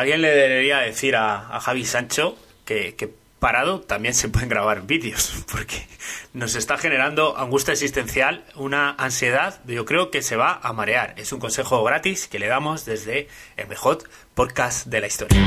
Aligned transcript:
Alguien 0.00 0.22
le 0.22 0.30
debería 0.30 0.78
decir 0.78 1.14
a, 1.14 1.54
a 1.54 1.60
Javi 1.60 1.84
Sancho 1.84 2.34
que, 2.64 2.94
que 2.94 3.12
parado 3.38 3.82
también 3.82 4.14
se 4.14 4.30
pueden 4.30 4.48
grabar 4.48 4.86
vídeos, 4.86 5.44
porque 5.52 5.86
nos 6.32 6.54
está 6.54 6.78
generando 6.78 7.36
angustia 7.36 7.72
existencial, 7.72 8.42
una 8.54 8.92
ansiedad, 8.92 9.60
yo 9.66 9.84
creo 9.84 10.10
que 10.10 10.22
se 10.22 10.36
va 10.36 10.58
a 10.62 10.72
marear. 10.72 11.12
Es 11.18 11.34
un 11.34 11.38
consejo 11.38 11.84
gratis 11.84 12.28
que 12.28 12.38
le 12.38 12.46
damos 12.46 12.86
desde 12.86 13.28
el 13.58 13.68
mejor 13.68 13.98
podcast 14.34 14.86
de 14.86 15.00
la 15.02 15.06
historia. 15.06 15.38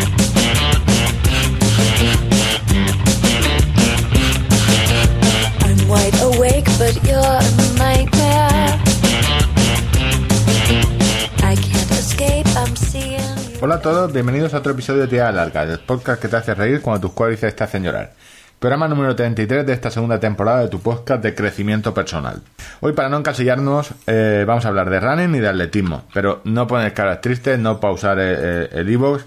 Hola 13.66 13.76
a 13.76 13.82
todos, 13.82 14.12
bienvenidos 14.12 14.54
a 14.54 14.58
otro 14.58 14.74
episodio 14.74 15.04
de 15.04 15.08
Tía 15.08 15.32
Larga, 15.32 15.64
el 15.64 15.80
podcast 15.80 16.22
que 16.22 16.28
te 16.28 16.36
hace 16.36 16.54
reír 16.54 16.82
cuando 16.82 17.08
tus 17.08 17.14
cuádriceps 17.14 17.56
te 17.56 17.64
hacen 17.64 17.82
llorar. 17.82 18.12
Programa 18.60 18.90
número 18.90 19.16
33 19.16 19.66
de 19.66 19.72
esta 19.72 19.90
segunda 19.90 20.20
temporada 20.20 20.64
de 20.64 20.68
tu 20.68 20.82
podcast 20.82 21.24
de 21.24 21.34
crecimiento 21.34 21.94
personal. 21.94 22.42
Hoy, 22.82 22.92
para 22.92 23.08
no 23.08 23.20
encasillarnos, 23.20 23.94
eh, 24.06 24.44
vamos 24.46 24.66
a 24.66 24.68
hablar 24.68 24.90
de 24.90 25.00
running 25.00 25.36
y 25.36 25.40
de 25.40 25.48
atletismo, 25.48 26.04
pero 26.14 26.42
no 26.44 26.68
poner 26.68 26.94
caras 26.94 27.22
tristes, 27.22 27.58
no 27.58 27.80
pausar 27.80 28.20
eh, 28.20 28.36
eh, 28.38 28.70
el 28.74 28.90
e-box. 28.90 29.24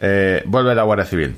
Eh, 0.00 0.44
vuelve 0.46 0.76
la 0.76 0.84
Guardia 0.84 1.04
Civil. 1.04 1.36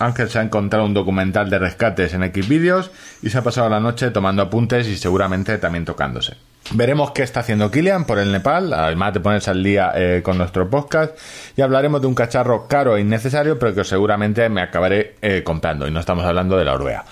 Ángel 0.00 0.28
se 0.28 0.40
ha 0.40 0.42
encontrado 0.42 0.86
un 0.86 0.94
documental 0.94 1.48
de 1.48 1.60
rescates 1.60 2.12
en 2.12 2.22
Xvideos 2.22 2.90
y 3.22 3.30
se 3.30 3.38
ha 3.38 3.42
pasado 3.42 3.68
la 3.68 3.78
noche 3.78 4.10
tomando 4.10 4.42
apuntes 4.42 4.88
y 4.88 4.96
seguramente 4.96 5.58
también 5.58 5.84
tocándose. 5.84 6.36
Veremos 6.72 7.10
qué 7.10 7.22
está 7.22 7.40
haciendo 7.40 7.70
Kilian 7.70 8.04
por 8.04 8.18
el 8.18 8.32
Nepal, 8.32 8.72
además 8.72 9.12
de 9.12 9.20
ponerse 9.20 9.50
al 9.50 9.62
día 9.62 9.92
eh, 9.94 10.22
con 10.24 10.38
nuestro 10.38 10.68
podcast, 10.68 11.16
y 11.56 11.62
hablaremos 11.62 12.00
de 12.00 12.06
un 12.06 12.14
cacharro 12.14 12.66
caro 12.66 12.96
e 12.96 13.02
innecesario, 13.02 13.58
pero 13.58 13.74
que 13.74 13.84
seguramente 13.84 14.48
me 14.48 14.62
acabaré 14.62 15.14
eh, 15.20 15.42
comprando, 15.44 15.86
y 15.86 15.90
no 15.90 16.00
estamos 16.00 16.24
hablando 16.24 16.56
de 16.56 16.64
la 16.64 16.72
Orbea. 16.72 17.04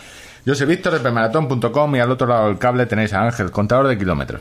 Yo 0.44 0.54
soy 0.54 0.66
Víctor 0.66 0.94
de 0.94 1.00
Pemaratón.com 1.00 1.94
y 1.94 2.00
al 2.00 2.10
otro 2.10 2.26
lado 2.26 2.48
del 2.48 2.58
cable 2.58 2.86
tenéis 2.86 3.12
a 3.12 3.22
Ángel, 3.22 3.50
contador 3.50 3.86
de 3.86 3.98
kilómetros. 3.98 4.40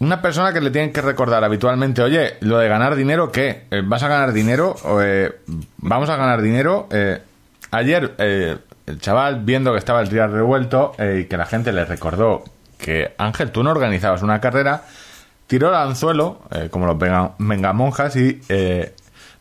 Una 0.00 0.20
persona 0.20 0.52
que 0.52 0.60
le 0.60 0.70
tienen 0.70 0.92
que 0.92 1.00
recordar 1.00 1.42
habitualmente, 1.42 2.02
oye, 2.02 2.34
lo 2.40 2.58
de 2.58 2.68
ganar 2.68 2.96
dinero, 2.96 3.32
¿qué? 3.32 3.66
Eh, 3.70 3.82
¿Vas 3.84 4.02
a 4.02 4.08
ganar 4.08 4.32
dinero? 4.32 4.74
¿Vamos 5.78 6.10
a 6.10 6.16
ganar 6.16 6.42
dinero? 6.42 6.88
Ayer, 7.70 8.14
el 8.18 9.00
chaval, 9.00 9.40
viendo 9.44 9.72
que 9.72 9.78
estaba 9.78 10.00
el 10.00 10.08
trial 10.08 10.32
revuelto 10.32 10.92
y 10.98 11.24
que 11.24 11.36
la 11.36 11.46
gente 11.46 11.72
le 11.72 11.84
recordó 11.84 12.44
que, 12.78 13.14
Ángel, 13.18 13.50
tú 13.50 13.62
no 13.62 13.70
organizabas 13.70 14.22
una 14.22 14.40
carrera, 14.40 14.84
tiró 15.46 15.68
el 15.68 15.74
anzuelo, 15.74 16.42
eh, 16.50 16.68
como 16.70 16.86
los 16.86 16.98
venga, 16.98 17.32
vengamonjas, 17.38 18.16
y 18.16 18.40
eh, 18.48 18.94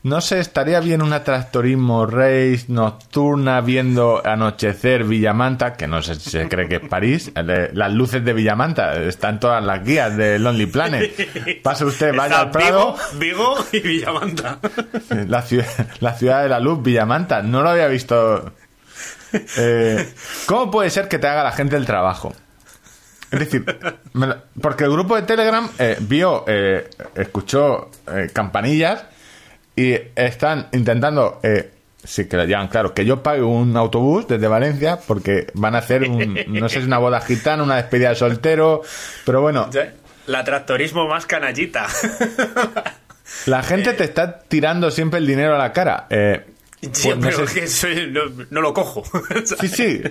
no 0.03 0.21
sé, 0.21 0.39
estaría 0.39 0.79
bien 0.79 1.01
una 1.01 1.23
tractorismo 1.23 2.05
race 2.05 2.65
nocturna 2.69 3.59
viendo 3.59 4.21
anochecer 4.25 5.03
Villamanta, 5.03 5.73
que 5.73 5.85
no 5.87 6.01
sé 6.01 6.15
si 6.15 6.29
se 6.29 6.47
cree 6.47 6.69
que 6.69 6.75
es 6.75 6.87
París. 6.87 7.31
Las 7.73 7.91
luces 7.91 8.23
de 8.23 8.31
Villamanta 8.31 8.95
están 9.01 9.39
todas 9.39 9.63
las 9.63 9.83
guías 9.83 10.15
de 10.15 10.39
Lonely 10.39 10.67
Planet. 10.67 11.61
Pase 11.61 11.83
usted, 11.83 12.15
vaya 12.15 12.39
al 12.39 12.51
Prado. 12.51 12.95
Vigo, 13.15 13.55
Vigo 13.55 13.65
y 13.73 13.79
Villamanta. 13.81 14.59
La 15.27 15.41
ciudad, 15.41 15.67
la 15.99 16.13
ciudad 16.13 16.43
de 16.43 16.49
la 16.49 16.59
luz, 16.59 16.81
Villamanta. 16.81 17.41
No 17.41 17.61
lo 17.61 17.69
había 17.69 17.87
visto. 17.87 18.53
Eh, 19.57 20.13
¿Cómo 20.45 20.71
puede 20.71 20.89
ser 20.89 21.09
que 21.09 21.19
te 21.19 21.27
haga 21.27 21.43
la 21.43 21.51
gente 21.51 21.75
el 21.75 21.85
trabajo? 21.85 22.33
Es 23.31 23.39
decir, 23.39 23.65
porque 24.61 24.83
el 24.85 24.91
grupo 24.91 25.15
de 25.15 25.23
Telegram 25.23 25.69
eh, 25.79 25.97
vio, 25.99 26.45
eh, 26.47 26.89
escuchó 27.15 27.89
eh, 28.13 28.29
campanillas 28.31 29.03
y 29.75 29.93
están 30.15 30.67
intentando, 30.71 31.39
eh, 31.43 31.71
sí 32.03 32.25
que 32.27 32.37
lo 32.37 32.45
llaman, 32.45 32.69
claro, 32.69 32.93
que 32.93 33.03
yo 33.05 33.21
pague 33.21 33.41
un 33.41 33.75
autobús 33.75 34.27
desde 34.27 34.47
Valencia 34.47 34.97
porque 35.05 35.47
van 35.55 35.75
a 35.75 35.79
hacer 35.79 36.03
un, 36.09 36.37
no 36.47 36.69
sé 36.69 36.79
si 36.79 36.87
una 36.87 36.99
boda 36.99 37.19
gitana, 37.21 37.63
una 37.63 37.75
despedida 37.75 38.09
de 38.09 38.15
soltero, 38.15 38.81
pero 39.25 39.41
bueno, 39.41 39.69
La 40.27 40.43
tractorismo 40.43 41.07
más 41.07 41.25
canallita. 41.25 41.87
la 43.45 43.61
gente 43.63 43.93
te 43.93 44.03
está 44.05 44.39
tirando 44.39 44.89
siempre 44.91 45.19
el 45.19 45.27
dinero 45.27 45.55
a 45.55 45.57
la 45.57 45.73
cara. 45.73 46.07
Eh, 46.09 46.45
Sí, 46.91 47.09
pues 47.09 47.15
no 47.17 47.21
pero 47.21 47.47
sé- 47.47 47.59
que 47.61 47.67
soy- 47.67 48.11
no, 48.11 48.21
no 48.51 48.61
lo 48.61 48.71
cojo. 48.73 49.03
Sí, 49.61 49.67
sí. 49.67 50.01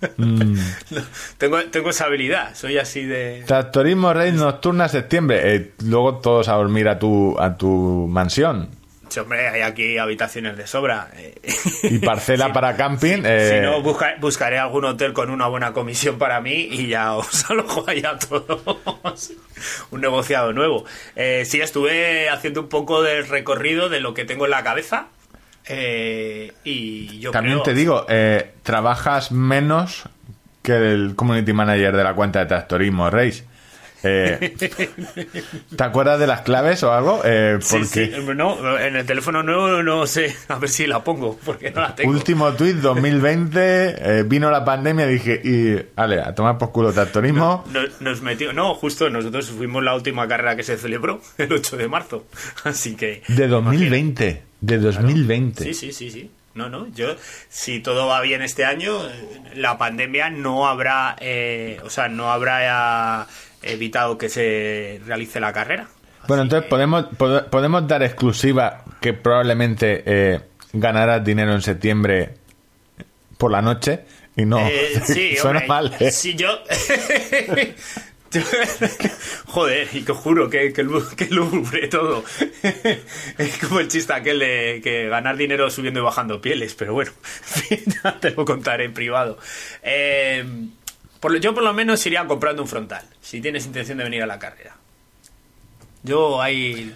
tengo, 1.38 1.62
tengo 1.64 1.90
esa 1.90 2.06
habilidad, 2.06 2.54
soy 2.54 2.78
así 2.78 3.04
de... 3.04 3.44
Tractorismo 3.46 4.12
Rey 4.12 4.32
Nocturna 4.32 4.88
septiembre. 4.88 5.54
Eh, 5.54 5.72
luego 5.84 6.16
todos 6.18 6.48
a 6.48 6.54
dormir 6.54 6.88
a 6.88 6.98
tu, 6.98 7.38
a 7.38 7.56
tu 7.56 8.06
mansión. 8.08 8.68
Sí, 9.08 9.18
hombre, 9.18 9.48
hay 9.48 9.62
aquí 9.62 9.98
habitaciones 9.98 10.56
de 10.56 10.68
sobra. 10.68 11.10
eh. 11.16 11.34
Y 11.82 11.98
parcela 11.98 12.46
Sí, 12.48 12.52
para 12.52 12.76
camping. 12.76 13.16
sí, 13.16 13.22
eh, 13.24 13.54
Si 13.56 13.66
no, 13.66 13.82
busca- 13.82 14.14
buscaré 14.20 14.58
algún 14.58 14.84
hotel 14.84 15.12
con 15.12 15.30
una 15.30 15.48
buena 15.48 15.72
comisión 15.72 16.16
para 16.16 16.40
mí 16.40 16.68
y 16.70 16.86
ya 16.86 17.14
os 17.16 17.50
alojo 17.50 17.84
allá 17.88 18.10
a 18.10 18.18
todos. 18.18 19.32
un 19.90 20.00
negociado 20.00 20.52
nuevo. 20.52 20.84
Eh, 21.16 21.44
sí, 21.44 21.60
estuve 21.60 22.28
haciendo 22.30 22.60
un 22.60 22.68
poco 22.68 23.02
del 23.02 23.26
recorrido 23.26 23.88
de 23.88 23.98
lo 23.98 24.14
que 24.14 24.24
tengo 24.24 24.44
en 24.44 24.52
la 24.52 24.62
cabeza. 24.62 25.08
Eh, 25.70 26.52
y 26.64 27.18
yo 27.20 27.30
También 27.30 27.56
creo- 27.58 27.62
te 27.64 27.74
digo, 27.74 28.06
eh, 28.08 28.52
trabajas 28.62 29.32
menos 29.32 30.04
que 30.62 30.72
el 30.92 31.14
community 31.16 31.52
manager 31.52 31.96
de 31.96 32.04
la 32.04 32.14
cuenta 32.14 32.40
de 32.40 32.46
Tractorismo 32.46 33.08
Race. 33.08 33.44
Eh, 34.02 34.54
¿Te 35.76 35.84
acuerdas 35.84 36.18
de 36.18 36.26
las 36.26 36.40
claves 36.40 36.82
o 36.82 36.92
algo? 36.92 37.20
Eh, 37.22 37.58
Sí, 37.60 37.76
porque 37.76 38.06
sí, 38.16 38.34
no, 38.34 38.78
en 38.78 38.96
el 38.96 39.04
teléfono 39.04 39.42
nuevo 39.42 39.82
no 39.82 40.06
sé, 40.06 40.34
a 40.48 40.58
ver 40.58 40.70
si 40.70 40.86
la 40.86 41.04
pongo, 41.04 41.38
porque 41.44 41.70
no 41.70 41.82
la 41.82 41.94
tengo. 41.94 42.10
último 42.10 42.50
tweet 42.54 42.74
2020, 42.76 43.60
eh, 43.60 44.22
vino 44.26 44.50
la 44.50 44.64
pandemia 44.64 45.06
dije, 45.06 45.40
y, 45.44 45.76
vale, 45.94 46.20
a 46.20 46.34
tomar 46.34 46.56
por 46.56 46.72
culo 46.72 46.92
Tractorismo. 46.94 47.64
Nos, 47.70 48.00
nos 48.00 48.22
metió, 48.22 48.52
no, 48.54 48.74
justo 48.74 49.10
nosotros 49.10 49.50
fuimos 49.50 49.82
la 49.84 49.94
última 49.94 50.26
carrera 50.26 50.56
que 50.56 50.62
se 50.62 50.78
celebró, 50.78 51.20
el 51.38 51.52
8 51.52 51.76
de 51.76 51.88
marzo. 51.88 52.24
Así 52.64 52.96
que. 52.96 53.22
De 53.28 53.48
2020, 53.48 54.42
de 54.60 54.78
2020. 54.78 55.64
Sí, 55.64 55.74
sí, 55.74 55.92
sí, 55.92 56.10
sí. 56.10 56.30
No, 56.54 56.68
no, 56.68 56.88
yo, 56.94 57.14
si 57.48 57.78
todo 57.80 58.08
va 58.08 58.20
bien 58.22 58.42
este 58.42 58.64
año, 58.64 58.98
la 59.54 59.78
pandemia 59.78 60.30
no 60.30 60.66
habrá, 60.66 61.16
eh, 61.20 61.78
o 61.84 61.90
sea, 61.90 62.08
no 62.08 62.32
habrá 62.32 63.26
eh, 63.62 63.72
evitado 63.74 64.18
que 64.18 64.28
se 64.28 65.00
realice 65.06 65.38
la 65.38 65.52
carrera. 65.52 65.88
Bueno, 66.26 66.42
entonces 66.42 66.64
que- 66.64 66.70
podemos, 66.70 67.04
pod- 67.16 67.46
podemos 67.50 67.86
dar 67.86 68.02
exclusiva 68.02 68.84
que 69.00 69.12
probablemente 69.12 70.02
eh, 70.04 70.40
ganarás 70.72 71.24
dinero 71.24 71.54
en 71.54 71.62
septiembre 71.62 72.34
por 73.38 73.52
la 73.52 73.62
noche 73.62 74.00
y 74.36 74.44
no. 74.44 74.58
Eh, 74.58 75.00
sí, 75.04 75.36
Suena 75.40 75.60
hombre, 75.60 75.68
mal, 75.68 75.96
¿eh? 76.00 76.10
Si 76.10 76.34
yo. 76.34 76.48
Joder, 79.46 79.88
y 79.92 80.02
que 80.02 80.12
juro 80.12 80.48
que, 80.48 80.72
que, 80.72 80.86
que 81.16 81.26
lúgubre 81.26 81.88
todo. 81.88 82.24
es 83.38 83.58
como 83.58 83.80
el 83.80 83.88
chiste 83.88 84.12
aquel 84.12 84.38
de 84.38 84.80
que 84.82 85.08
ganar 85.08 85.36
dinero 85.36 85.70
subiendo 85.70 86.00
y 86.00 86.02
bajando 86.02 86.40
pieles, 86.40 86.74
pero 86.74 86.92
bueno, 86.94 87.10
te 88.20 88.30
lo 88.30 88.44
contaré 88.44 88.84
en 88.84 88.94
privado. 88.94 89.38
Eh, 89.82 90.44
por 91.18 91.36
yo 91.40 91.52
por 91.54 91.62
lo 91.64 91.72
menos 91.72 92.04
iría 92.06 92.26
comprando 92.26 92.62
un 92.62 92.68
frontal, 92.68 93.04
si 93.20 93.40
tienes 93.40 93.66
intención 93.66 93.98
de 93.98 94.04
venir 94.04 94.22
a 94.22 94.26
la 94.26 94.38
carrera. 94.38 94.76
Yo 96.02 96.40
ahí. 96.40 96.94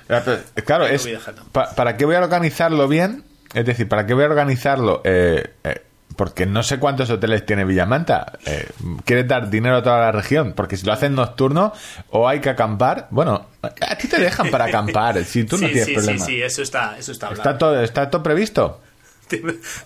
Claro, 0.64 0.86
es, 0.86 1.02
voy 1.02 1.12
dejando. 1.12 1.44
pa- 1.52 1.74
¿para 1.74 1.96
qué 1.96 2.04
voy 2.06 2.14
a 2.14 2.20
organizarlo 2.20 2.88
bien? 2.88 3.22
Es 3.52 3.66
decir, 3.66 3.86
¿para 3.86 4.06
qué 4.06 4.14
voy 4.14 4.24
a 4.24 4.28
organizarlo? 4.28 5.02
Eh, 5.04 5.44
eh, 5.62 5.82
porque 6.16 6.46
no 6.46 6.62
sé 6.62 6.78
cuántos 6.78 7.10
hoteles 7.10 7.44
tiene 7.46 7.64
Villamanta. 7.64 8.32
Eh, 8.46 8.68
¿Quieres 9.04 9.26
dar 9.28 9.50
dinero 9.50 9.76
a 9.76 9.82
toda 9.82 9.98
la 10.00 10.12
región? 10.12 10.52
Porque 10.54 10.76
si 10.76 10.86
lo 10.86 10.92
hacen 10.92 11.14
nocturno 11.14 11.72
o 12.10 12.28
hay 12.28 12.40
que 12.40 12.50
acampar, 12.50 13.08
bueno, 13.10 13.46
a 13.62 13.96
ti 13.96 14.08
te 14.08 14.18
dejan 14.18 14.50
para 14.50 14.66
acampar, 14.66 15.24
si 15.24 15.44
tú 15.44 15.56
no 15.60 15.66
sí, 15.66 15.72
tienes 15.72 15.86
sí, 15.86 15.94
problema. 15.94 16.24
sí, 16.24 16.32
sí, 16.32 16.42
eso 16.42 16.62
está, 16.62 16.96
eso 16.98 17.12
está 17.12 17.26
hablado. 17.28 17.42
Está 17.42 17.58
todo, 17.58 17.80
está 17.82 18.10
todo 18.10 18.22
previsto. 18.22 18.80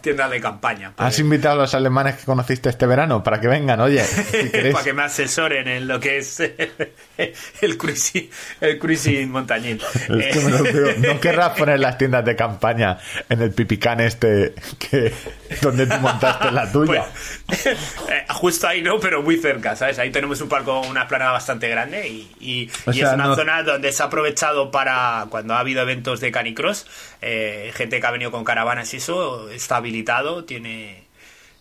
Tienda 0.00 0.28
de 0.28 0.40
campaña. 0.40 0.92
¿Has 0.96 1.18
invitado 1.18 1.54
a 1.54 1.62
los 1.62 1.74
alemanes 1.74 2.16
que 2.16 2.24
conociste 2.24 2.68
este 2.68 2.86
verano 2.86 3.22
para 3.22 3.40
que 3.40 3.48
vengan? 3.48 3.80
Oye, 3.80 4.02
si 4.04 4.48
para 4.72 4.84
que 4.84 4.92
me 4.92 5.02
asesoren 5.02 5.68
en 5.68 5.86
lo 5.88 6.00
que 6.00 6.18
es 6.18 6.40
el 7.60 7.76
cruising, 7.78 8.30
el 8.60 8.78
cruising 8.78 9.30
montañín. 9.30 9.80
Es 9.94 10.36
que 10.36 10.40
me 10.44 10.50
lo 10.50 10.58
creo. 10.64 10.94
No 10.98 11.20
querrás 11.20 11.50
poner 11.58 11.80
las 11.80 11.98
tiendas 11.98 12.24
de 12.24 12.36
campaña 12.36 12.98
en 13.28 13.42
el 13.42 13.52
pipicán 13.52 14.00
este 14.00 14.54
que 14.78 15.12
donde 15.62 15.86
tú 15.86 15.96
montaste 15.98 16.50
la 16.50 16.70
tuya. 16.70 17.06
Pues, 17.46 17.66
eh, 17.66 17.76
justo 18.30 18.66
ahí 18.68 18.82
no, 18.82 18.98
pero 19.00 19.22
muy 19.22 19.36
cerca, 19.38 19.76
¿sabes? 19.76 19.98
Ahí 19.98 20.10
tenemos 20.10 20.40
un 20.40 20.48
palco, 20.48 20.80
una 20.82 21.06
planada 21.08 21.32
bastante 21.32 21.68
grande 21.68 22.08
y, 22.08 22.30
y- 22.40 22.70
O 22.86 22.90
y 22.90 22.94
sea, 22.98 23.08
es 23.08 23.14
una 23.14 23.26
no- 23.28 23.36
zona 23.36 23.62
donde 23.62 23.92
se 23.92 24.02
ha 24.02 24.06
aprovechado 24.06 24.70
para 24.70 25.26
cuando 25.30 25.54
ha 25.54 25.60
habido 25.60 25.82
eventos 25.82 26.20
de 26.20 26.30
canicross, 26.30 26.86
eh, 27.22 27.72
gente 27.74 28.00
que 28.00 28.06
ha 28.06 28.10
venido 28.10 28.30
con 28.30 28.44
caravanas 28.44 28.92
y 28.94 28.98
eso, 28.98 29.27
está 29.50 29.76
habilitado, 29.76 30.44
tiene, 30.44 31.04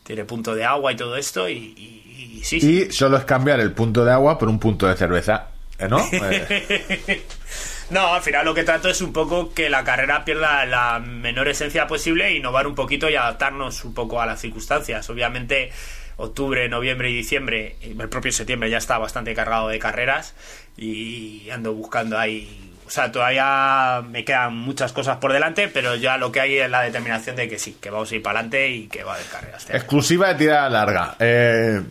tiene 0.03 0.25
punto 0.25 0.55
de 0.55 0.63
agua 0.65 0.91
y 0.91 0.95
todo 0.95 1.15
esto 1.17 1.47
y, 1.49 1.53
y- 1.53 2.03
y 2.39 2.43
sí, 2.43 2.59
sí. 2.61 2.87
Y 2.87 2.91
solo 2.91 3.17
es 3.17 3.25
cambiar 3.25 3.59
el 3.59 3.71
punto 3.73 4.03
de 4.05 4.11
agua 4.11 4.37
por 4.37 4.49
un 4.49 4.59
punto 4.59 4.87
de 4.87 4.95
cerveza. 4.95 5.47
eh, 5.79 5.87
¿no? 5.87 5.99
Eh, 6.11 7.23
No, 7.89 8.13
al 8.13 8.21
final 8.21 8.43
lo 8.45 8.53
que 8.53 8.63
trato 8.65 8.89
es 8.89 8.99
un 9.01 9.13
poco 9.13 9.53
que 9.53 9.69
la 9.69 9.83
carrera 9.85 10.25
pierda 10.25 10.65
la 10.65 10.99
menor 10.99 11.47
esencia 11.47 11.87
posible, 11.87 12.33
innovar 12.35 12.67
un 12.67 12.75
poquito 12.75 13.09
y 13.09 13.15
adaptarnos 13.15 13.85
un 13.85 13.93
poco 13.93 14.19
a 14.21 14.25
las 14.25 14.41
circunstancias. 14.41 15.09
Obviamente, 15.09 15.71
octubre, 16.17 16.67
noviembre 16.67 17.09
y 17.11 17.15
diciembre, 17.15 17.77
el 17.81 17.95
propio 18.09 18.33
septiembre 18.33 18.69
ya 18.69 18.77
está 18.79 18.97
bastante 18.97 19.33
cargado 19.33 19.69
de 19.69 19.79
carreras 19.79 20.35
y 20.75 21.49
ando 21.49 21.73
buscando 21.73 22.19
ahí. 22.19 22.66
O 22.87 22.89
sea, 22.89 23.11
todavía 23.11 24.01
me 24.09 24.23
quedan 24.23 24.55
muchas 24.55 24.93
cosas 24.93 25.17
por 25.17 25.33
delante, 25.33 25.67
pero 25.67 25.95
ya 25.95 26.15
lo 26.15 26.31
que 26.31 26.39
hay 26.39 26.57
es 26.57 26.69
la 26.69 26.81
determinación 26.81 27.35
de 27.35 27.49
que 27.49 27.59
sí, 27.59 27.77
que 27.81 27.89
vamos 27.89 28.09
a 28.09 28.15
ir 28.15 28.23
para 28.23 28.39
adelante 28.39 28.69
y 28.69 28.87
que 28.87 29.03
va 29.03 29.11
a 29.11 29.15
haber 29.15 29.27
carreras. 29.27 29.69
exclusiva 29.69 30.29
de 30.29 30.35
tirada 30.35 30.69
larga. 30.69 31.15
Eh, 31.19 31.81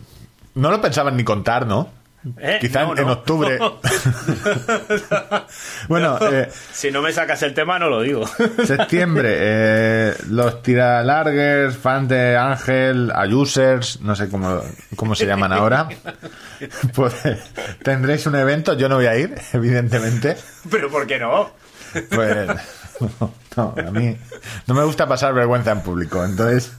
no 0.55 0.71
lo 0.71 0.81
pensaban 0.81 1.15
ni 1.15 1.23
contar, 1.23 1.67
¿no? 1.67 1.91
¿Eh? 2.37 2.57
Quizá 2.59 2.83
No, 2.83 2.93
en, 2.93 2.99
en 2.99 3.05
no. 3.07 3.13
octubre. 3.13 3.57
bueno, 5.87 6.17
eh, 6.31 6.49
Si 6.71 6.91
no 6.91 7.01
me 7.01 7.11
sacas 7.11 7.41
el 7.43 7.53
tema, 7.53 7.79
no 7.79 7.89
lo 7.89 8.01
digo. 8.01 8.25
septiembre, 8.65 9.35
eh, 9.39 10.13
los 10.29 10.61
tiralarguers, 10.61 11.77
fans 11.77 12.09
de 12.09 12.37
Ángel, 12.37 13.11
Ayusers, 13.15 14.01
no 14.01 14.15
sé 14.15 14.29
cómo, 14.29 14.61
cómo 14.95 15.15
se 15.15 15.25
llaman 15.25 15.53
ahora, 15.53 15.87
pues 16.93 17.13
tendréis 17.83 18.25
un 18.25 18.35
evento, 18.35 18.73
yo 18.73 18.89
no 18.89 18.95
voy 18.95 19.07
a 19.07 19.17
ir, 19.17 19.35
evidentemente, 19.53 20.37
pero 20.69 20.89
¿por 20.89 21.07
qué 21.07 21.19
no? 21.19 21.51
pues 22.09 22.47
no, 23.19 23.33
no, 23.55 23.75
a 23.77 23.91
mí 23.91 24.17
no 24.67 24.73
me 24.73 24.83
gusta 24.83 25.07
pasar 25.07 25.33
vergüenza 25.33 25.71
en 25.71 25.81
público, 25.81 26.23
entonces 26.23 26.71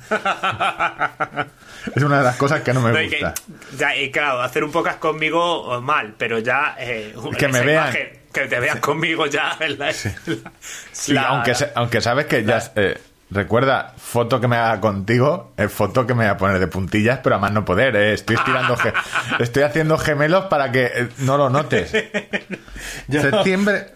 es 1.94 2.02
una 2.02 2.19
de 2.19 2.25
las 2.25 2.37
cosas 2.37 2.61
que 2.62 2.73
no 2.73 2.81
me 2.81 2.93
No, 2.93 3.00
y 3.02 3.08
que- 3.08 3.17
gusta. 3.17 3.35
ya, 3.76 3.96
y 3.96 4.11
claro, 4.11 4.40
hacer 4.43 4.64
un 4.64 4.70
podcast 4.73 4.99
conmigo 4.99 5.76
eh, 5.76 5.81
mal, 5.81 6.14
pero 6.19 6.38
ya. 6.38 6.76
eh, 6.79 7.14
Que 7.38 7.49
me 7.49 7.61
vean. 7.62 7.85
imagen, 7.88 8.08
que 8.32 8.46
te 8.46 8.61
vean 8.61 8.79
conmigo 8.81 9.26
ya. 9.26 9.56
en 9.61 9.79
la- 9.79 9.87
la- 10.26 10.52
Sí, 10.93 11.12
la- 11.12 11.43
aunque, 11.75 12.00
sabes 12.00 12.26
que 12.26 12.44
ya... 12.44 12.62
eh, 12.76 12.99
recuerda, 13.31 13.93
foto 13.99 14.40
que 14.40 14.49
me 14.49 14.56
haga 14.56 14.81
contigo, 14.81 15.52
es 15.58 15.70
foto 15.70 16.06
que 16.06 16.14
me 16.14 16.25
voy 16.25 16.31
a 16.31 16.37
poner 16.38 16.58
de 16.58 16.67
puntillas, 16.67 17.19
pero 17.23 17.37
a 17.37 17.38
más 17.38 17.52
no 17.52 17.62
poder, 17.64 17.94
eh, 17.94 18.14
estoy 18.14 18.37
estirando... 18.37 18.75
estoy 19.38 19.64
haciendo 19.64 19.99
gemelos 19.99 20.46
para 20.46 20.73
que 20.73 20.87
eh, 20.87 21.08
no 21.19 21.37
lo 21.37 21.50
notes. 21.50 21.91
Septiembre, 23.11 23.88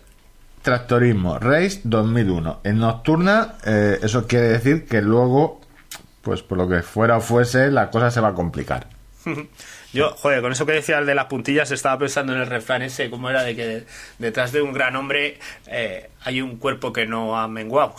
tractorismo, 0.60 1.38
Race 1.38 1.80
2001. 1.84 2.60
En 2.64 2.78
Nocturna, 2.78 3.54
eh, 3.64 3.98
eso 4.02 4.26
quiere 4.26 4.48
decir 4.48 4.86
que 4.86 5.00
luego, 5.00 5.61
pues 6.22 6.42
por 6.42 6.58
lo 6.58 6.68
que 6.68 6.82
fuera 6.82 7.16
o 7.16 7.20
fuese, 7.20 7.70
la 7.70 7.90
cosa 7.90 8.10
se 8.10 8.20
va 8.20 8.28
a 8.28 8.34
complicar. 8.34 8.86
Yo, 9.92 10.10
joder, 10.16 10.40
con 10.40 10.52
eso 10.52 10.64
que 10.64 10.72
decías 10.72 11.04
de 11.04 11.14
las 11.14 11.26
puntillas, 11.26 11.70
estaba 11.70 11.98
pensando 11.98 12.32
en 12.32 12.40
el 12.40 12.46
refrán 12.46 12.82
ese, 12.82 13.10
como 13.10 13.28
era 13.28 13.42
de 13.42 13.54
que 13.54 13.84
detrás 14.18 14.52
de 14.52 14.62
un 14.62 14.72
gran 14.72 14.96
hombre 14.96 15.38
eh, 15.66 16.08
hay 16.22 16.40
un 16.40 16.56
cuerpo 16.56 16.92
que 16.92 17.06
no 17.06 17.38
ha 17.38 17.46
menguado. 17.46 17.94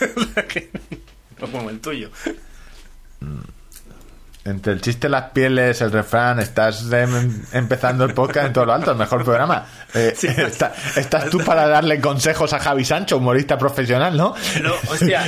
no 1.40 1.46
como 1.50 1.68
el 1.68 1.80
tuyo. 1.80 2.10
Entre 4.46 4.74
el 4.74 4.82
chiste, 4.82 5.08
las 5.08 5.30
pieles, 5.30 5.80
el 5.80 5.90
refrán, 5.90 6.38
estás 6.38 6.84
em, 6.92 7.42
empezando 7.52 8.04
el 8.04 8.12
podcast 8.12 8.48
en 8.48 8.52
todo 8.52 8.66
lo 8.66 8.74
alto, 8.74 8.90
el 8.90 8.98
mejor 8.98 9.24
programa. 9.24 9.64
Eh, 9.94 10.12
Sí. 10.18 10.26
está- 10.26 10.74
estás 10.96 11.30
tú 11.30 11.38
para 11.38 11.66
darle 11.66 11.98
consejos 11.98 12.52
a 12.52 12.58
Javi 12.58 12.84
Sancho, 12.84 13.16
humorista 13.16 13.56
profesional, 13.56 14.14
¿no? 14.14 14.34
No, 14.62 14.74
hostia. 14.90 15.22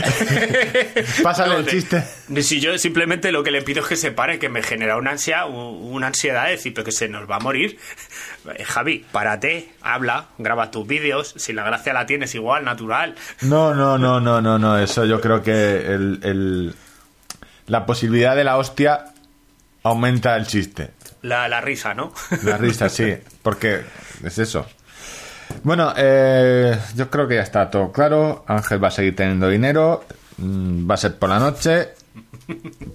Pásale 1.23 1.55
No, 1.55 1.59
el 1.61 1.67
chiste. 1.67 2.05
de 2.29 2.43
Si 2.43 2.61
yo 2.61 2.77
simplemente 2.77 3.33
lo 3.33 3.43
que 3.43 3.51
le 3.51 3.63
pido 3.63 3.81
es 3.83 3.89
que 3.89 3.97
se 3.97 4.11
pare, 4.13 4.39
que 4.39 4.51
me 4.51 4.63
genera 4.63 4.99
una 4.99 5.13
ansia, 5.13 5.47
una 5.47 6.09
ansiedad 6.09 6.45
de 6.45 6.51
decir, 6.53 6.75
pero 6.75 6.85
que 6.85 6.93
se 6.93 7.09
nos 7.09 7.29
va 7.31 7.37
a 7.37 7.41
morir. 7.41 7.79
Eh, 8.55 8.65
Javi, 8.65 9.07
párate, 9.13 9.71
habla, 9.81 10.27
graba 10.37 10.71
tus 10.71 10.87
vídeos. 10.87 11.33
Si 11.39 11.55
la 11.55 11.65
gracia 11.65 11.95
la 11.95 12.05
tienes 12.05 12.35
igual, 12.35 12.65
natural. 12.65 13.15
No, 13.41 13.75
no, 13.75 13.97
no, 13.97 14.21
no, 14.21 14.43
no, 14.43 14.59
no. 14.59 14.79
Eso 14.79 15.07
yo 15.07 15.23
creo 15.23 15.43
que 15.43 15.53
el, 15.87 16.21
el- 16.23 16.75
la 17.67 17.87
posibilidad 17.87 18.37
de 18.37 18.45
la 18.45 18.57
hostia 18.57 19.07
aumenta 19.83 20.37
el 20.37 20.47
chiste. 20.47 20.91
La, 21.23 21.49
la 21.49 21.61
risa, 21.61 21.95
¿no? 21.95 22.13
La 22.45 22.57
risa, 22.57 22.89
sí, 22.91 23.15
porque 23.43 23.83
es 24.23 24.39
eso. 24.39 24.67
Bueno, 25.63 25.93
eh, 25.97 26.77
yo 26.97 27.09
creo 27.11 27.27
que 27.29 27.37
ya 27.37 27.43
está 27.43 27.71
todo 27.71 27.93
claro. 27.93 28.45
Ángel 28.49 28.83
va 28.83 28.89
a 28.89 28.91
seguir 28.93 29.15
teniendo 29.17 29.49
dinero. 29.49 30.05
mm, 30.39 30.89
Va 30.91 30.95
a 30.95 30.99
ser 30.99 31.17
por 31.19 31.29
la 31.29 31.39
noche. 31.39 31.91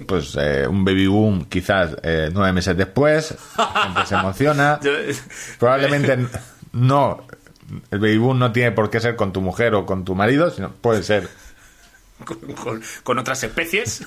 Pues 0.07 0.37
eh, 0.39 0.65
un 0.67 0.85
baby 0.85 1.07
boom 1.07 1.45
quizás 1.45 1.91
eh, 2.03 2.29
nueve 2.33 2.53
meses 2.53 2.75
después. 2.77 3.35
La 3.57 3.83
gente 3.83 4.05
se 4.05 4.15
emociona. 4.15 4.79
Probablemente 5.59 6.17
no. 6.73 7.25
El 7.89 7.99
baby 7.99 8.17
boom 8.17 8.39
no 8.39 8.51
tiene 8.51 8.71
por 8.71 8.89
qué 8.89 8.99
ser 8.99 9.15
con 9.15 9.31
tu 9.33 9.41
mujer 9.41 9.73
o 9.75 9.85
con 9.85 10.03
tu 10.05 10.13
marido, 10.15 10.49
sino 10.51 10.71
puede 10.71 11.03
ser 11.03 11.29
con, 12.21 12.37
con- 12.53 12.83
con 13.03 13.19
otras 13.19 13.43
especies. 13.43 14.03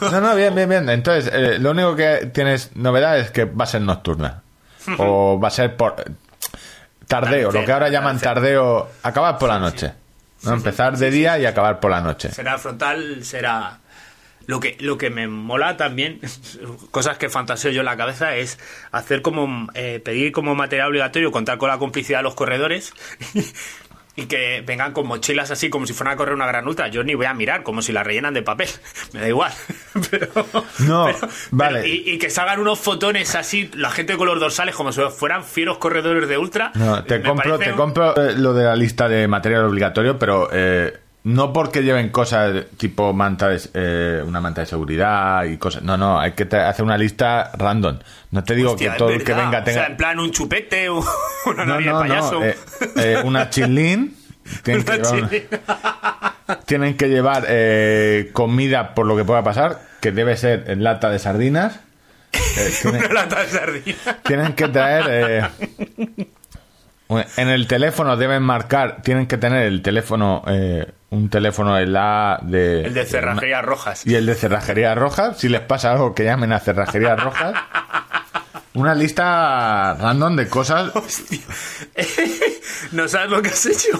No, 0.00 0.20
no, 0.20 0.34
bien, 0.36 0.54
bien, 0.54 0.68
bien. 0.68 0.88
Entonces, 0.88 1.30
eh, 1.32 1.58
lo 1.58 1.70
único 1.72 1.96
que 1.96 2.30
tienes 2.32 2.74
novedad 2.76 3.18
es 3.18 3.30
que 3.30 3.44
va 3.44 3.64
a 3.64 3.66
ser 3.66 3.80
nocturna. 3.82 4.42
O 4.98 5.38
va 5.38 5.48
a 5.48 5.50
ser 5.50 5.76
por 5.76 5.96
tardeo, 7.06 7.52
lo 7.52 7.64
que 7.64 7.72
ahora 7.72 7.88
llaman 7.90 8.18
tardeo, 8.18 8.88
acabar 9.02 9.36
por 9.38 9.48
la 9.48 9.58
noche. 9.58 9.92
¿no? 10.44 10.52
Empezar 10.54 10.96
de 10.96 11.10
día 11.10 11.38
y 11.38 11.44
acabar 11.46 11.78
por 11.80 11.90
la 11.90 12.00
noche. 12.00 12.30
será 12.30 12.58
frontal, 12.58 13.24
será... 13.24 13.80
Lo 14.46 14.60
que, 14.60 14.78
lo 14.80 14.96
que 14.96 15.10
me 15.10 15.28
mola 15.28 15.76
también, 15.76 16.20
cosas 16.90 17.18
que 17.18 17.28
fantaseo 17.28 17.70
yo 17.70 17.80
en 17.80 17.84
la 17.84 17.98
cabeza, 17.98 18.34
es 18.36 18.58
hacer 18.92 19.20
como, 19.20 19.68
eh, 19.74 20.00
pedir 20.02 20.32
como 20.32 20.54
material 20.54 20.88
obligatorio, 20.88 21.30
contar 21.30 21.58
con 21.58 21.68
la 21.68 21.76
complicidad 21.76 22.20
de 22.20 22.22
los 22.22 22.34
corredores 22.34 22.94
y 24.18 24.26
que 24.26 24.62
vengan 24.66 24.92
con 24.92 25.06
mochilas 25.06 25.50
así 25.50 25.70
como 25.70 25.86
si 25.86 25.92
fueran 25.92 26.14
a 26.14 26.16
correr 26.16 26.34
una 26.34 26.46
gran 26.46 26.66
ultra. 26.66 26.88
Yo 26.88 27.04
ni 27.04 27.14
voy 27.14 27.26
a 27.26 27.34
mirar, 27.34 27.62
como 27.62 27.82
si 27.82 27.92
la 27.92 28.02
rellenan 28.02 28.34
de 28.34 28.42
papel. 28.42 28.68
Me 29.12 29.20
da 29.20 29.28
igual. 29.28 29.52
Pero, 30.10 30.28
No, 30.80 31.06
pero- 31.06 31.18
vale. 31.50 31.80
pero- 31.82 31.86
y, 31.94 32.02
y 32.10 32.18
que 32.18 32.30
salgan 32.30 32.60
unos 32.60 32.78
fotones 32.78 33.34
así, 33.34 33.70
la 33.74 33.90
gente 33.90 34.16
con 34.16 34.26
los 34.26 34.38
dorsales, 34.40 34.74
como 34.74 34.92
si 34.92 35.00
fueran 35.16 35.44
fieros 35.44 35.78
corredores 35.78 36.28
de 36.28 36.36
ultra. 36.38 36.70
No, 36.74 37.02
te 37.04 37.20
compro, 37.22 37.58
te 37.58 37.72
compro 37.72 38.16
eh, 38.16 38.34
lo 38.36 38.54
de 38.54 38.64
la 38.64 38.76
lista 38.76 39.08
de 39.08 39.26
material 39.28 39.64
obligatorio, 39.64 40.18
pero 40.18 40.48
eh, 40.52 40.96
no 41.24 41.52
porque 41.52 41.82
lleven 41.82 42.08
cosas 42.10 42.64
tipo 42.76 43.12
manta 43.12 43.48
de- 43.48 43.60
eh, 43.74 44.22
una 44.26 44.40
manta 44.40 44.62
de 44.62 44.66
seguridad 44.66 45.44
y 45.44 45.56
cosas. 45.58 45.82
No, 45.82 45.96
no, 45.96 46.18
hay 46.18 46.32
que 46.32 46.44
hacer 46.56 46.84
una 46.84 46.96
lista 46.96 47.50
random. 47.56 47.98
No 48.30 48.44
te 48.44 48.54
digo 48.54 48.72
Hostia, 48.72 48.92
que 48.92 48.98
todo 48.98 49.10
el 49.10 49.24
que 49.24 49.34
venga 49.34 49.60
O 49.60 49.64
tenga. 49.64 49.80
sea, 49.80 49.86
en 49.88 49.96
plan 49.96 50.18
un 50.18 50.30
chupete, 50.30 50.88
o 50.88 51.04
una 51.46 51.64
No, 51.64 51.78
de 51.78 51.90
payaso. 51.90 52.40
no. 52.40 52.44
eh, 52.46 52.56
eh, 52.96 53.22
una 53.24 53.50
chilín. 53.50 54.16
Tienen 54.62 54.82
que 54.84 54.90
Una 54.92 54.96
llevar, 55.02 55.18
una- 55.18 55.28
chile- 55.28 55.48
tienen 56.66 56.96
que 56.96 57.08
llevar 57.08 57.44
eh, 57.48 58.30
comida 58.32 58.94
por 58.94 59.04
lo 59.04 59.14
que 59.16 59.24
pueda 59.24 59.42
pasar, 59.44 59.82
que 60.00 60.10
debe 60.12 60.36
ser 60.38 60.64
en 60.68 60.82
lata 60.82 61.10
de 61.10 61.18
sardinas. 61.18 61.80
Tienen, 62.82 63.04
una 63.04 63.12
lata 63.12 63.40
de 63.42 63.48
sardina. 63.48 63.96
tienen 64.24 64.52
que 64.54 64.68
traer. 64.68 65.04
eh, 65.08 66.26
en 67.36 67.48
el 67.48 67.66
teléfono 67.66 68.16
deben 68.16 68.42
marcar, 68.42 69.02
tienen 69.02 69.26
que 69.26 69.36
tener 69.38 69.64
el 69.64 69.82
teléfono, 69.82 70.42
eh, 70.46 70.86
un 71.10 71.28
teléfono 71.30 71.78
en 71.78 71.92
la 71.92 72.38
de. 72.42 72.82
El 72.82 72.94
de 72.94 73.04
cerrajerías 73.06 73.64
rojas. 73.64 74.06
Y 74.06 74.14
el 74.14 74.26
de 74.26 74.34
cerrajería 74.34 74.94
roja. 74.94 75.34
Si 75.34 75.48
les 75.48 75.60
pasa 75.62 75.92
algo, 75.92 76.14
que 76.14 76.24
llamen 76.24 76.52
a 76.52 76.60
cerrajería 76.60 77.16
rojas. 77.16 77.54
Una 78.74 78.94
lista 78.94 79.94
random 79.94 80.36
de 80.36 80.48
cosas. 80.48 80.94
Hostia. 80.94 81.40
¿No 82.92 83.08
sabes 83.08 83.30
lo 83.30 83.42
que 83.42 83.48
has 83.48 83.66
hecho? 83.66 83.98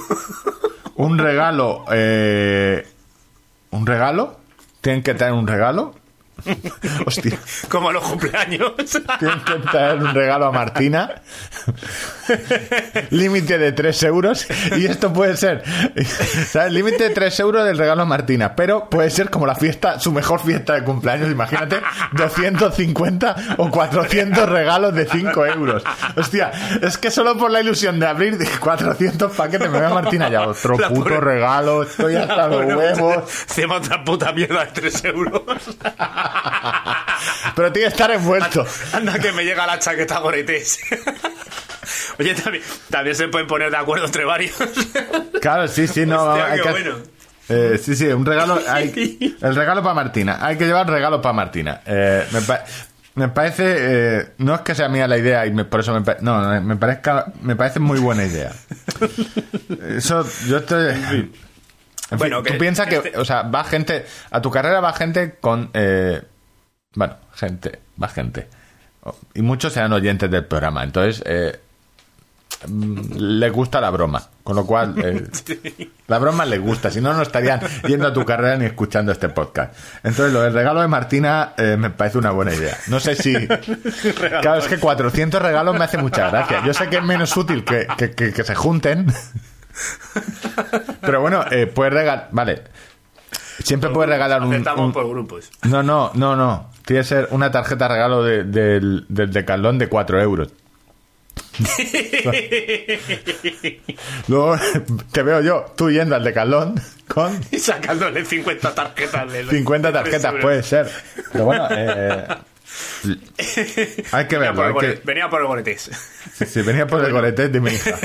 Un 0.96 1.18
regalo. 1.18 1.84
eh, 1.90 2.86
¿Un 3.70 3.86
regalo? 3.86 4.38
¿Tienen 4.80 5.02
que 5.02 5.14
traer 5.14 5.32
un 5.32 5.46
regalo? 5.46 5.94
Hostia. 7.06 7.38
Como 7.68 7.92
los 7.92 8.02
cumpleaños. 8.02 8.72
Tienen 9.18 9.40
que 9.40 9.54
traer 9.70 9.98
un 9.98 10.14
regalo 10.14 10.46
a 10.46 10.52
Martina. 10.52 11.22
Límite 13.10 13.58
de 13.58 13.72
3 13.72 14.02
euros. 14.04 14.46
Y 14.76 14.86
esto 14.86 15.12
puede 15.12 15.36
ser. 15.36 15.62
¿Sabes? 16.48 16.72
Límite 16.72 17.04
de 17.04 17.10
3 17.10 17.40
euros 17.40 17.64
del 17.64 17.78
regalo 17.78 18.02
a 18.02 18.04
Martina. 18.04 18.54
Pero 18.54 18.88
puede 18.88 19.10
ser 19.10 19.30
como 19.30 19.46
la 19.46 19.54
fiesta, 19.54 19.98
su 19.98 20.12
mejor 20.12 20.40
fiesta 20.40 20.74
de 20.74 20.84
cumpleaños. 20.84 21.30
Imagínate, 21.30 21.80
250 22.12 23.36
o 23.58 23.70
400 23.70 24.48
regalos 24.48 24.94
de 24.94 25.06
5 25.06 25.46
euros. 25.46 25.82
Hostia, 26.16 26.50
es 26.80 26.98
que 26.98 27.10
solo 27.10 27.36
por 27.36 27.50
la 27.50 27.60
ilusión 27.60 27.98
de 27.98 28.06
abrir 28.06 28.38
400 28.58 29.32
paquetes 29.32 29.70
me 29.70 29.78
voy 29.78 29.86
a 29.86 29.94
Martina 29.94 30.28
ya. 30.28 30.46
Otro 30.46 30.78
La 30.78 30.88
puto 30.88 31.20
regalo. 31.20 31.82
Estoy 31.82 32.16
hasta 32.16 32.48
los 32.48 32.64
huevos. 32.64 33.24
Hacemos 33.48 33.78
otra 33.78 34.04
puta 34.04 34.32
mierda 34.32 34.64
de 34.64 34.72
3 34.72 35.04
euros. 35.06 35.42
Pero 37.54 37.72
tiene 37.72 37.88
que 37.88 37.92
estar 37.94 38.10
envuelto. 38.10 38.66
Anda 38.92 39.18
que 39.18 39.32
me 39.32 39.44
llega 39.44 39.66
la 39.66 39.78
chaqueta 39.78 40.18
Goretes. 40.18 40.78
Oye, 42.18 42.34
también, 42.34 42.62
también 42.90 43.16
se 43.16 43.28
pueden 43.28 43.46
poner 43.46 43.70
de 43.70 43.76
acuerdo 43.76 44.06
entre 44.06 44.24
varios. 44.24 44.54
Claro, 45.40 45.68
sí, 45.68 45.86
sí, 45.86 46.04
no. 46.06 46.22
Hostia, 46.24 46.46
hay 46.46 46.56
qué 46.58 46.62
que- 46.62 46.70
bueno. 46.70 46.96
Eh, 47.50 47.80
sí, 47.82 47.96
sí, 47.96 48.06
un 48.08 48.26
regalo. 48.26 48.60
hay- 48.68 49.36
el 49.40 49.54
regalo 49.54 49.82
para 49.82 49.94
Martina. 49.94 50.38
Hay 50.40 50.58
que 50.58 50.66
llevar 50.66 50.88
regalo 50.88 51.22
para 51.22 51.32
Martina. 51.32 51.80
Eh, 51.86 52.26
me, 52.30 52.42
pa- 52.42 52.62
me 53.14 53.28
parece, 53.28 53.76
eh, 53.78 54.28
no 54.38 54.54
es 54.54 54.60
que 54.60 54.74
sea 54.74 54.88
mía 54.90 55.08
la 55.08 55.16
idea 55.16 55.46
y 55.46 55.50
me- 55.52 55.64
por 55.64 55.80
eso 55.80 55.98
me, 55.98 56.04
no, 56.20 56.42
no, 56.42 56.60
me 56.60 56.76
parezca, 56.76 57.32
me 57.40 57.56
parece 57.56 57.80
muy 57.80 57.98
buena 58.00 58.24
idea. 58.26 58.52
Eso, 59.96 60.26
yo 60.46 60.58
estoy, 60.58 60.90
en 60.94 61.04
fin, 61.04 61.32
Bueno, 62.16 62.38
tú 62.38 62.44
que 62.44 62.54
piensas 62.54 62.86
que, 62.86 62.96
este- 62.96 63.18
o 63.18 63.24
sea, 63.24 63.42
va 63.42 63.64
gente, 63.64 64.06
a 64.30 64.40
tu 64.40 64.50
carrera 64.50 64.80
va 64.80 64.92
gente 64.92 65.36
con, 65.40 65.70
eh, 65.74 66.22
bueno, 66.94 67.16
gente, 67.34 67.78
va 68.02 68.08
gente. 68.08 68.48
Y 69.34 69.42
muchos 69.42 69.72
sean 69.72 69.92
oyentes 69.92 70.30
del 70.30 70.44
programa, 70.46 70.82
entonces, 70.84 71.22
eh, 71.26 71.58
mm, 72.66 73.12
les 73.16 73.52
gusta 73.52 73.80
la 73.80 73.90
broma, 73.90 74.22
con 74.42 74.56
lo 74.56 74.66
cual, 74.66 74.94
eh, 74.98 75.90
la 76.08 76.18
broma 76.18 76.44
les 76.44 76.60
gusta, 76.60 76.90
si 76.90 77.00
no, 77.00 77.12
no 77.14 77.22
estarían 77.22 77.60
yendo 77.86 78.08
a 78.08 78.12
tu 78.12 78.24
carrera 78.24 78.56
ni 78.56 78.64
escuchando 78.66 79.12
este 79.12 79.28
podcast. 79.28 79.74
Entonces, 80.02 80.32
lo 80.32 80.40
del 80.42 80.52
regalo 80.52 80.80
de 80.80 80.88
Martina 80.88 81.52
eh, 81.56 81.76
me 81.78 81.90
parece 81.90 82.18
una 82.18 82.30
buena 82.32 82.52
idea. 82.54 82.76
No 82.88 83.00
sé 83.00 83.14
si... 83.16 83.34
Claro, 84.42 84.56
es 84.56 84.66
que 84.66 84.78
400 84.78 85.40
regalos 85.40 85.78
me 85.78 85.84
hace 85.84 85.98
mucha 85.98 86.28
gracia. 86.30 86.62
Yo 86.64 86.72
sé 86.74 86.88
que 86.88 86.96
es 86.98 87.04
menos 87.04 87.36
útil 87.36 87.64
que, 87.64 87.86
que- 87.96 88.10
que- 88.12 88.32
que 88.32 88.44
se 88.44 88.54
junten. 88.54 89.06
Pero 91.00 91.20
bueno, 91.20 91.44
eh, 91.50 91.66
puedes 91.66 91.92
regalar... 91.92 92.28
Vale. 92.32 92.62
Siempre 93.62 93.90
puedes 93.90 94.10
regalar 94.10 94.42
un... 94.42 94.54
Un- 94.54 94.92
por 94.92 95.08
grupos. 95.08 95.50
No, 95.62 95.82
no, 95.82 96.12
no, 96.14 96.36
no. 96.36 96.70
Tiene 96.86 97.02
que 97.02 97.08
ser 97.08 97.28
una 97.32 97.50
tarjeta 97.50 97.88
regalo 97.88 98.22
de- 98.22 98.44
del, 98.44 99.04
del 99.08 99.32
Decathlon 99.32 99.78
de 99.78 99.88
4 99.88 100.20
euros. 100.22 100.48
Luego 104.28 104.56
te 105.12 105.22
veo 105.22 105.40
yo, 105.40 105.66
tú 105.76 105.90
yendo 105.90 106.14
al 106.14 106.22
Decathlon 106.24 106.74
con 107.08 107.40
Y 107.50 107.58
sacándole 107.58 108.24
50 108.24 108.74
tarjetas 108.74 109.32
de 109.32 109.44
50 109.50 109.92
tarjetas, 109.92 110.34
de- 110.34 110.40
puede 110.40 110.62
ser. 110.62 110.88
Pero 111.32 111.44
bueno, 111.46 111.66
eh, 111.70 112.26
hay 114.12 114.26
que 114.26 114.38
Venía 114.38 114.52
verlo. 114.52 114.80
venía 115.04 115.28
por 115.28 115.40
el 115.40 115.46
boletés. 115.46 115.90
Si 116.46 116.62
venía 116.62 116.86
por 116.86 117.04
el 117.04 117.12
goletet 117.12 117.50
de 117.50 117.60
mi 117.60 117.70
hija. 117.72 117.96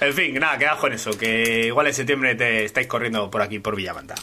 En 0.00 0.12
fin, 0.12 0.34
nada, 0.34 0.58
quedad 0.58 0.78
con 0.78 0.92
eso. 0.92 1.16
Que 1.16 1.66
igual 1.66 1.86
en 1.86 1.94
septiembre 1.94 2.34
te 2.34 2.64
estáis 2.64 2.86
corriendo 2.86 3.30
por 3.30 3.42
aquí, 3.42 3.58
por 3.58 3.74
Villamanta. 3.76 4.14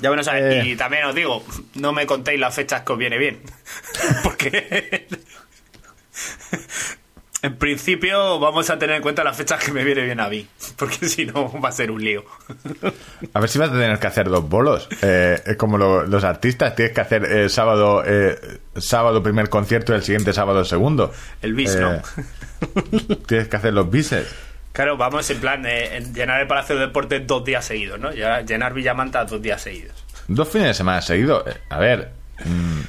Ya 0.00 0.08
bueno, 0.10 0.22
sabéis. 0.24 0.64
Eh. 0.64 0.68
Y 0.70 0.76
también 0.76 1.04
os 1.04 1.14
digo, 1.14 1.44
no 1.74 1.92
me 1.92 2.06
contéis 2.06 2.40
las 2.40 2.54
fechas 2.54 2.82
que 2.82 2.92
os 2.92 2.98
viene 2.98 3.18
bien. 3.18 3.40
Porque. 4.22 5.06
En 7.42 7.56
principio 7.58 8.38
vamos 8.38 8.70
a 8.70 8.78
tener 8.78 8.96
en 8.96 9.02
cuenta 9.02 9.22
las 9.22 9.36
fechas 9.36 9.62
que 9.62 9.70
me 9.70 9.84
viene 9.84 10.02
bien 10.04 10.18
a 10.18 10.30
mí, 10.30 10.46
porque 10.76 11.06
si 11.06 11.26
no 11.26 11.60
va 11.60 11.68
a 11.68 11.72
ser 11.72 11.90
un 11.90 12.02
lío. 12.02 12.24
A 13.34 13.40
ver 13.40 13.50
si 13.50 13.58
vas 13.58 13.68
a 13.68 13.72
tener 13.72 13.98
que 13.98 14.06
hacer 14.06 14.30
dos 14.30 14.48
bolos. 14.48 14.88
Eh, 15.02 15.42
es 15.44 15.56
como 15.58 15.76
lo- 15.76 16.06
los 16.06 16.24
artistas, 16.24 16.74
tienes 16.74 16.94
que 16.94 17.02
hacer 17.02 17.22
eh, 17.26 17.48
sábado 17.50 18.02
eh, 18.06 18.38
sábado 18.76 19.22
primer 19.22 19.50
concierto 19.50 19.92
y 19.92 19.96
el 19.96 20.02
siguiente 20.02 20.32
sábado 20.32 20.64
segundo. 20.64 21.12
El 21.42 21.52
bis, 21.52 21.76
¿no? 21.76 22.00
Tienes 23.26 23.48
que 23.48 23.56
hacer 23.56 23.74
los 23.74 23.90
bises. 23.90 24.26
Claro, 24.74 24.96
vamos 24.96 25.30
en 25.30 25.40
plan 25.40 25.64
en 25.64 26.12
llenar 26.12 26.40
el 26.40 26.48
Palacio 26.48 26.74
de 26.74 26.82
Deportes 26.88 27.24
dos 27.26 27.44
días 27.44 27.64
seguidos, 27.64 27.98
¿no? 28.00 28.10
Llenar 28.10 28.74
Villamanta 28.74 29.24
dos 29.24 29.40
días 29.40 29.62
seguidos. 29.62 29.92
Dos 30.26 30.48
fines 30.48 30.66
de 30.68 30.74
semana 30.74 31.00
seguidos. 31.00 31.46
Eh, 31.46 31.56
a 31.70 31.78
ver, 31.78 32.10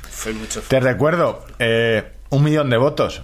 Fue 0.09 0.33
mucho. 0.33 0.61
te 0.67 0.79
recuerdo, 0.79 1.45
eh, 1.59 2.03
un 2.31 2.43
millón 2.43 2.71
de 2.71 2.77
votos. 2.77 3.21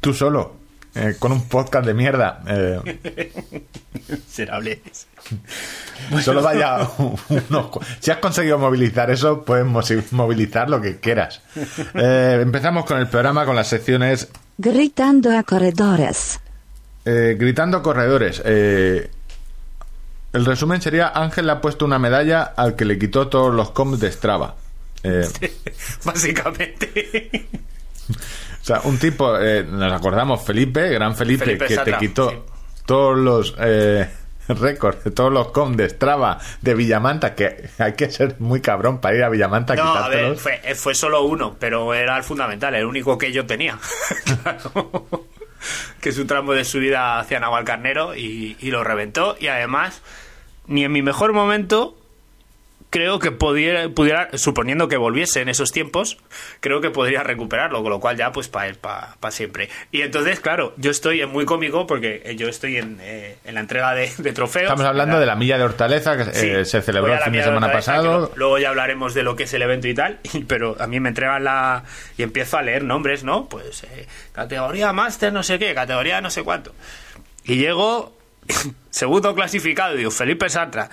Tú 0.00 0.12
solo. 0.12 0.56
eh, 0.96 1.14
con 1.20 1.30
un 1.32 1.48
podcast 1.48 1.86
de 1.86 1.94
mierda. 1.94 2.42
Eh, 2.48 3.62
Miserables. 4.08 5.06
Solo 6.22 6.42
vaya 6.42 6.78
unos 7.28 7.66
Si 8.00 8.10
has 8.10 8.18
conseguido 8.18 8.58
movilizar 8.58 9.08
eso, 9.10 9.44
puedes 9.44 9.64
movilizar 10.12 10.68
lo 10.68 10.80
que 10.80 10.98
quieras. 10.98 11.40
Eh, 11.94 12.40
empezamos 12.42 12.84
con 12.86 12.98
el 12.98 13.06
programa 13.06 13.46
con 13.46 13.54
las 13.54 13.68
secciones 13.68 14.28
Gritando 14.58 15.36
a 15.38 15.44
corredores. 15.44 16.40
Eh, 17.04 17.36
Gritando 17.38 17.82
Corredores. 17.82 18.42
Eh, 18.44 19.10
el 20.32 20.44
resumen 20.44 20.80
sería: 20.80 21.08
Ángel 21.08 21.46
le 21.46 21.52
ha 21.52 21.60
puesto 21.60 21.84
una 21.84 21.98
medalla 21.98 22.42
al 22.56 22.76
que 22.76 22.84
le 22.84 22.98
quitó 22.98 23.28
todos 23.28 23.54
los 23.54 23.70
coms 23.70 24.00
de 24.00 24.10
Strava. 24.10 24.54
Eh, 25.02 25.28
Básicamente. 26.04 27.48
o 28.08 28.64
sea, 28.64 28.80
un 28.84 28.98
tipo, 28.98 29.38
eh, 29.38 29.64
nos 29.64 29.92
acordamos, 29.92 30.44
Felipe, 30.44 30.88
gran 30.90 31.16
Felipe, 31.16 31.44
Felipe 31.44 31.66
que 31.66 31.74
Satra, 31.74 31.98
te 31.98 32.06
quitó 32.06 32.30
sí. 32.30 32.36
todos 32.86 33.18
los 33.18 33.56
récords, 34.48 35.14
todos 35.14 35.32
los 35.32 35.48
coms 35.48 35.76
de 35.76 35.88
Strava 35.88 36.38
de 36.60 36.74
Villamanta, 36.74 37.34
que 37.34 37.68
hay 37.78 37.94
que 37.94 38.10
ser 38.10 38.36
muy 38.38 38.60
cabrón 38.60 39.00
para 39.00 39.16
ir 39.16 39.24
a 39.24 39.28
Villamanta 39.28 39.74
a 39.74 39.76
No, 39.76 39.94
a 39.94 40.08
ver, 40.08 40.36
fue, 40.36 40.60
fue 40.74 40.94
solo 40.94 41.24
uno, 41.24 41.56
pero 41.58 41.92
era 41.94 42.16
el 42.16 42.22
fundamental, 42.22 42.74
el 42.74 42.86
único 42.86 43.18
que 43.18 43.32
yo 43.32 43.44
tenía. 43.44 43.78
Claro. 44.42 45.26
Que 46.00 46.08
es 46.08 46.18
un 46.18 46.26
tramo 46.26 46.52
de 46.52 46.64
subida 46.64 47.18
hacia 47.18 47.40
Navalcarnero 47.40 48.14
y, 48.14 48.56
y 48.60 48.70
lo 48.70 48.84
reventó. 48.84 49.36
Y 49.40 49.48
además, 49.48 50.02
ni 50.66 50.84
en 50.84 50.92
mi 50.92 51.02
mejor 51.02 51.32
momento 51.32 51.96
creo 52.92 53.18
que 53.18 53.32
pudiera, 53.32 53.88
pudiera, 53.88 54.28
suponiendo 54.34 54.86
que 54.86 54.98
volviese 54.98 55.40
en 55.40 55.48
esos 55.48 55.72
tiempos, 55.72 56.18
creo 56.60 56.82
que 56.82 56.90
podría 56.90 57.22
recuperarlo, 57.22 57.82
con 57.82 57.90
lo 57.90 58.00
cual 58.00 58.18
ya 58.18 58.32
pues 58.32 58.48
para 58.48 58.70
pa, 58.74 59.30
siempre. 59.30 59.70
Y 59.90 60.02
entonces, 60.02 60.40
claro, 60.40 60.74
yo 60.76 60.90
estoy 60.90 61.24
muy 61.24 61.46
cómico 61.46 61.86
porque 61.86 62.20
eh, 62.22 62.36
yo 62.36 62.48
estoy 62.48 62.76
en, 62.76 62.98
eh, 63.00 63.38
en 63.46 63.54
la 63.54 63.60
entrega 63.60 63.94
de, 63.94 64.12
de 64.18 64.32
trofeos. 64.34 64.64
Estamos 64.64 64.84
hablando 64.84 65.18
de 65.18 65.24
la 65.24 65.34
milla 65.36 65.56
de 65.56 65.64
Hortaleza 65.64 66.18
que 66.18 66.34
Sí, 66.34 66.46
eh, 66.50 66.64
se 66.66 66.82
celebró 66.82 67.14
el 67.14 67.20
fin 67.20 67.32
de 67.32 67.42
semana 67.42 67.68
vez, 67.68 67.76
pasado. 67.76 68.30
luego 68.36 68.58
ya 68.58 68.68
hablaremos 68.68 69.14
de 69.14 69.22
lo 69.22 69.36
que 69.36 69.44
es 69.44 69.54
el 69.54 69.62
evento 69.62 69.88
y 69.88 69.94
tal, 69.94 70.20
pero 70.46 70.76
a 70.78 70.86
mí 70.86 71.00
me 71.00 71.08
entregan 71.08 71.44
la... 71.44 71.84
y 72.18 72.22
empiezo 72.22 72.58
a 72.58 72.62
leer 72.62 72.84
nombres, 72.84 73.24
¿no? 73.24 73.48
Pues 73.48 73.84
eh, 73.84 74.06
categoría 74.32 74.92
máster, 74.92 75.32
no 75.32 75.42
sé 75.42 75.58
qué, 75.58 75.72
categoría 75.74 76.20
no 76.20 76.28
sé 76.28 76.42
cuánto. 76.42 76.74
Y 77.44 77.56
llego, 77.56 78.18
segundo 78.90 79.34
clasificado, 79.34 79.94
digo, 79.94 80.10
Felipe 80.10 80.50
Sartra. 80.50 80.90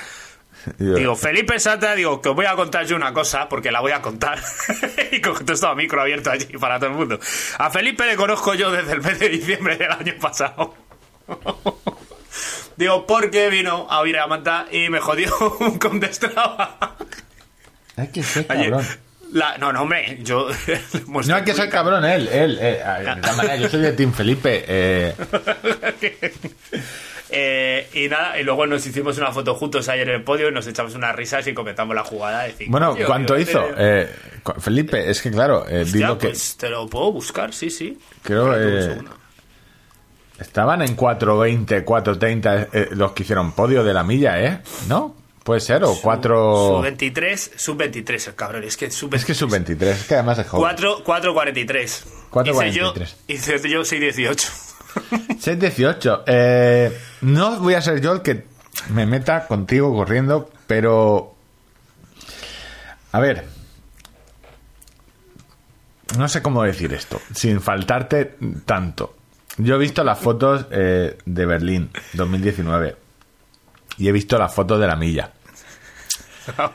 Digo, 0.77 1.15
Felipe 1.15 1.59
Satra, 1.59 1.95
digo, 1.95 2.21
que 2.21 2.29
os 2.29 2.35
voy 2.35 2.45
a 2.45 2.55
contar 2.55 2.85
yo 2.85 2.95
una 2.95 3.13
cosa, 3.13 3.47
porque 3.47 3.71
la 3.71 3.79
voy 3.79 3.91
a 3.91 4.01
contar. 4.01 4.39
y 5.11 5.21
con 5.21 5.33
todo 5.45 5.53
esto 5.53 5.67
a 5.67 5.75
micro 5.75 6.01
abierto 6.01 6.31
allí 6.31 6.45
para 6.57 6.77
todo 6.79 6.89
el 6.89 6.95
mundo. 6.95 7.19
A 7.57 7.69
Felipe 7.69 8.05
le 8.05 8.15
conozco 8.15 8.53
yo 8.53 8.71
desde 8.71 8.93
el 8.93 9.01
mes 9.01 9.19
de 9.19 9.29
diciembre 9.29 9.77
del 9.77 9.91
año 9.91 10.13
pasado. 10.19 10.75
digo, 12.77 13.05
porque 13.07 13.49
vino 13.49 13.87
a 13.89 14.01
oír 14.01 14.17
a 14.17 14.27
Manta 14.27 14.67
y 14.71 14.89
me 14.89 14.99
jodió 14.99 15.33
un 15.59 15.77
Condestrava. 15.79 16.95
Hay 17.95 18.07
que 18.09 18.23
ser 18.23 18.45
cabrón. 18.47 18.85
La, 19.31 19.57
no, 19.59 19.71
no, 19.71 19.83
hombre, 19.83 20.17
yo. 20.23 20.47
No 21.07 21.35
hay 21.35 21.43
que 21.43 21.53
ser 21.53 21.69
cabrón 21.69 22.03
él, 22.03 22.27
él. 22.29 22.57
eh, 22.59 22.81
de 23.05 23.15
todas 23.21 23.37
maneras, 23.37 23.59
yo 23.59 23.69
soy 23.69 23.81
de 23.81 23.91
Team 23.93 24.11
Felipe. 24.11 24.65
eh, 24.67 25.13
Eh, 27.31 27.87
y 27.93 28.07
nada, 28.09 28.39
y 28.39 28.43
luego 28.43 28.65
nos 28.65 28.85
hicimos 28.87 29.17
una 29.19 29.31
foto 29.31 29.53
juntos 29.55 29.87
ayer 29.89 30.09
en 30.09 30.15
el 30.15 30.23
podio 30.23 30.49
y 30.49 30.51
nos 30.51 30.65
echamos 30.65 30.95
unas 30.95 31.15
risas 31.15 31.45
y 31.47 31.53
comentamos 31.53 31.95
la 31.95 32.03
jugada. 32.03 32.41
de 32.43 32.47
decir, 32.49 32.67
bueno, 32.69 32.95
"Tío, 32.95 33.05
¿cuánto 33.05 33.35
tío, 33.35 33.43
hizo? 33.43 33.63
tío". 33.63 33.75
Eh, 33.77 34.09
cu- 34.41 34.59
Felipe, 34.59 35.09
es 35.09 35.21
que 35.21 35.29
claro, 35.31 35.67
eh, 35.69 35.81
Hostia, 35.83 36.07
que 36.17 36.27
pues 36.29 36.57
te 36.57 36.69
lo 36.69 36.87
puedo 36.87 37.11
buscar, 37.11 37.53
sí, 37.53 37.69
sí. 37.69 37.97
Creo, 38.23 38.45
un 38.47 38.53
eh, 38.57 38.97
estaban 40.39 40.81
en 40.81 40.95
4.20, 40.95 41.83
4.30 41.83 42.67
eh, 42.73 42.87
los 42.91 43.11
que 43.11 43.23
hicieron 43.23 43.51
podio 43.51 43.83
de 43.83 43.93
la 43.93 44.03
milla, 44.03 44.41
¿eh? 44.41 44.61
¿No? 44.87 45.15
Puede 45.43 45.61
ser, 45.61 45.83
o 45.83 45.95
4... 46.01 46.67
Sub 46.75 46.81
23, 46.83 47.51
sub 47.55 47.77
23 47.77 48.27
el 48.27 48.35
cabrón, 48.35 48.63
es 48.63 48.77
que 48.77 48.91
sub 48.91 49.13
Es 49.15 49.25
que 49.25 49.33
sub 49.33 49.49
23, 49.49 49.97
es 50.01 50.07
que 50.07 50.13
además 50.15 50.37
es 50.39 50.47
joven. 50.47 50.61
4, 50.63 51.01
4 51.03 51.33
43. 51.33 52.05
4.43. 52.31 52.45
Hice 52.51 52.71
yo, 52.71 52.93
hice 53.27 53.69
yo 53.69 53.83
6 53.85 54.01
18. 54.01 54.47
6.18. 54.95 56.23
Eh, 56.25 56.97
no 57.21 57.59
voy 57.59 57.73
a 57.73 57.81
ser 57.81 58.01
yo 58.01 58.13
el 58.13 58.21
que 58.21 58.45
me 58.89 59.05
meta 59.05 59.47
contigo 59.47 59.93
corriendo, 59.93 60.49
pero... 60.67 61.35
A 63.11 63.19
ver. 63.19 63.45
No 66.17 66.27
sé 66.27 66.41
cómo 66.41 66.63
decir 66.63 66.93
esto, 66.93 67.21
sin 67.33 67.61
faltarte 67.61 68.35
tanto. 68.65 69.15
Yo 69.57 69.75
he 69.75 69.77
visto 69.77 70.03
las 70.03 70.19
fotos 70.19 70.65
eh, 70.71 71.17
de 71.25 71.45
Berlín 71.45 71.91
2019 72.13 72.95
y 73.97 74.07
he 74.07 74.11
visto 74.11 74.37
las 74.37 74.53
fotos 74.53 74.79
de 74.79 74.87
la 74.87 74.95
milla. 74.95 75.31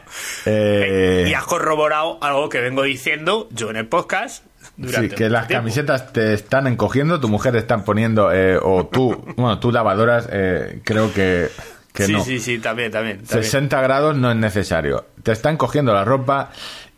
Eh, 0.47 1.26
y 1.26 1.33
has 1.33 1.44
corroborado 1.44 2.18
algo 2.23 2.50
que 2.50 2.61
vengo 2.61 2.83
diciendo 2.83 3.49
yo 3.50 3.71
en 3.71 3.76
el 3.76 3.88
podcast. 3.88 4.44
Durante 4.76 5.11
Sí, 5.11 5.14
que 5.14 5.31
las 5.31 5.47
tiempo. 5.47 5.62
camisetas 5.62 6.12
te 6.12 6.35
están 6.35 6.66
encogiendo, 6.66 7.21
tu 7.21 7.28
mujer 7.28 7.52
te 7.52 7.59
están 7.59 7.85
poniendo, 7.85 8.33
eh, 8.33 8.59
o 8.61 8.87
tú, 8.87 9.16
bueno, 9.37 9.59
tú 9.61 9.71
lavadoras, 9.71 10.28
eh, 10.33 10.81
creo 10.85 11.12
que, 11.12 11.49
que 11.93 12.07
sí, 12.07 12.12
no. 12.12 12.25
sí, 12.25 12.40
sí, 12.40 12.59
también, 12.59 12.90
también. 12.90 13.19
también. 13.19 13.45
60 13.45 13.81
grados 13.83 14.16
no 14.16 14.31
es 14.31 14.37
necesario. 14.37 15.07
Te 15.23 15.31
están 15.33 15.57
cogiendo 15.57 15.95
la 15.95 16.04
ropa 16.04 16.50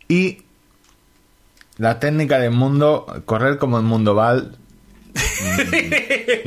y 0.09 0.42
la 1.76 2.00
técnica 2.00 2.38
del 2.38 2.52
mundo, 2.52 3.23
correr 3.26 3.59
como 3.59 3.76
el 3.76 3.85
mundo 3.85 4.14
Val, 4.14 4.56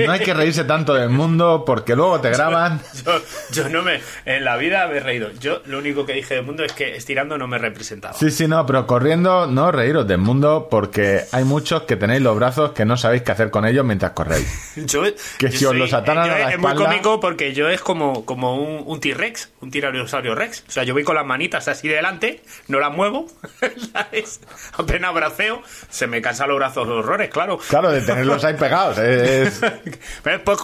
no 0.06 0.12
hay 0.12 0.20
que 0.20 0.34
reírse 0.34 0.64
tanto 0.64 0.94
del 0.94 1.10
mundo 1.10 1.64
porque 1.66 1.96
luego 1.96 2.20
te 2.22 2.30
graban. 2.30 2.82
Yo, 3.06 3.22
yo 3.52 3.70
no 3.70 3.82
me. 3.82 4.02
En 4.26 4.44
la 4.44 4.58
vida 4.58 4.88
me 4.88 4.98
he 4.98 5.00
reído. 5.00 5.32
Yo 5.40 5.62
lo 5.66 5.80
único 5.80 6.06
que 6.06 6.14
dije 6.14 6.36
del 6.36 6.46
mundo 6.46 6.64
es 6.64 6.74
que 6.74 6.96
estirando 6.96 7.38
no 7.38 7.48
me 7.48 7.58
representaba. 7.58 8.14
Sí, 8.14 8.30
sí, 8.30 8.48
no, 8.48 8.66
pero 8.66 8.86
corriendo 8.86 9.48
no 9.48 9.72
reíros 9.72 10.08
del 10.08 10.18
mundo 10.18 10.68
porque 10.70 11.22
hay 11.32 11.44
muchos 11.44 11.84
que 11.84 11.96
tenéis 11.96 12.22
los 12.22 12.36
brazos 12.36 12.72
que 12.72 12.86
no 12.86 12.98
sabéis 12.98 13.24
qué 13.24 13.32
hacer 13.32 13.50
con 13.50 13.66
ellos 13.66 13.86
mientras 13.86 14.12
corréis. 14.12 14.48
Yo, 14.76 15.04
Que 15.38 15.52
si 15.52 15.66
os 15.66 15.76
los 15.76 15.94
ataran 15.94 16.28
yo 16.28 16.34
a 16.34 16.40
la 16.40 16.52
Es 16.52 16.60
muy 16.60 16.74
cómico 16.76 17.20
porque 17.20 17.54
yo 17.54 17.70
es 17.70 17.82
como, 17.82 18.26
como 18.26 18.56
un, 18.56 18.84
un 18.86 19.00
T-Rex, 19.00 19.50
un 19.62 19.72
tiranosaurio 19.72 20.36
Rex. 20.36 20.64
O 20.68 20.72
sea, 20.72 20.84
yo 20.84 20.94
voy 20.94 21.04
con 21.04 21.16
las 21.16 21.26
manitas 21.26 21.68
así 21.68 21.88
delante, 21.88 22.42
no 22.68 22.80
las 22.80 22.92
muevo. 22.92 23.28
Apenas 24.78 25.14
braceo, 25.14 25.62
se 25.90 26.08
me 26.08 26.22
cansan 26.22 26.50
los 26.50 26.58
brazos 26.58 26.88
los 26.88 27.04
horrores, 27.04 27.30
claro. 27.30 27.60
Claro, 27.70 27.92
de 27.92 28.02
tenerlos 28.02 28.44
ahí 28.44 28.56
pegados. 28.60 28.98
es- 28.98 29.62
Pero 30.24 30.44
pues, 30.44 30.60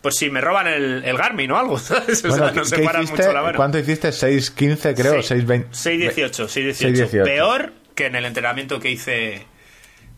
pues 0.00 0.16
si 0.16 0.30
me 0.30 0.40
roban 0.40 0.66
el, 0.66 1.04
el 1.04 1.16
Garmin 1.16 1.50
o 1.52 1.58
algo, 1.58 1.78
¿sabes? 1.78 2.24
O 2.24 2.28
Bueno, 2.28 2.44
sea, 2.46 2.54
no 2.54 2.62
¿qué- 2.62 2.68
se 2.68 2.78
paran 2.80 3.02
hiciste? 3.04 3.22
mucho 3.22 3.32
la 3.34 3.42
mano. 3.42 3.56
¿Cuánto 3.56 3.78
hiciste? 3.78 4.08
¿6.15 4.10 4.94
creo? 4.94 5.22
Seis- 5.22 5.44
¿6.20? 5.46 5.66
6.18, 5.70 6.30
6.18. 6.46 7.08
6.18. 7.10 7.24
Peor 7.24 7.72
que 7.94 8.06
en 8.06 8.14
el 8.16 8.24
entrenamiento 8.26 8.78
que 8.78 8.90
hice 8.90 9.46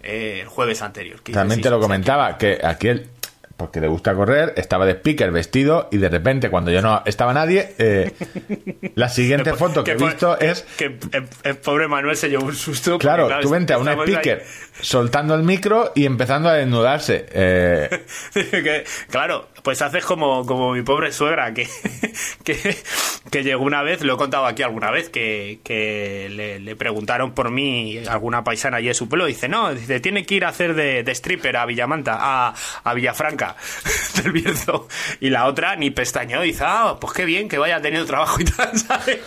eh, 0.03 0.39
el 0.43 0.47
jueves 0.49 0.83
anterior. 0.83 1.23
que 1.23 1.33
También 1.33 1.61
te 1.61 1.65
seis- 1.69 1.73
lo 1.73 1.81
comentaba, 1.81 2.37
que 2.39 2.59
aquí 2.63 2.89
él, 2.89 3.09
porque 3.57 3.81
le 3.81 3.89
gusta 3.89 4.15
correr, 4.15 4.55
estaba 4.57 4.87
de 4.87 4.93
speaker 4.93 5.31
vestido 5.33 5.89
y 5.93 5.99
de 5.99 6.09
repente 6.09 6.49
cuando 6.51 6.71
yo 6.71 6.81
no 6.81 7.03
estaba 7.05 7.33
nadie, 7.35 7.75
eh, 7.79 8.11
la 8.95 9.09
siguiente 9.11 9.53
foto 9.55 9.85
que 9.85 9.93
he 9.93 9.97
visto 9.97 10.37
que- 10.39 10.51
es... 10.51 10.63
Que, 10.79 10.99
el, 11.13 11.29
el 11.43 11.57
pobre 11.59 11.87
Manuel 11.89 12.17
se 12.17 12.29
llevó 12.31 12.47
un 12.47 12.55
susto. 12.57 12.93
porque, 12.93 13.03
Claro, 13.05 13.29
tú 13.43 13.51
vente 13.51 13.73
a 13.75 13.79
un 13.79 13.87
estamos 13.89 14.07
ahí- 14.09 14.15
speaker 14.15 14.45
soltando 14.83 15.35
el 15.35 15.43
micro 15.43 15.93
y 15.95 16.07
empezando 16.07 16.49
a 16.49 16.55
desnudarse. 16.55 17.27
Eh, 17.33 18.05
claro, 19.11 19.49
pues 19.63 19.83
haces 19.83 20.05
como, 20.05 20.47
como 20.47 20.73
mi 20.73 20.83
pobre 20.83 21.13
suegra, 21.13 21.53
que, 21.53 21.69
que, 22.45 22.77
que 23.31 23.43
llegó 23.43 23.65
una 23.65 23.83
vez, 23.83 24.03
lo 24.03 24.15
he 24.15 24.17
contado 24.17 24.47
aquí 24.47 24.63
alguna 24.63 24.91
vez, 24.91 25.09
que, 25.09 25.61
que 25.63 26.29
le, 26.31 26.61
le 26.61 26.77
preguntaron 26.77 27.33
por 27.33 27.51
mí, 27.51 27.99
alguna 28.09 28.45
paisana 28.45 28.79
allí 28.79 28.89
de 28.89 28.95
su 28.95 29.09
pueblo, 29.09 29.27
dice, 29.27 29.49
no, 29.49 29.75
dice, 29.75 30.01
tiene 30.01 30.25
que 30.25 30.37
ir 30.37 30.45
a 30.45 30.49
hacer 30.49 30.75
de, 30.75 31.03
de 31.03 31.13
stripper 31.13 31.57
a 31.57 31.67
Villamanta, 31.67 32.17
a, 32.19 32.55
a 32.85 32.95
Villafranca 32.95 33.57
del 34.23 34.33
Bierzo. 34.33 34.89
Y 35.21 35.31
la 35.31 35.47
otra 35.47 35.77
ni 35.77 35.91
pestañeó, 35.91 36.41
dice, 36.43 36.65
ah, 36.67 36.97
pues 37.01 37.13
qué 37.13 37.25
bien 37.25 37.49
que 37.49 37.59
vaya 37.59 37.81
teniendo 37.81 38.07
trabajo 38.07 38.41
y 38.41 38.45
tal, 38.45 38.77
¿sabes? 38.79 39.19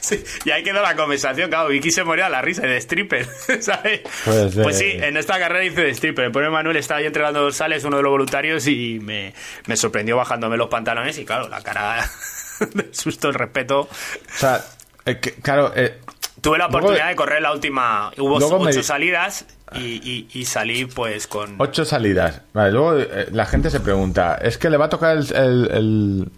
Sí, 0.00 0.22
y 0.44 0.50
ahí 0.50 0.62
quedó 0.62 0.82
la 0.82 0.96
conversación, 0.96 1.50
claro, 1.50 1.68
Vicky 1.68 1.90
se 1.90 2.04
moría 2.04 2.28
la 2.28 2.42
risa 2.42 2.62
de 2.62 2.76
stripper, 2.78 3.26
¿sabes? 3.60 4.00
Pues, 4.24 4.54
pues 4.54 4.77
sí, 4.78 4.90
en 4.92 5.16
esta 5.16 5.38
carrera 5.38 5.64
hice 5.64 5.82
de 5.82 5.90
stripper. 5.90 6.26
El 6.26 6.32
pobre 6.32 6.50
Manuel 6.50 6.76
estaba 6.76 7.00
ahí 7.00 7.06
entregando 7.06 7.40
dorsales, 7.42 7.84
uno 7.84 7.96
de 7.98 8.02
los 8.02 8.10
voluntarios, 8.10 8.66
y 8.66 8.98
me, 9.00 9.34
me 9.66 9.76
sorprendió 9.76 10.16
bajándome 10.16 10.56
los 10.56 10.68
pantalones. 10.68 11.18
Y 11.18 11.24
claro, 11.24 11.48
la 11.48 11.60
cara 11.62 12.08
de 12.74 12.88
susto, 12.92 13.28
el 13.28 13.34
respeto. 13.34 13.80
o 13.80 13.88
sea, 14.34 14.64
eh, 15.04 15.18
que- 15.18 15.34
claro, 15.34 15.72
eh, 15.76 15.98
Tuve 16.40 16.56
la 16.56 16.66
Luego- 16.68 16.78
oportunidad 16.78 17.08
de 17.08 17.16
correr 17.16 17.42
la 17.42 17.52
última. 17.52 18.12
Hubo 18.16 18.38
me 18.60 18.70
ocho 18.70 18.82
salidas 18.84 19.44
y, 19.74 19.78
y- 20.08 20.28
y 20.32 20.44
salí 20.44 20.84
pues 20.84 21.26
con. 21.26 21.56
ocho 21.58 21.84
salidas. 21.84 22.42
Vale, 22.52 22.70
luego 22.70 22.96
eh, 22.96 23.26
la 23.32 23.44
gente 23.44 23.70
se 23.70 23.80
pregunta, 23.80 24.36
¿es 24.40 24.56
que 24.56 24.70
le 24.70 24.76
va 24.76 24.84
a 24.84 24.88
tocar 24.88 25.16
el... 25.16 25.34
el- 25.34 25.70
el- 25.72 26.28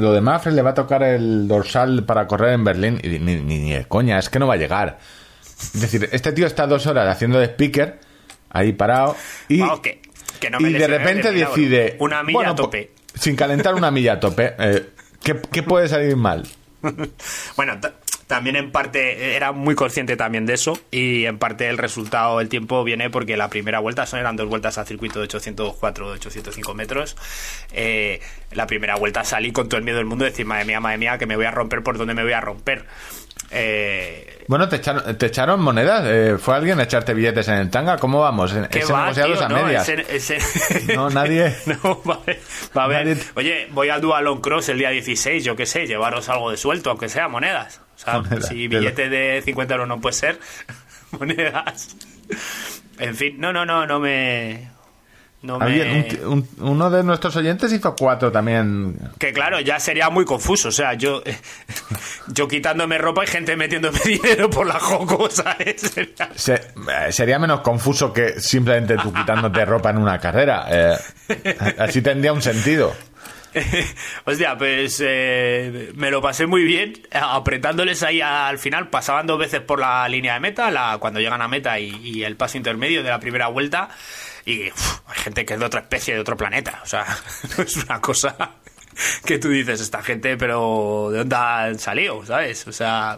lo 0.00 0.14
de 0.14 0.22
Mafre 0.22 0.52
le 0.52 0.62
va 0.62 0.70
a 0.70 0.74
tocar 0.74 1.02
el 1.02 1.46
dorsal 1.46 2.04
para 2.04 2.26
correr 2.26 2.54
en 2.54 2.64
Berlín 2.64 2.98
y 3.02 3.08
ni, 3.08 3.18
ni, 3.36 3.58
ni 3.58 3.72
de 3.74 3.84
coña, 3.84 4.18
es 4.18 4.30
que 4.30 4.38
no 4.38 4.46
va 4.46 4.54
a 4.54 4.56
llegar. 4.56 4.98
Es 5.74 5.80
decir, 5.80 6.08
este 6.12 6.32
tío 6.32 6.46
está 6.46 6.66
dos 6.66 6.86
horas 6.86 7.08
haciendo 7.08 7.38
de 7.38 7.46
speaker, 7.46 7.98
ahí 8.50 8.72
parado, 8.72 9.16
y, 9.48 9.62
que- 9.80 10.00
que 10.40 10.50
no 10.50 10.58
me 10.60 10.70
y 10.70 10.72
de 10.72 10.78
lesioné 10.80 10.98
repente 10.98 11.32
de 11.32 11.40
decide... 11.44 11.96
Una 12.00 12.22
milla 12.22 12.50
a 12.50 12.56
po- 12.56 12.64
tope. 12.64 12.90
Sin 13.14 13.36
calentar 13.36 13.74
una 13.74 13.90
milla 13.90 14.14
a 14.14 14.20
tope. 14.20 14.54
eh, 14.58 14.88
¿qué, 15.22 15.40
qué 15.52 15.62
puede 15.62 15.88
salir 15.88 16.16
mal? 16.16 16.42
Bueno, 17.56 17.78
ta- 17.80 17.94
también 18.26 18.56
en 18.56 18.72
parte 18.72 19.36
era 19.36 19.52
muy 19.52 19.74
consciente 19.74 20.16
también 20.16 20.46
de 20.46 20.54
eso 20.54 20.78
y 20.90 21.26
en 21.26 21.38
parte 21.38 21.68
el 21.68 21.76
resultado, 21.76 22.40
el 22.40 22.48
tiempo 22.48 22.82
viene 22.82 23.10
porque 23.10 23.36
la 23.36 23.48
primera 23.50 23.78
vuelta 23.78 24.06
son 24.06 24.20
eran 24.20 24.36
dos 24.36 24.48
vueltas 24.48 24.78
a 24.78 24.86
circuito 24.86 25.18
de 25.18 25.24
804, 25.24 26.06
805 26.08 26.74
metros. 26.74 27.16
Eh, 27.72 28.20
la 28.52 28.66
primera 28.66 28.96
vuelta 28.96 29.22
salí 29.24 29.52
con 29.52 29.68
todo 29.68 29.76
el 29.78 29.84
miedo 29.84 29.98
del 29.98 30.06
mundo 30.06 30.24
de 30.24 30.30
decir, 30.30 30.46
madre 30.46 30.64
mía, 30.64 30.80
madre 30.80 30.96
mía, 30.98 31.18
que 31.18 31.26
me 31.26 31.36
voy 31.36 31.44
a 31.44 31.50
romper 31.50 31.82
por 31.82 31.98
donde 31.98 32.14
me 32.14 32.22
voy 32.22 32.32
a 32.32 32.40
romper. 32.40 32.86
Eh, 33.54 34.44
Bueno, 34.48 34.68
¿te 34.68 34.76
echaron, 34.76 35.16
te 35.16 35.26
echaron 35.26 35.60
monedas? 35.60 36.04
Eh, 36.06 36.36
¿Fue 36.38 36.54
alguien 36.56 36.80
a 36.80 36.84
echarte 36.84 37.12
billetes 37.14 37.46
en 37.48 37.54
el 37.54 37.70
tanga? 37.70 37.96
¿Cómo 37.98 38.20
vamos? 38.20 38.52
En- 38.54 38.66
¿Qué 38.66 38.80
ese 38.80 38.92
va, 38.92 39.12
tío? 39.12 39.40
a 39.44 39.48
No, 39.48 39.62
medias. 39.62 39.88
ese- 39.88 40.36
ese- 40.38 40.94
No, 40.96 41.10
nadie- 41.10 41.54
no, 41.66 42.02
va 42.08 42.14
a 42.14 42.18
haber- 42.18 42.40
va 42.76 42.84
a 42.84 42.88
Nadie- 42.88 43.16
Oye, 43.34 43.68
voy 43.70 43.88
al 43.90 44.00
Dualon 44.00 44.40
Cross 44.40 44.70
el 44.70 44.78
día 44.78 44.90
16, 44.90 45.44
yo 45.44 45.54
qué 45.54 45.66
sé, 45.66 45.86
llevaros 45.86 46.28
algo 46.28 46.50
de 46.50 46.56
suelto, 46.56 46.90
aunque 46.90 47.08
sea 47.08 47.28
monedas. 47.28 47.80
O 47.96 47.98
sea, 47.98 48.18
Monedas, 48.20 48.48
si 48.48 48.66
billete 48.68 49.08
de 49.08 49.42
50 49.44 49.74
euros 49.74 49.86
no 49.88 50.00
puede 50.00 50.14
ser, 50.14 50.38
monedas. 51.12 51.94
En 52.98 53.14
fin, 53.14 53.36
no, 53.38 53.52
no, 53.52 53.64
no, 53.66 53.86
no 53.86 54.00
me... 54.00 54.68
No 55.42 55.58
me... 55.58 56.20
Un 56.24 56.32
un- 56.32 56.48
uno 56.70 56.88
de 56.90 57.02
nuestros 57.02 57.34
oyentes 57.36 57.72
hizo 57.72 57.96
cuatro 57.96 58.30
también. 58.30 58.96
Que 59.18 59.32
claro, 59.32 59.58
ya 59.60 59.80
sería 59.80 60.08
muy 60.08 60.24
confuso. 60.24 60.68
O 60.68 60.72
sea, 60.72 60.94
yo, 60.94 61.22
yo 62.28 62.46
quitándome 62.46 62.96
ropa 62.98 63.24
y 63.24 63.26
gente 63.26 63.56
metiéndome 63.56 63.98
dinero 64.04 64.48
por 64.48 64.66
la 64.66 64.78
joco, 64.78 65.28
¿sabes? 65.30 65.80
Sería- 65.80 66.30
Se- 66.36 66.54
eh, 66.54 67.10
sería 67.12 67.38
menos 67.40 67.60
confuso 67.60 68.12
que 68.12 68.40
simplemente 68.40 68.96
tú 68.96 69.12
quitándote 69.12 69.64
ropa 69.64 69.90
en 69.90 69.98
una 69.98 70.18
carrera. 70.18 70.66
Eh, 70.70 70.96
así 71.78 72.02
tendría 72.02 72.32
un 72.32 72.42
sentido. 72.42 72.94
Hostia, 74.24 74.56
pues 74.56 75.02
eh, 75.04 75.90
me 75.94 76.10
lo 76.10 76.22
pasé 76.22 76.46
muy 76.46 76.64
bien 76.64 76.94
apretándoles 77.10 78.02
ahí 78.02 78.20
al 78.20 78.58
final. 78.58 78.88
Pasaban 78.88 79.26
dos 79.26 79.38
veces 79.38 79.60
por 79.60 79.78
la 79.78 80.08
línea 80.08 80.34
de 80.34 80.40
meta, 80.40 80.70
la, 80.70 80.96
cuando 80.98 81.20
llegan 81.20 81.42
a 81.42 81.48
meta 81.48 81.78
y, 81.78 81.90
y 82.02 82.24
el 82.24 82.36
paso 82.36 82.56
intermedio 82.56 83.02
de 83.02 83.10
la 83.10 83.20
primera 83.20 83.48
vuelta. 83.48 83.90
Y 84.44 84.70
uf, 84.70 85.00
hay 85.06 85.18
gente 85.18 85.44
que 85.44 85.54
es 85.54 85.60
de 85.60 85.66
otra 85.66 85.80
especie, 85.80 86.14
de 86.14 86.20
otro 86.20 86.36
planeta. 86.36 86.80
O 86.82 86.86
sea, 86.86 87.06
no 87.56 87.62
es 87.64 87.76
una 87.76 88.00
cosa 88.00 88.36
que 89.24 89.38
tú 89.38 89.48
dices, 89.48 89.80
esta 89.80 90.02
gente, 90.02 90.36
pero 90.36 91.08
¿de 91.10 91.18
dónde 91.18 91.36
han 91.36 91.78
salido? 91.78 92.24
¿Sabes? 92.26 92.66
O 92.66 92.72
sea, 92.72 93.16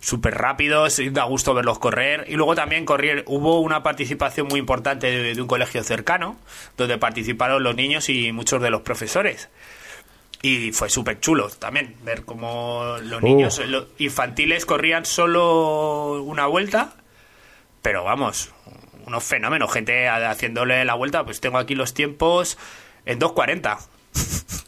súper 0.00 0.34
rápidos, 0.34 0.98
y 0.98 1.08
da 1.10 1.24
gusto 1.24 1.54
verlos 1.54 1.78
correr. 1.78 2.26
Y 2.28 2.34
luego 2.34 2.54
también 2.54 2.84
correr, 2.84 3.24
hubo 3.26 3.60
una 3.60 3.82
participación 3.82 4.46
muy 4.48 4.60
importante 4.60 5.06
de, 5.06 5.34
de 5.34 5.40
un 5.40 5.48
colegio 5.48 5.82
cercano, 5.82 6.36
donde 6.76 6.98
participaron 6.98 7.62
los 7.62 7.74
niños 7.74 8.08
y 8.10 8.30
muchos 8.32 8.60
de 8.62 8.70
los 8.70 8.82
profesores. 8.82 9.48
Y 10.42 10.72
fue 10.72 10.90
súper 10.90 11.20
chulo 11.20 11.48
también 11.48 11.96
ver 12.04 12.26
cómo 12.26 12.96
los 13.02 13.22
Uh. 13.22 13.24
niños 13.24 13.58
los 13.66 13.86
infantiles 13.96 14.66
corrían 14.66 15.06
solo 15.06 16.22
una 16.22 16.46
vuelta, 16.46 16.92
pero 17.80 18.04
vamos, 18.04 18.50
unos 19.06 19.24
fenómenos, 19.24 19.72
gente 19.72 20.08
haciéndole 20.08 20.84
la 20.84 20.94
vuelta, 20.94 21.24
pues 21.24 21.40
tengo 21.40 21.58
aquí 21.58 21.74
los 21.74 21.94
tiempos 21.94 22.58
en 23.06 23.18
2.40. 23.20 23.78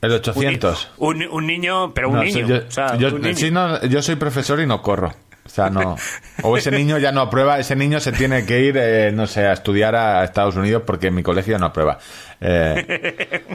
El 0.02 0.10
Un, 0.10 0.10
ni- 0.10 0.14
800. 0.16 0.90
un, 0.98 1.22
un 1.28 1.46
niño, 1.46 1.94
pero 1.94 2.08
un 2.08 2.16
No, 2.16 2.22
niño. 2.24 2.46
yo, 2.46 2.56
o 2.66 2.70
sea, 2.70 2.96
yo- 2.96 3.08
un 3.14 3.22
niño. 3.22 3.36
sí, 3.36 3.50
no, 3.50 3.82
yo 3.84 4.02
soy 4.02 4.16
profesor 4.16 4.60
y 4.60 4.66
no 4.66 4.82
corro. 4.82 5.14
O 5.44 5.48
sea, 5.48 5.70
no. 5.70 5.96
O 6.42 6.56
ese 6.56 6.72
niño 6.72 6.98
ya 6.98 7.12
no 7.12 7.20
aprueba, 7.20 7.58
ese 7.60 7.76
niño 7.76 8.00
se 8.00 8.10
tiene 8.12 8.44
que 8.44 8.60
ir, 8.60 8.76
eh, 8.76 9.12
no 9.12 9.28
sé, 9.28 9.46
a 9.46 9.52
estudiar 9.52 9.94
a 9.94 10.24
Estados 10.24 10.56
Unidos 10.56 10.82
porque 10.84 11.06
en 11.06 11.14
mi 11.14 11.22
colegio 11.22 11.56
no 11.58 11.66
aprueba. 11.66 11.98
Eh, 12.40 13.46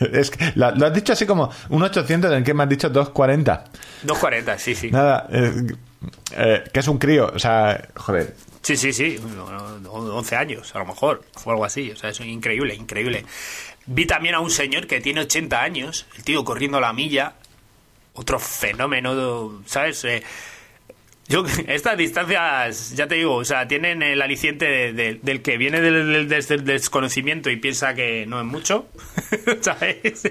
es 0.12 0.30
que, 0.30 0.52
la- 0.54 0.70
lo 0.70 0.86
has 0.86 0.94
dicho 0.94 1.12
así 1.12 1.26
como 1.26 1.50
un 1.70 1.82
800 1.82 2.32
en 2.32 2.44
que 2.44 2.54
me 2.54 2.62
has 2.62 2.68
dicho 2.68 2.88
240. 2.88 3.64
2.40, 4.06 4.56
sí, 4.58 4.74
sí. 4.74 4.90
Nada, 4.90 5.26
eh, 5.32 5.52
eh, 6.36 6.64
que 6.72 6.80
es 6.80 6.88
un 6.88 6.98
crío, 6.98 7.32
o 7.34 7.38
sea, 7.38 7.88
joder. 7.96 8.34
Sí, 8.68 8.76
sí, 8.76 8.92
sí, 8.92 9.16
bueno, 9.16 9.80
11 9.90 10.36
años 10.36 10.74
a 10.74 10.80
lo 10.80 10.84
mejor, 10.84 11.24
o 11.42 11.50
algo 11.50 11.64
así, 11.64 11.90
o 11.90 11.96
sea, 11.96 12.10
es 12.10 12.20
increíble, 12.20 12.74
increíble. 12.74 13.24
Vi 13.86 14.04
también 14.04 14.34
a 14.34 14.40
un 14.40 14.50
señor 14.50 14.86
que 14.86 15.00
tiene 15.00 15.22
80 15.22 15.62
años, 15.62 16.04
el 16.18 16.22
tío 16.22 16.44
corriendo 16.44 16.78
la 16.78 16.92
milla, 16.92 17.32
otro 18.12 18.38
fenómeno, 18.38 19.62
¿sabes? 19.64 20.04
Eh, 20.04 20.22
yo, 21.28 21.44
estas 21.66 21.96
distancias, 21.98 22.94
ya 22.96 23.06
te 23.06 23.16
digo, 23.16 23.34
o 23.36 23.44
sea, 23.44 23.68
tienen 23.68 24.02
el 24.02 24.22
aliciente 24.22 24.64
de- 24.64 24.92
de- 24.92 25.20
del 25.22 25.42
que 25.42 25.56
viene 25.58 25.80
del, 25.80 26.28
desconocimiento 26.28 27.50
y 27.50 27.56
piensa 27.56 27.94
que 27.94 28.24
no 28.26 28.38
es 28.40 28.46
mucho, 28.46 28.86
¿sabes? 29.60 30.22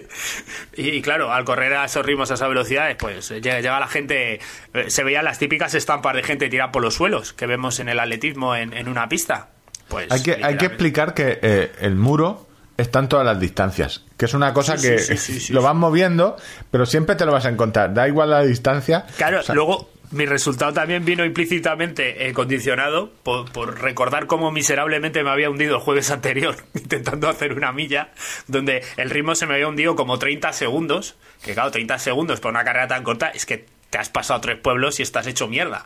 Y, 0.76 0.90
y 0.90 1.02
claro, 1.02 1.32
al 1.32 1.46
correr 1.46 1.74
a 1.74 1.86
esos 1.86 2.06
ritmos, 2.06 2.32
a 2.32 2.34
esas 2.36 2.50
velocidades, 2.50 2.96
pues 3.00 3.32
eh, 3.32 3.42
llega, 3.42 3.60
llega 3.62 3.80
la 3.80 3.88
gente, 3.88 4.40
eh, 4.74 4.90
se 4.90 5.04
veían 5.04 5.26
las 5.26 5.40
típicas 5.40 5.74
estampas 5.74 6.16
de 6.16 6.24
gente 6.24 6.50
tirada 6.50 6.72
por 6.72 6.82
los 6.82 6.96
suelos 6.96 7.34
que 7.34 7.46
vemos 7.46 7.80
en 7.80 7.90
el 7.90 8.00
atletismo 8.00 8.56
en, 8.56 8.74
en 8.74 8.88
una 8.88 9.08
pista. 9.08 9.50
Pues 9.88 10.12
Hay 10.12 10.22
que, 10.24 10.40
hay 10.44 10.58
que 10.58 10.66
explicar 10.66 11.14
que 11.14 11.40
eh, 11.42 11.72
el 11.80 11.96
muro 11.96 12.46
está 12.76 13.00
en 13.00 13.08
todas 13.08 13.26
las 13.26 13.40
distancias, 13.40 14.04
que 14.18 14.26
es 14.26 14.34
una 14.34 14.54
cosa 14.54 14.78
Sí, 14.78 14.88
que 14.90 14.98
sí, 15.00 15.18
sí, 15.40 15.54
lo 15.54 15.62
vas 15.62 15.74
moviendo, 15.76 16.36
pero 16.70 16.86
siempre 16.86 17.16
te 17.16 17.26
lo 17.26 17.32
vas 17.32 17.46
a 17.46 17.50
encontrar, 17.50 17.94
da 17.94 18.08
igual 18.08 18.30
la 18.30 18.42
distancia. 18.44 19.06
Claro, 19.18 19.40
O 19.40 19.44
sea, 19.44 19.56
luego 19.56 19.90
mi 20.12 20.26
resultado 20.26 20.74
también 20.74 21.06
vino 21.06 21.26
implícitamente 21.26 22.28
eh, 22.28 22.34
condicionado 22.34 23.12
por, 23.24 23.80
recordar 23.82 24.28
cómo 24.28 24.52
miserablemente 24.52 25.24
me 25.24 25.30
había 25.30 25.50
hundido 25.50 25.76
el 25.76 25.82
jueves 25.82 26.12
anterior 26.12 26.56
intentando 26.74 27.30
hacer 27.30 27.54
una 27.54 27.72
milla, 27.72 28.12
donde 28.48 28.84
el 28.98 29.10
ritmo 29.10 29.36
se 29.36 29.46
me 29.46 29.56
había 29.56 29.68
hundido 29.68 29.96
como 29.96 30.18
30 30.20 30.54
segundos, 30.54 31.16
que 31.44 31.54
claro, 31.54 31.72
30 31.72 32.00
segundos 32.00 32.40
para 32.40 32.52
una 32.52 32.64
carrera 32.64 32.88
tan 32.88 33.04
corta 33.04 33.30
es 33.30 33.46
que 33.46 33.66
te 33.90 33.98
has 33.98 34.10
pasado 34.10 34.42
tres 34.42 34.58
pueblos 34.58 35.00
y 35.00 35.04
estás 35.04 35.28
hecho 35.28 35.48
mierda. 35.48 35.86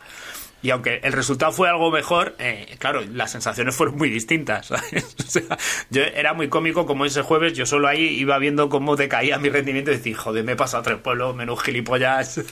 Y 0.64 0.70
aunque 0.70 1.00
el 1.04 1.14
resultado 1.14 1.52
fue 1.52 1.70
algo 1.70 1.90
mejor, 1.90 2.36
eh, 2.38 2.76
claro, 2.78 3.02
las 3.02 3.32
sensaciones 3.32 3.76
fueron 3.76 3.98
muy 3.98 4.10
distintas. 4.10 4.72
O 5.22 5.32
sea, 5.32 5.58
yo 5.90 6.02
era 6.04 6.34
muy 6.34 6.50
cómico 6.50 6.86
como 6.86 7.06
ese 7.06 7.22
jueves, 7.22 7.54
yo 7.54 7.66
solo 7.66 7.88
ahí 7.88 8.04
iba 8.04 8.38
viendo 8.38 8.68
cómo 8.68 8.98
decaía 8.98 9.38
mi 9.38 9.48
rendimiento 9.48 9.92
y 9.92 9.96
decía, 9.96 10.18
joder, 10.18 10.44
me 10.44 10.52
he 10.52 10.56
pasado 10.58 10.84
tres 10.84 10.98
pueblos, 10.98 11.36
menos 11.36 11.64
gilipollas. 11.64 12.42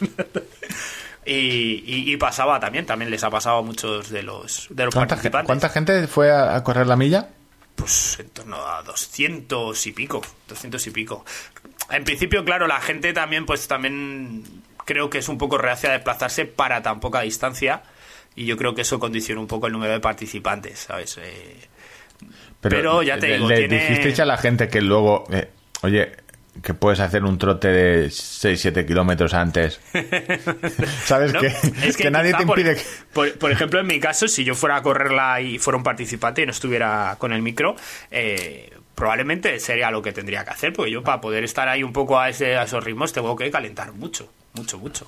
y, 1.26 1.84
y, 1.86 2.14
y, 2.14 2.18
pasaba 2.18 2.60
también, 2.60 2.86
también 2.86 3.12
les 3.12 3.24
ha 3.24 3.30
pasado 3.30 3.58
a 3.58 3.62
muchos 3.62 4.10
de 4.10 4.24
los, 4.24 4.68
de 4.70 4.86
los 4.86 4.96
¿Cuánta, 4.96 5.16
participantes. 5.16 5.48
¿Cuánta 5.48 5.70
gente 5.70 6.08
fue 6.08 6.32
a, 6.32 6.56
a 6.56 6.64
correr 6.64 6.88
la 6.88 6.96
milla? 6.96 7.30
Pues 7.76 8.20
en 8.20 8.30
torno 8.30 8.58
a 8.58 8.82
200 8.84 9.88
y 9.88 9.92
pico, 9.92 10.22
200 10.48 10.88
y 10.88 10.92
pico. 10.92 11.26
En 11.90 12.04
principio, 12.04 12.44
claro, 12.44 12.68
la 12.68 12.82
gente 12.82 13.14
también, 13.14 13.46
pues 13.46 13.68
también 13.68 14.44
creo 14.86 15.10
que 15.10 15.20
es 15.20 15.30
un 15.30 15.38
poco 15.38 15.58
reacia 15.58 15.90
a 15.90 15.94
desplazarse 15.94 16.46
para 16.46 16.82
tan 16.82 17.00
poca 17.00 17.22
distancia 17.22 17.84
y 18.36 18.46
yo 18.46 18.58
creo 18.58 18.74
que 18.74 18.82
eso 18.82 19.00
condiciona 19.00 19.42
un 19.42 19.48
poco 19.48 19.68
el 19.68 19.74
número 19.74 19.94
de 19.94 20.00
participantes, 20.00 20.80
¿sabes? 20.80 21.18
Eh, 21.22 21.58
pero, 22.62 22.76
pero, 22.76 23.04
ya 23.04 23.20
te 23.20 23.28
le, 23.28 23.34
digo, 23.36 23.50
le 23.50 23.58
tiene... 23.58 23.80
dijisteis 23.80 24.20
a 24.20 24.26
la 24.26 24.38
gente 24.38 24.68
que 24.68 24.82
luego, 24.82 25.26
eh, 25.32 25.50
oye, 25.82 26.12
que 26.62 26.74
puedes 26.74 27.00
hacer 27.00 27.24
un 27.24 27.38
trote 27.38 27.70
de 27.70 28.08
6-7 28.08 28.86
kilómetros 28.86 29.34
antes. 29.34 29.80
¿Sabes? 31.06 31.34
No, 31.34 31.40
que, 31.40 31.48
es 31.84 31.98
que, 31.98 32.12
nadie 32.12 32.34
te 32.34 32.46
por, 32.46 32.60
impide... 32.60 32.76
Que... 32.76 32.84
Por, 33.14 33.38
por, 33.38 33.52
ejemplo, 33.52 33.80
en 33.80 33.88
mi 33.88 34.00
caso, 34.00 34.28
si 34.28 34.44
yo 34.44 34.56
fuera 34.56 34.78
a 34.78 34.82
correrla 34.82 35.42
y 35.42 35.60
fuera 35.60 35.78
un 35.78 35.84
participante 35.84 36.42
y 36.42 36.46
no 36.46 36.52
estuviera 36.52 37.16
con 37.20 37.34
el 37.34 37.42
micro, 37.42 37.76
eh, 38.12 38.72
probablemente 38.96 39.60
sería 39.60 39.92
lo 39.92 40.02
que 40.02 40.12
tendría 40.12 40.44
que 40.44 40.52
hacer, 40.52 40.74
porque 40.74 40.92
yo 40.92 41.04
para 41.04 41.22
poder 41.22 41.44
estar 41.44 41.68
ahí 41.70 41.84
un 41.84 41.94
poco 41.94 42.20
a, 42.20 42.30
ese, 42.30 42.58
a 42.58 42.64
esos 42.64 42.84
ritmos 42.84 43.14
tengo 43.14 43.36
que 43.36 43.50
calentar 43.50 43.94
mucho, 43.94 44.32
mucho, 44.54 44.78
mucho. 44.78 45.08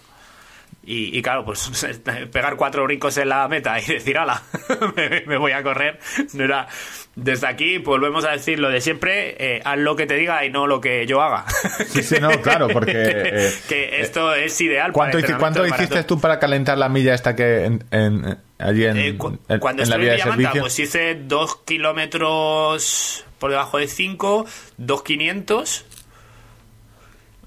Y, 0.83 1.15
y, 1.15 1.21
claro, 1.21 1.45
pues 1.45 1.69
pegar 2.31 2.55
cuatro 2.55 2.83
brincos 2.83 3.15
en 3.17 3.29
la 3.29 3.47
meta 3.47 3.79
y 3.79 3.85
decir, 3.85 4.17
ala, 4.17 4.41
me, 4.95 5.23
me, 5.27 5.37
voy 5.37 5.51
a 5.51 5.63
correr, 5.63 5.99
no 6.33 6.43
era... 6.43 6.67
Desde 7.13 7.45
aquí 7.45 7.77
pues, 7.79 7.99
volvemos 7.99 8.23
a 8.23 8.31
decir 8.31 8.57
lo 8.57 8.69
de 8.69 8.79
siempre, 8.79 9.35
eh, 9.37 9.61
haz 9.65 9.77
lo 9.77 9.97
que 9.97 10.07
te 10.07 10.15
diga 10.15 10.45
y 10.45 10.49
no 10.49 10.65
lo 10.65 10.79
que 10.79 11.05
yo 11.05 11.21
haga. 11.21 11.45
Sí, 11.87 12.03
sí, 12.03 12.15
no, 12.21 12.29
claro, 12.41 12.69
porque... 12.69 12.93
que, 12.93 13.47
eh, 13.47 13.53
que 13.67 14.01
esto 14.01 14.33
eh, 14.33 14.45
es 14.45 14.61
ideal 14.61 14.93
¿Cuánto, 14.93 15.19
para 15.19 15.37
¿cuánto 15.37 15.67
hiciste 15.67 16.03
tú 16.03 16.19
para 16.21 16.39
calentar 16.39 16.77
la 16.77 16.87
milla 16.87 17.13
esta 17.13 17.35
que 17.35 17.65
en, 17.65 17.83
en, 17.91 18.37
allí 18.57 18.85
en, 18.85 18.97
eh, 18.97 19.17
cu 19.17 19.37
en, 19.49 19.59
cuando 19.59 19.83
en 19.83 19.89
la 19.89 19.95
estuve 19.97 20.15
vía 20.15 20.23
en 20.23 20.37
Villamanta, 20.37 20.61
pues 20.61 20.79
hice 20.79 21.15
dos 21.15 21.57
kilómetros 21.57 23.25
por 23.39 23.51
debajo 23.51 23.77
de 23.77 23.87
5, 23.87 24.45
dos 24.77 25.03
500... 25.03 25.85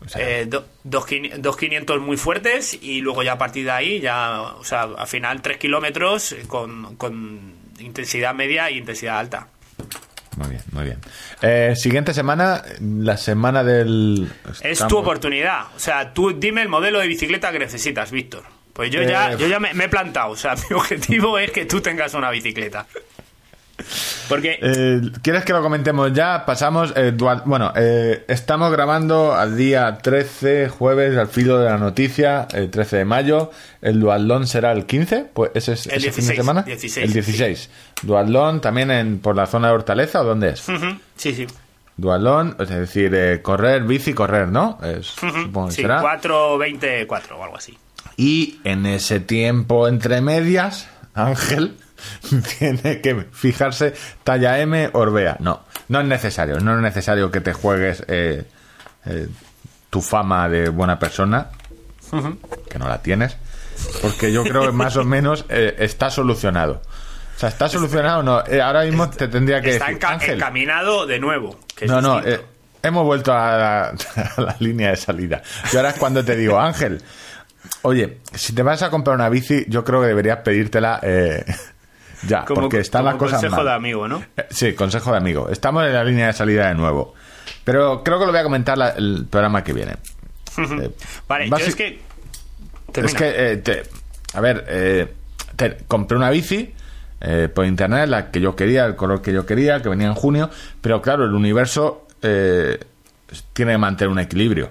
O 0.04 0.08
sea, 0.08 0.28
Eh, 0.40 0.46
do, 0.46 0.66
dos, 0.82 1.06
dos 1.38 1.56
500 1.56 2.00
muy 2.00 2.16
fuertes 2.16 2.78
y 2.82 3.00
luego 3.00 3.22
ya 3.22 3.32
a 3.32 3.38
partir 3.38 3.64
de 3.64 3.70
ahí, 3.70 4.00
ya, 4.00 4.42
o 4.42 4.64
sea, 4.64 4.82
al 4.82 5.06
final 5.06 5.40
3 5.42 5.56
kilómetros 5.58 6.34
con, 6.46 6.96
con 6.96 7.54
intensidad 7.78 8.34
media 8.34 8.70
y 8.70 8.78
intensidad 8.78 9.18
alta. 9.18 9.48
Muy 10.36 10.48
bien, 10.48 10.62
muy 10.72 10.84
bien. 10.84 10.98
Eh, 11.42 11.74
siguiente 11.76 12.12
semana, 12.12 12.62
la 12.80 13.16
semana 13.16 13.62
del... 13.62 14.28
Es 14.50 14.62
Estamos- 14.62 14.90
tu 14.90 14.98
oportunidad. 14.98 15.66
O 15.76 15.78
sea, 15.78 16.12
tú 16.12 16.32
dime 16.32 16.60
el 16.62 16.68
modelo 16.68 16.98
de 16.98 17.06
bicicleta 17.06 17.52
que 17.52 17.60
necesitas, 17.60 18.10
Víctor. 18.10 18.42
Pues 18.72 18.90
yo 18.90 19.00
ya, 19.04 19.32
Eh, 19.32 19.36
yo 19.38 19.46
ya 19.46 19.60
me, 19.60 19.72
me 19.74 19.84
he 19.84 19.88
plantado. 19.88 20.32
O 20.32 20.36
sea, 20.36 20.54
mi 20.70 20.74
objetivo 20.76 21.38
es 21.38 21.52
que 21.52 21.64
tú 21.66 21.80
tengas 21.80 22.14
una 22.14 22.30
bicicleta. 22.30 22.86
Porque 24.28 24.58
Eh, 24.62 25.00
¿Quieres 25.22 25.44
que 25.44 25.52
lo 25.52 25.60
comentemos 25.62 26.12
ya? 26.12 26.44
Pasamos. 26.46 26.92
eh, 26.96 27.12
dual- 27.12 27.42
bueno, 27.44 27.72
eh, 27.76 28.24
estamos 28.28 28.70
grabando 28.70 29.34
al 29.34 29.56
día 29.56 29.98
13, 30.00 30.68
jueves, 30.68 31.16
al 31.18 31.28
filo 31.28 31.58
de 31.58 31.68
la 31.70 31.76
noticia, 31.78 32.46
el 32.52 32.70
13 32.70 32.98
de 32.98 33.04
mayo. 33.04 33.50
El 33.82 34.00
Duatlón 34.00 34.46
será 34.46 34.72
el 34.72 34.86
15, 34.86 35.26
pues 35.34 35.50
ese 35.54 35.72
es 35.72 35.86
El 35.86 35.94
ese 35.98 36.12
fin 36.12 36.26
de 36.26 36.32
16, 36.32 36.36
semana. 36.36 36.62
16, 36.62 37.04
el 37.06 37.12
16. 37.12 37.70
Duatlón 38.02 38.60
también 38.60 38.90
en, 38.90 39.18
por 39.18 39.34
la 39.36 39.46
zona 39.46 39.68
de 39.68 39.74
Hortaleza, 39.74 40.20
¿o 40.20 40.24
dónde 40.24 40.50
es? 40.50 40.68
Ujú, 40.68 40.96
sí, 41.16 41.34
sí. 41.34 41.46
Duatlón, 41.96 42.56
es 42.58 42.68
decir, 42.68 43.14
eh, 43.14 43.40
correr, 43.42 43.82
bici, 43.84 44.14
correr, 44.14 44.48
¿no? 44.48 44.78
Es, 44.82 45.16
Ujú, 45.22 45.42
supongo 45.42 45.68
que 45.68 45.74
sí, 45.74 45.82
será. 45.82 46.00
4, 46.00 46.58
20, 46.58 47.06
4 47.06 47.38
o 47.38 47.44
algo 47.44 47.56
así. 47.56 47.76
Y 48.16 48.60
en 48.64 48.86
ese 48.86 49.20
tiempo 49.20 49.86
entre 49.88 50.20
medias, 50.20 50.88
Ángel 51.14 51.76
tiene 52.58 53.00
que 53.00 53.26
fijarse 53.32 53.94
talla 54.22 54.58
M 54.60 54.90
Orbea. 54.92 55.36
No, 55.40 55.62
no 55.88 56.00
es 56.00 56.06
necesario. 56.06 56.60
No 56.60 56.74
es 56.76 56.80
necesario 56.80 57.30
que 57.30 57.40
te 57.40 57.52
juegues 57.52 58.04
eh, 58.08 58.44
eh, 59.06 59.28
tu 59.90 60.00
fama 60.00 60.48
de 60.48 60.68
buena 60.68 60.98
persona, 60.98 61.48
que 62.70 62.78
no 62.78 62.88
la 62.88 63.02
tienes, 63.02 63.36
porque 64.02 64.32
yo 64.32 64.42
creo 64.44 64.62
que 64.66 64.72
más 64.72 64.96
o 64.96 65.04
menos 65.04 65.44
eh, 65.48 65.74
está 65.78 66.10
solucionado. 66.10 66.82
O 67.36 67.38
sea, 67.38 67.48
¿está 67.48 67.68
solucionado 67.68 68.20
o 68.20 68.22
no? 68.22 68.44
Eh, 68.46 68.60
ahora 68.62 68.84
mismo 68.84 69.10
te 69.10 69.26
tendría 69.28 69.60
que 69.60 69.70
Está 69.72 69.86
decir, 69.86 70.00
enca- 70.00 70.12
Ángel, 70.12 70.34
encaminado 70.36 71.06
de 71.06 71.18
nuevo. 71.18 71.58
que 71.74 71.86
no, 71.86 72.00
no, 72.00 72.20
hemos 72.82 73.04
vuelto 73.04 73.32
a 73.32 73.56
la, 73.56 73.94
a 74.36 74.40
la 74.40 74.56
línea 74.60 74.90
de 74.90 74.96
salida. 74.96 75.42
Y 75.72 75.76
ahora 75.76 75.90
es 75.90 75.98
cuando 75.98 76.24
te 76.24 76.36
digo, 76.36 76.60
Ángel, 76.60 77.02
oye, 77.82 78.18
si 78.34 78.52
te 78.54 78.62
vas 78.62 78.82
a 78.82 78.90
comprar 78.90 79.16
una 79.16 79.28
bici, 79.28 79.64
yo 79.68 79.82
creo 79.84 80.00
que 80.00 80.06
deberías 80.08 80.38
pedírtela 80.38 81.00
eh, 81.02 81.44
ya, 82.26 82.44
como, 82.44 82.62
porque 82.62 82.78
están 82.80 83.04
las 83.04 83.14
como 83.14 83.24
cosas 83.26 83.40
consejo 83.40 83.56
mal. 83.56 83.64
de 83.66 83.72
amigo, 83.72 84.08
¿no? 84.08 84.22
Eh, 84.36 84.46
Sí, 84.50 84.72
consejo 84.74 85.10
de 85.12 85.16
amigo. 85.18 85.48
Estamos 85.50 85.84
en 85.86 85.92
la 85.92 86.04
línea 86.04 86.26
de 86.28 86.32
salida 86.32 86.68
de 86.68 86.74
nuevo. 86.74 87.14
Pero 87.64 88.02
creo 88.04 88.18
que 88.18 88.26
lo 88.26 88.32
voy 88.32 88.40
a 88.40 88.44
comentar 88.44 88.76
la- 88.78 88.90
el 88.90 89.26
programa 89.30 89.62
que 89.64 89.72
viene. 89.72 89.96
Eh, 90.58 90.90
Vale, 91.28 91.48
yo 91.50 91.56
es 91.56 91.74
que... 91.74 91.86
es 91.88 92.92
Termina. 92.92 93.18
que, 93.18 93.52
eh, 93.52 93.56
te- 93.56 93.82
a 94.34 94.40
ver, 94.40 94.64
eh, 94.68 95.12
te- 95.56 95.78
compré 95.88 96.16
una 96.16 96.30
bici 96.30 96.72
por 97.54 97.64
internet, 97.64 98.06
la 98.08 98.30
que 98.30 98.38
yo 98.40 98.54
quería, 98.54 98.84
el 98.84 98.96
color 98.96 99.22
que 99.22 99.32
yo 99.32 99.46
quería, 99.46 99.80
que 99.80 99.88
venía 99.88 100.08
en 100.08 100.14
junio, 100.14 100.50
pero 100.82 101.00
claro, 101.00 101.24
el 101.24 101.32
universo 101.32 102.06
tiene 102.20 103.72
que 103.72 103.78
mantener 103.78 104.10
un 104.12 104.18
equilibrio. 104.18 104.70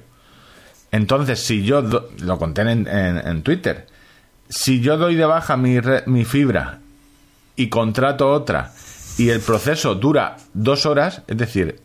Entonces, 0.92 1.40
si 1.40 1.64
yo 1.64 1.82
do- 1.82 2.10
lo 2.22 2.38
conté 2.38 2.62
en, 2.62 2.88
en- 2.88 3.18
en 3.28 3.42
Twitter, 3.42 3.88
si 4.50 4.82
yo 4.82 4.98
doy 4.98 5.16
de 5.16 5.26
baja 5.26 5.58
mi, 5.58 5.80
re- 5.80 6.04
mi 6.06 6.26
fibra 6.26 6.80
y 7.56 7.70
contrato 7.70 8.32
otra 8.32 8.72
y 9.18 9.30
el 9.30 9.40
proceso 9.42 9.96
dura 9.96 10.38
dos 10.54 10.86
horas, 10.86 11.22
es 11.28 11.38
decir, 11.38 11.80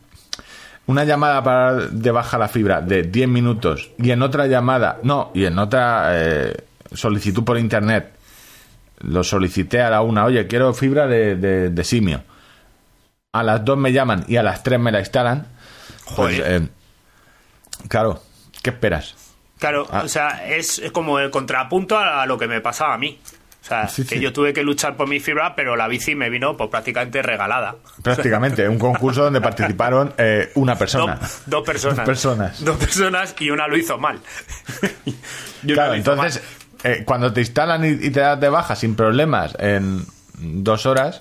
una 0.87 1.04
llamada 1.04 1.42
para 1.42 1.72
dar 1.74 1.90
de 1.90 2.11
baja 2.11 2.38
la 2.38 2.48
fibra 2.48 2.81
de 2.81 3.02
10 3.02 3.28
minutos 3.28 3.90
y 3.98 4.11
en 4.11 4.22
otra 4.22 4.46
llamada, 4.46 4.98
no, 5.02 5.31
y 5.35 5.44
en 5.44 5.59
otra 5.59 6.09
eh, 6.12 6.57
solicitud 6.94 7.44
por 7.44 7.59
internet, 7.59 8.14
lo 9.00 9.22
solicité 9.22 9.83
a 9.83 9.90
la 9.90 10.00
una, 10.00 10.24
oye, 10.24 10.46
quiero 10.46 10.72
fibra 10.72 11.07
de, 11.07 11.37
de- 11.37 11.68
de 11.70 11.85
simio. 11.85 12.22
A 13.33 13.42
las 13.42 13.62
dos 13.64 13.76
me 13.76 13.92
llaman 13.92 14.24
y 14.26 14.37
a 14.37 14.42
las 14.42 14.62
tres 14.62 14.81
me 14.81 14.90
la 14.90 15.00
instalan. 15.00 15.46
Pues, 16.16 16.37
Joder. 16.38 16.62
eh, 16.62 16.68
claro, 17.88 18.22
¿qué 18.62 18.70
esperas? 18.70 19.14
Claro, 19.59 19.87
Ah. 19.90 20.02
o 20.04 20.09
sea, 20.09 20.46
es 20.48 20.81
como 20.92 21.18
el 21.18 21.31
contrapunto 21.31 21.98
a 21.98 22.24
lo 22.26 22.38
que 22.38 22.46
me 22.48 22.61
pasaba 22.61 22.94
a 22.94 22.98
mí. 22.98 23.18
O 23.68 23.70
sea, 23.70 23.87
Sí, 23.88 24.04
que 24.07 24.14
sí. 24.16 24.20
yo 24.22 24.33
tuve 24.33 24.54
que 24.54 24.62
luchar 24.62 24.96
por 24.96 25.07
mi 25.07 25.20
fibra, 25.20 25.54
pero 25.54 25.76
la 25.76 25.87
bici 25.88 26.14
me 26.14 26.31
vino 26.31 26.57
pues, 26.57 26.70
prácticamente 26.70 27.20
regalada. 27.20 27.76
Prácticamente, 28.02 28.66
un 28.66 28.78
concurso 28.78 29.24
donde 29.24 29.42
participaron 29.42 30.14
eh, 30.16 30.50
una 30.54 30.74
persona. 30.76 31.16
Dos, 31.16 31.42
dos 31.46 31.64
personas. 31.66 31.96
Dos 31.98 32.07
personas. 32.07 32.64
Dos 32.64 32.76
personas 32.78 33.35
y 33.38 33.50
una 33.50 33.68
lo 33.68 33.76
hizo 33.76 33.98
mal. 33.98 34.18
Claro, 35.66 35.96
hizo 35.96 36.12
entonces, 36.12 36.42
mal. 36.85 36.92
eh, 36.92 37.02
cuando 37.04 37.33
te 37.33 37.40
instalan 37.40 37.85
y, 37.85 37.88
y 38.07 38.11
te 38.11 38.20
das 38.20 38.40
de 38.40 38.48
baja 38.48 38.76
sin 38.76 38.94
problemas 38.94 39.57
en 39.59 40.04
dos 40.38 40.87
horas, 40.87 41.18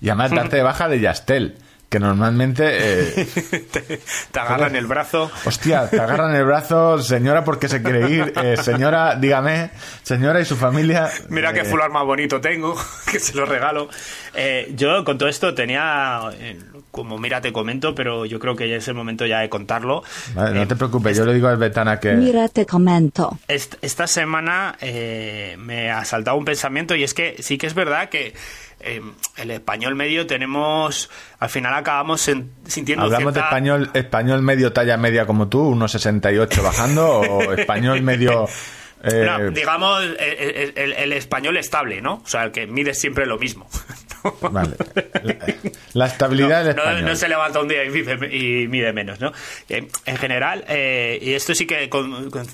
y 0.00 0.08
además 0.08 0.30
darte 0.30 0.56
de 0.56 0.62
baja 0.62 0.88
de 0.88 1.00
Yastel, 1.00 1.58
que 1.90 1.98
normalmente... 2.00 2.62
eh, 2.66 3.26
te, 3.72 4.00
te 4.30 4.40
agarran 4.40 4.76
el 4.76 4.86
brazo. 4.86 5.30
hostia, 5.44 5.90
te 5.90 6.00
agarran 6.00 6.34
el 6.34 6.44
brazo, 6.46 6.98
señora, 7.02 7.44
porque 7.44 7.68
se 7.68 7.82
quiere 7.82 8.08
ir, 8.10 8.32
eh, 8.42 8.56
señora, 8.56 9.16
dígame, 9.16 9.70
señora 10.02 10.40
y 10.40 10.44
su 10.44 10.56
familia... 10.56 11.10
Mira 11.28 11.52
qué 11.52 11.60
eh, 11.60 11.64
fular 11.64 11.90
más 11.90 12.04
bonito 12.06 12.40
tengo, 12.40 12.74
que 13.10 13.18
se 13.20 13.34
lo 13.34 13.44
regalo. 13.44 13.88
Eh, 14.34 14.72
yo 14.76 15.04
con 15.04 15.18
todo 15.18 15.28
esto 15.28 15.52
tenía, 15.52 16.20
eh, 16.34 16.58
como 16.92 17.18
mira 17.18 17.40
te 17.40 17.52
comento, 17.52 17.94
pero 17.94 18.24
yo 18.24 18.38
creo 18.38 18.54
que 18.54 18.68
ya 18.68 18.76
es 18.76 18.86
el 18.88 18.94
momento 18.94 19.26
ya 19.26 19.40
de 19.40 19.48
contarlo. 19.48 20.04
vale, 20.34 20.54
no 20.54 20.62
Eh, 20.62 20.66
te 20.66 20.76
preocupes, 20.76 21.16
yo 21.16 21.24
le 21.24 21.34
digo 21.34 21.48
al 21.48 21.56
Betana 21.56 21.98
que... 21.98 22.12
Mira, 22.12 22.48
te 22.48 22.66
comento. 22.66 23.36
Est- 23.48 23.74
esta 23.82 24.06
semana 24.06 24.76
eh, 24.80 25.56
me 25.58 25.90
ha 25.90 26.04
saltado 26.04 26.36
un 26.36 26.44
pensamiento 26.44 26.94
y 26.94 27.02
es 27.02 27.14
que 27.14 27.36
sí 27.42 27.58
que 27.58 27.66
es 27.66 27.74
verdad 27.74 28.08
que 28.08 28.32
eh, 28.80 29.00
el 29.36 29.50
español 29.50 29.94
medio 29.94 30.26
tenemos, 30.26 31.10
al 31.38 31.48
final 31.48 31.74
acabamos 31.74 32.26
en- 32.28 32.50
sintiendo 32.66 33.04
¿Hablamos 33.04 33.34
de 33.34 33.40
español, 33.40 33.90
español 33.94 34.42
medio 34.42 34.72
talla 34.72 34.96
media 34.96 35.26
como 35.26 35.48
tú, 35.48 35.60
unos 35.68 35.92
68 35.92 36.62
bajando, 36.62 37.20
o 37.20 37.52
español 37.54 38.02
medio 38.02 38.48
Eh, 39.02 39.24
No, 39.26 39.50
digamos 39.50 40.02
el, 40.04 40.16
el- 40.20 40.72
el- 40.76 40.92
el 40.92 41.12
español 41.14 41.56
estable, 41.56 42.02
¿no? 42.02 42.16
O 42.22 42.26
sea, 42.28 42.44
el 42.44 42.52
que 42.52 42.66
mide 42.66 42.92
siempre 42.92 43.24
lo 43.24 43.38
mismo. 43.38 43.66
Vale. 44.42 44.76
La, 45.22 45.34
la 45.94 46.06
estabilidad 46.06 46.64
del 46.66 46.76
No, 46.76 46.82
español. 46.82 47.04
no 47.06 47.16
se 47.16 47.28
levanta 47.30 47.60
un 47.60 47.68
día 47.68 47.82
y 47.84 47.88
mide, 47.88 48.36
y 48.36 48.68
mide 48.68 48.92
menos, 48.92 49.18
¿no? 49.18 49.32
En 49.70 49.88
general, 50.18 50.66
eh, 50.68 51.18
y 51.22 51.32
esto 51.32 51.54
sí 51.54 51.66
que 51.66 51.88
con- 51.88 52.30
con- 52.30 52.46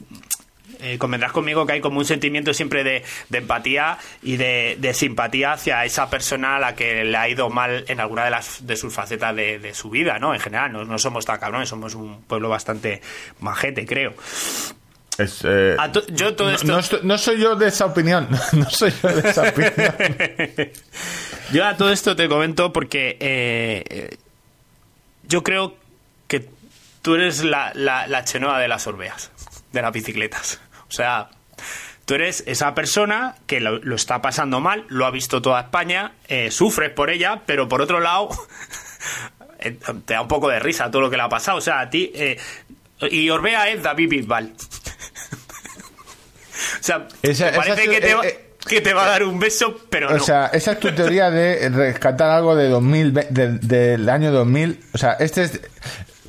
eh, 0.81 0.99
convendrás 0.99 1.33
conmigo 1.33 1.67
que 1.67 1.75
hay 1.75 1.81
como 1.81 1.99
un 1.99 2.05
sentimiento 2.05 2.53
siempre 2.55 2.85
de, 2.85 3.03
de 3.29 3.39
empatía 3.39 3.99
y 4.23 4.37
de, 4.37 4.77
de 4.79 4.95
simpatía 4.95 5.53
hacia 5.53 5.85
esa 5.85 6.09
persona 6.11 6.57
a 6.57 6.59
la 6.61 6.75
que 6.75 7.05
le 7.05 7.17
ha 7.17 7.29
ido 7.29 7.51
mal 7.51 7.85
en 7.89 8.01
alguna 8.01 8.25
de 8.25 8.31
las 8.31 8.67
de 8.67 8.77
sus 8.77 8.93
facetas 8.95 9.35
de, 9.37 9.59
de 9.59 9.75
su 9.75 9.91
vida, 9.91 10.19
¿no? 10.19 10.35
En 10.35 10.41
general, 10.41 10.73
no, 10.73 10.85
no 10.85 10.99
somos 10.99 11.25
tan 11.25 11.39
cabrones, 11.39 11.69
somos 11.69 11.95
un 11.95 12.23
pueblo 12.23 12.49
bastante 12.49 13.01
majete, 13.41 13.85
creo. 13.87 14.15
Es, 15.19 15.41
eh, 15.45 15.77
to- 15.93 16.07
yo 16.09 16.35
todo 16.37 16.51
no- 16.65 16.79
esto- 16.79 17.01
no, 17.03 17.17
soy 17.17 17.41
yo 17.41 17.57
de 17.57 17.69
esa 17.69 17.87
opinión. 17.87 18.29
No 18.53 18.69
soy 18.69 18.93
yo 19.03 19.09
de 19.09 19.31
esa 19.31 19.43
opinión. 19.49 19.73
Yo 21.53 21.65
a 21.65 21.77
todo 21.77 21.91
esto 21.93 22.17
te 22.17 22.29
comento 22.29 22.73
porque 22.73 23.17
eh, 23.21 24.17
yo 25.29 25.45
creo 25.45 25.77
que 26.27 26.49
tú 27.03 27.15
eres 27.15 27.45
la, 27.45 27.71
la, 27.75 28.09
la 28.09 28.25
chenoa 28.25 28.59
de 28.59 28.67
las 28.67 28.87
orbeas, 28.89 29.31
de 29.73 29.81
las 29.81 29.93
bicicletas. 29.93 30.61
O 30.89 30.93
sea, 30.93 31.29
tú 32.05 32.15
eres 32.15 32.45
esa 32.47 32.75
persona 32.75 33.35
que 33.47 33.61
lo, 33.61 33.79
lo 33.79 33.97
está 33.97 34.23
pasando 34.23 34.61
mal, 34.61 34.85
lo 34.89 35.07
ha 35.07 35.11
visto 35.11 35.43
toda 35.43 35.61
España, 35.63 36.13
eh, 36.29 36.51
sufres 36.51 36.91
por 36.91 37.11
ella, 37.11 37.43
pero 37.47 37.69
por 37.69 37.81
otro 37.83 38.01
lado 38.01 38.29
eh, 39.59 39.79
te 40.05 40.15
da 40.15 40.23
un 40.23 40.29
poco 40.29 40.49
de 40.49 40.61
risa 40.61 40.91
todo 40.91 41.03
lo 41.03 41.11
que 41.11 41.17
le 41.17 41.23
ha 41.23 41.29
pasado. 41.29 41.59
O 41.59 41.63
sea, 41.63 41.81
a 41.81 41.91
ti... 41.91 42.11
eh, 42.15 42.39
y 43.11 43.29
Orbea 43.29 43.69
es 43.69 43.83
David 43.83 44.09
Bisbal. 44.09 44.55
o 46.81 46.83
sea, 46.83 47.09
Esa- 47.23 47.51
te 47.51 47.57
parece 47.57 47.83
esa- 47.83 47.91
que, 47.93 48.01
te 48.01 48.15
va, 48.15 48.27
eh, 48.27 48.29
eh, 48.29 48.43
que 48.67 48.81
te 48.81 48.95
va 48.95 49.05
a 49.05 49.09
dar 49.09 49.23
un 49.25 49.39
beso, 49.39 49.79
pero 49.91 50.09
O 50.09 50.17
no. 50.17 50.25
sea, 50.25 50.47
esa 50.47 50.73
es 50.73 50.81
tu 50.81 50.91
teoría 50.93 51.31
de 51.31 51.69
rescatar 51.69 52.31
algo 52.31 52.57
de 52.57 52.69
2000, 52.69 53.13
ve- 53.13 53.27
de- 53.31 53.59
del 53.59 54.09
año 54.09 54.33
2000. 54.33 54.81
O 54.95 54.99
sea, 54.99 55.13
este 55.15 55.45
es... 55.45 55.61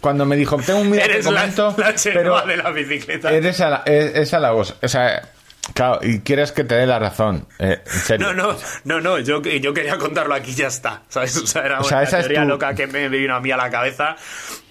Cuando 0.02 0.26
me 0.26 0.36
dijo, 0.36 0.58
tengo 0.58 0.80
un 0.80 0.90
mira 0.92 1.06
te 1.06 1.12
Eres 1.12 1.26
la, 1.26 1.46
la 1.46 1.96
pero 2.14 2.42
de 2.46 2.58
la 2.58 2.72
bicicleta. 2.72 3.32
eres 3.32 3.60
a 3.62 3.70
la, 3.70 3.84
es, 3.86 4.16
es 4.16 4.34
a 4.34 4.40
la 4.40 4.52
voz. 4.52 4.76
O 4.82 4.88
sea, 4.88 5.30
claro, 5.74 6.00
y 6.04 6.20
quieres 6.20 6.52
que 6.52 6.64
te 6.64 6.76
dé 6.76 6.86
la 6.86 7.00
razón. 7.00 7.48
eh, 7.60 7.82
en 7.86 7.92
serio. 8.02 8.34
No, 8.34 8.52
no, 8.54 8.58
no, 8.86 9.02
no, 9.02 9.20
yo, 9.20 9.42
yo 9.42 9.74
quería 9.74 9.98
contarlo 9.98 10.34
aquí 10.36 10.54
ya 10.54 10.68
está. 10.68 11.02
¿sabes? 11.10 11.36
O 11.38 11.48
sea, 11.48 11.64
era 11.66 11.80
O 11.80 11.84
sea, 11.84 12.00
una 12.02 12.10
teoría 12.10 12.42
tu- 12.44 12.48
loca 12.50 12.74
que 12.76 12.88
me 12.88 13.10
vino 13.10 13.36
a 13.36 13.40
mí 13.40 13.52
a 13.52 13.58
la 13.58 13.70
cabeza 13.70 14.16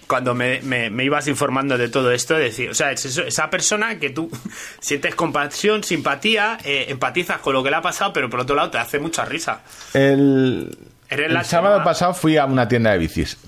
cuando 0.07 0.33
me, 0.33 0.61
me- 0.61 0.89
me 0.89 1.03
ibas 1.03 1.27
informando 1.27 1.77
de 1.77 1.89
todo 1.89 2.11
esto. 2.13 2.35
Decir, 2.37 2.69
o 2.69 2.73
sea, 2.73 2.91
es 2.91 3.03
eso- 3.05 3.23
esa 3.23 3.49
persona 3.49 3.99
que 3.99 4.09
tú 4.11 4.29
sientes 4.79 5.15
compasión, 5.15 5.83
simpatía, 5.83 6.57
eh, 6.63 6.85
empatizas 6.89 7.39
con 7.39 7.53
lo 7.53 7.63
que 7.63 7.69
le 7.69 7.75
ha 7.75 7.81
pasado, 7.81 8.13
pero 8.13 8.29
por 8.29 8.39
otro 8.39 8.55
lado 8.55 8.69
te 8.71 8.77
hace 8.77 8.99
mucha 8.99 9.25
risa. 9.25 9.61
El, 9.93 10.77
el 11.09 11.45
sábado 11.45 11.83
pasado 11.83 12.13
fui 12.13 12.37
a 12.37 12.45
una 12.45 12.67
tienda 12.67 12.91
de 12.91 12.97
bicis. 12.99 13.37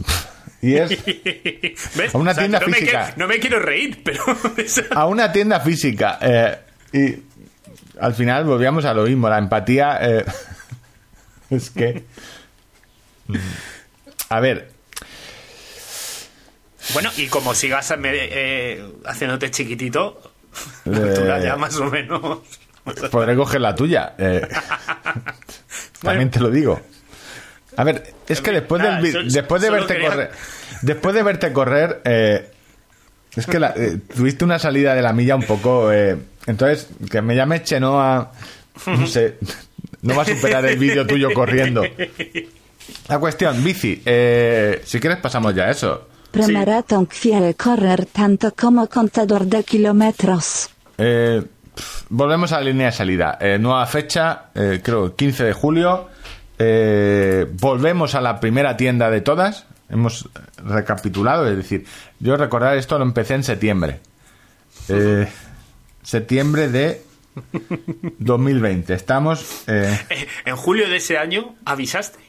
Y 0.62 0.76
es 0.76 0.90
¿Ves? 1.96 2.14
A 2.14 2.18
una 2.18 2.32
O 2.32 2.34
sea, 2.34 2.44
tienda 2.44 2.60
no 2.60 2.68
me 2.68 2.74
física. 2.74 3.04
quiero- 3.06 3.18
no 3.18 3.28
me 3.28 3.40
quiero 3.40 3.60
reír, 3.60 4.02
pero... 4.04 4.24
a 4.92 5.06
una 5.08 5.32
tienda 5.32 5.60
física. 5.62 6.18
eh, 6.22 6.58
y 6.94 7.24
al 8.00 8.14
final 8.14 8.46
volvíamos 8.46 8.86
a 8.86 8.94
lo 8.94 9.04
mismo. 9.04 9.30
La 9.30 9.38
empatía. 9.38 10.00
eh, 10.02 10.26
es 11.50 11.70
que. 11.70 12.04
mm, 13.28 13.36
A 14.30 14.40
ver, 14.40 14.72
Bueno, 16.94 17.10
y 17.18 17.28
como 17.28 17.54
sigas 17.54 17.92
eh, 17.92 17.98
eh, 18.04 18.86
haciéndote 19.06 19.52
chiquitito, 19.52 20.34
Eh, 20.86 21.24
la 21.26 21.40
ya 21.40 21.56
más 21.56 21.76
o 21.78 21.86
menos... 21.86 22.40
podré 23.12 23.36
coger 23.36 23.62
la 23.62 23.76
tuya. 23.76 24.16
eh, 24.18 24.48
también 26.02 26.32
te 26.32 26.40
lo 26.40 26.50
digo. 26.50 26.82
A 27.78 27.84
ver, 27.84 28.14
es 28.28 28.42
que 28.42 28.52
después, 28.52 28.82
Nada, 28.82 28.96
del 28.96 29.04
vi- 29.04 29.12
sol- 29.12 29.32
después 29.32 29.62
de 29.62 29.70
verte 29.70 29.94
quería- 29.94 30.10
correr. 30.10 30.32
Después 30.82 31.16
de 31.16 31.24
verte 31.24 31.54
correr. 31.54 32.02
eh, 32.06 32.50
es 33.36 33.46
que 33.46 33.60
la- 33.60 33.74
eh, 33.76 33.98
tuviste 34.16 34.44
una 34.44 34.60
salida 34.60 34.96
de 34.96 35.02
la 35.02 35.14
milla 35.14 35.36
un 35.36 35.44
poco. 35.44 35.92
eh, 35.92 36.18
entonces, 36.48 36.88
que 37.10 37.22
me 37.22 37.36
llames 37.36 37.64
Chenoa. 37.64 38.32
No 38.88 39.08
sé. 39.08 39.36
No 40.02 40.16
va 40.16 40.24
a 40.24 40.26
superar 40.26 40.66
el 40.66 40.78
vídeo 40.80 41.06
tuyo 41.06 41.30
corriendo. 41.34 41.84
La 43.08 43.20
cuestión, 43.20 43.64
bici. 43.64 44.02
eh, 44.06 44.82
si 44.86 45.00
quieres, 45.00 45.20
pasamos 45.20 45.54
ya 45.54 45.66
a 45.66 45.72
eso. 45.72 46.08
Premaratón 46.32 47.06
quiere 47.08 47.56
correr 47.56 48.06
tanto 48.06 48.54
como 48.56 48.88
contador 48.88 49.46
de 49.46 49.64
kilómetros. 49.64 50.70
Eh, 50.98 51.42
volvemos 52.10 52.52
a 52.52 52.60
la 52.60 52.66
línea 52.66 52.88
de 52.88 52.92
salida. 52.94 53.38
Eh, 53.42 53.58
nueva 53.60 53.86
fecha, 53.88 54.46
eh, 54.56 54.80
creo 54.84 55.16
15 55.16 55.44
de 55.44 55.54
julio. 55.54 56.08
Eh, 56.60 57.48
volvemos 57.54 58.16
a 58.16 58.22
la 58.22 58.40
primera 58.40 58.76
tienda 58.78 59.10
de 59.10 59.22
todas. 59.22 59.66
Hemos 59.90 60.30
recapitulado, 60.58 61.48
es 61.50 61.56
decir, 61.58 61.86
yo 62.20 62.36
recordar 62.38 62.78
esto 62.78 62.98
lo 63.00 63.06
empecé 63.06 63.34
en 63.36 63.44
septiembre. 63.44 64.02
Eh, 64.90 65.28
septiembre 66.04 66.68
de 66.68 67.02
2020. 68.20 68.94
Estamos 68.94 69.64
eh, 69.68 69.98
Eh, 70.10 70.28
En 70.46 70.56
julio 70.58 70.88
de 70.90 70.98
ese 70.98 71.18
año 71.18 71.56
avisaste. 71.66 72.20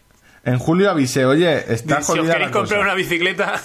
en 0.45 0.59
julio 0.59 0.91
avisé, 0.91 1.27
oye, 1.27 1.73
está 1.73 2.01
si 2.01 2.13
os 2.13 2.19
queréis 2.21 2.29
la 2.47 2.51
comprar 2.51 2.63
cosa. 2.79 2.81
una 2.81 2.95
bicicleta. 2.95 3.61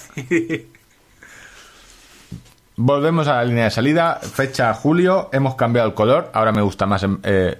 Volvemos 2.77 3.27
a 3.29 3.35
la 3.35 3.43
línea 3.45 3.65
de 3.65 3.71
salida, 3.71 4.15
fecha 4.21 4.73
julio, 4.73 5.29
hemos 5.31 5.55
cambiado 5.55 5.87
el 5.87 5.93
color, 5.93 6.29
ahora 6.33 6.51
me 6.51 6.61
gusta 6.61 6.85
más. 6.85 7.03
en- 7.03 7.19
eh, 7.23 7.57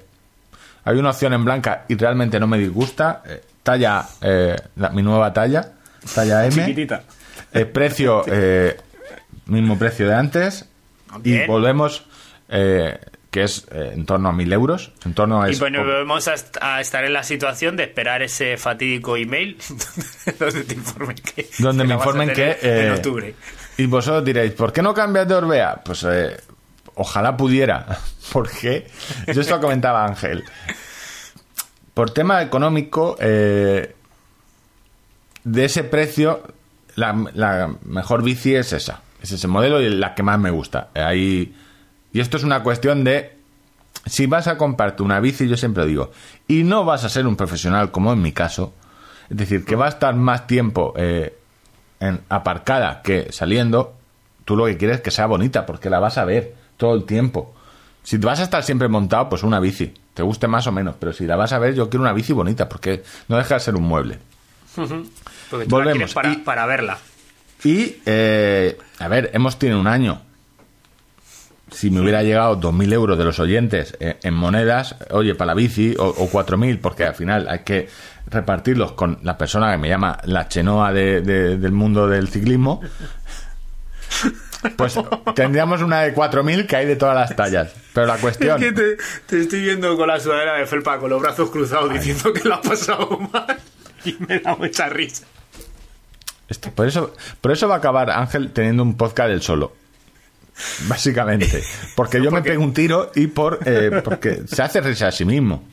hay 0.86 0.98
una 0.98 1.10
opción 1.10 1.34
en 1.34 1.44
blanca 1.44 1.84
y 1.88 1.96
realmente 1.96 2.40
no 2.40 2.48
me 2.48 2.58
disgusta. 2.58 3.22
eh, 3.28 3.42
talla, 3.64 4.06
eh, 4.22 4.56
la- 4.78 4.90
mi 4.92 5.02
nueva 5.02 5.34
talla, 5.34 5.72
talla 6.14 6.46
M. 6.46 6.54
Chiquitita. 6.56 7.04
El 7.52 7.68
precio, 7.68 8.24
eh, 8.32 8.78
mismo 9.48 9.78
precio 9.78 10.08
de 10.08 10.14
antes. 10.16 10.66
Y 11.24 11.32
Bien. 11.32 11.48
volvemos, 11.48 12.06
eh, 12.50 13.00
que 13.32 13.44
es 13.44 13.66
eh, 13.72 13.92
en 13.94 14.06
torno 14.06 14.30
a 14.30 14.34
mil 14.34 14.52
euros. 14.54 14.92
En 15.06 15.14
torno 15.14 15.42
a 15.42 15.50
Y 15.52 15.56
bueno, 15.56 15.80
volvemos 15.84 16.28
a, 16.28 16.34
est- 16.36 16.58
a 16.62 16.80
estar 16.82 17.04
en 17.06 17.14
la 17.14 17.24
situación 17.24 17.76
de 17.76 17.84
esperar 17.84 18.22
ese 18.22 18.56
fatídico 18.58 19.18
email 19.18 19.58
donde 20.40 20.64
te 20.64 20.74
informen 20.74 21.16
que, 21.18 21.50
donde 21.60 21.84
me 21.86 21.94
informen 21.96 22.32
que 22.34 22.52
eh, 22.62 22.88
en 22.88 22.92
octubre. 22.94 23.34
y 23.78 23.86
vosotros 23.88 24.24
diréis 24.26 24.52
¿por 24.54 24.72
qué 24.72 24.82
no 24.82 24.94
cambias 24.94 25.28
de 25.28 25.36
Orbea? 25.36 25.82
pues 25.84 26.06
eh, 26.10 26.38
ojalá 26.96 27.38
pudiera. 27.38 28.00
Porque 28.34 28.88
yo 29.28 29.42
esto 29.42 29.60
comentaba 29.62 30.06
Ángel. 30.06 30.44
Por 31.94 32.12
tema 32.12 32.42
económico 32.42 33.16
eh, 33.20 33.96
de 35.44 35.66
ese 35.66 35.84
precio 35.84 36.44
la, 36.96 37.14
la 37.34 37.76
mejor 37.84 38.24
bici 38.24 38.56
es 38.56 38.74
esa. 38.74 39.02
Es 39.22 39.32
ese 39.32 39.48
modelo 39.48 39.82
y 39.82 39.90
la 39.90 40.14
que 40.14 40.24
más 40.24 40.40
me 40.40 40.52
gusta. 40.52 40.90
Ahí, 40.94 41.56
y 42.12 42.20
esto 42.20 42.38
es 42.38 42.44
una 42.44 42.64
cuestión 42.64 43.04
de 43.04 43.36
si 44.06 44.28
vas 44.28 44.48
a 44.48 44.58
comprarte 44.58 45.04
una 45.04 45.20
bici, 45.20 45.48
yo 45.48 45.58
siempre 45.58 45.86
digo, 45.86 46.12
y 46.48 46.64
no 46.64 46.86
vas 46.86 47.04
a 47.04 47.10
ser 47.10 47.28
un 47.28 47.36
profesional 47.36 47.92
como 47.92 48.14
en 48.14 48.22
mi 48.22 48.32
caso, 48.32 48.74
es 49.30 49.38
decir, 49.38 49.66
que 49.66 49.76
va 49.76 49.86
a 49.86 49.90
estar 49.90 50.16
más 50.16 50.48
tiempo 50.48 50.94
eh, 50.96 51.36
en, 52.00 52.22
aparcada 52.30 53.02
que 53.02 53.32
saliendo, 53.32 53.96
tú 54.44 54.56
lo 54.56 54.66
que 54.66 54.78
quieres 54.78 54.98
es 54.98 55.02
que 55.02 55.12
sea 55.12 55.26
bonita, 55.26 55.66
porque 55.66 55.90
la 55.90 56.00
vas 56.00 56.18
a 56.18 56.26
ver 56.26 56.56
todo 56.78 56.94
el 56.96 57.06
tiempo. 57.06 57.54
Si 58.04 58.20
te 58.20 58.26
vas 58.26 58.40
a 58.40 58.44
estar 58.44 58.64
siempre 58.64 58.88
montado, 58.88 59.30
pues 59.30 59.44
una 59.44 59.60
bici, 59.60 59.94
te 60.14 60.22
guste 60.24 60.48
más 60.48 60.68
o 60.68 60.72
menos, 60.72 60.96
pero 61.00 61.12
si 61.14 61.26
la 61.26 61.36
vas 61.36 61.54
a 61.54 61.60
ver, 61.60 61.74
yo 61.74 61.90
quiero 61.90 62.04
una 62.04 62.14
bici 62.14 62.34
bonita, 62.34 62.70
porque 62.70 63.04
no 63.28 63.38
deja 63.38 63.56
de 63.56 63.60
ser 63.60 63.76
un 63.76 63.84
mueble. 63.84 64.20
Porque 64.76 65.66
tú 65.66 65.78
la 65.78 65.86
volvemos. 65.86 65.96
quieres 65.96 66.14
para, 66.14 66.32
Y- 66.34 66.38
para 66.38 66.66
verla. 66.66 66.98
Y, 67.64 67.96
eh, 68.06 68.78
a 69.00 69.08
ver, 69.08 69.32
hemos 69.34 69.58
tenido 69.58 69.80
un 69.80 69.88
año. 69.88 70.22
Si 71.72 71.90
me 71.90 72.00
hubiera 72.02 72.22
llegado 72.22 72.60
2.000 72.60 72.94
euros 72.94 73.18
de 73.18 73.24
los 73.24 73.40
oyentes 73.40 73.98
eh, 74.00 74.18
en 74.22 74.36
monedas, 74.36 74.96
oye, 75.10 75.34
para 75.34 75.48
la 75.48 75.54
bici, 75.56 75.96
o, 75.98 76.06
o 76.06 76.30
4.000, 76.30 76.80
porque 76.80 77.06
al 77.06 77.16
final 77.16 77.48
hay 77.50 77.60
que 77.60 77.90
repartirlos 78.28 78.92
con 78.92 79.18
la 79.24 79.38
persona 79.38 79.72
que 79.72 79.78
me 79.80 79.90
llama 79.90 80.20
la 80.26 80.48
chenoa 80.48 80.94
de- 80.94 81.22
de- 81.22 81.58
del 81.58 81.72
mundo 81.72 82.08
del 82.08 82.28
ciclismo, 82.28 82.82
pues 84.78 84.96
tendríamos 85.36 85.82
una 85.82 86.02
de 86.02 86.14
4.000 86.16 86.66
que 86.68 86.76
hay 86.76 86.86
de 86.86 86.96
todas 86.96 87.16
las 87.16 87.36
tallas. 87.36 87.74
Pero 87.94 88.08
la 88.08 88.18
cuestión... 88.18 88.62
Es 88.62 88.70
que 88.70 88.72
te, 88.74 88.98
te 89.28 89.42
estoy 89.42 89.62
viendo 89.62 89.96
con 89.98 90.08
la 90.08 90.20
sudadera 90.20 90.56
de 90.56 90.66
felpa, 90.66 91.00
con 91.00 91.10
los 91.10 91.22
brazos 91.22 91.50
cruzados, 91.50 91.92
diciendo 91.94 92.34
que 92.34 92.48
lo 92.48 92.56
ha 92.56 92.62
pasado 92.62 93.20
mal. 93.32 93.58
Y 94.04 94.16
me 94.28 94.40
da 94.40 94.56
mucha 94.56 94.88
risa. 94.90 95.26
Esto- 96.48 96.72
por, 96.72 96.88
eso, 96.88 97.14
por 97.42 97.52
eso 97.52 97.68
va 97.68 97.76
a 97.76 97.78
acabar 97.80 98.10
Ángel 98.12 98.52
teniendo 98.52 98.84
un 98.84 98.96
podcast 98.98 99.30
del 99.30 99.42
solo. 99.42 99.74
Básicamente. 100.88 101.64
Porque 101.96 102.22
yo 102.22 102.32
me 102.32 102.42
pego 102.42 102.64
un 102.64 102.74
tiro 102.74 103.12
y 103.16 103.28
por 103.28 103.60
eh, 103.66 104.02
porque 104.04 104.44
se 104.48 104.62
hace 104.62 104.80
risa 104.82 105.08
a 105.08 105.12
sí 105.12 105.26
mismo. 105.26 105.64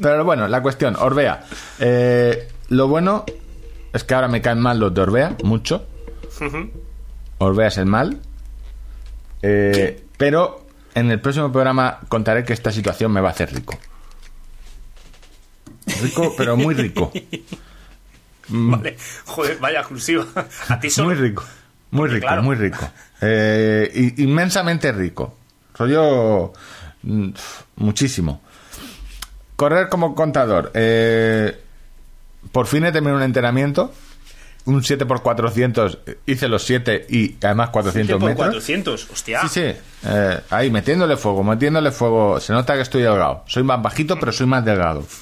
Pero 0.00 0.24
bueno, 0.24 0.48
la 0.48 0.62
cuestión, 0.62 0.96
Orbea. 0.96 1.44
Eh, 1.78 2.48
lo 2.70 2.88
bueno 2.88 3.24
es 3.92 4.04
que 4.04 4.14
ahora 4.14 4.28
me 4.28 4.40
caen 4.42 4.58
mal 4.60 4.78
los 4.80 4.92
de 4.94 5.00
Orbea, 5.00 5.36
mucho. 5.44 5.86
Orbea 7.38 7.68
es 7.68 7.78
el 7.78 7.86
mal. 7.86 8.20
Eh, 9.42 10.04
pero 10.16 10.66
en 10.94 11.10
el 11.10 11.20
próximo 11.20 11.52
programa 11.52 12.00
contaré 12.08 12.44
que 12.44 12.52
esta 12.52 12.72
situación 12.72 13.12
me 13.12 13.20
va 13.20 13.28
a 13.28 13.32
hacer 13.32 13.52
rico. 13.52 13.78
Rico, 16.02 16.34
pero 16.36 16.56
muy 16.56 16.74
rico. 16.74 17.12
Vale. 18.48 18.96
Joder, 19.24 19.58
vaya 19.58 19.80
exclusiva. 19.80 20.24
A 20.68 20.78
ti 20.78 20.88
solo. 20.88 21.08
Muy 21.08 21.16
rico. 21.16 21.44
Muy 21.90 22.08
rico, 22.08 22.26
claro. 22.26 22.42
muy 22.42 22.56
rico. 22.56 22.88
Eh, 23.20 24.14
inmensamente 24.18 24.92
rico. 24.92 25.36
Rollo 25.76 26.52
mm, 27.02 27.28
muchísimo. 27.76 28.42
Correr 29.56 29.88
como 29.88 30.14
contador. 30.14 30.70
Eh, 30.74 31.60
por 32.52 32.66
fin 32.66 32.84
he 32.84 32.92
terminado 32.92 33.18
un 33.18 33.24
entrenamiento. 33.24 33.92
Un 34.66 34.82
7x400. 34.82 35.98
Hice 36.26 36.48
los 36.48 36.64
7 36.64 37.06
y 37.08 37.36
además 37.44 37.70
400 37.70 38.18
por 38.18 38.28
metros. 38.28 38.46
400, 38.48 39.10
hostia. 39.10 39.40
Sí, 39.42 39.48
sí. 39.48 39.72
Eh, 40.08 40.40
ahí, 40.50 40.70
metiéndole 40.70 41.16
fuego, 41.16 41.42
metiéndole 41.44 41.90
fuego. 41.92 42.40
Se 42.40 42.52
nota 42.52 42.74
que 42.74 42.80
estoy 42.82 43.02
delgado. 43.02 43.44
Soy 43.46 43.62
más 43.62 43.80
bajito, 43.80 44.18
pero 44.18 44.32
soy 44.32 44.46
más 44.46 44.64
delgado. 44.64 45.04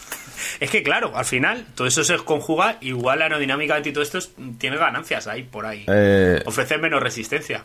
Es 0.61 0.71
que 0.71 0.83
claro, 0.83 1.17
al 1.17 1.25
final 1.25 1.67
todo 1.75 1.87
eso 1.87 2.05
se 2.05 2.17
conjuga, 2.19 2.77
igual 2.81 3.23
aerodinámicamente 3.23 3.89
y 3.89 3.93
todo 3.93 4.03
esto 4.05 4.19
es- 4.19 4.31
tiene 4.59 4.77
ganancias 4.77 5.27
ahí 5.27 5.43
por 5.43 5.65
ahí. 5.67 5.85
Eh, 5.89 6.43
Ofrece 6.45 6.77
menos 6.79 7.03
resistencia. 7.03 7.65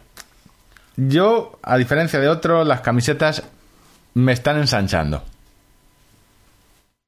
Yo, 0.95 1.59
a 1.61 1.77
diferencia 1.77 2.19
de 2.19 2.29
otros, 2.29 2.65
las 2.65 2.81
camisetas 2.81 3.43
me 4.15 4.31
están 4.33 4.57
ensanchando. 4.57 5.23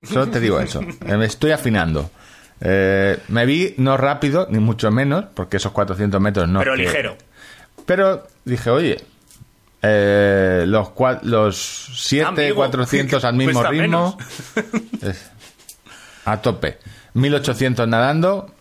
Solo 0.03 0.27
te 0.29 0.39
digo 0.39 0.59
eso. 0.59 0.81
Eh, 1.07 1.17
Me 1.17 1.25
estoy 1.25 1.51
afinando. 1.51 2.11
Eh, 2.61 3.17
me 3.29 3.45
vi 3.45 3.73
no 3.77 3.97
rápido, 3.97 4.47
ni 4.49 4.59
mucho 4.59 4.91
menos, 4.91 5.25
porque 5.33 5.57
esos 5.57 5.71
400 5.71 6.21
metros 6.21 6.47
no. 6.47 6.59
pero 6.59 6.75
que- 6.75 6.83
ligero. 6.83 7.17
Pero 7.85 8.27
dije, 8.45 8.69
oye, 8.69 9.03
eh, 9.81 10.65
los, 10.67 10.89
cua- 10.89 11.19
los 11.23 11.57
7, 11.95 12.25
Amigo, 12.27 12.55
400 12.57 13.23
al 13.25 13.33
mismo 13.35 13.63
ritmo. 13.63 14.17
es- 15.01 15.31
a 16.25 16.37
tope. 16.41 16.77
1800 17.15 17.87
nadando, 17.87 18.53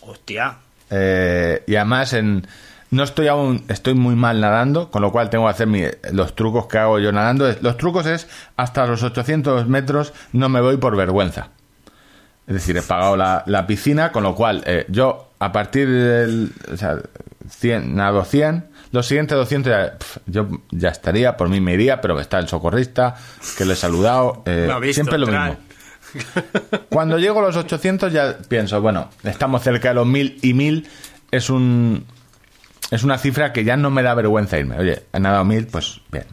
Hostia. 0.00 0.56
eh, 0.90 1.62
y 1.66 1.76
además 1.76 2.12
en 2.12 2.46
no 2.90 3.04
estoy 3.04 3.28
aún 3.28 3.64
estoy 3.68 3.94
muy 3.94 4.14
mal 4.16 4.40
nadando 4.40 4.90
con 4.90 5.00
lo 5.00 5.10
cual 5.12 5.30
tengo 5.30 5.44
que 5.46 5.50
hacer 5.52 5.66
mi- 5.68 5.84
los 6.12 6.34
trucos 6.34 6.66
que 6.66 6.76
hago 6.76 6.98
yo 6.98 7.10
nadando 7.12 7.50
los 7.62 7.78
trucos 7.78 8.04
es 8.04 8.28
hasta 8.58 8.84
los 8.86 9.02
800 9.02 9.66
metros 9.68 10.12
no 10.32 10.50
me 10.50 10.60
voy 10.60 10.76
por 10.76 10.94
vergüenza 10.96 11.48
es 12.46 12.54
decir 12.54 12.76
he 12.76 12.82
pagado 12.82 13.16
la, 13.16 13.42
la 13.46 13.66
piscina 13.66 14.12
con 14.12 14.22
lo 14.22 14.34
cual 14.34 14.62
eh, 14.66 14.86
yo 14.88 15.32
a 15.38 15.52
partir 15.52 15.88
del 15.88 16.52
o 16.72 16.76
sea, 16.76 16.98
100 17.48 17.94
nado 17.94 18.24
100 18.24 18.66
los 18.92 19.06
siguientes 19.06 19.36
200 19.36 19.70
ya, 19.70 19.98
pf, 19.98 20.18
yo 20.26 20.48
ya 20.70 20.90
estaría 20.90 21.36
por 21.36 21.48
mí 21.48 21.60
me 21.60 21.74
iría 21.74 22.00
pero 22.00 22.18
está 22.20 22.38
el 22.38 22.48
socorrista 22.48 23.14
que 23.56 23.64
le 23.64 23.74
he 23.74 23.76
saludado 23.76 24.42
eh, 24.46 24.66
Lo 24.68 24.80
visto, 24.80 24.94
siempre 24.94 25.18
lo 25.18 25.26
trae. 25.26 25.50
mismo 25.50 25.72
cuando 26.88 27.18
llego 27.18 27.38
a 27.38 27.42
los 27.42 27.56
800 27.56 28.12
ya 28.12 28.36
pienso, 28.48 28.80
bueno, 28.80 29.08
estamos 29.24 29.62
cerca 29.62 29.88
de 29.88 29.94
los 29.94 30.06
1000 30.06 30.38
y 30.42 30.54
1000 30.54 30.88
es 31.30 31.50
un 31.50 32.04
es 32.90 33.02
una 33.02 33.16
cifra 33.16 33.52
que 33.52 33.64
ya 33.64 33.76
no 33.76 33.90
me 33.90 34.02
da 34.02 34.14
vergüenza 34.14 34.58
irme. 34.58 34.78
Oye, 34.78 35.04
he 35.14 35.18
nadado 35.18 35.46
1000, 35.46 35.66
pues 35.68 36.02
bien. 36.10 36.26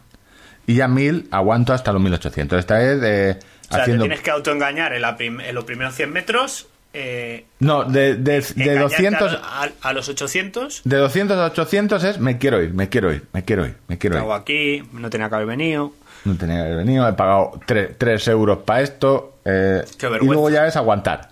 Y 0.66 0.74
ya 0.74 0.88
1000 0.88 1.28
aguanto 1.30 1.72
hasta 1.72 1.90
los 1.90 2.02
1800. 2.02 2.58
Esta 2.58 2.76
vez 2.76 3.00
eh, 3.02 3.38
O 3.70 3.74
sea, 3.74 3.82
haciendo 3.82 4.04
te 4.04 4.08
tienes 4.08 4.24
que 4.24 4.30
autoengañar 4.30 4.92
en, 4.92 5.02
la 5.02 5.16
prim- 5.16 5.40
en 5.40 5.54
los 5.54 5.64
primeros 5.64 5.94
100 5.94 6.12
metros. 6.12 6.66
Eh, 6.92 7.44
No, 7.60 7.84
de, 7.84 8.16
de, 8.16 8.40
de 8.40 8.46
engañarte 8.64 8.80
200 8.82 9.32
a, 9.34 9.62
a- 9.62 9.70
a 9.80 9.92
los 9.92 10.08
800. 10.08 10.82
de 10.84 10.96
200 10.96 11.36
a 11.38 11.44
800 11.46 12.02
es 12.04 12.18
me 12.18 12.36
quiero 12.38 12.60
ir, 12.62 12.74
me 12.74 12.88
quiero 12.88 13.12
ir, 13.12 13.26
me 13.32 13.44
quiero 13.44 13.64
ir, 13.64 13.76
me 13.86 13.96
quiero 13.96 14.14
¿Qué 14.14 14.18
ir. 14.18 14.22
hago 14.22 14.34
aquí? 14.34 14.82
No 14.92 15.08
tenía 15.08 15.28
que 15.28 15.34
haber 15.36 15.46
venido. 15.46 15.92
No 16.24 16.36
tenía 16.36 16.56
que 16.56 16.62
haber 16.62 16.76
venido, 16.78 17.08
he 17.08 17.12
pagado 17.12 17.60
3, 17.66 18.28
euros 18.28 18.58
para 18.64 18.82
esto. 18.82 19.38
eh, 19.44 19.84
Qué 19.98 20.08
y 20.20 20.26
luego 20.26 20.50
ya 20.50 20.66
es 20.66 20.74
aguantar. 20.76 21.30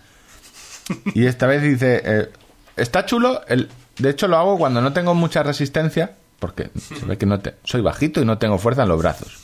Y 1.14 1.27
esta 1.27 1.46
vez 1.46 1.61
dice, 1.62 2.01
eh, 2.05 2.29
está 2.77 3.05
chulo. 3.05 3.42
El, 3.48 3.68
de 3.98 4.11
hecho, 4.11 4.29
lo 4.29 4.37
hago 4.38 4.57
cuando 4.59 4.81
no 4.81 4.92
tengo 4.92 5.12
mucha 5.14 5.42
resistencia, 5.42 6.12
porque 6.38 6.70
se 6.98 7.05
ve 7.05 7.18
que 7.18 7.27
no 7.27 7.40
te, 7.40 7.57
soy 7.64 7.81
bajito 7.83 8.20
y 8.22 8.24
no 8.24 8.38
tengo 8.38 8.59
fuerza 8.59 8.85
en 8.85 8.88
los 8.90 8.98
brazos. 9.01 9.37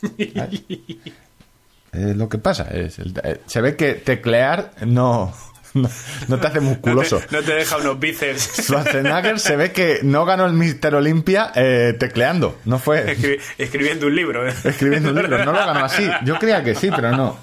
¿Sabes? 0.34 0.62
Eh, 1.94 2.14
lo 2.16 2.28
que 2.28 2.38
pasa 2.38 2.66
es, 2.72 2.98
el- 2.98 3.14
eh, 3.22 3.40
se 3.46 3.60
ve 3.60 3.76
que 3.76 3.94
teclear 3.94 4.72
no, 4.84 5.32
no, 5.74 5.88
no 6.28 6.38
te 6.38 6.46
hace 6.46 6.60
musculoso. 6.60 7.20
No 7.20 7.26
te, 7.26 7.36
no 7.36 7.42
te 7.42 7.54
deja 7.54 7.76
unos 7.76 7.98
bíceps. 8.00 8.62
Schwarzenegger 8.64 9.38
se 9.38 9.56
ve 9.56 9.72
que 9.72 10.00
no 10.02 10.24
ganó 10.24 10.46
el 10.46 10.52
Mister 10.54 10.94
Olimpia 10.94 11.52
eh, 11.54 11.94
tecleando, 11.98 12.58
no 12.64 12.78
fue 12.78 13.16
Escri- 13.16 13.40
escribiendo 13.58 14.06
un 14.06 14.16
libro. 14.16 14.48
¿eh? 14.48 14.52
escribiendo 14.64 15.10
un 15.10 15.16
libro. 15.16 15.44
No 15.44 15.52
lo 15.52 15.58
ganó 15.66 15.84
así. 15.84 16.08
Yo 16.24 16.38
creía 16.38 16.62
que 16.64 16.74
sí, 16.74 16.90
pero 16.94 17.12
no. 17.16 17.38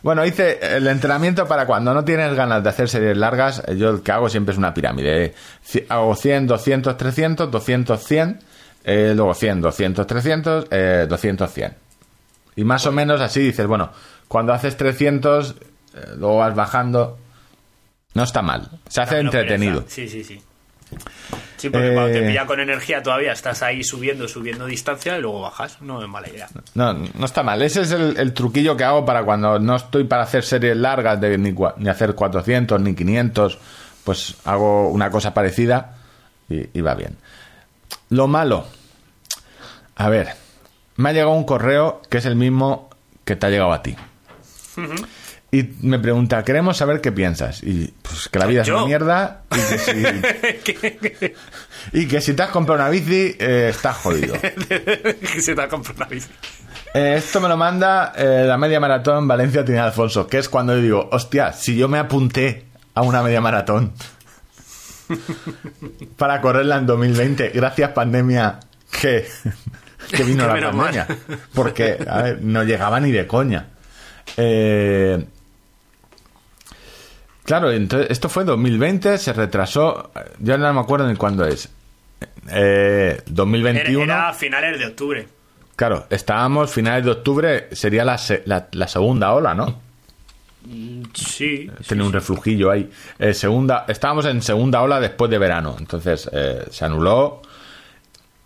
Bueno, 0.00 0.24
hice 0.24 0.60
el 0.76 0.86
entrenamiento 0.86 1.48
para 1.48 1.66
cuando 1.66 1.92
no 1.92 2.04
tienes 2.04 2.32
ganas 2.34 2.62
de 2.62 2.68
hacer 2.68 2.88
series 2.88 3.16
largas. 3.16 3.62
eh, 3.66 3.76
Yo 3.76 3.90
el 3.90 4.02
que 4.02 4.12
hago 4.12 4.28
siempre 4.28 4.52
es 4.52 4.58
una 4.58 4.72
pirámide. 4.72 5.24
eh. 5.24 5.34
Hago 5.88 6.14
100, 6.14 6.46
200, 6.46 6.96
300, 6.96 7.50
200, 7.50 8.00
100. 8.04 8.38
eh, 8.84 9.12
luego 9.16 9.34
100, 9.34 9.60
200, 9.60 10.06
300, 10.06 10.66
eh, 10.70 11.06
200, 11.08 11.50
100. 11.52 11.74
Y 12.58 12.64
más 12.64 12.84
o 12.86 12.92
menos 12.92 13.20
así 13.20 13.38
dices, 13.40 13.66
bueno, 13.68 13.90
cuando 14.26 14.52
haces 14.52 14.76
300, 14.76 15.50
eh, 15.52 15.54
luego 16.16 16.38
vas 16.38 16.56
bajando. 16.56 17.16
No 18.14 18.24
está 18.24 18.42
mal. 18.42 18.68
Se 18.88 19.00
hace 19.00 19.20
entretenido. 19.20 19.84
Sí, 19.86 20.08
sí, 20.08 20.24
sí. 20.24 20.42
Sí, 21.56 21.70
porque 21.70 21.92
cuando 21.92 22.12
te 22.12 22.24
Eh, 22.24 22.28
pilla 22.28 22.46
con 22.46 22.58
energía 22.58 23.00
todavía 23.00 23.30
estás 23.30 23.62
ahí 23.62 23.84
subiendo, 23.84 24.26
subiendo 24.26 24.66
distancia 24.66 25.16
y 25.16 25.20
luego 25.20 25.42
bajas. 25.42 25.80
No 25.82 26.02
es 26.02 26.08
mala 26.08 26.28
idea. 26.28 26.48
No, 26.74 26.94
no 26.94 27.24
está 27.24 27.44
mal. 27.44 27.62
Ese 27.62 27.82
es 27.82 27.92
el, 27.92 28.16
el 28.18 28.32
truquillo 28.34 28.76
que 28.76 28.82
hago 28.82 29.04
para 29.04 29.22
cuando 29.22 29.60
no 29.60 29.76
estoy 29.76 30.02
para 30.02 30.24
hacer 30.24 30.42
series 30.44 30.76
largas, 30.76 31.20
de 31.20 31.38
ni, 31.38 31.54
ni 31.76 31.88
hacer 31.88 32.14
400 32.16 32.80
ni 32.80 32.94
500. 32.96 33.58
Pues 34.02 34.34
hago 34.44 34.88
una 34.88 35.10
cosa 35.10 35.32
parecida 35.32 35.96
y, 36.48 36.76
y 36.76 36.80
va 36.80 36.94
bien. 36.94 37.16
Lo 38.10 38.26
malo. 38.26 38.66
A 39.96 40.08
ver, 40.08 40.28
me 40.98 41.10
ha 41.10 41.12
llegado 41.12 41.32
un 41.32 41.44
correo 41.44 42.02
que 42.10 42.18
es 42.18 42.26
el 42.26 42.34
mismo 42.36 42.90
que 43.24 43.36
te 43.36 43.46
ha 43.46 43.50
llegado 43.50 43.72
a 43.72 43.82
ti. 43.82 43.96
Y 45.50 45.62
me 45.80 45.98
pregunta, 45.98 46.44
queremos 46.44 46.76
saber 46.76 47.00
qué 47.00 47.12
piensas. 47.12 47.62
Y 47.62 47.94
pues 48.02 48.28
que 48.28 48.38
la 48.38 48.46
vida 48.46 48.62
es 48.62 48.68
una 48.68 48.84
mierda 48.84 49.44
y 49.52 50.64
que 50.64 51.34
si, 51.92 52.00
y 52.00 52.08
que 52.08 52.20
si 52.20 52.34
te 52.34 52.42
has 52.42 52.50
comprado 52.50 52.82
una 52.82 52.90
bici, 52.90 53.36
eh, 53.38 53.68
estás 53.70 53.96
jodido. 53.96 54.34
te 54.40 55.68
comprado 55.68 55.94
una 55.96 56.06
bici. 56.06 56.28
Eh, 56.92 57.14
esto 57.16 57.40
me 57.40 57.48
lo 57.48 57.56
manda 57.56 58.12
eh, 58.16 58.44
la 58.46 58.58
media 58.58 58.80
maratón 58.80 59.28
Valencia 59.28 59.64
Trinidad 59.64 59.86
Alfonso, 59.86 60.26
que 60.26 60.38
es 60.38 60.48
cuando 60.48 60.74
yo 60.74 60.82
digo, 60.82 61.08
hostia, 61.12 61.52
si 61.52 61.76
yo 61.76 61.88
me 61.88 61.98
apunté 61.98 62.66
a 62.94 63.02
una 63.02 63.22
media 63.22 63.40
maratón 63.40 63.92
para 66.16 66.40
correrla 66.40 66.78
en 66.78 66.86
2020, 66.86 67.50
gracias 67.50 67.90
pandemia 67.90 68.58
que, 69.00 69.28
que 70.10 70.22
vino 70.24 70.46
la 70.46 70.52
pandemia, 70.54 71.06
mal. 71.08 71.18
porque 71.54 71.98
a 72.08 72.22
ver, 72.22 72.42
no 72.42 72.62
llegaba 72.64 73.00
ni 73.00 73.10
de 73.10 73.26
coña. 73.26 73.66
Eh, 74.36 75.24
claro, 77.44 77.70
entonces 77.72 78.10
esto 78.10 78.28
fue 78.28 78.44
2020, 78.44 79.18
se 79.18 79.32
retrasó, 79.32 80.10
yo 80.38 80.58
no 80.58 80.72
me 80.72 80.80
acuerdo 80.80 81.08
ni 81.08 81.16
cuándo 81.16 81.44
es. 81.46 81.68
Eh, 82.50 83.12
Era, 83.14 83.22
2021. 83.26 84.02
era 84.04 84.28
a 84.28 84.32
finales 84.34 84.78
de 84.78 84.86
octubre. 84.86 85.28
Claro, 85.76 86.06
estábamos 86.10 86.72
finales 86.72 87.04
de 87.04 87.10
octubre, 87.12 87.68
sería 87.72 88.04
la, 88.04 88.18
la, 88.46 88.68
la 88.72 88.88
segunda 88.88 89.32
ola, 89.32 89.54
¿no? 89.54 89.80
Sí. 91.14 91.70
Tiene 91.86 92.02
un 92.02 92.12
reflujillo 92.12 92.70
ahí. 92.70 92.90
Eh, 93.18 93.32
segunda, 93.32 93.84
estábamos 93.88 94.26
en 94.26 94.42
segunda 94.42 94.82
ola 94.82 95.00
después 95.00 95.30
de 95.30 95.38
verano, 95.38 95.76
entonces 95.78 96.28
eh, 96.32 96.66
se 96.70 96.84
anuló. 96.84 97.42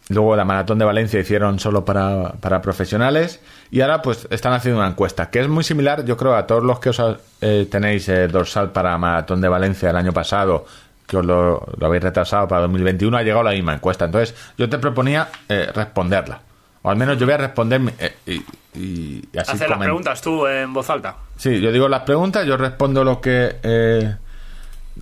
Luego 0.09 0.35
la 0.37 0.45
maratón 0.45 0.79
de 0.79 0.85
Valencia 0.85 1.21
hicieron 1.21 1.59
solo 1.59 1.85
para, 1.85 2.33
para 2.41 2.61
profesionales 2.61 3.41
y 3.71 3.81
ahora 3.83 4.03
pues 4.03 4.27
están 4.31 4.53
haciendo 4.53 4.81
una 4.81 4.89
encuesta 4.89 5.31
que 5.31 5.41
es 5.41 5.49
muy 5.49 5.65
similar, 5.65 6.05
yo 6.05 6.17
creo, 6.17 6.35
a 6.35 6.47
todos 6.47 6.65
los 6.65 6.81
que 6.81 6.91
os 6.91 7.01
eh, 7.41 7.67
tenéis 7.71 8.09
eh, 8.09 8.27
dorsal 8.29 8.73
para 8.73 8.99
maratón 8.99 9.41
de 9.41 9.49
Valencia 9.49 9.91
el 9.91 9.97
año 9.97 10.13
pasado, 10.13 10.67
que 11.07 11.17
os 11.19 11.25
lo, 11.25 11.67
lo 11.79 11.87
habéis 11.87 12.03
retrasado 12.03 12.49
para 12.49 12.63
2021, 12.63 13.17
ha 13.17 13.23
llegado 13.23 13.45
la 13.45 13.53
misma 13.53 13.75
encuesta. 13.75 14.05
Entonces 14.07 14.35
yo 14.59 14.69
te 14.69 14.79
proponía 14.79 15.29
eh, 15.49 15.69
responderla. 15.75 16.41
O 16.83 16.91
al 16.91 16.97
menos 16.97 17.17
yo 17.17 17.25
voy 17.27 17.35
a 17.35 17.39
responder 17.39 17.81
eh, 18.01 18.17
y, 18.27 18.33
y- 18.79 19.25
y 19.33 19.39
así 19.39 19.53
Hacer 19.53 19.71
las 19.71 19.79
preguntas 19.79 20.21
tú 20.21 20.47
en 20.49 20.73
voz 20.73 20.91
alta. 20.91 21.15
Sí, 21.37 21.61
yo 21.61 21.71
digo 21.71 21.89
las 21.89 22.03
preguntas, 22.03 22.45
yo 22.45 22.57
respondo 22.57 23.05
lo 23.05 23.21
que 23.21 23.55
eh, 23.63 24.17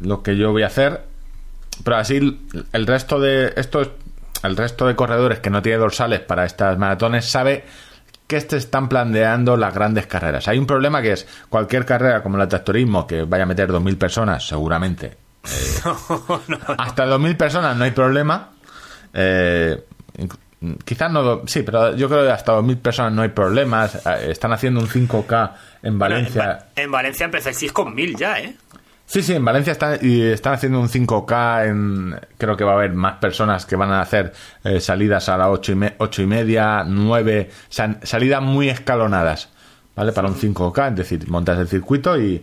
lo 0.03 0.23
que 0.23 0.37
yo 0.37 0.53
voy 0.53 0.63
a 0.63 0.67
hacer, 0.67 1.01
pero 1.83 1.97
así 1.97 2.39
el 2.75 2.87
resto 2.87 3.19
de 3.19 3.55
estos 3.57 3.89
el 4.43 4.57
resto 4.57 4.87
de 4.87 4.95
corredores 4.97 5.41
que 5.41 5.51
no 5.51 5.63
tiene 5.63 5.79
dorsales 5.79 6.21
para 6.21 6.45
estas 6.45 6.77
maratones 6.79 7.27
sabe 7.31 7.65
que 8.27 8.41
te 8.43 8.57
están 8.57 8.89
planteando 8.89 9.57
las 9.57 9.75
grandes 9.75 10.07
carreras. 10.07 10.47
Hay 10.49 10.59
un 10.59 10.67
problema 10.67 11.03
que 11.03 11.13
es 11.13 11.27
cualquier 11.49 11.85
carrera 11.85 12.23
como 12.23 12.41
el 12.41 12.49
tractorismo 12.49 13.07
que 13.07 13.23
vaya 13.25 13.43
a 13.43 13.47
meter 13.47 13.69
2000 13.69 13.97
personas, 13.99 14.47
seguramente. 14.47 15.07
eh, 15.45 15.81
Hasta 16.79 17.07
2000 17.07 17.37
personas 17.37 17.77
no 17.77 17.85
hay 17.85 17.91
problema. 17.91 18.51
Eh, 19.13 19.83
quizás 20.85 21.11
no, 21.11 21.43
sí, 21.47 21.63
pero 21.63 21.97
yo 21.97 22.09
creo 22.09 22.23
que 22.25 22.31
hasta 22.31 22.53
2.000 22.53 22.79
personas 22.79 23.13
no 23.13 23.23
hay 23.23 23.31
problemas. 23.31 23.97
Eh, 24.07 24.29
Están 24.31 24.53
haciendo 24.53 24.79
un 24.81 24.87
5K 24.89 25.51
en 25.83 25.95
en, 25.95 25.99
Valencia. 25.99 26.47
Va- 26.47 26.67
en 26.77 26.91
Valencia 26.93 27.25
empezáis 27.25 27.73
con 27.73 27.95
mil 27.95 28.15
ya, 28.17 28.39
¿eh? 28.39 28.55
Sí, 29.13 29.25
sí, 29.25 29.35
en 29.35 29.45
Valencia 29.45 29.73
están, 29.73 29.99
y 30.03 30.23
están 30.23 30.53
haciendo 30.55 30.79
un 30.79 30.89
5K. 30.89 31.67
En, 31.69 32.17
creo 32.39 32.57
que 32.57 32.63
va 32.63 32.73
a 32.73 32.75
haber 32.77 32.93
más 32.93 33.15
personas 33.17 33.67
que 33.67 33.75
van 33.75 33.91
a 33.91 34.01
hacer 34.01 34.33
eh, 34.63 34.79
salidas 34.79 35.29
a 35.29 35.37
las 35.37 35.49
8 35.49 35.73
y, 35.73 35.75
me- 35.75 35.95
ocho 35.99 36.23
y 36.23 36.27
media, 36.27 36.85
9, 36.87 37.51
salidas 37.69 38.41
muy 38.41 38.69
escalonadas, 38.69 39.49
¿vale? 39.97 40.13
Para 40.13 40.29
un 40.29 40.37
5K, 40.37 40.91
es 40.91 40.95
decir, 40.97 41.29
montas 41.29 41.59
el 41.59 41.67
circuito 41.67 42.17
y 42.21 42.41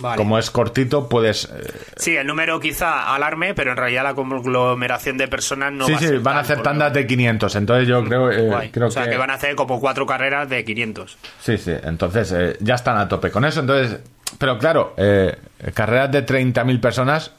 Vale. 0.00 0.16
como 0.16 0.38
es 0.38 0.52
cortito, 0.52 1.08
puedes... 1.08 1.46
eh, 1.46 1.72
Sí, 1.96 2.14
el 2.16 2.28
número 2.28 2.60
quizá 2.60 3.12
alarme, 3.12 3.54
pero 3.54 3.72
en 3.72 3.76
realidad 3.78 4.04
la 4.04 4.14
conglomeración 4.14 5.18
de 5.18 5.26
personas 5.26 5.72
no 5.72 5.86
sí, 5.86 5.92
va 5.92 5.98
a 5.98 6.00
sí, 6.00 6.06
ser 6.06 6.20
van 6.20 6.36
a 6.36 6.40
hacer 6.40 6.62
tandas 6.62 6.92
de 6.92 7.08
500, 7.08 7.56
entonces 7.56 7.88
yo 7.88 8.04
creo, 8.04 8.30
eh, 8.30 8.70
creo 8.72 8.86
o 8.86 8.90
sea, 8.92 9.10
que... 9.10 9.16
van 9.16 9.30
a 9.30 9.34
hacer 9.34 9.56
como 9.56 9.80
cuatro 9.80 10.06
carreras 10.06 10.48
de 10.48 10.64
500. 10.64 11.18
Sí, 11.40 11.58
sí, 11.58 11.72
entonces 11.82 12.30
eh, 12.30 12.56
ya 12.60 12.76
están 12.76 12.96
a 12.98 13.08
tope 13.08 13.32
con 13.32 13.44
eso. 13.44 13.58
Entonces, 13.58 13.98
pero 14.38 14.58
claro, 14.58 14.94
eh, 14.98 15.36
carreras 15.74 16.10
de 16.12 16.24
30.000 16.26 16.80
personas, 16.80 17.32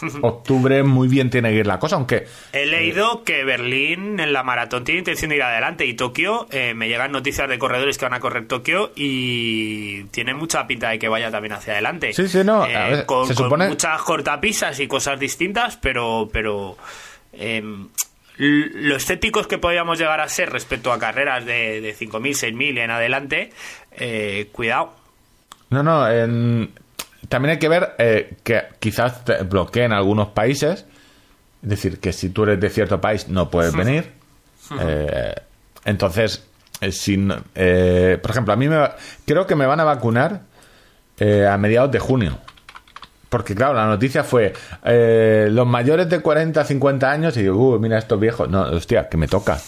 octubre 0.22 0.82
muy 0.82 1.06
bien 1.08 1.30
tiene 1.30 1.50
que 1.50 1.56
ir 1.58 1.66
la 1.66 1.78
cosa, 1.78 1.94
aunque 1.96 2.26
He 2.52 2.66
leído 2.66 3.22
que 3.24 3.44
Berlín 3.44 4.18
en 4.18 4.32
la 4.32 4.42
maratón 4.42 4.82
tiene 4.84 4.98
intención 4.98 5.30
de 5.30 5.36
ir 5.36 5.42
adelante 5.42 5.86
y 5.86 5.94
Tokio, 5.94 6.48
eh, 6.50 6.74
me 6.74 6.88
llegan 6.88 7.12
noticias 7.12 7.48
de 7.48 7.58
corredores 7.58 7.96
que 7.96 8.04
van 8.04 8.14
a 8.14 8.20
correr 8.20 8.46
Tokio 8.48 8.90
y 8.96 10.02
tiene 10.06 10.34
mucha 10.34 10.66
pinta 10.66 10.90
de 10.90 10.98
que 10.98 11.08
vaya 11.08 11.30
también 11.30 11.52
hacia 11.52 11.74
adelante. 11.74 12.12
Sí, 12.12 12.26
sí, 12.28 12.42
no, 12.44 12.66
Eh, 12.66 12.76
a 12.76 12.88
ver, 12.88 13.06
con, 13.06 13.26
se 13.28 13.34
con 13.34 13.44
supone- 13.50 13.68
muchas 13.68 14.02
cortapisas 14.02 14.78
y 14.80 14.88
cosas 14.88 15.18
distintas, 15.20 15.76
pero, 15.76 16.28
pero 16.32 16.76
em, 17.32 17.88
lo 18.36 18.96
estéticos 18.96 19.46
que 19.46 19.58
podríamos 19.58 19.96
llegar 19.98 20.20
a 20.20 20.28
ser 20.28 20.50
respecto 20.50 20.92
a 20.92 20.98
carreras 20.98 21.46
de, 21.46 21.80
de 21.80 21.94
5.000, 21.94 22.34
6.000 22.34 22.78
en 22.78 22.90
adelante, 22.90 23.50
eh, 23.92 24.48
cuidado. 24.50 24.92
No, 25.74 25.82
no, 25.82 26.08
en- 26.10 26.70
también 27.28 27.52
hay 27.52 27.58
que 27.58 27.68
ver 27.68 27.94
eh, 27.98 28.36
que 28.44 28.62
quizás 28.78 29.24
te 29.24 29.42
bloqueen 29.42 29.92
algunos 29.92 30.28
países. 30.28 30.84
Es 31.62 31.68
decir, 31.68 31.98
que 31.98 32.12
si 32.12 32.28
tú 32.28 32.44
eres 32.44 32.60
de 32.60 32.70
cierto 32.70 33.00
país 33.00 33.28
no 33.28 33.50
puedes 33.50 33.72
venir. 33.84 34.12
Eh, 34.80 35.34
entonces, 35.84 36.44
eh, 36.80 36.92
si 36.92 37.16
no- 37.16 37.42
eh, 37.54 38.18
por 38.22 38.30
ejemplo, 38.30 38.52
a 38.52 38.56
mí 38.56 38.68
me, 38.68 38.76
va- 38.76 38.96
creo 39.26 39.46
que 39.46 39.54
me 39.54 39.66
van 39.66 39.80
a 39.80 39.84
vacunar 39.84 40.42
eh, 41.18 41.46
a 41.46 41.56
mediados 41.58 41.90
de 41.92 41.98
junio. 41.98 42.38
Porque 43.28 43.54
claro, 43.54 43.74
la 43.74 43.86
noticia 43.86 44.22
fue 44.24 44.52
eh, 44.84 45.48
los 45.50 45.66
mayores 45.66 46.08
de 46.08 46.20
40 46.20 46.60
a 46.60 46.64
50 46.64 47.10
años 47.10 47.36
y 47.36 47.42
digo, 47.42 47.56
"Uh, 47.74 47.78
mira 47.80 47.98
estos 47.98 48.20
viejos. 48.20 48.48
No, 48.48 48.62
hostia, 48.62 49.08
que 49.08 49.16
me 49.16 49.26
toca. 49.28 49.58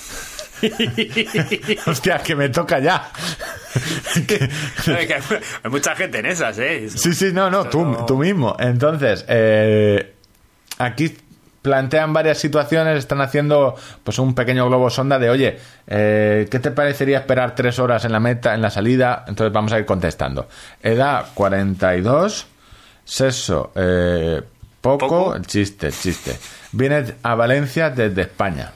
hostia, 1.86 2.18
que 2.18 2.34
me 2.34 2.48
toca 2.48 2.78
ya. 2.78 3.10
Hay 4.86 5.08
hay 5.64 5.70
mucha 5.70 5.94
gente 5.96 6.18
en 6.18 6.26
esas, 6.26 6.58
¿eh? 6.58 6.84
Eso- 6.84 6.98
Sí, 6.98 7.14
sí, 7.14 7.30
no, 7.32 7.50
no, 7.50 7.64
tú, 7.66 7.84
no- 7.84 8.06
tú 8.06 8.16
mismo. 8.18 8.56
Entonces, 8.58 9.24
eh, 9.28 10.14
aquí 10.78 11.16
plantean 11.62 12.12
varias 12.12 12.38
situaciones, 12.38 12.98
están 12.98 13.20
haciendo 13.20 13.74
pues 14.04 14.18
un 14.20 14.34
pequeño 14.36 14.66
globo 14.68 14.88
sonda 14.88 15.18
de, 15.18 15.30
oye, 15.30 15.58
eh, 15.88 16.46
¿qué 16.48 16.58
te 16.60 16.70
parecería 16.70 17.18
esperar 17.18 17.54
tres 17.56 17.78
horas 17.80 18.04
en 18.04 18.12
la 18.12 18.20
meta, 18.20 18.54
en 18.54 18.62
la 18.62 18.70
salida? 18.70 19.24
Entonces 19.26 19.52
vamos 19.52 19.72
a 19.72 19.78
ir 19.80 19.84
contestando. 19.84 20.48
Edad 20.80 21.26
42, 21.34 22.46
sexo 23.04 23.72
eh, 23.74 24.40
poco, 24.80 25.08
Poco. 25.08 25.38
chiste, 25.40 25.90
chiste. 25.90 26.36
Vienes 26.70 27.14
a 27.24 27.34
Valencia 27.34 27.90
desde 27.90 28.22
España. 28.22 28.70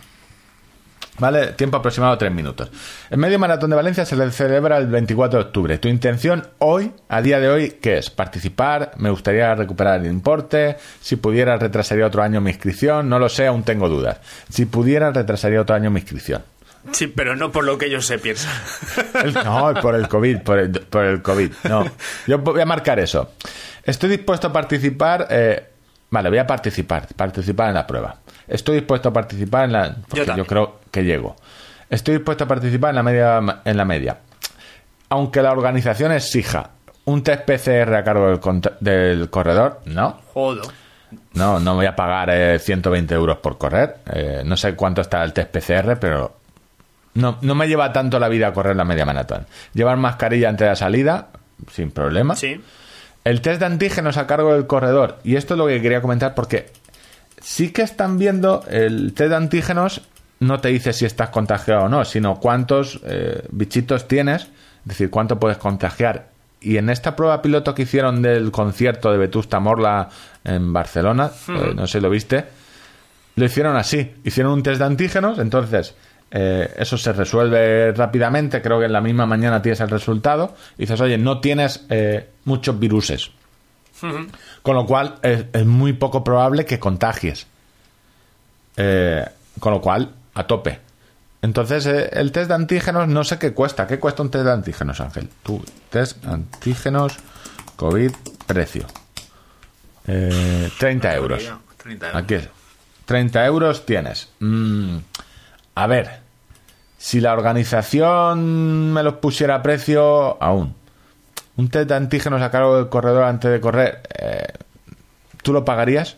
¿Vale? 1.20 1.48
Tiempo 1.48 1.76
aproximado 1.76 2.16
3 2.16 2.32
minutos. 2.32 2.70
El 3.10 3.18
medio 3.18 3.38
maratón 3.38 3.68
de 3.70 3.76
Valencia 3.76 4.06
se 4.06 4.16
le 4.16 4.30
celebra 4.30 4.78
el 4.78 4.86
24 4.86 5.38
de 5.38 5.44
octubre. 5.44 5.78
Tu 5.78 5.88
intención 5.88 6.46
hoy, 6.58 6.92
a 7.10 7.20
día 7.20 7.38
de 7.38 7.48
hoy, 7.50 7.70
¿qué 7.80 7.98
es? 7.98 8.08
Participar, 8.08 8.92
me 8.96 9.10
gustaría 9.10 9.54
recuperar 9.54 10.00
el 10.00 10.06
importe, 10.06 10.78
si 11.02 11.16
pudiera 11.16 11.58
retrasaría 11.58 12.06
otro 12.06 12.22
año 12.22 12.40
mi 12.40 12.50
inscripción, 12.50 13.08
no 13.10 13.18
lo 13.18 13.28
sé, 13.28 13.46
aún 13.46 13.64
tengo 13.64 13.88
dudas. 13.90 14.18
Si 14.48 14.64
pudiera 14.64 15.10
retrasaría 15.12 15.60
otro 15.60 15.76
año 15.76 15.90
mi 15.90 16.00
inscripción. 16.00 16.42
Sí, 16.92 17.06
pero 17.06 17.36
no 17.36 17.52
por 17.52 17.64
lo 17.64 17.76
que 17.76 17.86
ellos 17.86 18.06
se 18.06 18.18
piensan. 18.18 18.50
No, 19.44 19.74
por 19.82 19.94
el 19.94 20.08
COVID, 20.08 20.38
por 20.38 20.58
el, 20.58 20.70
por 20.70 21.04
el 21.04 21.20
COVID. 21.20 21.52
No, 21.68 21.84
yo 22.26 22.38
voy 22.38 22.62
a 22.62 22.66
marcar 22.66 22.98
eso. 22.98 23.32
Estoy 23.84 24.08
dispuesto 24.08 24.46
a 24.46 24.52
participar. 24.52 25.26
eh, 25.28 25.62
vale, 26.08 26.30
voy 26.30 26.38
a 26.38 26.46
participar, 26.46 27.06
participar 27.14 27.68
en 27.68 27.74
la 27.74 27.86
prueba. 27.86 28.16
Estoy 28.50 28.76
dispuesto 28.76 29.08
a 29.08 29.12
participar 29.12 29.64
en 29.64 29.72
la. 29.72 29.96
Porque 30.08 30.26
yo, 30.36 30.44
creo 30.44 30.80
que 30.90 31.04
llego. 31.04 31.36
Estoy 31.88 32.16
dispuesto 32.16 32.44
a 32.44 32.48
participar 32.48 32.90
en 32.90 32.96
la 32.96 33.02
media. 33.02 33.60
En 33.64 33.76
la 33.76 33.84
media. 33.84 34.18
Aunque 35.08 35.40
la 35.40 35.52
organización 35.52 36.12
exija 36.12 36.70
un 37.04 37.22
test 37.22 37.44
PCR 37.44 37.94
a 37.94 38.04
cargo 38.04 38.40
del, 38.80 39.30
corredor, 39.30 39.80
no. 39.86 40.20
Jodo. 40.32 40.62
No, 41.34 41.58
no 41.58 41.74
voy 41.74 41.86
a 41.86 41.96
pagar 41.96 42.30
eh, 42.30 42.58
120 42.58 43.14
euros 43.14 43.38
por 43.38 43.58
correr. 43.58 43.96
Eh, 44.12 44.42
no 44.44 44.56
sé 44.56 44.74
cuánto 44.74 45.00
está 45.00 45.22
el 45.24 45.32
test 45.32 45.50
PCR, 45.50 45.98
pero 45.98 46.36
no, 47.14 47.38
no 47.40 47.54
me 47.54 47.66
lleva 47.66 47.92
tanto 47.92 48.18
la 48.18 48.28
vida 48.28 48.48
a 48.48 48.52
correr 48.52 48.76
la 48.76 48.84
media 48.84 49.04
maratón. 49.04 49.46
Llevar 49.74 49.96
mascarilla 49.96 50.48
antes 50.48 50.66
de 50.66 50.70
la 50.70 50.76
salida, 50.76 51.28
sin 51.72 51.90
problema. 51.90 52.36
Sí. 52.36 52.60
El 53.24 53.40
test 53.42 53.60
de 53.60 53.66
antígenos 53.66 54.16
a 54.16 54.26
cargo 54.26 54.54
del 54.54 54.66
corredor. 54.66 55.18
Y 55.24 55.36
esto 55.36 55.54
es 55.54 55.58
lo 55.58 55.66
que 55.66 55.82
quería 55.82 56.00
comentar 56.00 56.34
porque 56.34 56.70
sí 57.40 57.70
que 57.70 57.82
están 57.82 58.18
viendo 58.18 58.64
el 58.68 59.12
test 59.14 59.30
de 59.30 59.36
antígenos. 59.36 60.02
No 60.40 60.60
te 60.60 60.68
dice 60.68 60.92
si 60.92 61.04
estás 61.04 61.30
contagiado 61.30 61.84
o 61.84 61.88
no, 61.88 62.04
sino 62.04 62.36
cuántos 62.40 63.00
eh, 63.04 63.42
bichitos 63.50 64.08
tienes, 64.08 64.42
es 64.44 64.48
decir, 64.84 65.10
cuánto 65.10 65.38
puedes 65.38 65.58
contagiar. 65.58 66.30
Y 66.62 66.76
en 66.76 66.90
esta 66.90 67.16
prueba 67.16 67.42
piloto 67.42 67.74
que 67.74 67.82
hicieron 67.82 68.22
del 68.22 68.50
concierto 68.50 69.10
de 69.12 69.18
Vetusta 69.18 69.60
Morla 69.60 70.08
en 70.44 70.72
Barcelona, 70.72 71.30
eh, 71.48 71.72
no 71.74 71.86
sé 71.86 71.98
si 71.98 72.02
lo 72.02 72.10
viste, 72.10 72.44
lo 73.36 73.44
hicieron 73.44 73.76
así. 73.76 74.12
Hicieron 74.24 74.52
un 74.52 74.62
test 74.62 74.78
de 74.78 74.84
antígenos, 74.86 75.38
entonces 75.38 75.94
eh, 76.30 76.72
eso 76.76 76.96
se 76.96 77.12
resuelve 77.12 77.92
rápidamente. 77.92 78.62
Creo 78.62 78.78
que 78.78 78.86
en 78.86 78.92
la 78.92 79.00
misma 79.00 79.26
mañana 79.26 79.60
tienes 79.60 79.80
el 79.80 79.90
resultado. 79.90 80.54
Y 80.76 80.82
dices, 80.82 81.00
oye, 81.00 81.18
no 81.18 81.40
tienes 81.40 81.86
eh, 81.88 82.28
muchos 82.44 82.78
viruses. 82.78 83.30
Con 84.62 84.74
lo 84.74 84.86
cual 84.86 85.16
es, 85.22 85.46
es 85.52 85.66
muy 85.66 85.92
poco 85.92 86.22
probable 86.22 86.66
que 86.66 86.78
contagies. 86.78 87.46
Eh, 88.76 89.24
con 89.58 89.72
lo 89.72 89.80
cual, 89.80 90.12
a 90.34 90.46
tope. 90.46 90.78
Entonces, 91.42 91.86
eh, 91.86 92.10
el 92.12 92.32
test 92.32 92.48
de 92.48 92.54
antígenos 92.54 93.08
no 93.08 93.24
sé 93.24 93.38
qué 93.38 93.52
cuesta. 93.52 93.86
¿Qué 93.86 93.98
cuesta 93.98 94.22
un 94.22 94.30
test 94.30 94.44
de 94.44 94.52
antígenos, 94.52 95.00
Ángel? 95.00 95.28
Tú, 95.42 95.64
test 95.88 96.24
antígenos, 96.26 97.16
COVID, 97.76 98.12
precio. 98.46 98.86
Eh, 100.06 100.70
30 100.78 101.14
euros. 101.14 101.52
30 101.78 102.06
euros. 102.08 102.22
Aquí 102.22 102.34
es. 102.34 102.48
30 103.06 103.46
euros 103.46 103.86
tienes. 103.86 104.28
Mm, 104.40 104.98
a 105.74 105.86
ver, 105.86 106.20
si 106.98 107.20
la 107.20 107.32
organización 107.32 108.92
me 108.92 109.02
los 109.02 109.14
pusiera 109.14 109.56
a 109.56 109.62
precio, 109.62 110.40
aún. 110.42 110.74
Un 111.56 111.68
test 111.68 111.88
de 111.88 111.94
antígenos 111.94 112.40
a 112.42 112.50
cargo 112.50 112.76
del 112.76 112.88
corredor 112.88 113.24
antes 113.24 113.50
de 113.50 113.60
correr, 113.60 114.00
eh, 114.18 114.46
¿tú 115.42 115.52
lo 115.52 115.64
pagarías? 115.64 116.16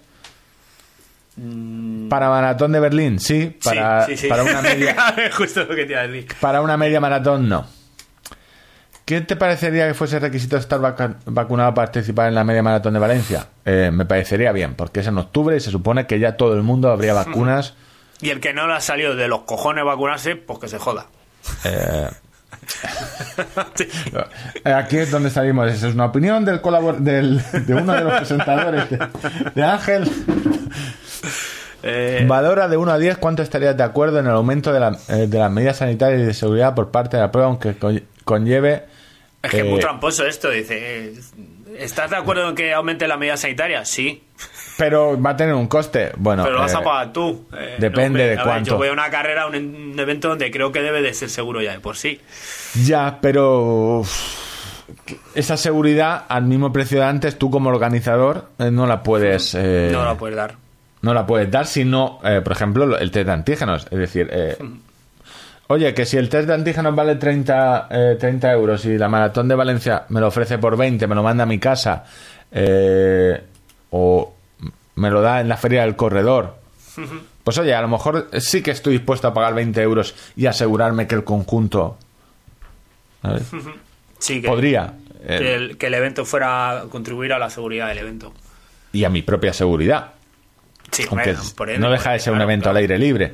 Para 2.10 2.28
maratón 2.28 2.72
de 2.72 2.80
Berlín, 2.80 3.18
sí. 3.18 3.56
Para, 3.64 4.02
Mm. 4.02 4.06
sí, 4.06 4.12
sí, 4.16 4.22
sí. 4.22 4.28
para 4.28 4.42
una 4.42 4.60
media, 4.62 4.94
Justo 5.36 5.64
lo 5.64 5.74
que 5.74 5.86
te 5.86 5.92
iba 5.92 6.02
a 6.02 6.06
decir. 6.06 6.32
para 6.40 6.60
una 6.60 6.76
media 6.76 7.00
maratón, 7.00 7.48
no. 7.48 7.66
¿Qué 9.04 9.20
te 9.22 9.34
parecería 9.34 9.88
que 9.88 9.94
fuese 9.94 10.20
requisito 10.20 10.56
estar 10.56 10.78
vacunado 10.80 11.74
para 11.74 11.86
participar 11.86 12.28
en 12.28 12.34
la 12.36 12.44
media 12.44 12.62
maratón 12.62 12.92
de 12.94 13.00
Valencia? 13.00 13.48
Eh, 13.64 13.90
me 13.92 14.04
parecería 14.06 14.52
bien, 14.52 14.74
porque 14.74 15.00
es 15.00 15.06
en 15.06 15.18
octubre 15.18 15.56
y 15.56 15.60
se 15.60 15.70
supone 15.70 16.06
que 16.06 16.18
ya 16.20 16.36
todo 16.36 16.54
el 16.54 16.62
mundo 16.62 16.90
habría 16.90 17.12
vacunas. 17.24 17.74
Y 18.20 18.30
el 18.30 18.38
que 18.40 18.52
no 18.52 18.68
le 18.68 18.74
ha 18.74 18.80
salido 18.80 19.16
de 19.16 19.26
los 19.26 19.40
cojones 19.40 19.84
vacunarse, 19.84 20.36
pues 20.36 20.58
que 20.60 20.68
se 20.68 20.78
joda. 20.78 21.06
Eh, 21.64 22.08
Sí. 23.74 23.86
eh, 24.64 24.72
aquí 24.72 24.98
es 24.98 25.10
donde 25.10 25.30
salimos. 25.30 25.70
Esa 25.70 25.88
es 25.88 25.94
una 25.94 26.06
opinión 26.06 26.44
del, 26.44 26.60
colabor 26.60 26.98
del 26.98 27.40
de 27.66 27.74
uno 27.74 27.92
de 27.94 28.00
los 28.02 28.14
presentadores 28.14 28.90
de, 28.90 28.98
de 29.54 29.62
Ángel. 29.62 30.10
Eh, 31.82 32.24
Valora 32.28 32.68
de 32.68 32.76
1 32.76 32.92
a 32.92 32.98
10 32.98 33.16
cuánto 33.18 33.42
estarías 33.42 33.76
de 33.76 33.82
acuerdo 33.82 34.20
en 34.20 34.26
el 34.26 34.32
aumento 34.32 34.72
de, 34.72 34.80
la- 34.80 34.96
eh, 35.08 35.26
de 35.26 35.38
las 35.38 35.50
medidas 35.50 35.78
sanitarias 35.78 36.20
y 36.20 36.24
de 36.24 36.34
seguridad 36.34 36.74
por 36.74 36.90
parte 36.90 37.16
de 37.16 37.22
la 37.24 37.32
prueba, 37.32 37.48
aunque 37.48 37.74
co- 37.76 37.90
conlleve. 38.24 38.84
es 39.42 39.50
que 39.50 39.58
es 39.60 39.64
muy 39.66 39.80
tramposo 39.80 40.24
esto. 40.26 40.50
Dice, 40.50 41.12
¿estás 41.76 42.10
de 42.10 42.16
acuerdo 42.16 42.48
en 42.50 42.54
que 42.54 42.72
aumente 42.72 43.08
la 43.08 43.16
medida 43.16 43.36
sanitaria? 43.36 43.84
Sí. 43.84 44.22
Pero 44.84 45.20
va 45.22 45.30
a 45.30 45.36
tener 45.36 45.54
un 45.54 45.68
coste. 45.68 46.10
Bueno, 46.16 46.42
Pero 46.42 46.56
lo 46.56 46.62
vas 46.62 46.74
eh, 46.74 46.76
a 46.76 46.82
pagar 46.82 47.12
tú. 47.12 47.46
Eh, 47.56 47.76
depende 47.78 48.24
de 48.26 48.32
a 48.32 48.36
ver, 48.36 48.44
cuánto. 48.44 48.70
yo 48.70 48.76
voy 48.78 48.88
a 48.88 48.92
una 48.92 49.08
carrera, 49.10 49.42
a 49.42 49.46
un, 49.46 49.54
un 49.54 50.00
evento 50.00 50.28
donde 50.28 50.50
creo 50.50 50.72
que 50.72 50.82
debe 50.82 51.02
de 51.02 51.14
ser 51.14 51.30
seguro 51.30 51.62
ya 51.62 51.72
de 51.72 51.78
por 51.80 51.96
sí. 51.96 52.20
Ya, 52.84 53.18
pero 53.20 53.98
uf, 54.00 54.10
esa 55.36 55.56
seguridad 55.56 56.24
al 56.28 56.44
mismo 56.44 56.72
precio 56.72 56.98
de 56.98 57.04
antes, 57.06 57.38
tú 57.38 57.48
como 57.50 57.70
organizador 57.70 58.48
eh, 58.58 58.70
no 58.72 58.86
la 58.86 59.02
puedes 59.04 59.54
eh, 59.54 59.90
No 59.92 60.04
la 60.04 60.16
puedes 60.16 60.36
dar. 60.36 60.56
no 61.02 61.14
la 61.14 61.26
puedes 61.26 61.48
dar 61.50 61.66
si 61.66 61.84
no, 61.84 62.18
eh, 62.24 62.40
por 62.42 62.52
ejemplo, 62.52 62.84
lo- 62.84 62.98
el 62.98 63.10
test 63.12 63.26
de 63.26 63.32
antígenos. 63.32 63.86
Es 63.90 63.98
decir, 63.98 64.28
eh, 64.32 64.56
Oye, 65.68 65.94
que 65.94 66.04
si 66.04 66.16
el 66.18 66.28
test 66.28 66.48
de 66.48 66.54
antígenos 66.54 66.94
vale 66.94 67.14
30, 67.14 67.86
eh, 67.90 68.16
30 68.20 68.52
euros 68.52 68.84
y 68.84 68.98
la 68.98 69.08
maratón 69.08 69.46
de 69.48 69.54
Valencia 69.54 70.04
me 70.08 70.20
lo 70.20 70.26
ofrece 70.26 70.58
por 70.58 70.76
20, 70.76 71.06
me 71.06 71.14
lo 71.14 71.22
manda 71.22 71.44
a 71.44 71.46
mi 71.46 71.58
casa, 71.58 72.04
eh, 72.50 73.40
o 73.90 74.34
me 74.96 75.10
lo 75.10 75.20
da 75.22 75.40
en 75.40 75.48
la 75.48 75.56
feria 75.56 75.82
del 75.82 75.96
corredor, 75.96 76.56
pues 77.44 77.58
oye, 77.58 77.74
a 77.74 77.80
lo 77.80 77.88
mejor 77.88 78.28
sí 78.40 78.62
que 78.62 78.70
estoy 78.70 78.94
dispuesto 78.94 79.26
a 79.28 79.34
pagar 79.34 79.54
20 79.54 79.80
euros 79.82 80.14
y 80.36 80.46
asegurarme 80.46 81.06
que 81.06 81.14
el 81.14 81.24
conjunto... 81.24 81.96
¿sabes? 83.22 83.44
Sí, 84.18 84.40
que, 84.42 84.48
Podría. 84.48 84.94
eh, 85.24 85.38
que 85.38 85.54
el, 85.54 85.76
que 85.78 85.86
el 85.86 85.94
evento 85.94 86.24
fuera 86.24 86.80
a 86.80 86.82
contribuir 86.84 87.32
a 87.32 87.38
la 87.38 87.50
seguridad 87.50 87.88
del 87.88 87.98
evento. 87.98 88.32
y 88.92 89.04
a 89.04 89.08
mi 89.08 89.22
propia 89.22 89.52
seguridad. 89.52 90.12
Sí, 90.90 91.04
Aunque 91.10 91.32
bueno, 91.32 91.48
por 91.56 91.78
no 91.78 91.90
deja 91.90 92.12
de 92.12 92.18
ser 92.18 92.32
un 92.34 92.40
evento 92.42 92.64
claro. 92.64 92.76
al 92.78 92.82
aire 92.82 92.98
libre. 92.98 93.32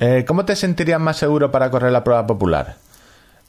Eh, 0.00 0.24
¿Cómo 0.26 0.44
te 0.44 0.54
sentirías 0.56 1.00
más 1.00 1.16
seguro 1.18 1.50
para 1.50 1.70
correr 1.70 1.90
la 1.92 2.04
prueba 2.04 2.26
popular? 2.26 2.76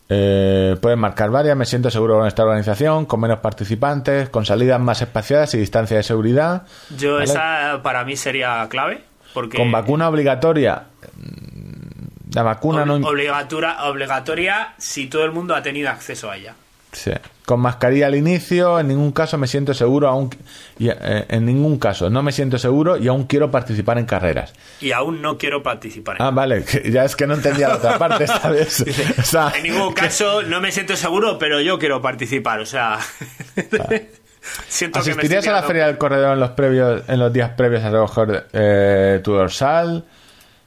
Eh, 0.10 0.78
puedes 0.82 0.98
marcar 0.98 1.30
varias, 1.32 1.58
me 1.58 1.66
siento 1.66 1.90
seguro 1.92 2.18
con 2.20 2.28
esta 2.28 2.44
organización, 2.44 3.06
con 3.06 3.20
menos 3.20 3.40
participantes, 3.40 4.30
con 4.30 4.46
salidas 4.46 4.80
más 4.80 5.02
espaciadas 5.02 5.54
y 5.54 5.58
distancia 5.58 5.98
de 5.98 6.04
seguridad. 6.04 6.64
Yo 6.98 7.14
¿vale? 7.16 7.26
esa 7.26 7.82
para 7.84 8.04
mí 8.06 8.16
sería 8.16 8.66
clave. 8.70 9.04
Porque 9.34 9.58
Con 9.58 9.72
vacuna 9.72 10.08
obligatoria. 10.08 10.84
mm, 11.16 12.34
La 12.34 12.44
vacuna 12.44 12.84
ob- 12.84 13.00
no... 13.00 13.08
obligatura- 13.08 13.84
obligatoria 13.90 14.74
si 14.78 15.08
todo 15.08 15.26
el 15.26 15.32
mundo 15.32 15.56
ha 15.56 15.62
tenido 15.62 15.90
acceso 15.90 16.32
a 16.32 16.38
ella. 16.38 16.54
Sí. 16.92 17.12
Con 17.46 17.62
mascarilla 17.62 18.08
al 18.08 18.16
inicio, 18.16 18.80
en 18.80 18.88
ningún 18.90 19.12
caso 19.12 19.38
me 19.38 19.48
siento 19.48 19.74
seguro, 19.74 20.08
aún, 20.08 20.30
y, 20.80 20.90
eh, 20.90 21.26
en 21.30 21.46
ningún 21.46 21.80
caso 21.80 22.10
no 22.10 22.22
me 22.22 22.32
siento 22.32 22.58
seguro 22.58 22.98
y 22.98 23.08
aún 23.08 23.26
quiero 23.26 23.52
participar 23.52 23.98
en 23.98 24.06
carreras. 24.06 24.54
Y 24.82 24.92
aún 24.92 25.22
no 25.22 25.38
quiero 25.38 25.64
participar 25.64 26.18
en 26.18 26.24
Ah, 26.24 26.32
vale, 26.32 26.64
que 26.66 26.92
ya 26.92 27.06
es 27.06 27.16
que 27.16 27.28
no 27.28 27.36
entendía 27.36 27.70
la 27.70 27.76
otra 27.76 27.98
parte 27.98 28.24
esta 28.26 28.50
vez. 28.50 28.84
O 29.18 29.24
sea, 29.24 29.54
En 29.56 29.64
ningún 29.64 29.94
caso 29.94 30.42
no 30.44 30.60
me 30.60 30.72
siento 30.72 30.96
seguro, 30.96 31.38
pero 31.38 31.62
yo 31.62 31.80
quiero 31.80 32.02
participar. 32.02 32.60
O 32.60 32.66
sea, 32.66 33.00
siento 34.68 35.00
que 35.02 35.06
me 35.06 35.12
¿Asistirías 35.12 35.48
a 35.48 35.52
la 35.52 35.64
feria 35.64 35.88
del 35.88 35.98
corredor 35.98 36.34
en 36.34 36.40
los 36.40 36.52
previos, 36.52 37.04
en 37.08 37.20
los 37.20 37.32
días 37.32 37.52
previos 37.52 37.84
a 37.84 37.90
recoger 37.90 38.48
eh, 38.54 39.22
tu 39.24 39.34
dorsal? 39.34 40.06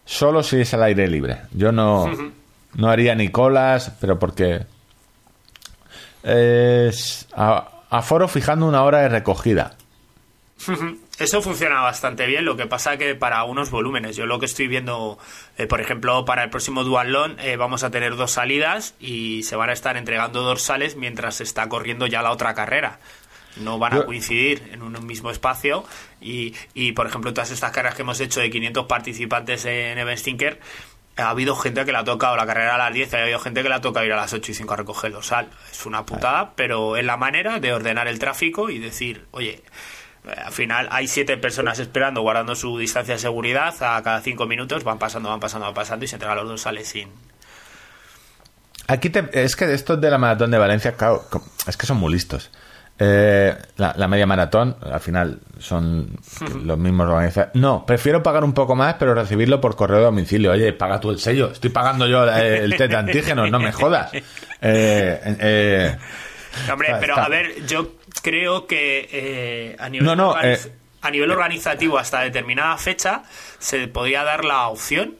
Solo 0.04 0.42
si 0.42 0.60
es 0.60 0.74
al 0.74 0.82
aire 0.84 1.06
libre. 1.08 1.42
Yo 1.52 1.72
no, 1.72 2.10
no 2.74 2.90
haría 2.90 3.14
ni 3.14 3.28
colas, 3.28 3.92
pero 4.00 4.18
porque 4.18 4.62
es 6.22 7.26
a- 7.36 7.68
aforo 7.90 8.28
fijando 8.28 8.66
una 8.66 8.82
hora 8.84 8.98
de 9.00 9.08
recogida. 9.08 9.76
Eso 11.18 11.42
funciona 11.42 11.82
bastante 11.82 12.24
bien, 12.26 12.46
lo 12.46 12.56
que 12.56 12.66
pasa 12.66 12.96
que 12.96 13.14
para 13.14 13.44
unos 13.44 13.70
volúmenes, 13.70 14.16
yo 14.16 14.24
lo 14.24 14.38
que 14.38 14.46
estoy 14.46 14.68
viendo, 14.68 15.18
eh, 15.58 15.66
por 15.66 15.80
ejemplo, 15.82 16.24
para 16.24 16.44
el 16.44 16.48
próximo 16.50 16.82
Dualón 16.82 17.36
eh, 17.40 17.56
vamos 17.56 17.82
a 17.84 17.90
tener 17.90 18.16
dos 18.16 18.30
salidas 18.30 18.94
y 19.00 19.42
se 19.42 19.54
van 19.54 19.68
a 19.68 19.74
estar 19.74 19.98
entregando 19.98 20.40
dorsales 20.42 20.96
mientras 20.96 21.34
se 21.36 21.42
está 21.44 21.68
corriendo 21.68 22.06
ya 22.06 22.22
la 22.22 22.30
otra 22.30 22.54
carrera. 22.54 23.00
No 23.56 23.78
van 23.78 23.94
a 23.94 24.04
coincidir 24.06 24.70
en 24.72 24.80
un 24.80 25.04
mismo 25.06 25.30
espacio 25.30 25.84
y, 26.20 26.54
y, 26.72 26.92
por 26.92 27.06
ejemplo, 27.08 27.34
todas 27.34 27.50
estas 27.50 27.72
carreras 27.72 27.96
que 27.96 28.02
hemos 28.02 28.20
hecho 28.20 28.40
de 28.40 28.48
500 28.48 28.86
participantes 28.86 29.64
en 29.66 29.98
Event 29.98 30.20
Stinker, 30.20 30.60
ha 31.20 31.30
habido 31.30 31.54
gente 31.56 31.84
que 31.84 31.92
le 31.92 31.98
ha 31.98 32.04
tocado 32.04 32.36
la 32.36 32.46
carrera 32.46 32.74
a 32.74 32.78
las 32.78 32.92
10 32.92 33.12
y 33.12 33.16
ha 33.16 33.22
habido 33.22 33.38
gente 33.38 33.62
que 33.62 33.68
le 33.68 33.74
ha 33.74 33.80
tocado 33.80 34.04
ir 34.06 34.12
a 34.12 34.16
las 34.16 34.32
8 34.32 34.50
y 34.50 34.54
5 34.54 34.72
a 34.74 34.76
recoger 34.76 35.08
el 35.08 35.12
dorsal. 35.14 35.48
Es 35.70 35.86
una 35.86 36.04
putada, 36.06 36.52
pero 36.56 36.96
es 36.96 37.04
la 37.04 37.16
manera 37.16 37.60
de 37.60 37.72
ordenar 37.72 38.08
el 38.08 38.18
tráfico 38.18 38.70
y 38.70 38.78
decir, 38.78 39.26
oye, 39.30 39.62
eh, 40.26 40.34
al 40.44 40.52
final 40.52 40.88
hay 40.90 41.08
siete 41.08 41.36
personas 41.36 41.78
esperando, 41.78 42.20
guardando 42.22 42.54
su 42.54 42.76
distancia 42.78 43.14
de 43.14 43.20
seguridad. 43.20 43.74
A 43.82 44.02
cada 44.02 44.20
cinco 44.20 44.46
minutos 44.46 44.84
van 44.84 44.98
pasando, 44.98 45.28
van 45.30 45.40
pasando, 45.40 45.66
van 45.66 45.74
pasando 45.74 46.04
y 46.04 46.08
se 46.08 46.16
entregan 46.16 46.36
los 46.36 46.48
dorsales 46.48 46.88
sin. 46.88 47.08
Aquí 48.86 49.08
te- 49.10 49.28
es 49.44 49.54
que 49.56 49.72
estos 49.72 50.00
de 50.00 50.10
la 50.10 50.18
maratón 50.18 50.50
de 50.50 50.58
Valencia, 50.58 50.96
claro, 50.96 51.24
es 51.66 51.76
que 51.76 51.86
son 51.86 51.98
muy 51.98 52.12
listos. 52.12 52.50
Eh, 53.02 53.56
la, 53.78 53.94
la 53.96 54.08
media 54.08 54.26
maratón, 54.26 54.76
al 54.82 55.00
final, 55.00 55.40
son 55.58 56.18
los 56.64 56.76
mismos 56.78 57.08
organizadores. 57.08 57.54
No, 57.54 57.86
prefiero 57.86 58.22
pagar 58.22 58.44
un 58.44 58.52
poco 58.52 58.76
más, 58.76 58.94
pero 58.98 59.14
recibirlo 59.14 59.58
por 59.60 59.74
correo 59.74 59.98
de 59.98 60.04
domicilio. 60.04 60.52
Oye, 60.52 60.72
paga 60.74 61.00
tú 61.00 61.10
el 61.10 61.18
sello. 61.18 61.50
Estoy 61.50 61.70
pagando 61.70 62.06
yo 62.06 62.28
eh, 62.30 62.58
el 62.58 62.76
test 62.76 62.90
de 62.90 62.96
antígenos, 62.98 63.50
no 63.50 63.58
me 63.58 63.72
jodas. 63.72 64.12
Eh, 64.62 65.36
eh, 65.40 65.96
Hombre, 66.70 66.88
Está- 66.88 67.00
pero 67.00 67.12
está- 67.14 67.24
a 67.24 67.28
ver, 67.30 67.64
yo 67.66 67.92
creo 68.22 68.66
que 68.66 69.08
eh, 69.10 69.76
a 69.78 69.88
nivel 69.88 70.04
No, 70.04 70.14
no, 70.14 70.34
organiz- 70.34 70.66
eh, 70.66 70.72
a 71.00 71.10
nivel 71.10 71.30
organizativo 71.30 71.96
hasta 71.98 72.20
determinada 72.20 72.76
fecha 72.76 73.22
se 73.58 73.88
podría 73.88 74.22
dar 74.22 74.44
la 74.44 74.68
opción 74.68 75.14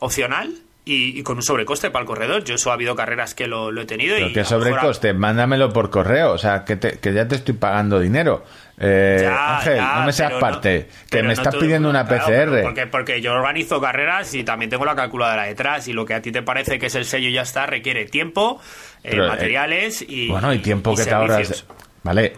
opcional 0.00 0.52
y, 0.88 1.18
y 1.18 1.22
con 1.22 1.36
un 1.36 1.42
sobrecoste 1.42 1.90
para 1.90 2.02
el 2.02 2.06
corredor. 2.06 2.44
Yo 2.44 2.54
eso 2.54 2.70
ha 2.70 2.74
habido 2.74 2.96
carreras 2.96 3.34
que 3.34 3.46
lo, 3.46 3.70
lo 3.70 3.82
he 3.82 3.86
tenido 3.86 4.16
pero 4.16 4.28
y 4.28 4.38
a- 4.38 4.44
sobrecoste, 4.44 5.12
mándamelo 5.12 5.72
por 5.72 5.90
correo. 5.90 6.32
O 6.32 6.38
sea, 6.38 6.64
que, 6.64 6.76
te- 6.76 6.98
que 6.98 7.12
ya 7.12 7.28
te 7.28 7.34
estoy 7.36 7.54
pagando 7.54 8.00
dinero. 8.00 8.44
Eh, 8.80 9.18
Ya, 9.22 9.56
Ángel, 9.58 9.76
ya, 9.76 9.94
no 10.00 10.06
me 10.06 10.12
seas 10.12 10.32
parte. 10.34 10.88
que 11.10 11.18
me 11.22 11.28
no 11.28 11.32
estás 11.32 11.56
pidiendo 11.56 11.90
una 11.90 12.06
claro, 12.06 12.24
PCR. 12.26 12.62
porque, 12.62 12.86
porque 12.86 13.20
yo 13.20 13.32
organizo 13.32 13.80
carreras 13.80 14.32
y 14.34 14.44
también 14.44 14.70
tengo 14.70 14.84
la 14.84 14.94
calculadora 14.94 15.44
detrás 15.44 15.88
y 15.88 15.92
lo 15.92 16.06
que 16.06 16.14
a 16.14 16.22
ti 16.22 16.30
te 16.32 16.42
parece 16.42 16.78
que 16.78 16.86
es 16.86 16.94
el 16.94 17.04
sello 17.04 17.28
y 17.28 17.32
ya 17.32 17.42
está 17.42 17.66
requiere 17.66 18.06
tiempo, 18.06 18.60
eh, 19.02 19.08
Pero, 19.10 19.24
eh, 19.24 19.28
materiales 19.28 20.04
y 20.08 20.28
Bueno, 20.28 20.52
y 20.52 20.58
tiempo 20.60 20.92
y 20.92 20.96
que 20.96 21.04
te 21.04 21.14
ahorras. 21.14 21.64
Vale. 22.04 22.34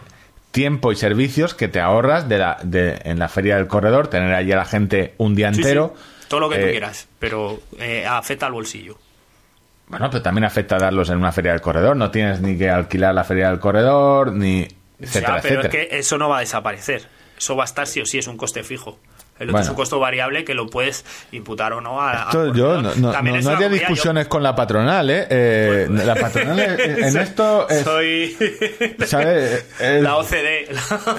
Tiempo 0.51 0.91
y 0.91 0.97
servicios 0.97 1.53
que 1.55 1.69
te 1.69 1.79
ahorras 1.79 2.27
de 2.27 2.37
la, 2.37 2.57
de, 2.63 2.99
en 3.05 3.19
la 3.19 3.29
feria 3.29 3.55
del 3.55 3.67
corredor, 3.67 4.07
tener 4.09 4.33
allí 4.33 4.51
a 4.51 4.57
la 4.57 4.65
gente 4.65 5.13
un 5.17 5.33
día 5.33 5.47
Sí, 5.49 5.55
sí, 5.55 5.61
entero. 5.61 5.93
Todo 6.31 6.39
lo 6.39 6.49
que 6.49 6.57
tú 6.57 6.65
Eh, 6.65 6.71
quieras, 6.71 7.07
pero 7.19 7.59
eh, 7.79 8.05
afecta 8.07 8.47
al 8.47 8.53
bolsillo. 8.53 8.97
Bueno, 9.87 10.09
pero 10.09 10.23
también 10.23 10.45
afecta 10.45 10.77
darlos 10.77 11.09
en 11.09 11.17
una 11.17 11.31
feria 11.31 11.51
del 11.51 11.61
corredor. 11.61 11.95
No 11.97 12.09
tienes 12.09 12.39
ni 12.41 12.57
que 12.57 12.69
alquilar 12.69 13.13
la 13.13 13.23
feria 13.25 13.49
del 13.49 13.59
corredor, 13.59 14.31
ni 14.31 14.65
etcétera, 14.99 15.35
Ya, 15.35 15.41
pero 15.41 15.59
etcétera. 15.61 15.83
es 15.83 15.89
que 15.89 15.97
eso 15.99 16.17
no 16.17 16.29
va 16.29 16.37
a 16.37 16.39
desaparecer. 16.39 17.07
Eso 17.37 17.55
va 17.55 17.63
a 17.63 17.65
estar 17.65 17.85
sí 17.87 17.99
o 18.01 18.05
sí, 18.05 18.17
es 18.17 18.27
un 18.27 18.37
coste 18.37 18.63
fijo. 18.63 18.97
El 19.39 19.47
otro 19.47 19.53
Bueno. 19.53 19.63
es 19.63 19.69
un 19.69 19.75
costo 19.75 19.99
variable 19.99 20.45
que 20.45 20.53
lo 20.53 20.67
puedes 20.67 21.03
imputar 21.31 21.73
o 21.73 21.81
no 21.81 21.99
a, 21.99 22.11
a 22.11 22.25
Esto 22.25 22.53
yo 22.53 22.75
corredor. 22.75 22.83
no, 22.83 22.83
no, 22.83 22.93
no- 22.93 22.95
es 22.95 23.01
no 23.01 23.09
haría 23.09 23.19
comunidad, 23.33 23.59
yo- 23.59 23.69
discusiones 23.69 24.27
con 24.27 24.43
la 24.43 24.55
patronal, 24.55 25.09
¿eh? 25.09 25.27
Eh, 25.29 25.87
la 25.89 26.13
patronal 26.15 26.59
en 26.79 27.17
esto 27.17 27.67
es, 27.67 27.81
Soy 27.83 28.37
¿sabes? 29.07 29.65
Es- 29.79 30.03
la 30.03 30.15
OCDE. 30.17 30.67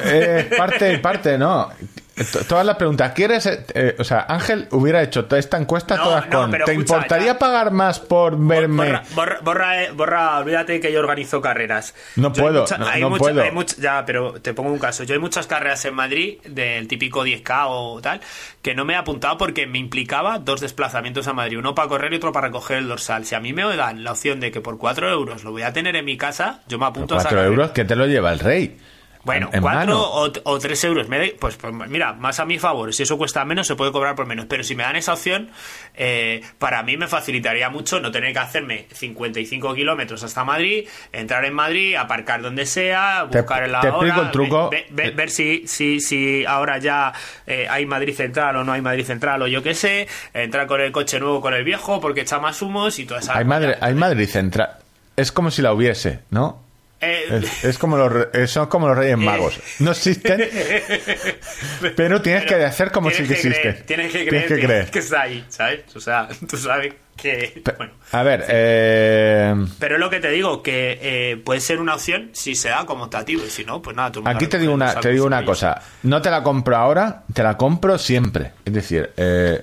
Eh, 0.04 0.50
parte, 0.56 0.98
parte, 0.98 1.36
no. 1.36 1.68
T- 2.14 2.44
Todas 2.44 2.66
las 2.66 2.76
preguntas. 2.76 3.12
¿Quieres? 3.14 3.46
eh, 3.46 3.64
eh, 3.74 3.96
o 3.98 4.04
sea, 4.04 4.26
Ángel 4.28 4.68
hubiera 4.72 5.02
hecho 5.02 5.24
toda 5.24 5.38
esta 5.38 5.56
encuesta 5.56 5.96
No, 5.96 6.02
todas 6.04 6.28
no, 6.28 6.40
con. 6.42 6.50
pero 6.50 6.64
¿Te 6.66 6.72
escucha, 6.72 6.94
importaría 6.96 7.26
ya. 7.32 7.38
pagar 7.38 7.70
más 7.70 8.00
por 8.00 8.36
verme? 8.38 8.86
Borra, 8.86 9.02
borra, 9.14 9.38
borra, 9.42 9.82
eh, 9.84 9.90
borra, 9.92 10.38
olvídate 10.38 10.78
que 10.80 10.92
yo 10.92 11.00
organizo 11.00 11.40
carreras. 11.40 11.94
No 12.16 12.32
Yo 12.32 12.42
puedo, 12.42 12.60
mucha- 12.62 12.76
no- 12.78 12.86
hay 12.86 13.00
no 13.00 13.08
mucha- 13.10 13.18
puedo. 13.18 13.42
hay 13.42 13.50
mucha- 13.50 13.76
ya, 13.78 14.04
pero 14.04 14.34
te 14.40 14.52
pongo 14.52 14.70
un 14.72 14.78
caso. 14.78 15.04
Yo 15.04 15.14
hay 15.14 15.20
muchas 15.20 15.46
carreras 15.46 15.84
en 15.86 15.94
Madrid 15.94 16.38
del 16.44 16.86
típico 16.86 17.24
10K 17.24 17.66
o 17.68 18.00
tal 18.02 18.20
que 18.60 18.74
no 18.74 18.84
me 18.84 18.92
he 18.92 18.96
apuntado 18.96 19.38
porque 19.38 19.66
me 19.66 19.78
implicaba 19.78 20.38
dos 20.38 20.60
desplazamientos 20.60 21.26
a 21.28 21.32
Madrid, 21.32 21.58
uno 21.58 21.74
para 21.74 21.88
correr 21.88 22.12
y 22.12 22.16
otro 22.16 22.30
para 22.32 22.48
recoger 22.48 22.76
el 22.78 22.88
dorsal. 22.88 23.24
Si 23.24 23.34
a 23.34 23.40
mí 23.40 23.52
me 23.54 23.62
dan 23.76 24.04
la 24.04 24.12
opción 24.12 24.38
de 24.38 24.52
que 24.52 24.60
por 24.60 24.76
4 24.76 25.08
euros 25.10 25.44
lo 25.44 25.50
voy 25.50 25.62
a 25.62 25.72
tener 25.72 25.96
en 25.96 26.04
mi 26.04 26.16
casa, 26.18 26.60
yo 26.68 26.78
me 26.78 26.84
apunto 26.86 27.14
a 27.14 27.18
esa 27.18 27.24
Cuatro 27.24 27.38
carrera. 27.38 27.54
euros 27.54 27.70
que 27.70 27.84
te 27.86 27.96
lo 27.96 28.06
lleva 28.06 28.32
el 28.32 28.38
rey. 28.38 28.76
Bueno, 29.25 29.49
En- 29.53 29.57
en 29.59 29.62
cuatro 29.62 30.01
o, 30.01 30.33
o 30.45 30.59
tres 30.59 30.83
euros. 30.85 31.09
Me 31.09 31.18
da- 31.18 31.33
pues, 31.39 31.57
pues 31.57 31.73
mira, 31.89 32.12
más 32.12 32.41
a 32.41 32.45
mi 32.45 32.59
favor. 32.59 32.93
Si 32.93 33.05
eso 33.05 33.16
cuesta 33.16 33.45
menos, 33.45 33.66
se 33.68 33.77
puede 33.77 33.93
cobrar 33.93 34.16
por 34.16 34.27
menos. 34.27 34.47
Pero 34.47 34.64
si 34.64 34.75
me 34.75 34.83
dan 34.83 34.97
esa 34.97 35.12
opción, 35.12 35.51
eh, 35.95 36.43
para 36.59 36.83
mí 36.83 36.97
me 36.97 37.07
facilitaría 37.07 37.68
mucho 37.70 38.01
no 38.01 38.11
tener 38.11 38.33
que 38.33 38.39
hacerme 38.41 38.87
55 38.93 39.75
kilómetros 39.75 40.23
hasta 40.25 40.43
Madrid, 40.45 40.89
entrar 41.12 41.45
en 41.45 41.55
Madrid, 41.55 41.95
aparcar 41.95 42.43
donde 42.43 42.66
sea, 42.66 43.27
Te- 43.31 43.39
buscar 43.39 43.68
la 43.68 43.81
te 43.81 43.91
hora, 43.91 44.16
el 44.23 44.31
truco. 44.33 44.70
ve- 44.70 44.87
ve- 44.91 45.05
ve- 45.05 45.11
ver 45.12 45.31
si, 45.31 45.66
si, 45.68 46.01
si 46.01 46.45
ahora 46.45 46.79
ya 46.79 47.12
eh, 47.47 47.66
hay 47.70 47.87
Madrid 47.87 48.14
Central 48.16 48.57
o 48.57 48.64
no 48.64 48.73
hay 48.73 48.81
Madrid 48.83 49.05
Central 49.05 49.41
o 49.43 49.47
yo 49.47 49.62
qué 49.62 49.75
sé, 49.75 50.09
entrar 50.35 50.66
con 50.66 50.81
el 50.81 50.91
coche 50.91 51.20
nuevo 51.20 51.41
con 51.41 51.55
el 51.55 51.62
viejo 51.64 52.01
porque 52.01 52.23
echa 52.23 52.39
más 52.41 52.61
humos 52.62 52.99
y 52.99 53.05
toda 53.07 53.20
esa... 53.20 53.37
Hay, 53.39 53.45
Madrid, 53.45 53.75
hay 53.81 53.95
Madrid 53.95 54.27
Central. 54.29 54.70
Es 55.16 55.31
como 55.31 55.51
si 55.51 55.62
la 55.62 55.73
hubiese, 55.73 56.20
¿no? 56.31 56.61
Eh, 57.03 57.40
Es, 57.42 57.64
es 57.64 57.78
como 57.78 57.96
los, 57.96 58.28
eh, 58.32 58.46
son 58.46 58.66
como 58.68 58.88
los 58.88 58.96
Reyes 58.96 59.18
Magos. 59.18 59.61
No 59.80 59.90
existen, 59.90 60.40
pero 61.96 62.22
tienes 62.22 62.44
que 62.46 62.55
hacer 62.55 62.90
como 62.90 63.11
si 63.11 63.22
que 63.22 63.28
que 63.28 63.34
existen. 63.34 63.82
Tienes 63.86 64.12
que 64.12 64.26
creer, 64.26 64.30
Tienes 64.30 64.48
que 64.48 64.55
que, 64.55 64.66
creer. 64.66 64.90
que 64.90 64.98
está 65.00 65.22
ahí, 65.22 65.44
¿sabes? 65.48 65.80
O 65.94 66.00
sea, 66.00 66.28
tú 66.48 66.57
sabes 66.57 66.94
que... 67.16 67.62
Bueno, 67.76 67.92
A 68.12 68.22
ver, 68.22 68.44
eh, 68.48 69.55
pero 69.78 69.96
es 69.96 70.00
lo 70.00 70.11
que 70.11 70.20
te 70.20 70.30
digo, 70.30 70.62
que 70.62 70.98
eh, 71.03 71.36
puede 71.44 71.61
ser 71.61 71.80
una 71.80 71.94
opción 71.94 72.30
si 72.32 72.55
se 72.55 72.68
da 72.68 72.86
como 72.86 73.05
optativo 73.05 73.42
y 73.46 73.50
si 73.50 73.64
no, 73.64 73.82
pues 73.82 73.96
nada, 73.96 74.11
mundo 74.14 74.30
aquí 74.30 74.46
te 74.46 74.59
digo 74.59 74.72
una, 74.72 74.94
te 74.94 75.11
digo 75.11 75.26
una 75.26 75.44
cosa. 75.44 75.80
No 76.05 76.22
te 76.22 76.30
la 76.30 76.42
compro 76.42 76.76
ahora, 76.76 77.24
te 77.32 77.42
la 77.42 77.57
compro 77.57 77.98
siempre. 77.98 78.53
Es 78.64 78.72
decir, 78.72 79.11
eh, 79.16 79.62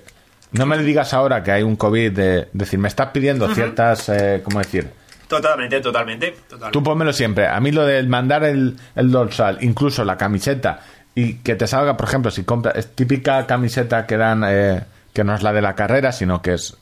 no 0.52 0.66
me 0.66 0.78
digas 0.80 1.14
ahora 1.14 1.44
que 1.44 1.52
hay 1.52 1.64
un 1.64 1.76
COVID 1.76 2.12
de 2.12 2.48
decir, 2.54 2.80
me 2.80 2.88
estás 2.88 3.08
pidiendo 3.12 3.54
ciertas, 3.54 4.10
eh, 4.10 4.42
¿cómo 4.44 4.60
decir? 4.60 4.99
Totalmente, 5.30 5.80
totalmente. 5.80 6.32
totalmente. 6.32 6.72
Tú 6.74 6.84
pónmelo 6.84 7.14
siempre. 7.14 7.48
A 7.48 7.60
mí 7.60 7.72
lo 7.72 7.86
del 7.86 8.10
mandar 8.10 8.44
el, 8.44 8.76
el 8.96 9.12
dorsal, 9.12 9.60
incluso 9.62 10.04
la 10.04 10.18
camiseta, 10.18 10.80
y 11.14 11.36
que 11.36 11.56
te 11.56 11.68
salga, 11.68 11.96
por 11.96 12.08
ejemplo, 12.08 12.32
si 12.32 12.44
compras, 12.44 12.76
es 12.76 12.96
típica 12.96 13.46
camiseta 13.46 14.08
que 14.08 14.18
dan, 14.18 14.44
eh, 14.48 14.84
que 15.14 15.24
no 15.24 15.36
es 15.36 15.44
la 15.44 15.54
de 15.54 15.62
la 15.62 15.76
carrera, 15.76 16.12
sino 16.12 16.42
que 16.42 16.56
es 16.56 16.76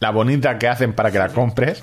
la 0.00 0.10
bonita 0.10 0.58
que 0.58 0.68
hacen 0.68 0.92
para 0.92 1.10
que 1.10 1.18
la 1.18 1.28
compres. 1.28 1.82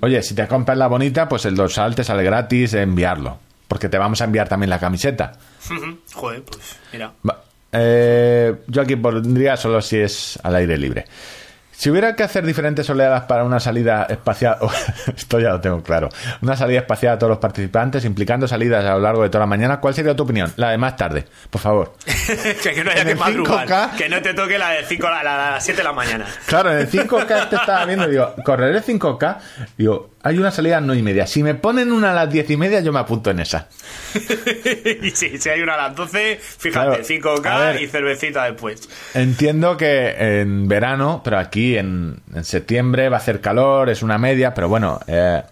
Oye, 0.00 0.20
si 0.22 0.34
te 0.34 0.48
compras 0.48 0.76
la 0.76 0.88
bonita, 0.88 1.28
pues 1.28 1.44
el 1.44 1.54
dorsal 1.54 1.94
te 1.94 2.02
sale 2.02 2.24
gratis 2.24 2.74
enviarlo. 2.74 3.38
Porque 3.68 3.88
te 3.88 3.98
vamos 3.98 4.20
a 4.20 4.24
enviar 4.24 4.48
también 4.48 4.68
la 4.68 4.80
camiseta. 4.80 5.32
Joder, 6.12 6.42
pues 6.42 6.76
mira. 6.92 7.12
Eh, 7.72 8.52
yo 8.66 8.82
aquí 8.82 8.96
pondría 8.96 9.56
solo 9.56 9.80
si 9.80 9.98
es 9.98 10.40
al 10.42 10.56
aire 10.56 10.76
libre. 10.76 11.04
Si 11.80 11.88
hubiera 11.88 12.14
que 12.14 12.22
hacer 12.22 12.44
diferentes 12.44 12.90
oleadas 12.90 13.22
para 13.22 13.42
una 13.42 13.58
salida 13.58 14.04
espacial, 14.10 14.58
esto 15.16 15.40
ya 15.40 15.48
lo 15.48 15.62
tengo 15.62 15.82
claro, 15.82 16.10
una 16.42 16.54
salida 16.54 16.80
espacial 16.80 17.14
a 17.14 17.18
todos 17.18 17.30
los 17.30 17.38
participantes, 17.38 18.04
implicando 18.04 18.46
salidas 18.46 18.84
a 18.84 18.90
lo 18.92 19.00
largo 19.00 19.22
de 19.22 19.30
toda 19.30 19.40
la 19.40 19.46
mañana, 19.46 19.80
¿cuál 19.80 19.94
sería 19.94 20.14
tu 20.14 20.24
opinión? 20.24 20.52
La 20.56 20.72
de 20.72 20.76
más 20.76 20.94
tarde, 20.96 21.24
por 21.48 21.58
favor. 21.62 21.94
que, 22.62 22.84
no 22.84 22.90
haya 22.90 23.00
En 23.00 23.08
que 23.08 23.14
madrugar. 23.14 23.66
5K. 23.66 23.96
Que 23.96 24.10
no 24.10 24.20
te 24.20 24.34
toque 24.34 24.58
la 24.58 24.68
de 24.72 24.84
5 24.84 25.06
a 25.06 25.10
la- 25.10 25.22
la- 25.22 25.50
las 25.52 25.64
7 25.64 25.78
de 25.78 25.84
la 25.84 25.92
mañana. 25.94 26.26
Claro, 26.44 26.70
en 26.70 26.80
el 26.80 26.90
5K 26.90 27.48
te 27.48 27.56
estaba 27.56 27.86
viendo, 27.86 28.06
digo, 28.08 28.34
correré 28.44 28.82
5K, 28.82 29.36
digo, 29.78 30.10
hay 30.22 30.38
una 30.38 30.50
salida 30.50 30.76
a 30.76 30.80
las 30.80 30.86
9 30.86 31.00
y 31.00 31.02
media. 31.02 31.26
Si 31.26 31.42
me 31.42 31.54
ponen 31.54 31.92
una 31.92 32.10
a 32.10 32.14
las 32.14 32.30
10 32.30 32.50
y 32.50 32.56
media, 32.56 32.80
yo 32.80 32.92
me 32.92 32.98
apunto 32.98 33.30
en 33.30 33.40
esa. 33.40 33.68
y 35.02 35.10
si, 35.10 35.38
si 35.38 35.48
hay 35.48 35.60
una 35.62 35.74
a 35.74 35.88
las 35.88 35.96
12, 35.96 36.40
Claro, 36.70 36.94
fíjate, 36.94 37.20
5K 37.20 37.46
a 37.46 37.58
ver. 37.58 37.82
y 37.82 37.86
cervecita 37.86 38.44
después. 38.44 38.88
Entiendo 39.14 39.76
que 39.76 40.40
en 40.40 40.68
verano, 40.68 41.22
pero 41.24 41.38
aquí 41.38 41.78
en, 41.78 42.20
en 42.34 42.44
septiembre 42.44 43.08
va 43.08 43.16
a 43.16 43.20
hacer 43.20 43.40
calor, 43.40 43.88
es 43.88 44.02
una 44.02 44.18
media, 44.18 44.52
pero 44.52 44.68
bueno, 44.68 45.00
eh, 45.06 45.42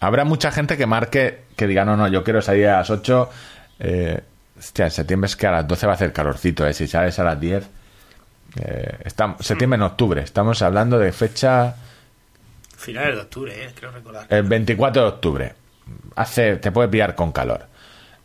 habrá 0.00 0.24
mucha 0.24 0.50
gente 0.50 0.76
que 0.76 0.86
marque, 0.86 1.44
que 1.56 1.66
diga, 1.66 1.84
no, 1.84 1.96
no, 1.96 2.08
yo 2.08 2.24
quiero 2.24 2.42
salir 2.42 2.66
a 2.68 2.78
las 2.78 2.90
8. 2.90 3.30
Eh, 3.80 4.20
hostia, 4.58 4.86
en 4.86 4.90
septiembre 4.90 5.26
es 5.26 5.36
que 5.36 5.46
a 5.46 5.52
las 5.52 5.68
12 5.68 5.86
va 5.86 5.92
a 5.92 5.94
hacer 5.94 6.12
calorcito, 6.12 6.66
eh, 6.66 6.74
si 6.74 6.86
sales 6.88 7.18
a 7.18 7.24
las 7.24 7.38
10. 7.40 7.64
Eh, 8.60 8.96
estamos, 9.04 9.46
septiembre 9.46 9.76
en 9.76 9.82
octubre, 9.82 10.20
estamos 10.22 10.60
hablando 10.62 10.98
de 10.98 11.12
fecha 11.12 11.76
Finales 12.80 13.14
de 13.14 13.20
octubre, 13.20 13.52
eh, 13.54 13.70
creo 13.78 13.90
recordar. 13.90 14.26
el 14.30 14.42
24 14.42 15.02
de 15.02 15.08
octubre. 15.08 15.54
Hace, 16.16 16.56
te 16.56 16.72
puede 16.72 16.88
pillar 16.88 17.14
con 17.14 17.30
calor. 17.30 17.66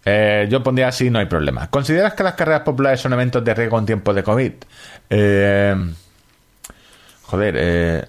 Eh, 0.06 0.48
yo 0.50 0.64
pondría 0.64 0.88
así, 0.88 1.10
no 1.10 1.20
hay 1.20 1.26
problema. 1.26 1.68
¿Consideras 1.70 2.14
que 2.14 2.24
las 2.24 2.36
carreras 2.36 2.62
populares 2.62 3.02
son 3.02 3.12
eventos 3.14 3.44
de 3.44 3.54
riesgo 3.54 3.78
en 3.80 3.86
tiempos 3.86 4.16
de 4.16 4.24
COVID? 4.24 4.52
Eh, 5.10 5.76
joder, 7.24 7.56
eh, 7.58 8.06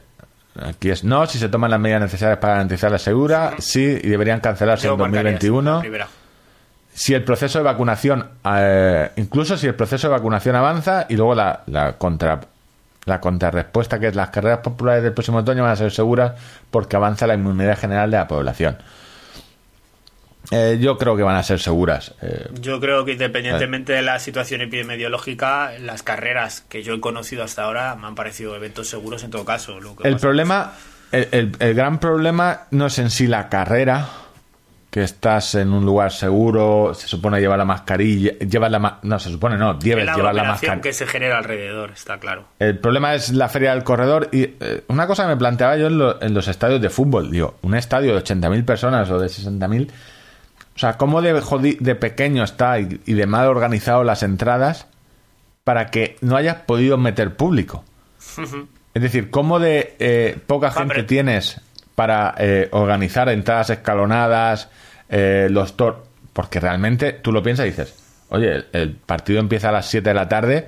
aquí 0.62 0.90
es 0.90 1.03
no, 1.03 1.26
si 1.26 1.38
se 1.38 1.49
toman 1.49 1.70
las 1.70 1.80
medidas 1.80 2.03
necesarias 2.03 2.38
para 2.38 2.55
garantizar 2.55 2.92
la 2.92 2.99
segura, 2.99 3.55
sí, 3.59 3.99
y 4.03 4.09
deberían 4.09 4.40
cancelarse 4.40 4.86
Yo 4.86 4.92
en 4.92 5.01
marcaría 5.01 5.30
esa, 5.30 5.47
2021. 5.47 5.74
la 5.74 5.80
primera. 5.80 6.09
Si 6.92 7.12
el 7.12 7.24
proceso 7.24 7.59
de 7.59 7.64
vacunación, 7.64 8.28
eh, 8.44 9.11
incluso 9.16 9.57
si 9.57 9.66
el 9.66 9.74
proceso 9.74 10.07
de 10.09 10.12
vacunación 10.12 10.55
avanza 10.55 11.07
y 11.09 11.16
luego 11.16 11.34
la, 11.34 11.62
la 11.66 11.94
contra 11.94 12.40
la 13.07 13.20
contrarrespuesta 13.20 13.98
que 13.98 14.09
es 14.09 14.14
las 14.14 14.28
carreras 14.30 14.59
populares 14.59 15.02
del 15.02 15.12
próximo 15.14 15.38
otoño 15.38 15.62
van 15.62 15.72
a 15.72 15.76
ser 15.76 15.90
seguras 15.90 16.32
porque 16.70 16.96
avanza 16.96 17.26
la 17.26 17.34
inmunidad 17.34 17.78
general 17.78 18.11
de 18.11 18.16
la 18.18 18.28
población. 18.28 18.76
Eh, 20.52 20.78
yo 20.80 20.96
creo 20.96 21.16
que 21.16 21.24
van 21.24 21.34
a 21.36 21.42
ser 21.42 21.59
seguras. 21.59 22.14
Eh, 22.22 22.48
Yo 22.61 22.78
creo 22.78 23.04
que 23.04 23.12
independientemente 23.12 23.92
de 23.92 24.02
la 24.02 24.18
situación 24.20 24.61
epidemiológica, 24.61 25.72
las 25.80 26.04
carreras 26.04 26.61
que 26.68 26.84
yo 26.84 26.94
he 26.94 27.00
conocido 27.00 27.42
hasta 27.42 27.64
ahora 27.64 27.96
me 27.96 28.07
han 28.07 28.14
parecido 28.14 28.54
eventos 28.54 28.88
seguros 28.88 29.24
en 29.24 29.30
todo 29.32 29.44
caso. 29.44 29.80
Lo 29.80 29.96
que 29.96 30.07
el 30.07 30.16
problema, 30.18 30.72
el, 31.11 31.28
el- 31.32 31.57
el 31.59 31.74
gran 31.74 31.98
problema 31.98 32.62
no 32.70 32.86
es 32.86 32.98
en 33.00 33.11
sí 33.11 33.26
la 33.26 33.48
carrera, 33.48 34.07
que 34.97 35.03
estás 35.03 35.55
en 35.57 35.74
un 35.74 35.84
lugar 35.84 36.11
seguro, 36.11 36.94
se 36.94 37.07
supone 37.07 37.38
llevar 37.38 37.59
la 37.59 37.66
mascarilla, 37.66 38.32
llevar 38.38 38.70
la 38.70 38.78
ma- 38.78 38.99
no 39.03 39.18
se 39.18 39.28
supone 39.28 39.59
no, 39.59 39.72
es 39.72 39.78
debes 39.84 40.07
la 40.07 40.14
llevar 40.16 40.34
la 40.34 40.44
mascarilla. 40.44 40.80
que 40.80 40.94
se 40.94 41.07
genera 41.07 41.36
alrededor, 41.36 41.90
está 41.90 42.18
claro. 42.18 42.47
El 42.59 42.78
problema 42.78 43.14
es 43.14 43.30
la 43.34 43.51
feria 43.51 43.74
del 43.74 43.84
corredor 43.84 44.30
y 44.32 44.44
eh, 44.59 44.84
una 44.88 45.07
cosa 45.07 45.24
que 45.24 45.28
me 45.28 45.36
planteaba 45.36 45.76
yo 45.76 45.88
en, 45.88 45.99
lo- 45.99 46.22
en 46.22 46.32
los 46.32 46.49
estadios 46.49 46.80
de 46.80 46.88
fútbol, 46.88 47.30
digo, 47.30 47.59
un 47.61 47.74
estadio 47.74 48.14
de 48.14 48.22
80.000 48.24 48.64
personas 48.64 49.11
o 49.11 49.18
de 49.18 49.26
60.000, 49.26 49.90
o 50.74 50.78
sea, 50.78 50.97
¿cómo 50.97 51.20
de, 51.20 51.34
de 51.78 51.94
pequeño 51.94 52.42
está 52.42 52.80
y, 52.80 52.99
y 53.05 53.12
de 53.12 53.26
mal 53.26 53.49
organizado 53.49 54.03
las 54.03 54.22
entradas 54.22 54.86
para 55.64 55.88
que 55.88 56.16
no 56.22 56.36
hayas 56.36 56.57
podido 56.62 56.97
meter 56.97 57.36
público? 57.36 57.84
Es 58.94 59.03
decir, 59.03 59.30
¿cómo 59.30 59.59
de 59.59 59.94
eh, 59.99 60.38
poca 60.47 60.70
gente 60.70 61.03
tienes 61.03 61.61
para 61.94 62.34
eh, 62.38 62.68
organizar 62.72 63.28
entradas 63.28 63.68
escalonadas, 63.70 64.70
eh, 65.09 65.48
los 65.50 65.76
tor... 65.76 66.04
Porque 66.32 66.61
realmente 66.61 67.12
tú 67.14 67.32
lo 67.32 67.42
piensas 67.42 67.66
y 67.66 67.70
dices, 67.70 67.94
oye, 68.28 68.52
el, 68.57 68.66
el 68.72 68.90
partido 68.92 69.40
empieza 69.40 69.70
a 69.70 69.72
las 69.72 69.86
7 69.88 70.11
de 70.11 70.14
la 70.14 70.28
tarde, 70.28 70.66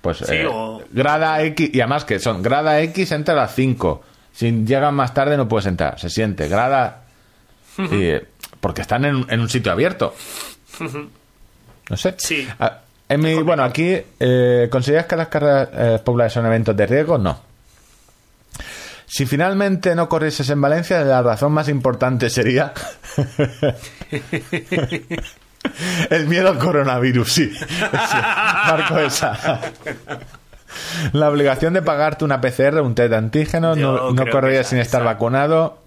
pues 0.00 0.18
Sí, 0.18 0.34
eh, 0.34 0.46
o- 0.46 0.82
grada 0.90 1.42
X, 1.42 1.70
y 1.74 1.80
además 1.80 2.04
que 2.06 2.18
son 2.18 2.42
grada 2.42 2.80
X 2.80 3.12
entra 3.12 3.34
a 3.34 3.36
las 3.36 3.54
5. 3.54 4.02
Si 4.32 4.50
llegan 4.64 4.94
más 4.94 5.12
tarde 5.12 5.36
no 5.36 5.46
puedes 5.48 5.66
entrar, 5.66 5.98
se 6.00 6.08
siente. 6.08 6.48
Grada... 6.48 7.02
y, 7.78 8.02
eh, 8.04 8.24
porque 8.60 8.80
están 8.82 9.04
en, 9.04 9.26
en 9.28 9.40
un 9.40 9.48
sitio 9.48 9.72
abierto. 9.72 10.14
No 11.90 11.96
sé. 11.96 12.14
Sí. 12.18 12.46
Ah, 12.58 12.78
en 13.08 13.20
mi- 13.20 13.34
bueno, 13.42 13.62
aquí, 13.64 13.96
eh, 14.20 14.68
¿consideras 14.70 15.06
que 15.06 15.16
las 15.16 15.28
carreras 15.28 16.00
populares 16.02 16.32
son 16.32 16.46
eventos 16.46 16.76
de 16.76 16.86
riesgo? 16.86 17.18
No. 17.18 17.40
Si 19.12 19.26
finalmente 19.26 19.96
no 19.96 20.08
corrieses 20.08 20.48
en 20.50 20.60
Valencia, 20.60 21.00
la 21.02 21.20
razón 21.20 21.50
más 21.50 21.68
importante 21.68 22.30
sería 22.30 22.72
el 26.10 26.26
miedo 26.28 26.48
al 26.48 26.58
coronavirus, 26.58 27.32
sí. 27.32 27.50
Sí, 27.52 27.66
Marco 28.66 28.98
esa. 29.00 29.60
La 31.12 31.28
obligación 31.28 31.74
de 31.74 31.82
pagarte 31.82 32.24
una 32.24 32.40
PCR, 32.40 32.80
un 32.82 32.94
test 32.94 33.10
de 33.10 33.16
antígeno, 33.16 33.74
Yo 33.74 34.12
no, 34.12 34.12
no 34.12 34.30
correrías 34.30 34.68
sin 34.68 34.78
estar 34.78 35.00
esa- 35.00 35.10
vacunado. 35.12 35.78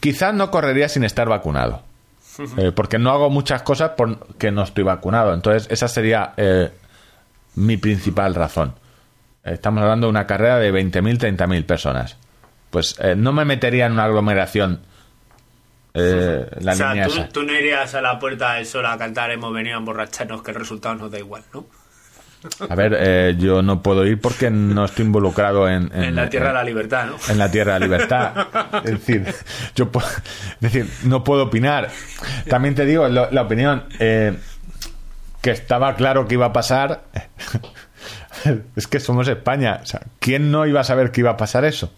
Quizás 0.00 0.32
no 0.32 0.50
correría 0.50 0.88
sin 0.88 1.04
estar 1.04 1.28
vacunado. 1.28 1.82
Eh, 2.56 2.72
porque 2.74 2.98
no 2.98 3.10
hago 3.10 3.28
muchas 3.28 3.60
cosas 3.62 3.92
porque 3.98 4.50
no 4.50 4.62
estoy 4.62 4.84
vacunado. 4.84 5.34
Entonces, 5.34 5.68
esa 5.70 5.88
sería 5.88 6.32
eh, 6.38 6.70
mi 7.54 7.76
principal 7.76 8.34
razón. 8.34 8.74
Estamos 9.44 9.82
hablando 9.82 10.06
de 10.06 10.10
una 10.10 10.26
carrera 10.26 10.56
de 10.58 10.72
20.000, 10.72 11.36
30.000 11.36 11.66
personas. 11.66 12.16
Pues 12.70 12.96
eh, 13.00 13.14
no 13.16 13.32
me 13.32 13.44
metería 13.44 13.86
en 13.86 13.92
una 13.92 14.04
aglomeración 14.04 14.80
eh, 15.94 16.46
la 16.60 16.72
o 16.72 16.74
sea, 16.76 16.88
línea 16.90 17.06
tú, 17.06 17.12
esa. 17.14 17.28
tú 17.28 17.42
no 17.42 17.52
irías 17.52 17.94
a 17.94 18.02
la 18.02 18.18
puerta 18.18 18.54
del 18.54 18.66
sol 18.66 18.84
a 18.86 18.98
cantar 18.98 19.30
hemos 19.30 19.52
venido 19.54 19.76
a 19.76 19.78
emborracharnos 19.78 20.42
que 20.42 20.50
el 20.50 20.58
resultado 20.58 20.94
nos 20.96 21.10
da 21.10 21.18
igual, 21.18 21.42
¿no? 21.54 21.66
A 22.68 22.74
ver, 22.74 22.94
eh, 23.00 23.34
yo 23.38 23.62
no 23.62 23.82
puedo 23.82 24.04
ir 24.06 24.20
porque 24.20 24.50
no 24.50 24.84
estoy 24.84 25.06
involucrado 25.06 25.68
en... 25.68 25.90
En, 25.94 26.14
la 26.14 26.28
tierra 26.28 26.48
de 26.48 26.54
la 26.54 26.64
libertad, 26.64 27.06
¿no? 27.06 27.16
en 27.28 27.38
la 27.38 27.50
tierra 27.50 27.74
de 27.74 27.80
la 27.80 27.86
libertad. 27.86 28.46
Es 28.84 28.90
decir, 28.92 29.34
yo 29.74 29.90
puedo, 29.90 30.06
es 30.06 30.60
decir, 30.60 30.86
no 31.04 31.24
puedo 31.24 31.44
opinar. 31.44 31.88
También 32.48 32.74
te 32.74 32.84
digo, 32.84 33.08
lo- 33.08 33.30
la 33.30 33.42
opinión 33.42 33.84
eh, 33.98 34.36
que 35.40 35.50
estaba 35.50 35.94
claro 35.96 36.28
que 36.28 36.34
iba 36.34 36.46
a 36.46 36.52
pasar. 36.52 37.04
Es 38.76 38.86
que 38.86 39.00
somos 39.00 39.26
España. 39.28 39.80
O 39.82 39.86
sea, 39.86 40.02
¿quién 40.20 40.52
no 40.52 40.66
iba 40.66 40.80
a 40.80 40.84
saber 40.84 41.10
que 41.10 41.22
iba 41.22 41.30
a 41.30 41.36
pasar 41.38 41.64
eso? 41.64 41.90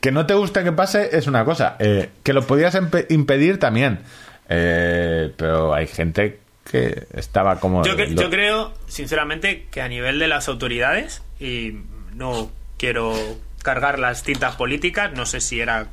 Que 0.00 0.12
no 0.12 0.26
te 0.26 0.34
guste 0.34 0.62
que 0.64 0.72
pase 0.72 1.16
es 1.16 1.26
una 1.26 1.44
cosa. 1.44 1.76
eh, 1.78 2.10
que 2.22 2.32
lo 2.32 2.46
podías 2.46 2.76
impedir 3.08 3.58
también. 3.58 4.00
Eh, 4.48 5.32
pero 5.36 5.72
hay 5.74 5.86
gente 5.86 6.38
que 6.70 7.06
estaba 7.14 7.58
como. 7.60 7.84
Yo, 7.84 7.96
cre- 7.96 8.10
lo- 8.10 8.22
yo 8.22 8.30
creo, 8.30 8.74
sinceramente, 8.86 9.66
que 9.70 9.80
a 9.80 9.88
nivel 9.88 10.18
de 10.18 10.28
las 10.28 10.48
autoridades, 10.48 11.22
y 11.40 11.78
no 12.14 12.50
quiero 12.78 13.14
cargar 13.62 13.98
las 13.98 14.22
tintas 14.22 14.56
políticas, 14.56 15.12
no 15.14 15.24
sé 15.24 15.40
si 15.40 15.60
era 15.60 15.86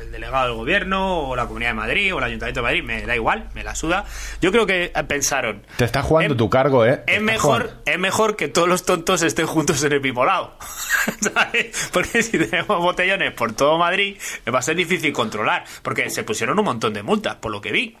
el 0.00 0.10
delegado 0.12 0.46
del 0.48 0.54
gobierno 0.56 1.20
o 1.28 1.36
la 1.36 1.46
Comunidad 1.46 1.70
de 1.70 1.74
Madrid 1.74 2.14
o 2.14 2.18
el 2.18 2.24
Ayuntamiento 2.24 2.60
de 2.60 2.64
Madrid, 2.64 2.82
me 2.82 3.02
da 3.02 3.14
igual, 3.14 3.48
me 3.54 3.64
la 3.64 3.74
suda. 3.74 4.04
Yo 4.40 4.50
creo 4.52 4.66
que 4.66 4.92
eh, 4.94 5.04
pensaron, 5.04 5.62
Te 5.76 5.84
está 5.84 6.02
jugando 6.02 6.34
em- 6.34 6.38
tu 6.38 6.50
cargo, 6.50 6.84
¿eh? 6.84 7.02
Es 7.06 7.20
mejor, 7.20 7.62
jugando. 7.62 7.82
es 7.86 7.98
mejor 7.98 8.36
que 8.36 8.48
todos 8.48 8.68
los 8.68 8.84
tontos 8.84 9.22
estén 9.22 9.46
juntos 9.46 9.82
en 9.84 9.92
el 9.92 10.00
mismo 10.00 10.24
lado. 10.24 10.56
¿Sabes? 11.20 11.90
Porque 11.92 12.22
si 12.22 12.38
tenemos 12.38 12.78
botellones 12.80 13.32
por 13.32 13.52
todo 13.52 13.78
Madrid, 13.78 14.16
va 14.52 14.58
a 14.58 14.62
ser 14.62 14.76
difícil 14.76 15.12
controlar. 15.12 15.64
Porque 15.82 16.10
se 16.10 16.24
pusieron 16.24 16.58
un 16.58 16.64
montón 16.64 16.92
de 16.94 17.02
multas, 17.02 17.36
por 17.36 17.50
lo 17.52 17.60
que 17.60 17.72
vi. 17.72 17.96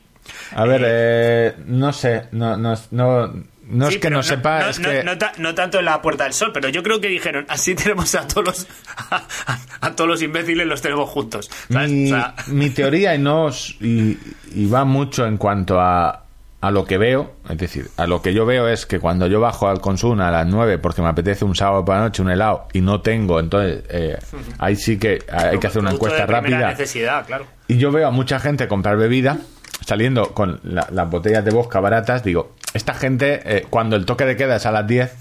A 0.52 0.64
ver, 0.64 0.82
eh, 0.84 1.54
no 1.66 1.92
sé, 1.92 2.24
no, 2.32 2.56
no, 2.56 2.74
no, 2.90 3.32
no 3.68 3.88
Sí, 3.88 3.94
es 3.94 4.00
que 4.00 4.08
pero 4.08 4.16
no, 4.16 4.22
sepa, 4.22 4.60
no, 4.60 4.68
es 4.68 4.78
no- 4.78 4.88
que 4.90 5.04
no 5.04 5.18
ta- 5.18 5.32
no 5.38 5.54
tanto 5.54 5.78
en 5.78 5.84
la 5.84 6.00
Puerta 6.02 6.24
del 6.24 6.32
Sol, 6.32 6.50
pero 6.54 6.68
yo 6.68 6.82
creo 6.82 7.00
que 7.00 7.08
dijeron, 7.08 7.44
así 7.48 7.74
tenemos 7.74 8.14
a 8.14 8.26
todos 8.26 8.44
los 8.46 8.66
a, 9.10 9.22
a- 9.46 9.58
a 9.86 9.96
todos 9.96 10.08
los 10.08 10.22
imbéciles 10.22 10.66
los 10.66 10.80
tenemos 10.82 11.08
juntos. 11.10 11.50
¿sabes? 11.70 11.90
mi, 11.90 12.06
O 12.12 12.16
sea, 12.16 12.34
mi 12.48 12.70
teoría 12.70 13.14
y 13.14 13.18
no 13.18 13.48
y, 13.80 14.18
y 14.54 14.66
va 14.66 14.84
mucho 14.84 15.26
en 15.26 15.36
cuanto 15.36 15.80
a, 15.80 16.22
a 16.60 16.70
lo 16.70 16.84
que 16.84 16.96
veo, 16.98 17.34
es 17.48 17.58
decir, 17.58 17.88
a 17.96 18.06
lo 18.06 18.22
que 18.22 18.32
yo 18.34 18.46
veo 18.46 18.66
es 18.68 18.86
que 18.86 18.98
cuando 18.98 19.26
yo 19.26 19.40
bajo 19.40 19.68
al 19.68 19.80
Consum 19.80 20.20
a 20.20 20.30
las 20.30 20.46
9 20.46 20.78
porque 20.78 21.02
me 21.02 21.08
apetece 21.08 21.44
un 21.44 21.54
sábado 21.54 21.84
por 21.84 21.94
la 21.96 22.00
noche 22.02 22.22
un 22.22 22.30
helado 22.30 22.66
y 22.72 22.80
no 22.80 23.00
tengo, 23.02 23.38
entonces 23.40 23.84
eh, 23.90 24.16
ahí 24.58 24.74
sí 24.76 24.98
que 24.98 25.22
hay 25.30 25.58
que 25.58 25.66
hacer 25.66 25.82
una 25.82 25.92
encuesta 25.92 26.20
de 26.20 26.26
rápida. 26.26 26.68
necesidad, 26.70 27.26
claro. 27.26 27.46
Y 27.68 27.76
yo 27.78 27.92
veo 27.92 28.08
a 28.08 28.10
mucha 28.10 28.38
gente 28.40 28.66
comprar 28.68 28.96
bebida 28.96 29.38
saliendo 29.84 30.32
con 30.32 30.58
la- 30.64 30.88
las 30.90 31.08
botellas 31.10 31.44
de 31.44 31.50
vodka 31.52 31.78
baratas. 31.80 32.24
Digo, 32.24 32.55
esta 32.76 32.94
gente, 32.94 33.40
eh, 33.44 33.66
cuando 33.68 33.96
el 33.96 34.04
toque 34.06 34.24
de 34.24 34.36
queda 34.36 34.56
es 34.56 34.66
a 34.66 34.70
las 34.70 34.86
10, 34.86 35.12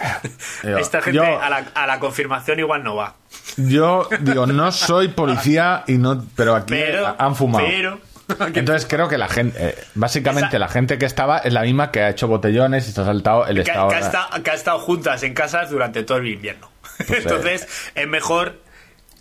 Yo- 0.64 0.78
Esta 0.78 1.02
gente 1.02 1.16
yo- 1.18 1.40
a, 1.42 1.50
la, 1.50 1.58
a 1.74 1.86
la 1.86 1.98
confirmación 1.98 2.58
igual 2.58 2.82
no 2.82 2.96
va. 2.96 3.16
Yo 3.56 4.08
digo, 4.20 4.46
no 4.46 4.72
soy 4.72 5.08
policía 5.08 5.84
y 5.86 5.98
no, 5.98 6.24
pero 6.36 6.54
aquí 6.56 6.72
Pero. 6.74 7.14
han 7.18 7.34
fumado. 7.36 7.66
Pero. 7.66 8.00
Entonces 8.54 8.86
creo 8.88 9.08
que 9.08 9.18
la 9.18 9.28
gente, 9.28 9.58
eh, 9.70 9.74
básicamente 9.94 10.48
Esa- 10.50 10.58
la 10.58 10.68
gente 10.68 10.96
que 10.98 11.04
estaba 11.04 11.38
es 11.38 11.52
la 11.52 11.62
misma 11.62 11.90
que 11.90 12.00
ha 12.00 12.08
hecho 12.10 12.28
botellones 12.28 12.88
y 12.88 12.92
se 12.92 13.00
ha 13.00 13.04
saltado 13.04 13.46
el 13.46 13.56
que, 13.56 13.62
estado. 13.62 13.88
que 13.88 13.94
ha 13.96 13.98
estado, 13.98 14.42
que 14.42 14.50
ha 14.50 14.54
estado 14.54 14.78
juntas 14.78 15.22
en 15.22 15.34
casas 15.34 15.68
durante 15.70 16.02
todo 16.04 16.18
el 16.18 16.28
invierno. 16.28 16.70
Pues, 16.96 17.10
eh, 17.10 17.14
Entonces, 17.22 17.66
es 17.94 18.08
mejor 18.08 18.60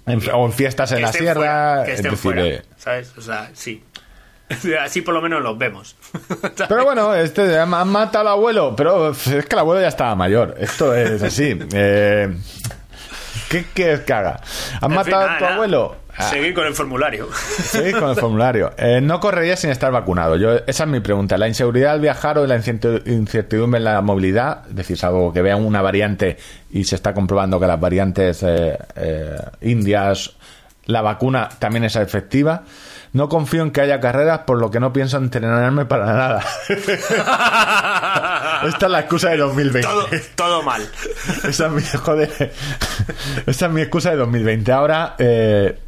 en- 0.06 0.22
o 0.32 0.46
en 0.46 0.54
fiestas 0.54 0.92
en 0.94 1.02
la 1.02 1.12
sierra. 1.12 1.34
fuera, 1.34 1.84
que 1.86 1.92
es 1.92 1.96
estén 2.00 2.12
decir, 2.12 2.34
fuera, 2.34 2.62
¿Sabes? 2.78 3.14
O 3.18 3.22
sea, 3.22 3.50
sí. 3.54 3.84
Así 4.82 5.02
por 5.02 5.14
lo 5.14 5.22
menos 5.22 5.42
los 5.42 5.58
vemos. 5.58 5.96
Pero 6.68 6.84
bueno, 6.84 7.14
este 7.16 7.58
han 7.58 7.70
matado 7.88 8.22
al 8.22 8.34
abuelo, 8.34 8.76
pero 8.76 9.12
es 9.12 9.24
que 9.24 9.46
el 9.56 9.60
abuelo 9.60 9.82
ya 9.82 9.88
estaba 9.90 10.16
mayor. 10.16 10.56
Esto 10.60 10.94
es 10.96 11.22
así. 11.24 11.58
Eh, 11.74 12.36
¿Qué 13.50 13.66
quieres 13.74 14.02
que 14.02 14.14
haga? 14.14 14.42
¿Han 14.82 14.92
En 14.92 14.96
matado 14.96 15.24
a 15.30 15.38
tu 15.38 15.44
nada. 15.44 15.56
abuelo? 15.56 15.96
Ah, 16.16 16.30
Seguir 16.30 16.54
con 16.54 16.68
el 16.68 16.74
formulario. 16.76 17.28
Sí, 17.34 17.92
con 17.94 18.10
el 18.10 18.16
formulario. 18.16 18.72
Eh, 18.78 19.00
no 19.02 19.20
correría 19.20 19.56
sin 19.56 19.70
estar 19.72 19.92
vacunado. 19.92 20.36
Yo, 20.36 20.54
esa 20.68 20.84
es 20.84 20.90
mi 20.90 21.00
pregunta. 21.00 21.38
¿La 21.38 21.48
inseguridad 21.48 21.94
al 21.94 22.02
viajar 22.02 22.38
o 22.38 22.46
la 22.46 22.58
incerti- 22.58 23.02
incertidumbre 23.08 23.78
en 23.80 23.86
la 23.86 24.02
movilidad? 24.02 24.68
Es 24.70 24.76
decir, 24.76 24.98
salvo 24.98 25.32
que 25.34 25.42
vean 25.42 25.64
una 25.66 25.82
variante 25.82 26.38
y 26.72 26.84
se 26.84 26.96
está 26.96 27.14
comprobando 27.14 27.60
que 27.60 27.68
las 27.68 27.80
variantes 27.80 28.44
eh, 28.44 28.78
eh, 28.96 29.36
indias, 29.62 30.34
la 30.86 31.02
vacuna 31.02 31.50
también 31.58 31.86
es 31.86 31.96
efectiva. 31.96 32.64
No 33.12 33.28
confío 33.28 33.64
en 33.64 33.72
que 33.72 33.82
haya 33.82 34.00
carreras, 34.00 34.42
por 34.46 34.60
lo 34.60 34.70
que 34.70 34.80
no 34.80 34.94
pienso 34.94 35.18
entrenarme 35.18 35.86
para 35.86 36.06
nada. 36.06 36.46
Esta 38.68 38.86
es 38.86 38.92
la 38.92 39.00
excusa 39.00 39.30
de 39.30 39.38
2020. 39.38 39.88
todo, 39.88 40.08
todo 40.36 40.64
mal. 40.64 40.88
Esa 41.44 41.68
es 41.68 41.72
mi, 41.72 41.82
joder, 41.82 42.52
esa 43.48 43.66
es 43.66 43.72
mi 43.72 43.82
excusa 43.82 44.12
de 44.12 44.18
2020. 44.18 44.72
Ahora, 44.72 45.16
eh, 45.18 45.80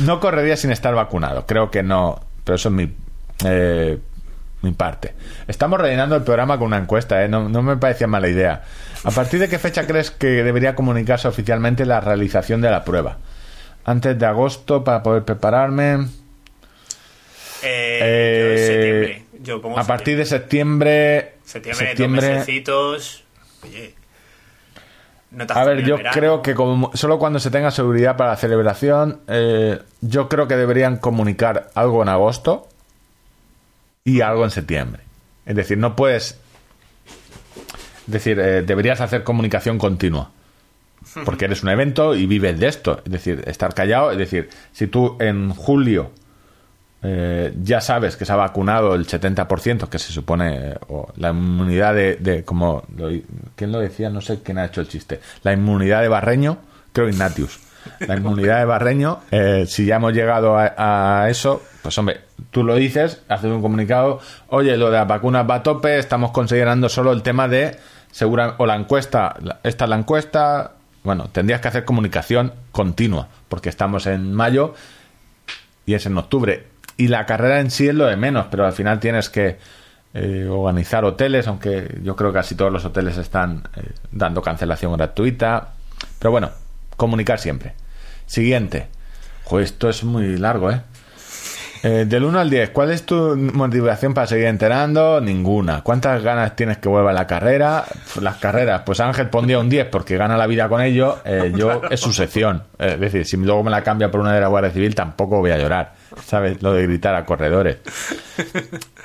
no 0.00 0.18
correría 0.18 0.56
sin 0.56 0.70
estar 0.70 0.94
vacunado. 0.94 1.44
Creo 1.46 1.70
que 1.70 1.82
no, 1.82 2.20
pero 2.44 2.56
eso 2.56 2.70
es 2.70 2.74
mi, 2.74 2.94
eh, 3.44 3.98
mi 4.62 4.72
parte. 4.72 5.14
Estamos 5.46 5.78
rellenando 5.78 6.16
el 6.16 6.22
programa 6.22 6.56
con 6.56 6.68
una 6.68 6.78
encuesta, 6.78 7.22
¿eh? 7.22 7.28
no, 7.28 7.48
no 7.48 7.62
me 7.62 7.76
parecía 7.76 8.06
mala 8.06 8.28
idea. 8.28 8.62
¿A 9.04 9.10
partir 9.10 9.40
de 9.40 9.48
qué 9.48 9.58
fecha 9.58 9.86
crees 9.86 10.10
que 10.10 10.42
debería 10.42 10.74
comunicarse 10.74 11.28
oficialmente 11.28 11.84
la 11.84 12.00
realización 12.00 12.60
de 12.60 12.70
la 12.70 12.84
prueba? 12.84 13.18
Antes 13.84 14.18
de 14.18 14.26
agosto 14.26 14.84
para 14.84 15.02
poder 15.02 15.24
prepararme. 15.24 16.06
Eh, 17.62 17.98
Eh, 18.02 18.56
yo 18.58 18.66
septiembre. 18.66 19.24
Yo 19.42 19.60
pongo 19.62 19.78
A 19.78 19.84
partir 19.84 20.16
de 20.16 20.24
septiembre. 20.24 21.34
septiembre, 21.44 21.86
septiembre- 21.86 22.28
dos 22.28 22.38
mesecitos. 22.38 23.24
Oye. 23.64 23.94
No 25.30 25.46
te 25.46 25.52
has 25.52 25.58
A 25.58 25.64
ver, 25.64 25.82
yo 25.84 25.96
verano. 25.96 26.14
creo 26.14 26.42
que 26.42 26.54
como, 26.54 26.90
solo 26.94 27.18
cuando 27.18 27.38
se 27.38 27.50
tenga 27.50 27.70
seguridad 27.70 28.16
para 28.16 28.30
la 28.30 28.36
celebración, 28.36 29.20
eh, 29.28 29.78
yo 30.02 30.28
creo 30.28 30.46
que 30.46 30.56
deberían 30.56 30.98
comunicar 30.98 31.70
algo 31.74 32.02
en 32.02 32.08
agosto 32.10 32.68
y 34.04 34.20
algo 34.20 34.44
en 34.44 34.50
septiembre. 34.50 35.02
Es 35.46 35.56
decir, 35.56 35.78
no 35.78 35.96
puedes... 35.96 36.38
Es 38.06 38.12
decir, 38.12 38.38
eh, 38.40 38.62
deberías 38.62 39.00
hacer 39.00 39.22
comunicación 39.24 39.78
continua. 39.78 40.30
Porque 41.24 41.46
eres 41.46 41.62
un 41.62 41.68
evento 41.70 42.14
y 42.14 42.26
vives 42.26 42.58
de 42.60 42.68
esto. 42.68 43.00
Es 43.04 43.10
decir, 43.12 43.42
estar 43.46 43.74
callado. 43.74 44.10
Es 44.12 44.18
decir, 44.18 44.50
si 44.72 44.86
tú 44.86 45.16
en 45.20 45.50
julio 45.54 46.12
eh, 47.02 47.52
ya 47.62 47.80
sabes 47.80 48.16
que 48.16 48.24
se 48.24 48.32
ha 48.32 48.36
vacunado 48.36 48.94
el 48.94 49.06
70%, 49.06 49.88
que 49.88 49.98
se 49.98 50.12
supone, 50.12 50.74
o 50.88 51.12
la 51.16 51.30
inmunidad 51.30 51.94
de, 51.94 52.42
como, 52.44 52.84
lo- 52.96 53.10
¿quién 53.56 53.72
lo 53.72 53.80
decía? 53.80 54.08
No 54.10 54.20
sé 54.20 54.40
quién 54.42 54.58
ha 54.58 54.66
hecho 54.66 54.80
el 54.80 54.88
chiste. 54.88 55.20
La 55.42 55.52
inmunidad 55.52 56.02
de 56.02 56.08
Barreño, 56.08 56.58
creo 56.92 57.08
Ignatius. 57.08 57.58
La 57.98 58.16
inmunidad 58.16 58.58
de 58.60 58.64
Barreño, 58.64 59.20
eh, 59.32 59.64
si 59.66 59.84
ya 59.86 59.96
hemos 59.96 60.12
llegado 60.12 60.56
a, 60.56 61.26
eso, 61.28 61.62
pues 61.82 61.98
hombre, 61.98 62.20
tú 62.52 62.62
lo 62.62 62.76
dices, 62.76 63.22
haces 63.28 63.50
un 63.50 63.60
comunicado, 63.60 64.20
oye, 64.50 64.76
lo 64.76 64.86
de 64.90 64.98
las 64.98 65.08
vacunas 65.08 65.44
va 65.50 65.56
a 65.56 65.62
tope, 65.64 65.98
estamos 65.98 66.30
considerando 66.30 66.88
solo 66.88 67.10
el 67.12 67.22
tema 67.22 67.48
de, 67.48 67.76
segura, 68.12 68.54
o 68.58 68.66
la 68.66 68.76
encuesta, 68.76 69.34
esta 69.64 69.84
es 69.86 69.88
la 69.90 69.96
encuesta, 69.96 70.72
bueno, 71.02 71.28
tendrías 71.32 71.60
que 71.60 71.66
hacer 71.66 71.84
comunicación 71.84 72.52
continua, 72.70 73.26
porque 73.48 73.68
estamos 73.68 74.06
en 74.06 74.32
mayo 74.32 74.74
y 75.84 75.94
es 75.94 76.06
en 76.06 76.16
octubre. 76.18 76.66
Y 76.96 77.08
la 77.08 77.26
carrera 77.26 77.60
en 77.60 77.70
sí 77.70 77.88
es 77.88 77.94
lo 77.94 78.06
de 78.06 78.16
menos, 78.16 78.46
pero 78.50 78.66
al 78.66 78.72
final 78.72 79.00
tienes 79.00 79.28
que 79.28 79.58
eh, 80.14 80.46
organizar 80.48 81.04
hoteles, 81.04 81.48
aunque 81.48 81.98
yo 82.02 82.16
creo 82.16 82.30
que 82.30 82.38
casi 82.38 82.54
todos 82.54 82.72
los 82.72 82.84
hoteles 82.84 83.16
están 83.16 83.62
eh, 83.76 83.90
dando 84.10 84.42
cancelación 84.42 84.92
gratuita. 84.96 85.68
Pero 86.18 86.30
bueno, 86.30 86.50
comunicar 86.96 87.38
siempre. 87.38 87.74
Siguiente. 88.26 88.88
Joder, 89.44 89.64
esto 89.64 89.88
es 89.88 90.04
muy 90.04 90.36
largo, 90.36 90.70
¿eh? 90.70 90.80
Eh, 91.84 92.04
del 92.06 92.22
1 92.22 92.38
al 92.38 92.48
10, 92.48 92.70
¿cuál 92.70 92.92
es 92.92 93.04
tu 93.04 93.16
motivación 93.36 94.14
para 94.14 94.28
seguir 94.28 94.46
enterando? 94.46 95.20
Ninguna. 95.20 95.82
¿Cuántas 95.82 96.22
ganas 96.22 96.54
tienes 96.54 96.78
que 96.78 96.88
vuelva 96.88 97.12
la 97.12 97.26
carrera? 97.26 97.84
Las 98.20 98.36
carreras, 98.36 98.82
pues 98.86 99.00
Ángel 99.00 99.28
pondría 99.28 99.58
un 99.58 99.68
10 99.68 99.86
porque 99.86 100.16
gana 100.16 100.36
la 100.36 100.46
vida 100.46 100.68
con 100.68 100.80
ello. 100.80 101.18
Eh, 101.24 101.52
yo 101.56 101.82
es 101.90 101.98
su 101.98 102.12
sección. 102.12 102.62
Es 102.78 103.00
decir, 103.00 103.26
si 103.26 103.36
luego 103.36 103.64
me 103.64 103.72
la 103.72 103.82
cambia 103.82 104.12
por 104.12 104.20
una 104.20 104.32
de 104.32 104.40
la 104.40 104.46
Guardia 104.46 104.70
Civil, 104.70 104.94
tampoco 104.94 105.40
voy 105.40 105.50
a 105.50 105.58
llorar. 105.58 105.92
¿Sabes? 106.24 106.62
Lo 106.62 106.72
de 106.72 106.82
gritar 106.86 107.14
a 107.14 107.24
corredores. 107.24 107.78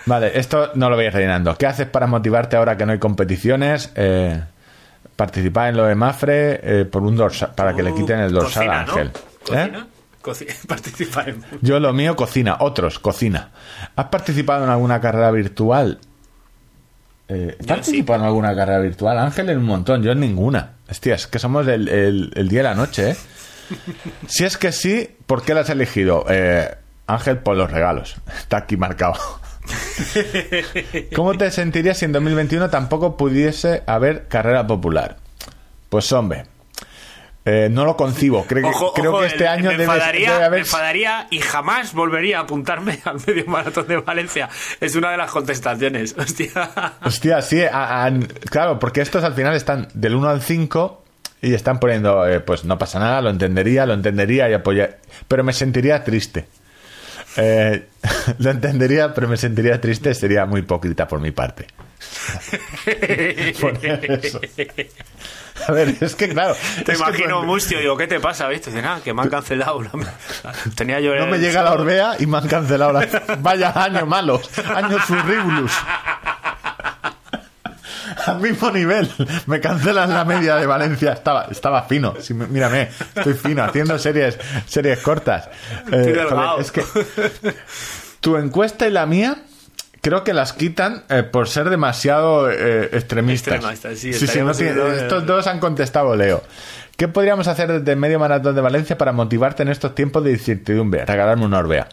Vale, 0.05 0.37
esto 0.39 0.71
no 0.75 0.89
lo 0.89 0.95
voy 0.95 1.09
rellenando. 1.09 1.55
¿Qué 1.57 1.65
haces 1.67 1.87
para 1.87 2.07
motivarte 2.07 2.55
ahora 2.55 2.77
que 2.77 2.85
no 2.85 2.91
hay 2.93 2.99
competiciones? 2.99 3.91
Eh, 3.95 4.41
participar 5.15 5.69
en 5.69 5.77
lo 5.77 5.85
de 5.85 5.95
Mafre 5.95 6.59
eh, 6.63 6.85
por 6.85 7.03
un 7.03 7.15
dorsal, 7.15 7.53
para 7.55 7.73
que 7.75 7.83
le 7.83 7.93
quiten 7.93 8.19
el 8.19 8.31
dorsal 8.31 8.69
a 8.69 8.73
¿no? 8.85 8.91
Ángel. 8.93 9.07
¿Eh? 9.07 9.11
¿Cocina? 9.43 9.87
Coci- 10.21 10.67
Participar 10.67 11.29
en... 11.29 11.43
Yo 11.61 11.79
lo 11.79 11.93
mío, 11.93 12.15
cocina. 12.15 12.57
Otros, 12.59 12.99
cocina. 12.99 13.49
¿Has 13.95 14.05
participado 14.07 14.63
en 14.63 14.69
alguna 14.69 14.99
carrera 15.01 15.31
virtual? 15.31 15.99
Eh, 17.29 17.55
¿Has 17.59 17.65
Yo 17.65 17.73
participado 17.75 18.19
en 18.21 18.25
alguna 18.27 18.55
carrera 18.55 18.79
virtual? 18.79 19.17
Ángel 19.19 19.49
en 19.49 19.57
un 19.57 19.65
montón, 19.65 20.01
yo 20.03 20.11
en 20.11 20.19
ninguna. 20.19 20.71
Hostia, 20.89 21.15
es 21.15 21.27
que 21.27 21.39
somos 21.39 21.67
el, 21.67 21.87
el- 21.89 22.31
el 22.35 22.47
día 22.47 22.61
y 22.61 22.63
la 22.63 22.75
noche, 22.75 23.11
¿eh? 23.11 23.15
Si 24.27 24.45
es 24.45 24.57
que 24.57 24.71
sí, 24.71 25.09
¿por 25.25 25.43
qué 25.43 25.53
la 25.53 25.61
has 25.61 25.69
elegido? 25.69 26.25
Eh, 26.29 26.73
Ángel, 27.07 27.37
por 27.39 27.55
los 27.57 27.71
regalos. 27.71 28.17
Está 28.37 28.57
aquí 28.57 28.77
marcado. 28.77 29.15
¿Cómo 31.15 31.33
te 31.37 31.51
sentirías 31.51 31.97
si 31.97 32.05
en 32.05 32.11
2021 32.11 32.69
tampoco 32.69 33.17
pudiese 33.17 33.83
haber 33.87 34.27
carrera 34.27 34.65
popular? 34.67 35.17
Pues 35.89 36.11
hombre, 36.11 36.45
eh, 37.45 37.69
no 37.71 37.85
lo 37.85 37.95
concibo. 37.97 38.45
Creo, 38.45 38.67
Ojo, 38.67 38.93
creo 38.93 39.11
ojo, 39.11 39.21
que 39.21 39.27
este 39.27 39.43
el- 39.45 39.49
año 39.49 39.63
me 39.65 39.77
debe, 39.77 39.83
enfadaría, 39.83 40.31
debe 40.33 40.43
haber... 40.45 40.59
me 40.59 40.65
enfadaría 40.65 41.27
y 41.31 41.39
jamás 41.39 41.93
volvería 41.93 42.39
a 42.39 42.41
apuntarme 42.41 42.99
al 43.05 43.17
medio 43.25 43.45
maratón 43.47 43.87
de 43.87 43.97
Valencia. 43.97 44.49
Es 44.79 44.95
una 44.95 45.11
de 45.11 45.17
las 45.17 45.31
contestaciones. 45.31 46.15
Hostia. 46.17 46.69
Hostia, 47.03 47.41
sí, 47.41 47.61
a- 47.63 48.05
a- 48.05 48.11
claro, 48.49 48.79
porque 48.79 49.01
estos 49.01 49.23
al 49.23 49.33
final 49.33 49.55
están 49.55 49.87
del 49.93 50.15
1 50.15 50.27
al 50.29 50.41
5 50.41 51.03
y 51.41 51.53
están 51.53 51.79
poniendo, 51.79 52.27
eh, 52.27 52.39
pues 52.41 52.65
no 52.65 52.77
pasa 52.77 52.99
nada, 52.99 53.21
lo 53.21 53.29
entendería, 53.29 53.85
lo 53.85 53.93
entendería 53.93 54.49
y 54.49 54.53
apoyar. 54.53 54.97
Pero 55.27 55.43
me 55.43 55.53
sentiría 55.53 56.03
triste. 56.03 56.47
Eh, 57.37 57.87
lo 58.39 58.49
entendería, 58.51 59.13
pero 59.13 59.27
me 59.27 59.37
sentiría 59.37 59.79
triste, 59.79 60.13
sería 60.13 60.45
muy 60.45 60.61
hipócrita 60.61 61.07
por 61.07 61.19
mi 61.19 61.31
parte. 61.31 61.67
Eso. 62.85 63.71
A 65.67 65.71
ver, 65.71 65.95
es 65.99 66.15
que 66.15 66.29
claro. 66.29 66.55
Te 66.77 66.83
que 66.93 66.93
imagino 66.97 67.41
tú- 67.41 67.47
Mustio, 67.47 67.79
digo, 67.79 67.97
¿qué 67.97 68.07
te 68.07 68.19
pasa? 68.19 68.47
¿Viste? 68.47 68.69
Dice, 68.69 68.81
nada, 68.81 69.01
que 69.01 69.13
me 69.13 69.21
han 69.23 69.29
cancelado. 69.29 69.81
la- 69.81 69.91
Tenía 70.75 70.99
yo 70.99 71.15
No 71.15 71.27
me 71.27 71.39
llega 71.39 71.63
la 71.63 71.73
Orbea 71.73 72.15
y 72.19 72.25
me 72.27 72.37
han 72.37 72.47
cancelado 72.47 72.93
la... 72.93 73.07
Vaya 73.39 73.71
año 73.75 74.05
malo, 74.05 74.41
año 74.75 74.97
surribulus. 75.05 75.71
Al 78.27 78.39
mismo 78.39 78.71
nivel, 78.71 79.09
me 79.47 79.59
cancelan 79.59 80.13
la 80.13 80.25
media 80.25 80.55
de 80.55 80.65
Valencia. 80.65 81.13
Estaba, 81.13 81.47
estaba 81.51 81.83
fino. 81.83 82.15
Sí, 82.19 82.33
mírame, 82.33 82.89
estoy 83.15 83.33
fino, 83.33 83.63
haciendo 83.63 83.97
series, 83.97 84.37
series 84.65 84.99
cortas. 84.99 85.49
Eh, 85.91 86.15
es 86.59 86.71
que 86.71 86.83
tu 88.21 88.37
encuesta 88.37 88.87
y 88.87 88.91
la 88.91 89.05
mía 89.05 89.37
creo 90.01 90.23
que 90.23 90.33
las 90.33 90.53
quitan 90.53 91.03
eh, 91.09 91.23
por 91.23 91.47
ser 91.49 91.69
demasiado 91.69 92.49
eh, 92.51 92.89
extremistas. 92.93 93.63
Sí, 93.95 94.13
sí, 94.13 94.39
no 94.41 94.51
estos 94.51 95.25
dos 95.25 95.47
han 95.47 95.59
contestado 95.59 96.15
Leo. 96.15 96.43
¿Qué 96.95 97.07
podríamos 97.07 97.47
hacer 97.47 97.71
desde 97.71 97.95
medio 97.95 98.17
maratón 98.19 98.55
de 98.55 98.61
Valencia 98.61 98.97
para 98.97 99.11
motivarte 99.11 99.61
en 99.63 99.69
estos 99.69 99.93
tiempos 99.93 100.23
de 100.23 100.31
incertidumbre? 100.31 101.05
Regalarme 101.05 101.45
una 101.45 101.59
Orbea. 101.59 101.87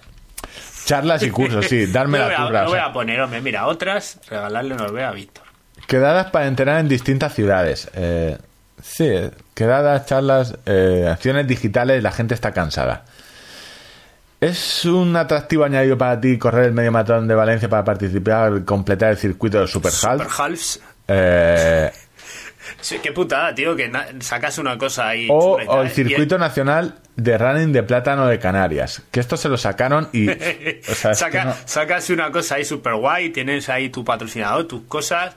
Charlas 0.86 1.22
y 1.22 1.30
cursos, 1.30 1.66
sí, 1.66 1.86
darme 1.86 2.18
Lo 2.18 2.28
la 2.28 2.28
voy 2.28 2.34
a- 2.34 2.46
turra. 2.46 2.62
Lo 2.62 2.66
o 2.68 2.70
voy 2.70 2.78
a 2.80 2.92
poner, 2.92 3.20
hombre, 3.20 3.40
mira, 3.40 3.66
otras, 3.66 4.18
regalarle 4.28 4.74
una 4.74 4.84
Orbea 4.84 5.08
a 5.08 5.12
Víctor. 5.12 5.43
Quedadas 5.86 6.30
para 6.30 6.46
entrenar 6.46 6.80
en 6.80 6.88
distintas 6.88 7.34
ciudades. 7.34 7.88
Eh, 7.94 8.38
sí, 8.82 9.10
quedadas, 9.54 10.06
charlas, 10.06 10.56
eh, 10.66 11.08
acciones 11.10 11.46
digitales, 11.46 12.02
la 12.02 12.12
gente 12.12 12.34
está 12.34 12.52
cansada. 12.52 13.04
¿Es 14.40 14.84
un 14.84 15.16
atractivo 15.16 15.64
añadido 15.64 15.96
para 15.96 16.20
ti 16.20 16.38
correr 16.38 16.66
el 16.66 16.72
medio 16.72 16.92
maratón 16.92 17.26
de 17.26 17.34
Valencia 17.34 17.68
para 17.68 17.84
participar, 17.84 18.64
completar 18.64 19.10
el 19.12 19.16
circuito 19.16 19.58
del 19.58 19.68
Super 19.68 19.90
Half? 19.92 20.22
Super 20.22 20.26
Halves. 20.38 20.80
Eh, 21.08 21.90
Sí, 22.80 22.98
qué 23.02 23.12
putada, 23.12 23.54
tío, 23.54 23.76
que 23.76 23.90
sacas 24.20 24.56
una 24.58 24.76
cosa 24.78 25.08
ahí. 25.08 25.28
O, 25.30 25.52
o 25.52 25.56
tal, 25.66 25.84
el 25.86 25.90
Circuito 25.90 26.38
Nacional 26.38 26.94
de 27.14 27.36
Running 27.36 27.72
de 27.74 27.82
Plátano 27.82 28.26
de 28.26 28.38
Canarias. 28.38 29.02
Que 29.10 29.20
esto 29.20 29.36
se 29.36 29.50
lo 29.50 29.58
sacaron 29.58 30.08
y... 30.12 30.28
o 30.30 30.34
sea, 30.94 31.10
es 31.12 31.18
que 31.22 31.24
Saca- 31.24 31.44
no- 31.44 31.54
Sacas 31.66 32.08
una 32.10 32.30
cosa 32.32 32.54
ahí 32.56 32.64
súper 32.64 32.94
guay, 32.94 33.30
tienes 33.30 33.68
ahí 33.68 33.90
tu 33.90 34.02
patrocinador, 34.02 34.66
tus 34.66 34.82
cosas, 34.84 35.34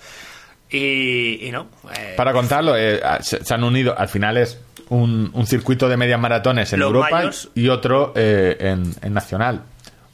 y, 0.69 1.47
y 1.47 1.51
no. 1.51 1.67
eh, 1.97 2.13
Para 2.17 2.33
contarlo, 2.33 2.75
eh, 2.77 2.99
se, 3.21 3.43
se 3.43 3.53
han 3.53 3.63
unido, 3.63 3.95
al 3.97 4.07
final 4.09 4.37
es 4.37 4.59
un, 4.89 5.29
un 5.33 5.47
circuito 5.47 5.87
de 5.89 5.97
medias 5.97 6.19
maratones 6.19 6.71
en 6.73 6.81
Europa 6.81 7.29
y 7.55 7.67
otro 7.69 8.13
eh, 8.15 8.57
en, 8.59 8.93
en 9.01 9.13
Nacional. 9.13 9.63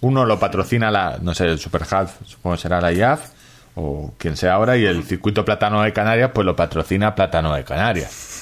Uno 0.01 0.25
lo 0.25 0.37
patrocina 0.39 0.91
la, 0.91 1.17
no 1.21 1.33
sé, 1.33 1.45
el 1.45 1.59
Super 1.59 1.83
Half, 1.89 2.15
supongo 2.25 2.55
que 2.55 2.61
será 2.61 2.81
la 2.81 2.91
IAF 2.91 3.29
o 3.75 4.13
quien 4.17 4.35
sea 4.37 4.53
ahora, 4.53 4.77
y 4.77 4.85
el 4.85 5.03
circuito 5.03 5.43
Plátano 5.45 5.81
de 5.81 5.93
Canarias, 5.93 6.31
pues 6.33 6.45
lo 6.45 6.55
patrocina 6.55 7.15
Plátano 7.15 7.53
de 7.55 7.63
Canarias. 7.63 8.39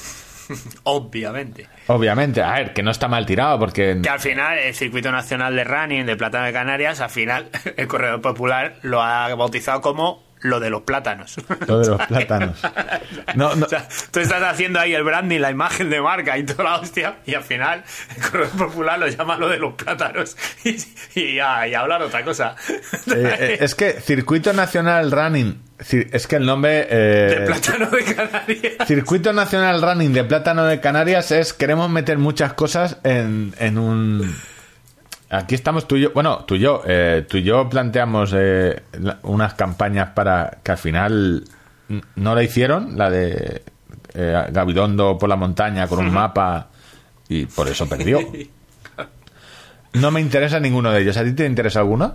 obviamente. 0.83 1.67
Obviamente, 1.87 2.41
a 2.41 2.53
ver, 2.53 2.73
que 2.73 2.83
no 2.83 2.91
está 2.91 3.07
mal 3.07 3.25
tirado 3.25 3.57
porque... 3.59 3.97
Que 4.01 4.09
al 4.09 4.19
final 4.19 4.57
el 4.57 4.73
Circuito 4.73 5.11
Nacional 5.11 5.55
de 5.55 5.63
Running 5.63 6.05
de 6.05 6.15
Plátano 6.17 6.45
de 6.45 6.53
Canarias, 6.53 6.99
al 6.99 7.09
final 7.09 7.47
el 7.77 7.87
Corredor 7.87 8.21
Popular 8.21 8.75
lo 8.81 9.01
ha 9.01 9.33
bautizado 9.35 9.79
como 9.81 10.21
lo 10.41 10.59
de 10.59 10.69
los 10.69 10.81
plátanos. 10.81 11.35
Lo 11.67 11.79
de 11.79 11.87
los 11.89 12.01
plátanos. 12.07 12.59
No, 13.35 13.55
no, 13.55 13.65
O 13.65 13.69
sea, 13.69 13.87
tú 14.11 14.19
estás 14.19 14.41
haciendo 14.43 14.79
ahí 14.79 14.93
el 14.93 15.03
branding, 15.03 15.39
la 15.39 15.51
imagen 15.51 15.89
de 15.89 16.01
marca 16.01 16.37
y 16.37 16.43
toda 16.43 16.63
la 16.63 16.75
hostia, 16.79 17.17
y 17.25 17.33
al 17.33 17.43
final 17.43 17.83
el 18.15 18.21
Corredor 18.21 18.49
Popular 18.67 18.99
lo 18.99 19.07
llama 19.07 19.37
lo 19.37 19.47
de 19.47 19.57
los 19.57 19.73
plátanos 19.75 20.35
y, 20.65 20.77
y, 21.19 21.39
hablar 21.39 22.01
otra 22.01 22.23
cosa. 22.23 22.55
eh, 23.15 23.57
es 23.61 23.75
que 23.75 23.93
Circuito 23.93 24.51
Nacional 24.53 25.11
Running, 25.11 25.61
es 25.79 26.27
que 26.27 26.35
el 26.35 26.45
nombre... 26.45 26.87
eh, 26.89 27.35
de 27.39 27.45
Plátano 27.45 27.89
de 27.89 28.03
Canarias. 28.03 28.87
Circuito 28.87 29.33
Nacional 29.33 29.81
Running 29.81 30.13
de 30.13 30.23
Plátano 30.25 30.65
de 30.65 30.79
Canarias 30.79 31.31
es 31.31 31.53
queremos 31.53 31.89
meter 31.89 32.17
muchas 32.17 32.53
cosas 32.53 32.97
en, 33.03 33.53
en 33.59 33.77
un... 33.77 34.35
Aquí 35.33 35.55
estamos 35.55 35.87
tú 35.87 35.95
y 35.95 36.01
yo, 36.01 36.11
bueno, 36.13 36.43
tú 36.45 36.55
y 36.55 36.59
yo, 36.59 36.83
eh, 36.85 37.25
tú 37.27 37.37
y 37.37 37.43
yo 37.43 37.69
planteamos 37.69 38.33
eh, 38.35 38.83
unas 39.23 39.53
campañas 39.53 40.09
para 40.09 40.57
que 40.61 40.71
al 40.73 40.77
final 40.77 41.43
no 42.15 42.35
la 42.35 42.43
hicieron, 42.43 42.97
la 42.97 43.09
de 43.09 43.63
eh, 44.13 44.45
Gabilondo 44.51 45.17
por 45.17 45.29
la 45.29 45.37
montaña 45.37 45.87
con 45.87 45.99
un 45.99 46.11
mapa 46.13 46.67
y 47.29 47.45
por 47.45 47.69
eso 47.69 47.87
perdió. 47.87 48.19
No 49.93 50.11
me 50.11 50.21
interesa 50.21 50.59
ninguno 50.59 50.91
de 50.91 51.01
ellos. 51.01 51.17
¿A 51.17 51.23
ti 51.23 51.33
te 51.33 51.45
interesa 51.45 51.79
alguno? 51.79 52.13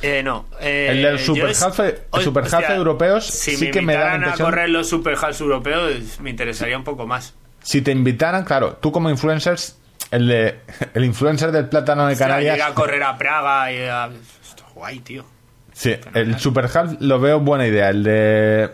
Eh, 0.00 0.22
no. 0.22 0.46
eh, 0.60 0.88
El 0.90 1.02
del 1.02 1.18
Super 1.18 1.48
es- 1.50 1.62
Half- 1.62 1.80
el 1.80 1.98
Hoy- 2.10 2.22
Super 2.24 2.44
Half 2.44 2.70
europeos 2.70 3.26
si 3.26 3.56
sí 3.56 3.64
me 3.66 3.70
que 3.70 3.82
me 3.82 3.94
da 3.94 3.98
la 4.00 4.04
invitaran 4.14 4.20
impresión- 4.30 4.46
a 4.46 4.50
correr 4.50 4.68
los 4.70 4.88
Super 4.88 5.16
Half 5.20 5.40
europeos, 5.40 6.20
me 6.20 6.30
interesaría 6.30 6.76
un 6.76 6.84
poco 6.84 7.06
más. 7.06 7.34
Si 7.62 7.82
te 7.82 7.92
invitaran, 7.92 8.44
claro, 8.44 8.74
tú 8.80 8.92
como 8.92 9.10
influencers, 9.10 9.77
el 10.10 10.28
de 10.28 10.60
el 10.94 11.04
influencer 11.04 11.52
del 11.52 11.68
plátano 11.68 12.06
de 12.06 12.14
O 12.14 12.16
sea, 12.16 12.26
Canarias, 12.28 12.60
a 12.60 12.74
correr 12.74 13.02
a 13.02 13.16
Praga 13.16 13.72
y 13.72 13.78
a... 13.78 14.06
Esto 14.42 14.64
es 14.66 14.74
guay, 14.74 15.00
tío. 15.00 15.24
sí, 15.72 15.94
el 16.14 16.38
Super 16.38 16.68
Half 16.72 17.00
lo 17.00 17.20
veo 17.20 17.40
buena 17.40 17.66
idea. 17.66 17.90
El 17.90 18.02
de 18.02 18.70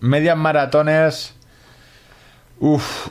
medias 0.00 0.36
maratones, 0.36 1.34
uff, 2.58 3.08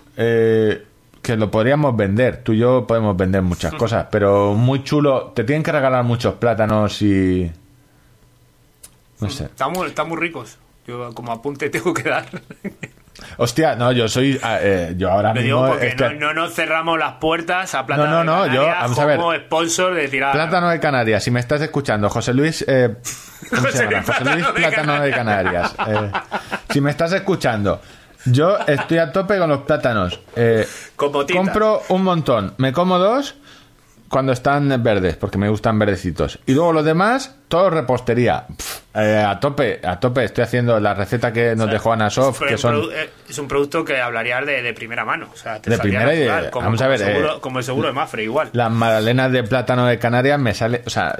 que 1.23 1.37
lo 1.37 1.49
podríamos 1.49 1.95
vender. 1.95 2.43
Tú 2.43 2.53
y 2.53 2.59
yo 2.59 2.85
podemos 2.85 3.15
vender 3.17 3.41
muchas 3.41 3.73
cosas, 3.79 4.07
pero 4.11 4.53
muy 4.53 4.83
chulo. 4.83 5.31
Te 5.35 5.43
tienen 5.43 5.63
que 5.63 5.71
regalar 5.71 6.03
muchos 6.03 6.35
plátanos 6.35 7.01
y 7.01 7.51
no 9.19 9.29
sé. 9.29 9.45
Están 9.45 9.71
muy, 9.71 9.87
están 9.87 10.09
muy 10.09 10.17
ricos. 10.17 10.57
Yo 10.85 11.13
como 11.13 11.31
apunte 11.31 11.69
tengo 11.71 11.93
que 11.93 12.09
dar. 12.09 12.27
Hostia, 13.37 13.75
no, 13.75 13.91
yo 13.91 14.07
soy, 14.07 14.39
ah, 14.41 14.57
eh, 14.61 14.93
yo 14.97 15.11
ahora 15.11 15.29
Lo 15.33 15.41
mismo. 15.41 15.45
digo 15.61 15.67
porque 15.67 15.87
este- 15.89 16.13
no, 16.15 16.27
no 16.27 16.33
nos 16.33 16.53
cerramos 16.53 16.97
las 16.97 17.13
puertas 17.13 17.73
a 17.75 17.85
Plátano 17.85 18.09
No, 18.09 18.23
no, 18.23 18.37
no, 18.37 18.43
de 18.43 18.49
yo- 18.49 18.61
Canarias 18.61 18.81
vamos 18.81 18.99
a 18.99 19.05
ver. 19.05 19.17
como 19.17 19.33
sponsor 19.35 19.93
de 19.93 20.07
tirar... 20.07 20.31
Plátano 20.33 20.69
de 20.69 20.79
Canarias, 20.79 21.23
si 21.23 21.31
me 21.31 21.39
estás 21.39 21.61
escuchando, 21.61 22.09
José 22.09 22.33
Luis, 22.33 22.65
eh, 22.67 22.95
¿cómo 23.49 23.61
José 23.63 23.77
se 23.77 23.83
llama? 23.85 23.97
Luis 23.97 24.05
José 24.17 24.35
Luis 24.35 24.45
Plátano 24.47 25.01
de 25.01 25.11
Canarias. 25.11 25.75
eh, 25.87 26.11
si 26.69 26.81
me 26.81 26.89
estás 26.91 27.13
escuchando, 27.13 27.81
yo 28.25 28.57
estoy 28.65 28.97
a 28.97 29.11
tope 29.11 29.37
con 29.37 29.49
los 29.49 29.59
plátanos. 29.59 30.19
Eh, 30.35 30.67
compro 30.95 31.83
un 31.89 32.03
montón, 32.03 32.53
me 32.57 32.71
como 32.73 32.97
dos 32.97 33.35
cuando 34.13 34.31
están 34.31 34.81
verdes, 34.83 35.17
porque 35.17 35.37
me 35.37 35.49
gustan 35.49 35.77
verdecitos. 35.79 36.39
Y 36.45 36.53
luego 36.53 36.71
los 36.71 36.85
demás, 36.85 37.35
todo 37.47 37.69
repostería. 37.71 38.45
Pff, 38.47 38.79
eh, 38.95 39.17
a 39.27 39.39
tope, 39.39 39.81
a 39.83 39.99
tope. 39.99 40.23
Estoy 40.23 40.43
haciendo 40.43 40.79
la 40.79 40.93
receta 40.93 41.33
que 41.33 41.55
nos 41.55 41.69
dejó 41.69 41.91
Ana 41.93 42.09
Sof, 42.09 42.39
que 42.47 42.57
son... 42.57 42.75
eh, 42.93 43.09
es 43.27 43.37
un 43.39 43.47
producto 43.47 43.83
que 43.83 43.99
hablarías 43.99 44.45
de, 44.45 44.61
de 44.61 44.73
primera 44.73 45.03
mano. 45.03 45.29
O 45.33 45.35
sea, 45.35 45.59
te 45.61 45.71
De 45.71 45.77
primera 45.79 46.13
y 46.13 46.19
de- 46.19 46.25
natural, 46.27 46.51
como, 46.51 46.65
vamos 46.65 46.81
a 46.81 46.87
ver, 46.87 46.99
seguro- 46.99 47.35
eh, 47.37 47.41
como 47.41 47.57
el 47.59 47.65
seguro 47.65 47.87
de 47.87 47.93
Mafre, 47.93 48.23
igual. 48.23 48.49
Las 48.53 48.71
magdalenas 48.71 49.31
de 49.31 49.43
plátano 49.43 49.85
de 49.87 49.97
Canarias 49.99 50.39
me 50.39 50.53
sale, 50.53 50.83
o 50.85 50.89
sea, 50.89 51.19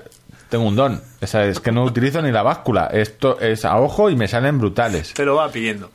tengo 0.50 0.66
un 0.66 0.76
don. 0.76 1.02
O 1.22 1.26
sea, 1.28 1.46
es 1.46 1.60
que 1.60 1.72
no 1.72 1.84
utilizo 1.84 2.22
ni 2.22 2.32
la 2.32 2.44
báscula. 2.44 2.90
Esto 2.94 3.40
es 3.40 3.66
a 3.66 3.76
ojo 3.78 4.10
y 4.12 4.16
me 4.16 4.28
salen 4.28 4.60
brutales. 4.60 5.14
Te 5.16 5.26
lo 5.26 5.36
va 5.36 5.50
pidiendo. 5.52 5.90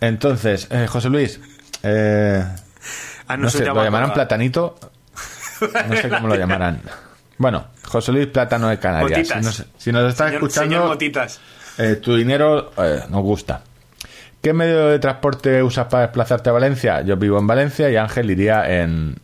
Entonces, 0.00 0.66
eh, 0.70 0.86
José 0.88 1.08
Luis, 1.10 1.40
eh, 1.82 2.44
Ah, 3.30 3.36
no, 3.36 3.50
sé, 3.50 3.62
llama 3.64 3.80
lo 3.80 3.84
llamarán 3.84 4.12
platanito. 4.14 4.78
No 5.60 5.96
sé 5.96 6.08
cómo 6.08 6.28
lo 6.28 6.34
llamarán. 6.36 6.80
Bueno, 7.38 7.66
José 7.84 8.12
Luis 8.12 8.26
Plátano 8.26 8.68
de 8.68 8.78
Canarias. 8.78 9.28
Si 9.28 9.34
nos, 9.34 9.64
si 9.76 9.92
nos 9.92 10.14
Señor, 10.14 10.34
escuchando, 10.34 10.98
señor 10.98 11.28
eh, 11.78 11.96
tu 11.96 12.16
dinero 12.16 12.72
eh, 12.76 13.02
nos 13.08 13.22
gusta. 13.22 13.62
¿Qué 14.42 14.52
medio 14.52 14.88
de 14.88 14.98
transporte 14.98 15.62
usas 15.62 15.86
para 15.86 16.04
desplazarte 16.04 16.50
a 16.50 16.52
Valencia? 16.52 17.02
Yo 17.02 17.16
vivo 17.16 17.38
en 17.38 17.46
Valencia 17.46 17.90
y 17.90 17.96
Ángel 17.96 18.30
iría 18.30 18.82
en. 18.82 19.16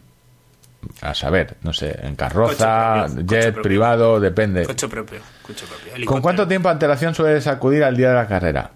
A 1.01 1.15
saber, 1.15 1.57
no 1.63 1.73
sé, 1.73 1.99
en 2.03 2.15
carroza, 2.15 3.07
propio, 3.07 3.25
jet 3.27 3.63
privado, 3.63 4.21
depende. 4.21 4.65
Coche 4.67 4.87
propio. 4.87 5.21
Coche 5.43 5.65
propio. 5.67 6.05
¿Con 6.07 6.21
cuánto 6.21 6.47
tiempo 6.47 6.69
de 6.69 6.73
antelación 6.75 7.15
sueles 7.15 7.47
acudir 7.47 7.83
al 7.85 7.97
día 7.97 8.11
de 8.11 8.15
la 8.15 8.27
carrera? 8.27 8.71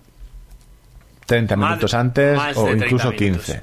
30 1.26 1.56
Más- 1.56 1.70
minutos 1.70 1.92
antes 1.94 2.38
o 2.56 2.64
30 2.64 2.84
incluso 2.86 3.10
minutos. 3.10 3.44
15. 3.46 3.60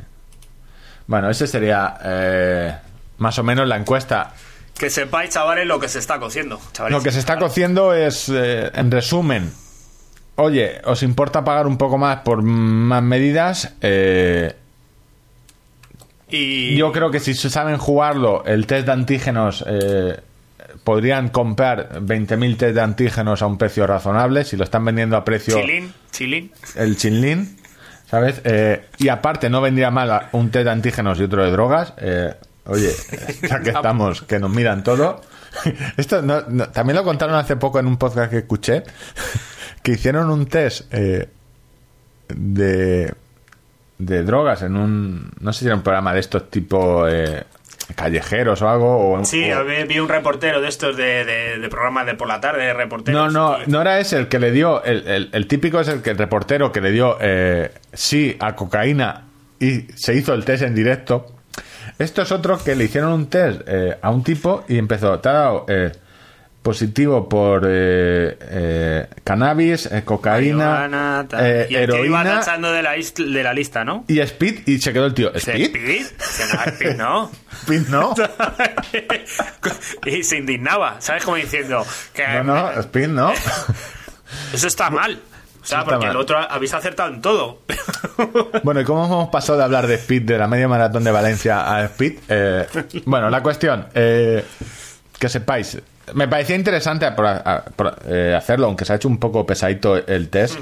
Bueno, 1.07 1.29
ese 1.29 1.47
sería 1.47 1.97
eh, 2.03 2.75
más 3.17 3.37
o 3.39 3.43
menos 3.43 3.67
la 3.67 3.77
encuesta. 3.77 4.33
Que 4.77 4.89
sepáis, 4.89 5.29
chavales, 5.29 5.65
lo 5.65 5.79
que 5.79 5.87
se 5.87 5.99
está 5.99 6.19
cociendo. 6.19 6.59
chavales. 6.73 6.97
Lo 6.97 7.03
que 7.03 7.11
se 7.11 7.19
está 7.19 7.37
cociendo 7.37 7.93
es, 7.93 8.27
eh, 8.29 8.69
en 8.73 8.91
resumen, 8.91 9.51
oye, 10.35 10.81
¿os 10.83 11.01
importa 11.03 11.43
pagar 11.45 11.65
un 11.67 11.77
poco 11.77 11.97
más 11.97 12.17
por 12.21 12.41
más 12.43 13.01
medidas? 13.01 13.73
Eh, 13.81 14.53
Y 16.29 16.75
yo 16.75 16.91
creo 16.91 17.11
que 17.11 17.19
si 17.19 17.33
se 17.33 17.49
saben 17.49 17.77
jugarlo, 17.77 18.43
el 18.45 18.65
test 18.67 18.87
de 18.87 18.91
antígenos, 18.91 19.63
eh, 19.67 20.19
podrían 20.83 21.29
comprar 21.29 22.01
20.000 22.01 22.57
test 22.57 22.75
de 22.75 22.81
antígenos 22.81 23.41
a 23.41 23.47
un 23.47 23.57
precio 23.57 23.87
razonable. 23.87 24.43
Si 24.43 24.57
lo 24.57 24.63
están 24.65 24.83
vendiendo 24.83 25.15
a 25.15 25.23
precio... 25.23 25.55
Chilín, 25.59 25.93
chilín. 26.11 26.51
el 26.75 26.97
chinlín, 26.97 27.57
¿sabes? 28.09 28.41
Eh, 28.43 28.85
y 28.97 29.07
aparte 29.07 29.49
no 29.49 29.61
vendría 29.61 29.89
mal 29.91 30.27
un 30.33 30.51
test 30.51 30.65
de 30.65 30.71
antígenos 30.71 31.19
y 31.19 31.23
otro 31.23 31.43
de 31.45 31.51
drogas. 31.51 31.93
Oye, 32.65 32.91
ya 33.47 33.59
que 33.61 33.69
estamos, 33.69 34.21
que 34.23 34.39
nos 34.39 34.49
miran 34.49 34.83
todo. 34.83 35.21
Esto 35.97 36.21
no- 36.21 36.41
no- 36.49 36.69
también 36.69 36.97
lo 36.97 37.03
contaron 37.03 37.35
hace 37.35 37.55
poco 37.55 37.79
en 37.79 37.87
un 37.87 37.97
podcast 37.97 38.31
que 38.31 38.39
escuché, 38.39 38.83
que 39.83 39.91
hicieron 39.93 40.29
un 40.29 40.45
test 40.47 40.91
eh, 40.91 41.29
de, 42.29 43.13
de 43.97 44.23
drogas 44.23 44.61
en 44.63 44.75
un, 44.75 45.31
no 45.39 45.53
sé 45.53 45.59
si 45.61 45.65
era 45.67 45.75
un 45.75 45.83
programa 45.83 46.13
de 46.13 46.19
estos 46.19 46.49
tipo 46.49 47.07
eh, 47.07 47.43
callejeros 47.95 48.61
o 48.63 48.69
algo. 48.69 49.13
O, 49.13 49.25
Sí, 49.25 49.51
o- 49.51 49.63
vi, 49.87 49.99
un 49.99 50.09
reportero 50.09 50.59
de 50.59 50.67
estos 50.67 50.97
de, 50.97 51.23
de, 51.23 51.59
de 51.59 51.69
programas 51.69 52.05
de 52.07 52.15
por 52.15 52.27
la 52.27 52.41
tarde, 52.41 52.65
de 52.65 52.73
reporteros. 52.73 53.31
No, 53.31 53.57
no, 53.57 53.63
no 53.67 53.81
era 53.81 53.99
ese 53.99 54.17
el 54.17 54.27
que 54.27 54.39
le 54.39 54.51
dio, 54.51 54.83
el, 54.83 55.07
el- 55.07 55.29
el 55.31 55.47
típico 55.47 55.79
es 55.79 55.87
el 55.87 56.01
que 56.01 56.09
el 56.09 56.17
reportero 56.17 56.71
que 56.71 56.81
le 56.81 56.91
dio 56.91 57.17
eh, 57.21 57.71
sí 57.93 58.35
a 58.39 58.55
cocaína 58.55 59.25
y 59.59 59.81
se 59.95 60.15
hizo 60.15 60.33
el 60.33 60.43
test 60.43 60.63
en 60.63 60.73
directo. 60.75 61.27
Esto 61.97 62.21
es 62.23 62.31
otro 62.31 62.61
que 62.63 62.75
le 62.75 62.85
hicieron 62.85 63.13
un 63.13 63.27
test 63.27 63.61
eh, 63.67 63.97
a 64.01 64.09
un 64.09 64.23
tipo 64.23 64.65
y 64.67 64.77
empezó, 64.77 65.17
te 65.19 65.29
ha 65.29 65.33
dado 65.33 65.65
eh, 65.69 65.91
positivo 66.61 67.29
por 67.29 67.63
eh, 67.67 68.37
eh, 68.41 69.07
cannabis, 69.23 69.85
eh, 69.85 70.03
cocaína, 70.03 70.87
marihuana, 70.89 71.27
eh, 71.39 71.67
y 71.69 71.75
el 71.75 71.85
tío 71.89 72.03
iba 72.05 72.21
heroína 72.21 72.39
tachando 72.39 72.71
de 72.71 72.81
la, 72.81 72.91
de 72.93 73.43
la 73.43 73.53
lista, 73.53 73.85
¿no? 73.85 74.03
y 74.07 74.19
speed 74.19 74.67
y 74.67 74.79
se 74.79 74.91
quedó 74.91 75.05
el 75.05 75.13
tío, 75.13 75.29
Dice, 75.29 75.51
¿speed? 75.51 75.75
¿Speed? 75.75 76.05
Dice, 76.17 76.95
no, 76.95 77.29
Speed 77.61 77.87
no. 77.87 78.13
¿Speed 78.81 79.01
no? 79.07 80.05
y 80.05 80.23
se 80.23 80.37
indignaba, 80.37 80.99
¿sabes? 80.99 81.23
Como 81.23 81.37
diciendo 81.37 81.85
que 82.13 82.27
No, 82.27 82.43
no, 82.43 82.71
speed 82.81 83.07
no. 83.09 83.31
eso 84.53 84.67
está 84.67 84.89
mal. 84.89 85.21
O 85.65 85.67
sea, 85.67 85.79
Está 85.79 85.91
porque 85.93 86.07
el 86.11 86.15
otro 86.17 86.37
habéis 86.37 86.73
acertado 86.73 87.09
en 87.13 87.21
todo. 87.21 87.59
Bueno, 88.63 88.79
¿y 88.79 88.83
cómo 88.85 89.05
hemos 89.05 89.29
pasado 89.29 89.57
de 89.57 89.65
hablar 89.65 89.87
de 89.87 89.95
Speed, 89.95 90.21
de 90.23 90.37
la 90.37 90.47
media 90.47 90.67
maratón 90.69 91.03
de 91.03 91.11
Valencia 91.11 91.75
a 91.75 91.83
Speed? 91.85 92.19
Eh, 92.29 92.65
bueno, 93.05 93.29
la 93.29 93.43
cuestión, 93.43 93.87
eh, 93.93 94.45
que 95.19 95.27
sepáis, 95.27 95.77
me 96.13 96.27
parecía 96.27 96.55
interesante 96.55 97.11
por- 97.11 97.25
a- 97.27 97.65
por, 97.75 97.97
eh, 98.07 98.33
hacerlo, 98.37 98.67
aunque 98.67 98.85
se 98.85 98.93
ha 98.93 98.95
hecho 98.95 99.07
un 99.09 99.17
poco 99.17 99.45
pesadito 99.45 99.97
el 99.97 100.29
test. 100.29 100.57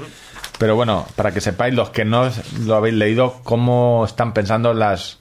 Pero 0.58 0.74
bueno, 0.74 1.06
para 1.16 1.30
que 1.32 1.40
sepáis, 1.40 1.74
los 1.74 1.90
que 1.90 2.04
no 2.04 2.28
lo 2.64 2.74
habéis 2.76 2.94
leído, 2.96 3.40
cómo 3.44 4.04
están 4.04 4.32
pensando 4.32 4.72
las, 4.74 5.18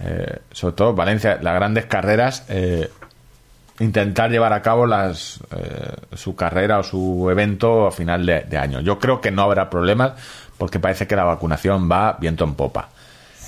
eh, 0.00 0.38
sobre 0.52 0.74
todo 0.76 0.94
Valencia, 0.94 1.38
las 1.42 1.54
grandes 1.54 1.86
carreras, 1.86 2.44
eh, 2.48 2.88
intentar 3.80 4.30
llevar 4.30 4.52
a 4.52 4.62
cabo 4.62 4.86
las, 4.86 5.40
eh, 5.56 5.94
su 6.14 6.34
carrera 6.34 6.78
o 6.78 6.82
su 6.82 7.28
evento 7.30 7.86
a 7.86 7.92
final 7.92 8.26
de, 8.26 8.42
de 8.42 8.58
año. 8.58 8.80
Yo 8.80 8.98
creo 8.98 9.20
que 9.20 9.30
no 9.30 9.42
habrá 9.42 9.70
problemas 9.70 10.12
porque 10.56 10.80
parece 10.80 11.06
que 11.06 11.16
la 11.16 11.24
vacunación 11.24 11.88
va 11.90 12.16
viento 12.20 12.44
en 12.44 12.54
popa. 12.54 12.88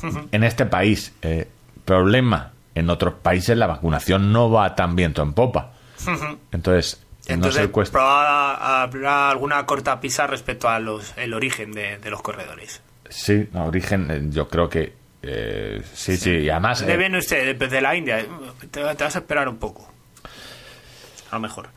En 0.32 0.44
este 0.44 0.64
país, 0.66 1.12
eh, 1.22 1.46
problema, 1.84 2.52
en 2.74 2.88
otros 2.88 3.14
países 3.14 3.56
la 3.56 3.66
vacunación 3.66 4.32
no 4.32 4.50
va 4.50 4.74
tan 4.74 4.96
viento 4.96 5.22
en 5.22 5.32
popa. 5.34 5.72
Entonces, 6.52 7.04
no 7.28 7.34
Entonces, 7.34 7.62
se 7.62 7.68
cuesta. 7.70 8.82
habrá 8.82 9.30
alguna 9.30 9.64
corta 9.66 10.00
pisa 10.00 10.26
respecto 10.26 10.68
a 10.68 10.78
los 10.78 11.12
el 11.16 11.34
origen 11.34 11.72
de, 11.72 11.98
de 11.98 12.10
los 12.10 12.22
corredores. 12.22 12.80
Sí, 13.08 13.48
no, 13.52 13.66
origen, 13.66 14.10
eh, 14.10 14.22
yo 14.30 14.48
creo 14.48 14.68
que 14.68 14.94
eh, 15.22 15.82
sí, 15.92 16.16
sí, 16.16 16.30
y 16.30 16.50
además. 16.50 16.84
¿De 16.86 16.92
eh, 16.92 16.96
viene 16.96 17.18
usted? 17.18 17.56
¿De 17.56 17.80
la 17.80 17.94
India? 17.94 18.24
Te, 18.70 18.80
te 18.94 19.04
vas 19.04 19.16
a 19.16 19.18
esperar 19.18 19.48
un 19.48 19.58
poco. 19.58 19.92
A 21.30 21.36
lo 21.36 21.40
mejor. 21.40 21.68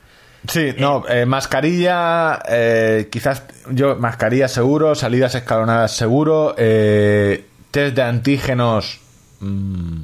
Sí, 0.47 0.73
no, 0.77 1.07
eh, 1.07 1.25
mascarilla, 1.25 2.41
eh, 2.49 3.07
quizás 3.09 3.43
yo, 3.71 3.95
mascarilla 3.95 4.47
seguro, 4.49 4.93
salidas 4.93 5.35
escalonadas 5.35 5.95
seguro, 5.95 6.53
eh, 6.57 7.45
test 7.71 7.95
de 7.95 8.01
antígenos, 8.01 8.99
mm, 9.39 10.03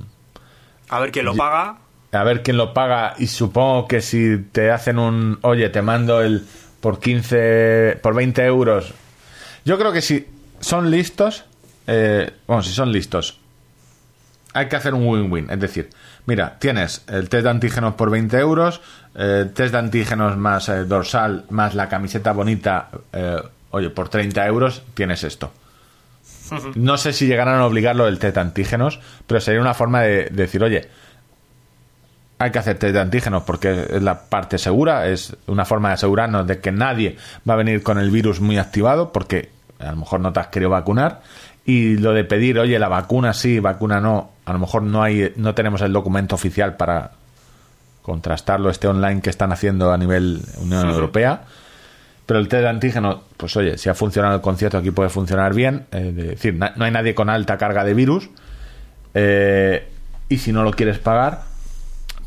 A 0.90 1.00
ver 1.02 1.12
quién 1.12 1.26
lo 1.26 1.36
paga. 1.36 1.76
a 2.14 2.24
ver 2.24 2.42
quién 2.42 2.56
lo 2.56 2.74
paga 2.74 3.16
y 3.20 3.28
supongo 3.28 3.88
que 3.88 4.00
si 4.00 4.38
te 4.52 4.72
hacen 4.72 4.98
un, 4.98 5.40
oye, 5.42 5.68
te 5.70 5.82
mando 5.82 6.22
el 6.22 6.46
por 6.80 7.00
15, 7.02 8.00
por 8.02 8.16
20 8.16 8.46
euros, 8.46 8.94
yo 9.66 9.78
creo 9.78 9.92
que 9.92 10.02
si 10.02 10.26
son 10.62 10.90
listos, 10.90 11.44
eh, 11.86 12.32
bueno, 12.48 12.64
si 12.64 12.72
son 12.72 12.94
listos, 12.94 13.40
hay 14.54 14.68
que 14.70 14.78
hacer 14.78 14.94
un 14.94 15.06
win-win. 15.06 15.50
Es 15.52 15.60
decir, 15.60 15.90
mira, 16.30 16.58
tienes 16.60 17.04
el 17.08 17.28
test 17.28 17.44
de 17.46 17.50
antígenos 17.50 17.96
por 17.96 18.12
20 18.12 18.38
euros, 18.38 18.82
eh, 19.16 19.50
test 19.52 19.72
de 19.72 19.80
antígenos 19.80 20.38
más 20.38 20.70
eh, 20.70 20.86
dorsal, 20.86 21.46
más 21.50 21.74
la 21.74 21.90
camiseta 21.90 22.34
bonita, 22.34 22.90
eh, 23.12 23.42
oye, 23.72 23.90
por 23.90 24.10
30 24.10 24.46
euros 24.46 24.84
tienes 24.94 25.24
esto. 25.24 25.52
No 26.76 26.98
sé 26.98 27.14
si 27.14 27.26
llegarán 27.26 27.60
a 27.60 27.66
obligarlo 27.66 28.06
del 28.06 28.20
test 28.20 28.36
de 28.36 28.42
antígenos, 28.42 29.00
pero 29.26 29.42
sería 29.42 29.60
una 29.60 29.74
forma 29.74 30.02
de, 30.02 30.26
de 30.26 30.30
decir, 30.30 30.64
oye, 30.64 30.88
hay 32.38 32.52
que 32.52 32.60
hacer 32.60 32.78
test 32.78 32.94
de 32.94 33.00
antígenos 33.00 33.42
porque 33.42 33.88
es 33.90 34.02
la 34.02 34.22
parte 34.22 34.60
segura, 34.60 35.08
es 35.08 35.36
una 35.48 35.66
forma 35.66 35.90
de 35.90 35.96
asegurarnos 35.96 36.46
de 36.46 36.60
que 36.60 36.72
nadie 36.72 37.18
va 37.48 37.56
a 37.56 37.58
venir 37.58 37.82
con 37.82 37.98
el 37.98 38.12
virus 38.12 38.40
muy 38.40 38.60
activado 38.60 39.12
porque 39.12 39.50
a 39.80 39.92
lo 39.92 39.98
mejor 39.98 40.20
no 40.20 40.32
te 40.32 40.40
has 40.42 40.48
querido 40.48 40.70
vacunar 40.70 41.22
y 41.66 41.98
lo 41.98 42.14
de 42.14 42.24
pedir, 42.24 42.58
oye, 42.60 42.80
la 42.80 42.88
vacuna 42.88 43.34
sí, 43.34 43.60
vacuna 43.60 44.00
no, 44.00 44.32
a 44.50 44.54
lo 44.54 44.60
mejor 44.60 44.82
no 44.82 45.04
hay 45.04 45.32
no 45.36 45.54
tenemos 45.54 45.82
el 45.82 45.94
documento 45.94 46.34
oficial 46.36 46.76
para 46.76 47.12
contrastarlo 48.02 48.70
este 48.70 48.88
online 48.88 49.22
que 49.22 49.30
están 49.30 49.52
haciendo 49.52 49.92
a 49.92 49.98
nivel 49.98 50.42
Unión 50.58 50.90
Europea. 50.90 51.44
Pero 52.26 52.40
el 52.40 52.48
test 52.48 52.62
de 52.64 52.70
antígeno, 52.70 53.24
pues 53.38 53.56
oye, 53.58 53.78
si 53.78 53.90
ha 53.90 53.96
funcionado 53.96 54.36
el 54.36 54.42
concierto 54.42 54.78
aquí 54.78 54.92
puede 54.92 55.10
funcionar 55.10 55.54
bien. 55.54 55.86
eh, 55.92 56.12
de 56.12 56.24
decir, 56.24 56.56
no 56.56 56.86
hay 56.86 56.92
nadie 56.92 57.14
con 57.14 57.30
alta 57.30 57.58
carga 57.58 57.84
de 57.84 57.94
virus. 57.94 58.30
eh, 59.14 59.88
y 60.30 60.38
si 60.38 60.52
no 60.52 60.64
lo 60.64 60.72
quieres 60.72 61.00
pagar, 61.00 61.42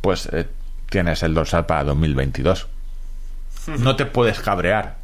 pues 0.01 0.29
eh, 0.33 0.47
tienes 0.91 1.23
el 1.23 1.35
dorsal 1.35 1.67
para 1.67 1.85
2022. 1.85 2.67
No 3.79 3.95
te 3.97 4.07
puedes 4.07 4.41
cabrear. 4.41 4.97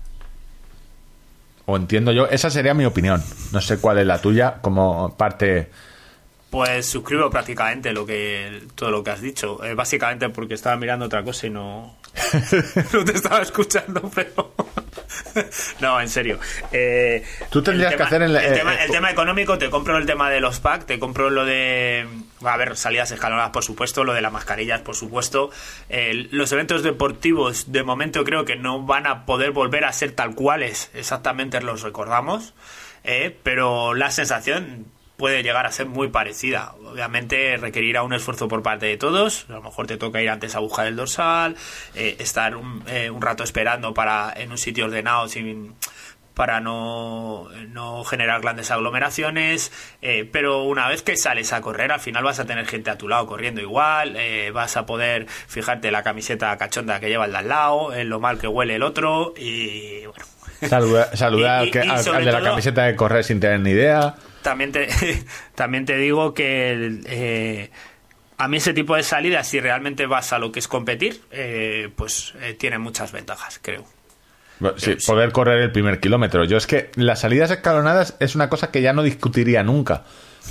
O 1.66 1.76
entiendo 1.76 2.12
yo, 2.12 2.26
esa 2.28 2.50
sería 2.50 2.74
mi 2.74 2.84
opinión. 2.84 3.22
No 3.52 3.60
sé 3.60 3.78
cuál 3.78 3.98
es 3.98 4.06
la 4.06 4.20
tuya 4.20 4.56
como 4.60 5.16
parte... 5.16 5.70
Pues 6.50 6.86
suscribo 6.86 7.28
prácticamente 7.28 7.92
lo 7.92 8.06
que 8.06 8.62
todo 8.74 8.90
lo 8.90 9.04
que 9.04 9.10
has 9.10 9.20
dicho. 9.20 9.62
Eh, 9.62 9.74
básicamente 9.74 10.30
porque 10.30 10.54
estaba 10.54 10.76
mirando 10.76 11.04
otra 11.04 11.22
cosa 11.22 11.46
y 11.46 11.50
no, 11.50 11.98
no 12.92 13.04
te 13.04 13.12
estaba 13.12 13.42
escuchando, 13.42 14.10
pero... 14.14 14.54
no, 15.80 16.00
en 16.00 16.08
serio. 16.08 16.38
Eh, 16.72 17.22
Tú 17.50 17.62
tendrías 17.62 17.94
que 17.94 18.02
hacer 18.02 18.22
el- 18.22 18.34
el, 18.34 18.52
eh, 18.52 18.56
tema, 18.56 18.74
eh, 18.74 18.84
el 18.86 18.90
tema 18.90 19.10
económico, 19.10 19.58
te 19.58 19.68
compro 19.68 19.98
el 19.98 20.06
tema 20.06 20.30
de 20.30 20.40
los 20.40 20.58
packs, 20.60 20.86
te 20.86 20.98
compro 20.98 21.28
lo 21.28 21.44
de... 21.44 22.06
Va 22.44 22.52
a 22.52 22.54
haber 22.54 22.76
salidas 22.78 23.10
escalonadas, 23.10 23.50
por 23.50 23.62
supuesto, 23.64 24.04
lo 24.04 24.14
de 24.14 24.22
las 24.22 24.32
mascarillas, 24.32 24.80
por 24.80 24.94
supuesto. 24.96 25.50
Los 26.30 26.50
eventos 26.52 26.82
deportivos, 26.82 27.72
de 27.72 27.82
momento, 27.82 28.24
creo 28.24 28.44
que 28.46 28.56
no 28.56 28.82
van 28.86 29.06
a 29.06 29.26
poder 29.26 29.50
volver 29.50 29.84
a 29.84 29.92
ser 29.92 30.12
tal 30.12 30.34
cuales 30.34 30.90
exactamente 30.94 31.60
los 31.60 31.82
recordamos. 31.82 32.54
eh, 33.04 33.36
pero 33.42 33.92
la 33.94 34.10
sensación 34.10 34.86
puede 35.18 35.42
llegar 35.42 35.66
a 35.66 35.72
ser 35.72 35.86
muy 35.86 36.08
parecida. 36.08 36.72
Obviamente 36.90 37.58
requerirá 37.58 38.02
un 38.02 38.14
esfuerzo 38.14 38.48
por 38.48 38.62
parte 38.62 38.86
de 38.86 38.96
todos. 38.96 39.44
A 39.50 39.54
lo 39.54 39.62
mejor 39.62 39.86
te 39.86 39.98
toca 39.98 40.22
ir 40.22 40.30
antes 40.30 40.54
a 40.54 40.60
buscar 40.60 40.86
el 40.86 40.96
dorsal, 40.96 41.56
eh, 41.94 42.16
estar 42.20 42.56
un, 42.56 42.82
eh, 42.86 43.10
un 43.10 43.20
rato 43.20 43.42
esperando 43.44 43.92
para 43.92 44.32
en 44.34 44.50
un 44.52 44.58
sitio 44.58 44.86
ordenado 44.86 45.28
sin 45.28 45.74
para 46.34 46.60
no, 46.60 47.48
no 47.70 48.04
generar 48.04 48.40
grandes 48.40 48.70
aglomeraciones, 48.70 49.72
eh, 50.02 50.24
pero 50.32 50.62
una 50.62 50.86
vez 50.86 51.02
que 51.02 51.16
sales 51.16 51.52
a 51.52 51.60
correr, 51.60 51.90
al 51.90 51.98
final 51.98 52.22
vas 52.22 52.38
a 52.38 52.44
tener 52.44 52.64
gente 52.64 52.90
a 52.90 52.96
tu 52.96 53.08
lado 53.08 53.26
corriendo 53.26 53.60
igual, 53.60 54.14
eh, 54.16 54.52
vas 54.52 54.76
a 54.76 54.86
poder 54.86 55.26
fijarte 55.26 55.90
la 55.90 56.04
camiseta 56.04 56.56
cachonda 56.56 57.00
que 57.00 57.08
lleva 57.08 57.24
el 57.24 57.32
de 57.32 57.38
al 57.38 57.48
lado, 57.48 57.92
en 57.92 58.08
lo 58.08 58.20
mal 58.20 58.38
que 58.38 58.46
huele 58.46 58.76
el 58.76 58.84
otro, 58.84 59.34
y 59.36 60.06
bueno, 60.06 60.24
Saludar, 60.68 61.66
y- 61.66 61.76
al 61.76 61.90
al, 62.08 62.24
de 62.24 62.30
la 62.32 62.40
camiseta 62.40 62.84
de 62.84 62.94
correr 62.94 63.24
sin 63.24 63.40
tener 63.40 63.58
ni 63.58 63.70
idea. 63.70 64.14
También 64.42 64.72
te, 64.72 64.88
también 65.54 65.84
te 65.86 65.96
digo 65.96 66.34
que 66.34 67.00
eh, 67.06 67.70
a 68.36 68.48
mí 68.48 68.58
ese 68.58 68.72
tipo 68.72 68.94
de 68.96 69.02
salidas, 69.02 69.48
si 69.48 69.60
realmente 69.60 70.06
vas 70.06 70.32
a 70.32 70.38
lo 70.38 70.52
que 70.52 70.58
es 70.60 70.68
competir, 70.68 71.20
eh, 71.30 71.90
pues 71.96 72.34
eh, 72.40 72.54
tiene 72.54 72.78
muchas 72.78 73.12
ventajas, 73.12 73.58
creo. 73.62 73.84
Sí, 74.76 74.96
sí. 74.98 75.06
poder 75.06 75.30
correr 75.30 75.60
el 75.62 75.70
primer 75.70 76.00
kilómetro. 76.00 76.42
Yo 76.44 76.56
es 76.56 76.66
que 76.66 76.90
las 76.96 77.20
salidas 77.20 77.50
escalonadas 77.52 78.16
es 78.18 78.34
una 78.34 78.48
cosa 78.48 78.72
que 78.72 78.82
ya 78.82 78.92
no 78.92 79.04
discutiría 79.04 79.62
nunca. 79.62 80.02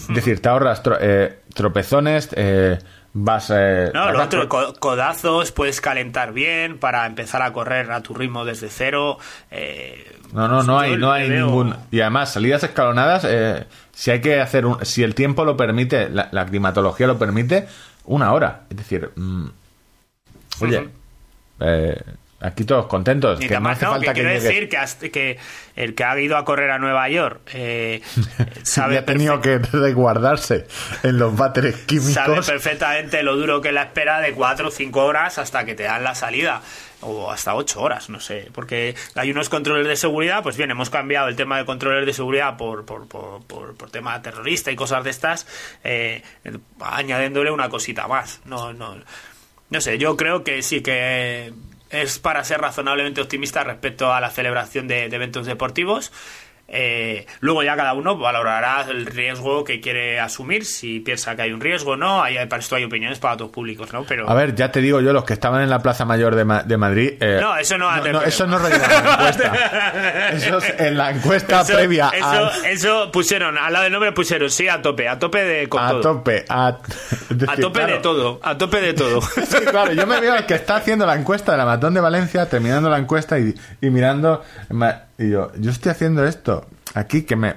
Es 0.09 0.15
decir, 0.15 0.41
te 0.41 0.47
ahorras 0.47 0.81
tro- 0.83 0.97
eh, 1.01 1.39
tropezones, 1.53 2.29
eh, 2.35 2.77
vas... 3.23 3.49
eh, 3.49 3.91
No, 3.93 3.99
lo 4.01 4.05
ahorras 4.07 4.25
otro, 4.27 4.43
tro- 4.43 4.47
co- 4.47 4.73
codazos, 4.79 5.51
puedes 5.51 5.81
calentar 5.81 6.33
bien 6.33 6.77
para 6.77 7.05
empezar 7.05 7.41
a 7.41 7.51
correr 7.53 7.91
a 7.91 8.01
tu 8.01 8.13
ritmo 8.13 8.45
desde 8.45 8.69
cero. 8.69 9.17
eh, 9.51 10.05
No, 10.33 10.47
no, 10.47 10.63
no 10.63 10.79
hay, 10.79 10.97
no 10.97 11.11
hay 11.11 11.29
veo- 11.29 11.45
ningún... 11.47 11.75
Y 11.91 12.01
además, 12.01 12.31
salidas 12.33 12.63
escalonadas, 12.63 13.25
eh, 13.27 13.65
si 13.93 14.11
hay 14.11 14.21
que 14.21 14.39
hacer 14.39 14.65
un... 14.65 14.83
Si 14.85 15.03
el 15.03 15.15
tiempo 15.15 15.45
lo 15.45 15.57
permite, 15.57 16.09
la, 16.09 16.29
la 16.31 16.45
climatología 16.45 17.07
lo 17.07 17.17
permite, 17.17 17.67
una 18.05 18.33
hora. 18.33 18.61
Es 18.69 18.77
decir, 18.77 19.09
mm, 19.15 19.47
oye, 20.61 20.89
eh, 21.59 22.01
aquí 22.39 22.63
todos 22.65 22.87
contentos. 22.87 23.39
Ni 23.39 23.47
que 23.47 23.59
no 23.59 23.69
hace 23.69 23.85
no, 23.85 23.91
falta 23.91 24.13
que 24.13 24.23
decir 24.23 24.69
que, 24.69 24.77
hasta- 24.77 25.09
que 25.09 25.37
el 25.75 25.95
que 25.95 26.03
ha 26.03 26.19
ido 26.19 26.37
a 26.37 26.45
correr 26.45 26.69
a 26.71 26.77
Nueva 26.79 27.09
York 27.09 27.41
eh, 27.53 28.01
sabe, 28.63 28.95
y 28.95 28.97
ha 28.97 29.05
tenido 29.05 29.41
que 29.41 29.57
resguardarse 29.59 30.67
en 31.03 31.17
los 31.17 31.35
váteres 31.35 31.75
sabe 31.75 31.85
químicos. 31.85 32.45
perfectamente 32.47 33.23
lo 33.23 33.35
duro 33.35 33.61
que 33.61 33.69
es 33.69 33.73
la 33.73 33.83
espera 33.83 34.19
de 34.21 34.33
4 34.33 34.67
o 34.67 34.71
5 34.71 35.03
horas 35.05 35.37
hasta 35.37 35.65
que 35.65 35.75
te 35.75 35.83
dan 35.83 36.03
la 36.03 36.15
salida. 36.15 36.61
O 37.01 37.29
hasta 37.31 37.53
8 37.53 37.79
horas, 37.79 38.09
no 38.09 38.19
sé. 38.19 38.49
Porque 38.51 38.95
hay 39.13 39.29
unos 39.29 39.49
controles 39.49 39.87
de 39.87 39.95
seguridad. 39.95 40.41
Pues 40.41 40.57
bien, 40.57 40.71
hemos 40.71 40.89
cambiado 40.89 41.27
el 41.27 41.35
tema 41.35 41.59
de 41.59 41.65
controles 41.65 42.07
de 42.07 42.13
seguridad 42.13 42.57
por, 42.57 42.85
por, 42.85 43.07
por, 43.07 43.45
por, 43.45 43.75
por 43.77 43.91
tema 43.91 44.19
terrorista 44.23 44.71
y 44.71 44.75
cosas 44.75 45.03
de 45.03 45.11
estas, 45.11 45.45
eh, 45.83 46.23
añadiéndole 46.79 47.51
una 47.51 47.69
cosita 47.69 48.07
más. 48.07 48.41
No, 48.45 48.73
no, 48.73 48.95
no 49.69 49.81
sé, 49.81 49.97
yo 49.99 50.17
creo 50.17 50.43
que 50.43 50.63
sí 50.63 50.81
que 50.81 51.53
es 51.89 52.19
para 52.19 52.43
ser 52.43 52.61
razonablemente 52.61 53.21
optimista 53.21 53.63
respecto 53.63 54.13
a 54.13 54.21
la 54.21 54.29
celebración 54.29 54.87
de, 54.87 55.05
eventos 55.05 55.45
deportivos. 55.45 56.11
Eh, 56.69 57.25
luego 57.39 57.63
ya 57.63 57.75
cada 57.77 57.93
uno 57.93 58.17
valorará 58.17 58.85
el 58.89 59.05
riesgo 59.05 59.63
que 59.63 59.79
quiere 59.79 60.19
asumir, 60.19 60.65
si 60.65 60.99
piensa 60.99 61.35
que 61.35 61.43
hay 61.43 61.51
un 61.53 61.61
riesgo 61.61 61.91
o 61.91 61.95
no. 61.97 62.21
Hay, 62.21 62.35
para 62.47 62.59
esto 62.61 62.75
hay 62.75 62.83
opiniones 62.83 63.19
para 63.19 63.37
todos 63.37 63.51
públicos, 63.51 63.93
¿no? 63.93 64.03
Pero 64.03 64.29
A 64.29 64.33
ver, 64.33 64.53
ya 64.53 64.71
te 64.71 64.81
digo 64.81 64.99
yo, 64.99 65.13
los 65.13 65.23
que 65.23 65.33
estaban 65.33 65.61
en 65.61 65.69
la 65.69 65.79
Plaza 65.79 66.03
Mayor 66.03 66.35
de, 66.35 66.43
Ma- 66.45 66.63
de 66.63 66.75
Madrid. 66.77 67.13
eh, 67.21 67.39
No, 67.41 67.55
eso 67.57 67.77
no 67.77 67.89
hace- 67.89 68.11
no, 68.11 68.21
eso 68.21 68.45
no 68.47 68.57
rellenan 68.59 68.89
la 68.91 69.11
encuesta. 69.13 69.53
Eso 70.33 70.57
es 70.57 70.73
en 70.79 70.97
la 70.97 71.11
encuesta 71.11 71.61
eso, 71.61 71.73
previa 71.73 72.09
eso, 72.13 72.25
al- 72.27 72.65
eso 72.65 73.11
pusieron, 73.11 73.57
al 73.57 73.71
lado 73.71 73.83
del 73.83 73.93
nombre 73.93 74.11
pusieron 74.11 74.49
sí 74.49 74.67
a 74.67 74.81
tope, 74.81 75.07
a 75.07 75.17
tope 75.17 75.43
de 75.43 75.69
con 75.69 75.81
a 75.83 75.89
todo. 75.89 76.01
tope. 76.01 76.45
A, 76.49 76.77
decir, 77.29 77.49
a 77.49 77.55
tope 77.55 77.79
claro, 77.79 77.93
de 77.93 77.99
todo, 77.99 78.39
a 78.43 78.57
tope 78.57 78.81
de 78.81 78.93
todo. 78.93 79.21
Sí, 79.47 79.57
claro, 79.69 79.93
yo 79.93 80.05
me 80.05 80.19
veo 80.19 80.33
al 80.33 80.45
que 80.45 80.55
está 80.55 80.75
haciendo 80.77 81.05
la 81.05 81.15
encuesta 81.15 81.53
de 81.53 81.57
la 81.59 81.65
Matón 81.65 81.93
de 81.93 82.01
Valencia, 82.01 82.47
terminando 82.49 82.89
la 82.89 82.97
encuesta 82.97 83.39
y, 83.39 83.53
y 83.81 83.89
mirando. 83.89 84.43
ma- 84.69 85.03
Y 85.17 85.29
yo, 85.29 85.51
yo 85.57 85.71
estoy 85.71 85.91
haciendo 85.91 86.25
esto 86.25 86.65
aquí 86.93 87.23
que 87.23 87.35
me. 87.35 87.55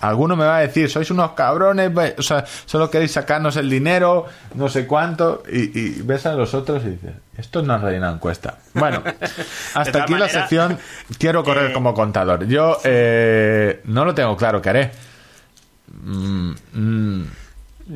alguno 0.00 0.36
me 0.36 0.44
va 0.44 0.58
a 0.58 0.60
decir, 0.60 0.88
sois 0.90 1.10
unos 1.10 1.32
cabrones, 1.32 1.90
o 2.18 2.22
sea, 2.22 2.44
solo 2.66 2.88
queréis 2.90 3.12
sacarnos 3.12 3.56
el 3.56 3.68
dinero, 3.68 4.26
no 4.54 4.68
sé 4.68 4.86
cuánto, 4.86 5.42
y, 5.50 5.78
y 5.78 6.02
ves 6.02 6.24
a 6.26 6.34
los 6.34 6.54
otros 6.54 6.84
y 6.84 6.90
dices, 6.90 7.12
esto 7.36 7.62
no 7.62 7.76
es 7.88 7.96
una 7.98 8.10
encuesta. 8.10 8.58
Bueno, 8.74 9.02
hasta 9.74 10.02
aquí 10.02 10.14
la 10.14 10.28
sección, 10.28 10.78
quiero 11.18 11.42
correr 11.44 11.70
eh, 11.70 11.74
como 11.74 11.94
contador. 11.94 12.46
Yo 12.46 12.78
eh, 12.84 13.80
no 13.84 14.04
lo 14.04 14.14
tengo 14.14 14.36
claro 14.36 14.60
qué 14.62 14.68
haré. 14.70 14.90
Mm, 16.02 16.52
mm, 16.74 17.24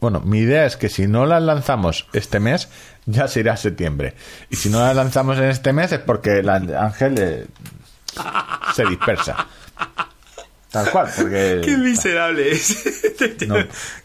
bueno, 0.00 0.20
mi 0.20 0.38
idea 0.40 0.66
es 0.66 0.76
que 0.76 0.88
si 0.88 1.06
no 1.06 1.26
las 1.26 1.42
lanzamos 1.42 2.06
este 2.12 2.40
mes, 2.40 2.68
ya 3.06 3.28
se 3.28 3.40
irá 3.40 3.54
a 3.54 3.56
septiembre. 3.56 4.14
Y 4.50 4.56
si 4.56 4.68
no 4.70 4.80
las 4.80 4.96
lanzamos 4.96 5.38
en 5.38 5.44
este 5.44 5.72
mes 5.72 5.92
es 5.92 5.98
porque 6.00 6.42
la 6.42 6.54
Ángel 6.56 7.14
eh, 7.18 7.46
se 8.74 8.84
dispersa. 8.86 9.46
Tal 10.70 10.88
cual, 10.90 11.08
porque... 11.16 11.60
Qué 11.64 11.76
miserable 11.76 12.50
es. 12.52 12.84
No. 13.46 13.56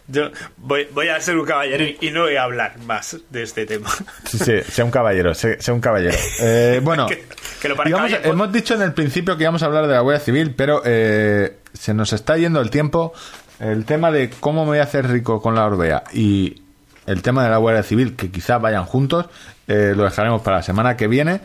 Yo 0.07 0.29
voy, 0.57 0.87
voy 0.91 1.07
a 1.07 1.19
ser 1.21 1.37
un 1.37 1.45
caballero 1.45 1.83
y- 1.85 2.11
no 2.11 2.23
voy 2.23 2.35
a 2.35 2.43
hablar 2.43 2.77
más 2.79 3.17
de 3.29 3.43
este 3.43 3.65
tema. 3.65 3.89
Sí, 4.25 4.37
sí, 4.39 4.53
sea 4.69 4.83
un 4.83 4.91
caballero, 4.91 5.33
sea, 5.33 5.55
sea 5.61 5.73
un 5.73 5.79
caballero. 5.79 6.15
Eh, 6.41 6.79
bueno, 6.83 7.07
Que- 7.07 7.23
que 7.61 7.69
lo 7.69 7.75
hemos 8.23 8.51
dicho 8.51 8.73
en 8.75 8.81
el 8.81 8.93
principio 8.93 9.37
que 9.37 9.43
íbamos 9.43 9.63
a 9.63 9.67
hablar 9.67 9.87
de 9.87 9.93
la 9.93 10.01
Guardia 10.01 10.23
Civil, 10.23 10.53
pero 10.53 10.81
eh, 10.85 11.57
se 11.73 11.93
nos 11.93 12.11
está 12.13 12.37
yendo 12.37 12.59
el 12.61 12.69
tiempo. 12.69 13.13
El 13.59 13.85
tema 13.85 14.11
de 14.11 14.29
cómo 14.29 14.63
me 14.63 14.71
voy 14.71 14.77
a 14.79 14.83
hacer 14.83 15.07
rico 15.09 15.41
con 15.41 15.55
la 15.55 15.65
Orbea 15.65 16.03
y 16.13 16.61
el 17.05 17.21
tema 17.21 17.43
de 17.43 17.49
la 17.49 17.57
Guardia 17.57 17.83
Civil, 17.83 18.15
que 18.15 18.31
quizá 18.31 18.57
vayan 18.57 18.85
juntos, 18.85 19.27
eh, 19.67 19.93
lo 19.95 20.03
dejaremos 20.03 20.41
para 20.41 20.57
la 20.57 20.63
semana 20.63 20.97
que 20.97 21.07
viene. 21.07 21.41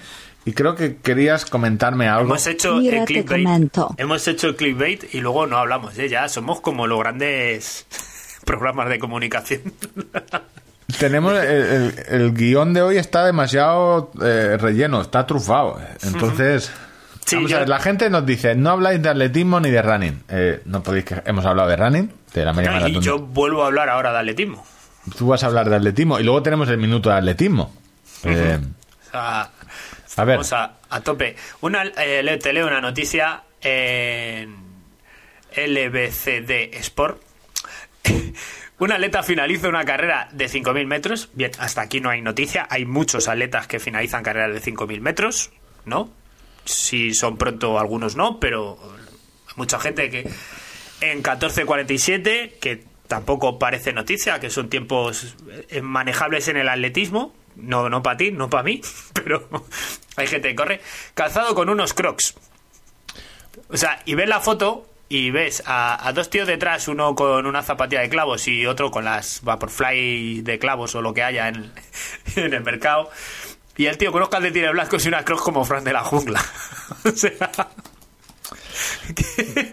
Y 0.47 0.53
creo 0.53 0.75
que 0.75 0.97
querías 0.97 1.45
comentarme 1.45 2.09
algo. 2.09 2.23
Hemos 2.31 2.47
hecho 2.47 2.77
Mira, 2.77 3.01
el 3.01 3.05
clickbait. 3.05 3.47
Hemos 3.99 4.27
hecho 4.27 4.49
el 4.49 4.57
clickbait 4.57 5.15
y 5.15 5.21
luego 5.21 5.47
no 5.47 5.59
hablamos. 5.59 5.99
¿eh? 5.99 6.09
Ya 6.09 6.29
somos 6.31 6.61
como 6.63 6.87
los 6.87 6.99
grandes 6.99 7.87
programas 8.47 8.89
de 8.89 8.99
comunicación. 8.99 9.61
Tenemos 10.99 11.35
el, 11.35 11.47
el- 11.47 11.95
el 12.09 12.35
guion 12.35 12.73
de 12.75 12.83
hoy 12.83 12.97
está 12.97 13.25
demasiado 13.25 14.11
eh, 14.23 14.57
relleno, 14.59 15.01
está 15.03 15.27
trufado. 15.27 15.79
Entonces, 16.03 16.73
Sí, 17.31 17.37
vamos 17.37 17.51
yo- 17.51 17.57
a 17.57 17.61
ver, 17.61 17.69
la 17.69 17.81
gente 17.81 18.11
nos 18.11 18.27
dice, 18.27 18.55
no 18.55 18.71
habláis 18.71 19.01
de 19.03 19.09
atletismo 19.09 19.61
ni 19.61 19.71
de 19.71 19.83
running. 19.83 20.23
Eh, 20.29 20.61
no 20.67 20.83
podéis 20.83 21.05
que 21.07 21.23
hemos 21.25 21.45
hablado 21.47 21.69
de 21.69 21.77
running, 21.77 22.13
de 22.35 22.45
la 22.45 22.53
media 22.53 22.79
No, 22.81 22.89
y 22.89 23.01
yo 23.01 23.19
vuelvo 23.19 23.63
a 23.65 23.67
hablar 23.67 23.89
ahora 23.89 24.13
de 24.13 24.19
atletismo. 24.19 24.65
Tú 25.17 25.29
vas 25.29 25.43
a 25.43 25.47
hablar 25.47 25.69
de 25.71 25.77
atletismo 25.77 26.19
y 26.21 26.23
luego 26.25 26.43
tenemos 26.43 26.69
el 26.69 26.77
minuto 26.79 27.09
de 27.11 27.17
atletismo. 27.17 27.75
Eh, 28.25 28.59
O 28.61 29.11
sea, 29.11 29.51
A 30.17 30.25
ver. 30.25 30.37
Vamos 30.37 30.53
a, 30.53 30.73
a 30.91 31.01
tope. 31.01 31.37
Una, 31.63 31.85
eh, 31.85 32.39
te 32.43 32.53
leo 32.53 32.67
una 32.67 32.81
noticia 32.81 33.43
en 33.63 34.57
LBCD 35.57 36.75
Sport. 36.79 37.23
Un 38.79 38.93
atleta 38.93 39.23
finaliza 39.23 39.69
una 39.69 39.85
carrera 39.85 40.29
de 40.33 40.47
5.000 40.49 40.87
metros. 40.87 41.29
Bien, 41.35 41.51
hasta 41.59 41.83
aquí 41.83 42.01
no 42.01 42.09
hay 42.09 42.23
noticia. 42.23 42.67
Hay 42.71 42.87
muchos 42.87 43.29
atletas 43.29 43.67
que 43.67 43.79
finalizan 43.79 44.23
carreras 44.23 44.55
de 44.55 44.73
5.000 44.73 45.01
metros, 45.03 45.51
¿no? 45.85 46.11
Si 46.65 47.15
son 47.15 47.37
pronto, 47.37 47.79
algunos 47.79 48.17
no, 48.17 48.39
pero 48.39 48.79
mucha 49.57 49.79
gente 49.79 50.11
que 50.11 50.31
en 51.01 51.23
14.47, 51.23 52.59
que 52.61 52.85
tampoco 53.07 53.59
parece 53.59 53.93
noticia, 53.93 54.39
que 54.41 54.51
son 54.51 54.71
tiempos 54.71 55.37
eh, 55.69 55.83
manejables 55.83 56.49
en 56.49 56.57
el 56.57 56.69
atletismo. 56.69 57.35
No, 57.57 57.91
no 57.91 58.03
para 58.03 58.17
ti, 58.17 58.31
no 58.31 58.49
para 58.49 58.63
mí, 58.63 58.81
pero 59.13 59.49
hay 60.17 60.27
gente 60.27 60.49
que 60.49 60.55
corre. 60.55 60.81
Calzado 61.15 61.55
con 61.55 61.69
unos 61.69 61.93
crocs. 61.93 62.35
O 63.69 63.77
sea, 63.77 64.01
y 64.05 64.15
ves 64.15 64.29
la 64.29 64.41
foto 64.41 64.87
y 65.09 65.33
ves 65.33 65.63
a, 65.67 66.07
a 66.07 66.13
dos 66.13 66.31
tíos 66.31 66.47
detrás, 66.47 66.87
uno 66.87 67.17
con 67.17 67.45
una 67.45 67.63
zapatilla 67.63 68.01
de 68.01 68.09
clavos 68.09 68.47
y 68.47 68.65
otro 68.65 68.93
con 68.93 69.05
las 69.05 69.43
Vaporfly 69.43 70.43
de 70.43 70.59
clavos 70.61 70.95
o 70.95 71.03
lo 71.03 71.13
que 71.13 71.25
haya 71.25 71.49
en 71.49 71.73
el 72.37 72.61
mercado. 72.63 73.11
Y 73.81 73.87
el 73.87 73.97
tío 73.97 74.13
con 74.13 74.19
unos 74.19 74.29
calcetines 74.29 74.73
blancos 74.73 75.03
y 75.07 75.09
unas 75.09 75.25
crocs 75.25 75.41
como 75.43 75.65
Fran 75.65 75.83
de 75.85 75.93
la 75.95 76.05
jungla. 76.05 76.45
o 77.05 77.11
sea... 77.13 77.51
Que, 79.15 79.73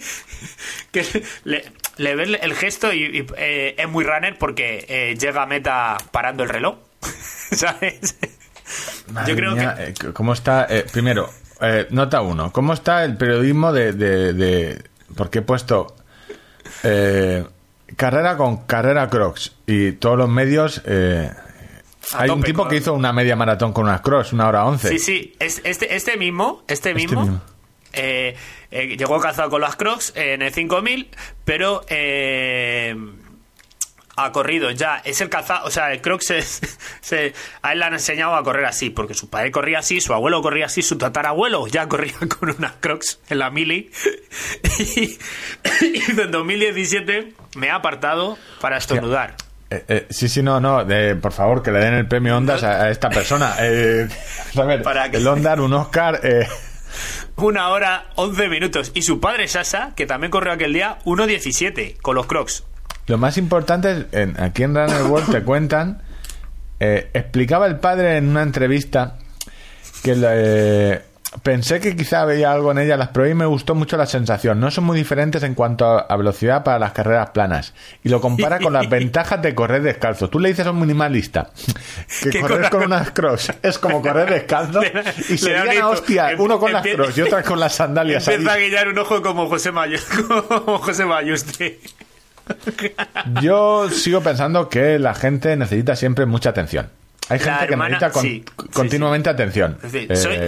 que 0.92 1.24
le, 1.44 1.72
le 1.98 2.16
ves 2.16 2.40
el 2.42 2.54
gesto 2.56 2.94
y, 2.94 3.04
y, 3.04 3.28
eh, 3.38 3.76
es 3.78 3.90
muy 3.90 4.06
runner 4.06 4.38
porque 4.38 4.86
eh, 4.88 5.18
llega 5.20 5.44
a 5.44 5.46
meta 5.46 5.98
parando 6.12 6.44
el 6.44 6.50
reloj. 6.50 6.78
¿Sabes? 7.52 8.16
madre 9.12 9.30
Yo 9.32 9.36
creo 9.36 9.56
mía, 9.56 9.76
que... 9.76 10.08
eh, 10.08 10.14
¿Cómo 10.14 10.32
está? 10.32 10.68
eh, 10.70 10.86
primero, 10.90 11.30
eh, 11.60 11.88
nota 11.90 12.22
uno. 12.22 12.54
¿Cómo 12.54 12.72
está 12.74 13.04
el 13.04 13.18
periodismo 13.18 13.74
de... 13.74 13.92
de, 13.92 14.32
de- 14.34 14.84
porque 15.18 15.40
he 15.40 15.42
puesto 15.42 15.96
eh, 16.84 17.46
carrera 17.98 18.38
con 18.38 18.66
carrera 18.66 19.10
crocs 19.10 19.54
y 19.66 19.92
todos 19.94 20.18
los 20.18 20.30
medios... 20.30 20.82
A 22.14 22.22
hay 22.24 22.30
un 22.30 22.42
tipo 22.42 22.62
con- 22.64 22.70
que 22.70 22.78
hizo 22.78 22.94
una 22.94 23.12
media 23.14 23.36
maratón 23.36 23.74
con 23.74 23.86
unas 23.86 24.02
crocs, 24.02 24.34
una 24.34 24.48
hora 24.48 24.66
once. 24.66 24.90
Sí, 24.90 25.00
sí, 25.00 25.36
es- 25.40 25.62
este, 25.64 25.96
este 25.96 26.18
mismo, 26.18 26.64
este 26.68 26.94
mismo, 26.94 27.22
mismo. 27.22 27.42
eh, 27.94 28.36
eh, 28.72 28.96
llegó 28.98 29.20
calzado 29.20 29.50
con 29.50 29.62
las 29.62 29.76
Crocs 29.76 30.14
en 30.16 30.42
el 30.42 30.54
5000, 30.54 31.10
pero 31.46 31.84
eh, 31.90 32.96
ha 34.20 34.32
corrido 34.32 34.72
ya. 34.72 34.98
Es 35.06 35.22
el 35.22 35.30
calzado, 35.30 35.66
o 35.68 35.72
sea, 35.72 35.92
el 35.94 36.02
Crocs 36.02 36.32
es, 36.32 36.62
se- 37.02 37.34
a 37.62 37.74
él 37.74 37.80
le 37.80 37.86
han 37.86 37.94
enseñado 37.94 38.36
a 38.36 38.44
correr 38.44 38.66
así, 38.66 38.90
porque 38.90 39.14
su 39.14 39.30
padre 39.30 39.52
corría 39.52 39.80
así, 39.80 40.02
su 40.02 40.14
abuelo 40.14 40.42
corría 40.42 40.66
así, 40.68 40.82
su 40.82 40.98
tatarabuelo 40.98 41.68
ya 41.68 41.88
corría 41.88 42.16
con 42.40 42.50
unas 42.58 42.74
Crocs 42.80 43.20
en 43.30 43.40
la 43.40 43.50
mili. 43.50 43.92
Y, 44.90 45.18
y 45.82 46.12
en 46.22 46.32
2017 46.32 47.34
me 47.56 47.70
ha 47.70 47.76
apartado 47.76 48.38
para 48.62 48.78
estornudar. 48.78 49.36
Eh, 49.70 49.84
eh, 49.88 50.08
sí, 50.10 50.30
sí, 50.30 50.42
no, 50.42 50.60
no. 50.62 50.90
eh, 50.90 51.16
por 51.16 51.34
favor, 51.34 51.62
que 51.62 51.72
le 51.72 51.80
den 51.80 51.94
el 51.94 52.08
premio 52.08 52.38
Ondas 52.38 52.64
a, 52.64 52.84
a 52.84 52.90
esta 52.90 53.10
persona. 53.10 53.56
Eh, 53.60 54.08
a 54.58 54.62
ver, 54.64 54.82
Para 54.82 55.06
el 55.08 55.28
un 55.60 55.74
Oscar. 55.74 56.20
eh, 56.24 56.48
Una 57.36 57.70
hora, 57.70 58.06
11 58.16 58.48
minutos. 58.48 58.92
Y 58.96 59.02
su 59.02 59.20
padre 59.20 59.48
Sasa, 59.48 59.92
que 59.96 60.06
también 60.06 60.32
corrió 60.32 60.54
aquel 60.54 60.74
día, 60.74 61.00
1.17 61.06 61.98
con 62.02 62.16
los 62.16 62.26
Crocs. 62.28 62.64
lo 63.08 63.18
más 63.18 63.38
importante 63.38 63.92
es, 63.92 64.06
en- 64.14 64.40
aquí 64.42 64.64
en 64.64 64.74
Runner 64.76 65.04
World 65.04 65.32
te 65.32 65.44
cuentan, 65.44 66.02
explicaba 66.80 67.68
el 67.68 67.78
padre 67.78 68.18
en 68.18 68.28
una 68.30 68.44
entrevista 68.44 69.18
que 70.04 70.16
la- 70.16 71.02
pensé 71.44 71.80
que 71.80 71.96
quizá 71.96 72.26
veía 72.26 72.52
algo 72.52 72.72
en 72.72 72.80
ella, 72.80 72.98
las 72.98 73.10
probé 73.10 73.32
y 73.32 73.36
me 73.36 73.46
gustó 73.46 73.76
mucho 73.76 73.98
la 73.98 74.06
sensación. 74.06 74.60
No 74.60 74.72
son 74.72 74.84
muy 74.86 74.98
diferentes 74.98 75.44
en 75.44 75.54
cuanto 75.54 75.86
a 76.10 76.18
velocidad 76.18 76.64
para 76.64 76.80
las 76.80 76.92
carreras 76.92 77.32
planas. 77.32 77.74
Y 78.04 78.10
lo 78.10 78.22
compara 78.22 78.60
con 78.60 78.74
las 78.74 78.90
ventajas 78.90 79.42
de 79.42 79.56
correr 79.56 79.82
descalzo. 79.82 80.30
Tú 80.30 80.40
le 80.40 80.50
dices 80.50 80.66
a 80.68 80.72
un 80.72 80.80
minimalista 80.80 81.52
que 82.24 82.40
correr 82.40 82.70
con 82.70 82.84
unas 82.84 83.12
cross 83.12 83.52
es 83.62 83.78
como 83.80 84.02
correr 84.02 84.30
descalzo 84.30 84.82
y 85.30 85.38
se 85.38 85.52
da 85.52 85.66
ligan 85.66 85.84
a 85.84 85.90
hostia, 85.90 86.32
Em- 86.32 86.42
uno 86.42 86.60
con 86.60 86.72
las 86.72 86.86
cross 86.86 87.18
y 87.18 87.22
otra 87.22 87.44
con 87.44 87.60
las 87.60 87.76
sandalias. 87.76 88.28
Empieza 88.28 88.54
a 88.54 88.58
guiñar 88.58 88.88
un 88.88 88.98
ojo 89.00 89.22
como 89.22 89.48
José 89.48 89.72
Mayo, 89.72 90.00
como 90.48 90.78
José. 90.80 91.06
Yo 93.42 93.90
sigo 93.90 94.22
pensando 94.22 94.70
que 94.70 95.00
la 95.00 95.14
gente 95.14 95.56
necesita 95.56 95.96
siempre 95.96 96.26
mucha 96.26 96.50
atención. 96.50 96.90
Hay 97.30 97.40
La 97.40 97.46
gente 97.46 97.68
que 97.68 97.74
hermana- 97.74 97.90
necesita 98.00 98.12
con- 98.12 98.22
sí, 98.24 98.44
sí, 98.48 98.68
continuamente 98.74 99.30
atención. 99.30 99.78
Decir, 99.82 100.12
Eh, 100.12 100.16
soy, 100.16 100.36
eh, 100.36 100.40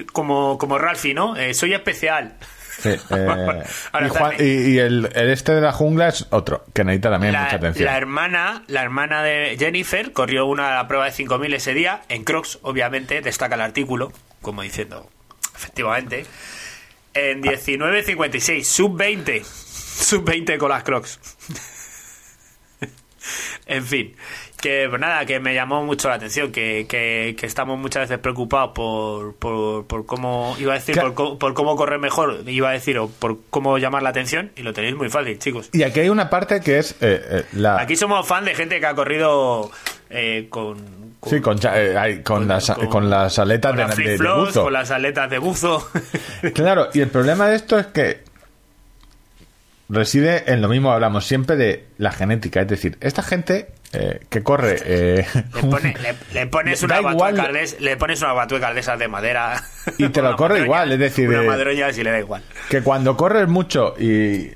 eh, 0.00 0.06
como, 0.12 0.58
como 0.58 0.78
Ralphie, 0.78 1.14
¿no? 1.14 1.36
Eh, 1.36 1.54
soy 1.54 1.72
especial. 1.74 2.36
sí, 2.80 2.88
eh, 3.10 3.62
y 4.04 4.08
Juan- 4.08 4.34
y- 4.38 4.42
y 4.72 4.78
el, 4.78 5.10
el 5.14 5.30
este 5.30 5.52
de 5.54 5.60
la 5.60 5.72
jungla 5.72 6.08
es 6.08 6.26
otro, 6.30 6.64
que 6.74 6.82
necesita 6.82 7.10
también 7.10 7.32
mucha 7.34 7.48
La, 7.50 7.54
atención. 7.56 7.84
la 7.86 7.96
hermana, 7.96 8.64
la 8.66 8.82
hermana 8.82 9.22
de 9.22 9.56
Jennifer 9.58 10.12
corrió 10.12 10.46
una 10.46 10.74
la 10.74 10.88
prueba 10.88 11.04
de 11.04 11.12
5000 11.12 11.54
ese 11.54 11.74
día 11.74 12.02
en 12.08 12.24
Crocs, 12.24 12.58
obviamente, 12.62 13.20
destaca 13.20 13.54
el 13.54 13.60
artículo, 13.60 14.12
como 14.42 14.62
diciendo, 14.62 15.08
efectivamente, 15.54 16.24
en 17.14 17.42
19.56, 17.42 18.64
sub 18.64 18.96
20, 18.96 19.42
sub 19.44 20.24
20 20.24 20.56
con 20.58 20.70
las 20.70 20.82
Crocs. 20.82 21.20
en 23.66 23.84
fin, 23.84 24.16
que 24.60 24.86
pues 24.88 25.00
nada, 25.00 25.24
que 25.26 25.40
me 25.40 25.54
llamó 25.54 25.84
mucho 25.84 26.08
la 26.08 26.14
atención, 26.16 26.52
que, 26.52 26.86
que, 26.88 27.34
que 27.38 27.46
estamos 27.46 27.78
muchas 27.78 28.02
veces 28.02 28.18
preocupados 28.18 28.72
por, 28.74 29.34
por, 29.36 29.86
por 29.86 30.06
cómo, 30.06 30.54
iba 30.58 30.72
a 30.72 30.76
decir, 30.76 30.98
por, 31.14 31.38
por 31.38 31.54
cómo 31.54 31.76
correr 31.76 31.98
mejor, 31.98 32.42
iba 32.46 32.68
a 32.68 32.72
decir, 32.72 32.98
o 32.98 33.08
por 33.08 33.38
cómo 33.50 33.78
llamar 33.78 34.02
la 34.02 34.10
atención, 34.10 34.52
y 34.56 34.62
lo 34.62 34.72
tenéis 34.72 34.94
muy 34.96 35.08
fácil, 35.08 35.38
chicos. 35.38 35.70
Y 35.72 35.82
aquí 35.82 36.00
hay 36.00 36.08
una 36.08 36.28
parte 36.30 36.60
que 36.60 36.78
es 36.78 36.92
eh, 37.00 37.20
eh, 37.30 37.44
la... 37.52 37.80
Aquí 37.80 37.96
somos 37.96 38.26
fan 38.26 38.44
de 38.44 38.54
gente 38.54 38.78
que 38.80 38.86
ha 38.86 38.94
corrido 38.94 39.70
eh, 40.10 40.46
con, 40.50 40.76
con, 41.20 41.30
sí, 41.30 41.40
con, 41.40 41.58
eh, 41.72 42.20
con 42.24 42.46
las, 42.48 42.70
con 42.90 43.08
las 43.10 43.38
aletas 43.38 43.76
de, 43.76 43.82
las 43.84 43.96
de- 43.96 44.18
de 44.18 44.32
buzo. 44.32 44.64
con 44.64 44.72
las 44.72 44.90
aletas 44.90 45.30
de 45.30 45.38
buzo. 45.38 45.88
Claro, 46.54 46.88
y 46.94 47.00
el 47.00 47.08
problema 47.08 47.48
de 47.48 47.56
esto 47.56 47.78
es 47.78 47.86
que 47.86 48.22
reside 49.88 50.52
en 50.52 50.62
lo 50.62 50.68
mismo, 50.68 50.92
hablamos 50.92 51.26
siempre 51.26 51.56
de 51.56 51.86
la 51.98 52.12
genética. 52.12 52.60
Es 52.62 52.68
decir, 52.68 52.96
esta 53.00 53.22
gente 53.22 53.68
eh, 53.92 54.20
que 54.28 54.42
corre... 54.42 54.76
eh, 54.84 55.26
Le, 55.54 55.62
pone- 55.62 55.94
le- 56.02 56.16
le 56.32 56.46
pones 56.46 56.82
una 56.82 56.98
igual- 57.00 57.16
batueca 57.34 57.50
le 57.80 57.96
pones 57.96 58.22
una 58.22 58.32
batueca 58.32 58.72
de 58.74 58.80
esas 58.80 58.98
de 58.98 59.08
madera. 59.08 59.62
Y 59.98 60.08
te 60.10 60.22
lo 60.22 60.28
Una 60.28 60.36
corre 60.36 60.48
madroña, 60.54 60.64
igual, 60.66 60.92
es 60.92 60.98
decir, 60.98 61.28
Una 61.28 61.42
eh, 61.42 61.46
madroña 61.46 61.92
si 61.92 62.02
le 62.04 62.10
da 62.10 62.18
igual. 62.20 62.42
que 62.68 62.82
cuando 62.82 63.16
corres 63.16 63.48
mucho 63.48 63.94
y 63.98 64.52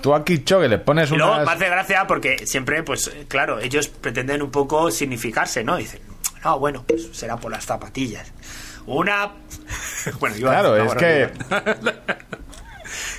tú 0.00 0.14
aquí 0.14 0.44
choque 0.44 0.68
le 0.68 0.78
pones 0.78 1.10
Y 1.10 1.16
luego 1.16 1.32
unas... 1.34 1.46
me 1.46 1.52
hace 1.52 1.68
gracia 1.68 2.06
porque 2.06 2.46
siempre, 2.46 2.82
pues 2.82 3.10
claro, 3.28 3.58
ellos 3.60 3.88
pretenden 3.88 4.42
un 4.42 4.50
poco 4.50 4.90
significarse, 4.90 5.64
¿no? 5.64 5.76
Dicen, 5.76 6.00
no, 6.44 6.58
bueno, 6.58 6.84
pues 6.86 7.08
será 7.12 7.36
por 7.36 7.50
las 7.52 7.64
zapatillas. 7.66 8.32
Una. 8.86 9.32
bueno, 10.20 10.36
a 10.36 10.38
Claro, 10.38 10.76
es 10.76 10.92
una 10.92 11.00
que... 11.00 11.30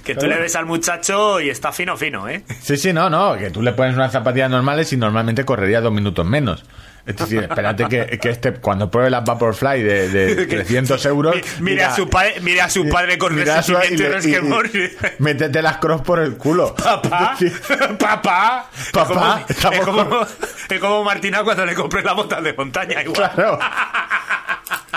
Que 0.03 0.15
tú 0.15 0.27
le 0.27 0.37
ves 0.39 0.55
al 0.55 0.65
muchacho 0.65 1.39
y 1.41 1.49
está 1.49 1.71
fino, 1.71 1.97
fino, 1.97 2.27
¿eh? 2.29 2.43
Sí, 2.61 2.77
sí, 2.77 2.93
no, 2.93 3.09
no, 3.09 3.37
que 3.37 3.49
tú 3.51 3.61
le 3.61 3.71
pones 3.73 3.95
unas 3.95 4.11
zapatillas 4.11 4.49
normales 4.49 4.91
y 4.93 4.97
normalmente 4.97 5.45
correría 5.45 5.81
dos 5.81 5.91
minutos 5.93 6.25
menos. 6.25 6.63
Es 7.05 7.15
decir, 7.15 7.41
espérate 7.43 7.87
que, 7.87 8.19
que 8.19 8.29
este, 8.29 8.53
cuando 8.53 8.91
pruebe 8.91 9.09
las 9.09 9.23
Vaporfly 9.23 9.81
de, 9.81 10.09
de 10.09 10.45
300 10.47 11.03
euros... 11.07 11.35
Mi- 11.59 11.71
Mire 11.71 11.83
a 11.85 11.95
su 11.95 12.07
padre, 12.07 12.35
mire 12.41 12.61
a 12.61 12.69
su 12.69 12.87
padre 12.87 13.17
con 13.17 13.33
mira 13.35 13.57
resentimiento 13.57 14.03
y, 14.03 14.07
resquemor. 14.07 14.69
métete 15.17 15.61
las 15.63 15.77
cross 15.77 16.01
por 16.01 16.19
el 16.19 16.35
culo. 16.37 16.75
Papá, 16.83 17.35
papá, 17.99 18.69
Papá, 18.93 19.45
es 19.47 19.57
como, 19.57 19.73
es 19.73 19.81
como, 19.81 20.09
con- 20.09 20.27
es 20.69 20.79
como 20.79 21.03
Martina 21.03 21.43
cuando 21.43 21.65
le 21.65 21.73
compré 21.73 22.03
las 22.03 22.15
botas 22.15 22.43
de 22.43 22.53
montaña 22.53 23.01
igual. 23.01 23.31
Claro. 23.33 23.57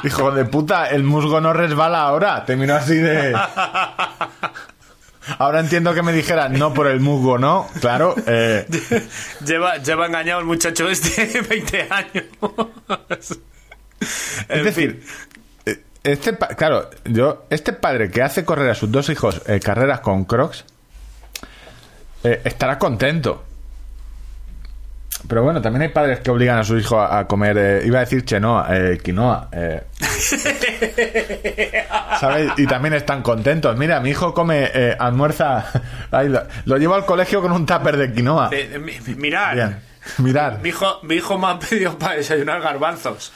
Hijo 0.04 0.30
de 0.32 0.44
puta, 0.44 0.88
el 0.88 1.02
musgo 1.02 1.40
no 1.40 1.52
resbala 1.52 2.02
ahora. 2.02 2.44
Terminó 2.44 2.74
así 2.74 2.96
de. 2.96 3.36
Ahora 5.38 5.60
entiendo 5.60 5.94
que 5.94 6.02
me 6.02 6.12
dijeras 6.12 6.50
no 6.50 6.74
por 6.74 6.88
el 6.88 6.98
musgo, 7.00 7.38
¿no? 7.38 7.68
Claro. 7.80 8.14
eh, 8.26 8.66
Lleva, 9.46 9.76
lleva 9.76 10.06
engañado 10.06 10.40
el 10.40 10.46
muchacho 10.46 10.88
este 10.88 11.40
20 11.42 11.88
años. 11.90 12.24
es 13.08 13.38
En 14.48 14.64
decir, 14.64 15.04
eh, 15.64 15.84
este 16.02 16.36
claro, 16.56 16.90
yo 17.04 17.46
este 17.50 17.72
padre 17.72 18.10
que 18.10 18.22
hace 18.22 18.44
correr 18.44 18.70
a 18.70 18.74
sus 18.74 18.90
dos 18.90 19.08
hijos 19.10 19.42
eh, 19.46 19.60
carreras 19.60 20.00
con 20.00 20.24
Crocs 20.24 20.64
eh, 22.24 22.40
estará 22.44 22.78
contento. 22.78 23.44
Pero 25.28 25.42
bueno, 25.44 25.62
también 25.62 25.82
hay 25.82 25.88
padres 25.88 26.18
que 26.20 26.30
obligan 26.30 26.58
a 26.58 26.64
su 26.64 26.76
hijo 26.76 26.98
a, 27.00 27.20
a 27.20 27.26
comer, 27.28 27.56
eh, 27.56 27.82
iba 27.86 27.98
a 27.98 28.00
decir 28.00 28.24
chenoa, 28.24 28.66
eh, 28.70 28.98
quinoa. 29.02 29.48
eh. 29.52 29.82
¿Sabes? 32.20 32.50
Y 32.58 32.66
también 32.66 32.94
están 32.94 33.22
contentos. 33.22 33.76
Mira, 33.76 34.00
mi 34.00 34.10
hijo 34.10 34.34
come, 34.34 34.70
eh, 34.74 34.96
almuerza, 34.98 35.64
ay, 36.10 36.28
lo, 36.28 36.42
lo 36.64 36.76
llevo 36.76 36.94
al 36.94 37.06
colegio 37.06 37.40
con 37.40 37.52
un 37.52 37.64
tupper 37.66 37.96
de 37.96 38.12
quinoa. 38.12 38.50
mi- 38.80 39.14
mirad, 39.16 39.54
Bien, 39.54 39.78
mirar. 40.18 40.58
mi 40.60 40.70
hijo, 40.70 40.98
mi 41.02 41.14
hijo 41.14 41.38
me 41.38 41.46
ha 41.48 41.58
pedido 41.58 41.96
para 41.98 42.16
desayunar 42.16 42.60
garbanzos. 42.60 43.32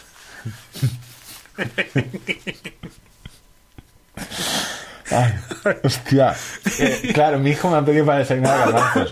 Ay, 5.11 5.35
hostia. 5.83 6.35
Eh, 6.79 7.11
claro, 7.15 7.39
mi 7.39 7.51
hijo 7.51 7.71
me 7.71 7.77
ha 7.79 7.83
pedido 7.85 8.05
para 8.05 8.19
desayunar 8.19 8.59
garbanzos. 8.59 9.11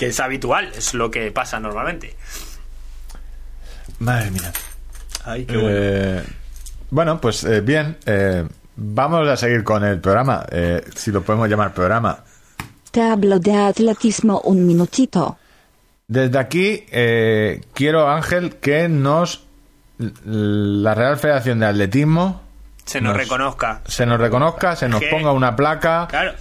Que 0.00 0.06
es 0.06 0.18
habitual, 0.18 0.72
es 0.74 0.94
lo 0.94 1.10
que 1.10 1.30
pasa 1.30 1.60
normalmente. 1.60 2.16
madre 3.98 4.30
mía. 4.30 4.50
Ay, 5.26 5.44
Eh, 5.46 6.24
bueno, 6.88 7.20
pues 7.20 7.44
eh, 7.44 7.60
bien. 7.60 7.98
eh, 8.06 8.46
vamos 8.76 9.28
a 9.28 9.36
seguir 9.36 9.62
con 9.62 9.84
el 9.84 10.00
programa, 10.00 10.46
eh, 10.50 10.82
si 10.96 11.10
lo 11.12 11.22
podemos 11.22 11.50
llamar 11.50 11.74
programa. 11.74 12.24
Te 12.90 13.02
hablo 13.02 13.38
de 13.38 13.54
atletismo 13.54 14.40
un 14.40 14.66
minutito. 14.66 15.36
Desde 16.08 16.38
aquí 16.38 16.86
eh, 16.90 17.60
quiero, 17.74 18.08
Ángel, 18.08 18.56
que 18.56 18.88
nos 18.88 19.44
la 20.24 20.94
Real 20.94 21.18
Federación 21.18 21.60
de 21.60 21.66
Atletismo 21.66 22.40
Se 22.86 23.02
nos 23.02 23.12
nos- 23.12 23.18
reconozca. 23.22 23.82
se 23.86 24.06
nos 24.06 24.18
reconozca, 24.18 24.74
se 24.76 24.88
nos 24.88 25.04
ponga 25.04 25.30
una 25.32 25.54
placa 25.54 26.06
Claro. 26.08 26.32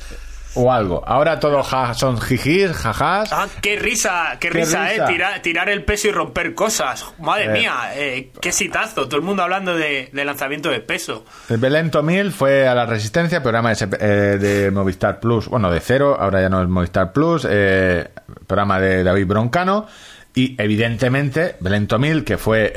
O 0.55 0.71
algo. 0.71 1.03
Ahora 1.05 1.39
todos 1.39 1.67
ja- 1.67 1.93
son 1.93 2.19
jijis, 2.19 2.71
jajás. 2.71 3.31
Ah, 3.31 3.47
qué 3.61 3.77
risa, 3.77 4.37
qué, 4.39 4.49
Qué 4.49 4.59
risa, 4.59 4.87
risa. 4.89 5.03
eh. 5.05 5.07
Tirar, 5.07 5.41
tirar 5.41 5.69
el 5.69 5.83
peso 5.83 6.07
y 6.07 6.11
romper 6.11 6.53
cosas. 6.55 7.05
Madre 7.19 7.45
Eh. 7.45 7.49
mía, 7.49 7.73
eh, 7.95 8.31
qué 8.41 8.51
sitazo. 8.51 9.07
Todo 9.07 9.17
el 9.17 9.21
mundo 9.23 9.43
hablando 9.43 9.75
de, 9.75 10.09
de 10.11 10.25
lanzamiento 10.25 10.69
de 10.69 10.79
peso. 10.79 11.25
El 11.49 11.57
Belén 11.57 11.91
Tomil 11.91 12.31
fue 12.31 12.67
a 12.67 12.73
la 12.75 12.85
Resistencia, 12.85 13.41
programa 13.41 13.73
de, 13.73 13.87
eh, 13.99 14.07
de 14.39 14.71
Movistar 14.71 15.19
Plus, 15.19 15.47
bueno, 15.47 15.69
de 15.71 15.79
cero, 15.79 16.17
ahora 16.19 16.41
ya 16.41 16.49
no 16.49 16.61
es 16.61 16.67
Movistar 16.69 17.13
Plus, 17.13 17.45
eh, 17.49 18.07
programa 18.47 18.79
de 18.79 19.03
David 19.03 19.27
Broncano, 19.27 19.87
y 20.35 20.55
evidentemente 20.61 21.55
Belén 21.59 21.87
Tomil, 21.87 22.23
que 22.23 22.37
fue 22.37 22.71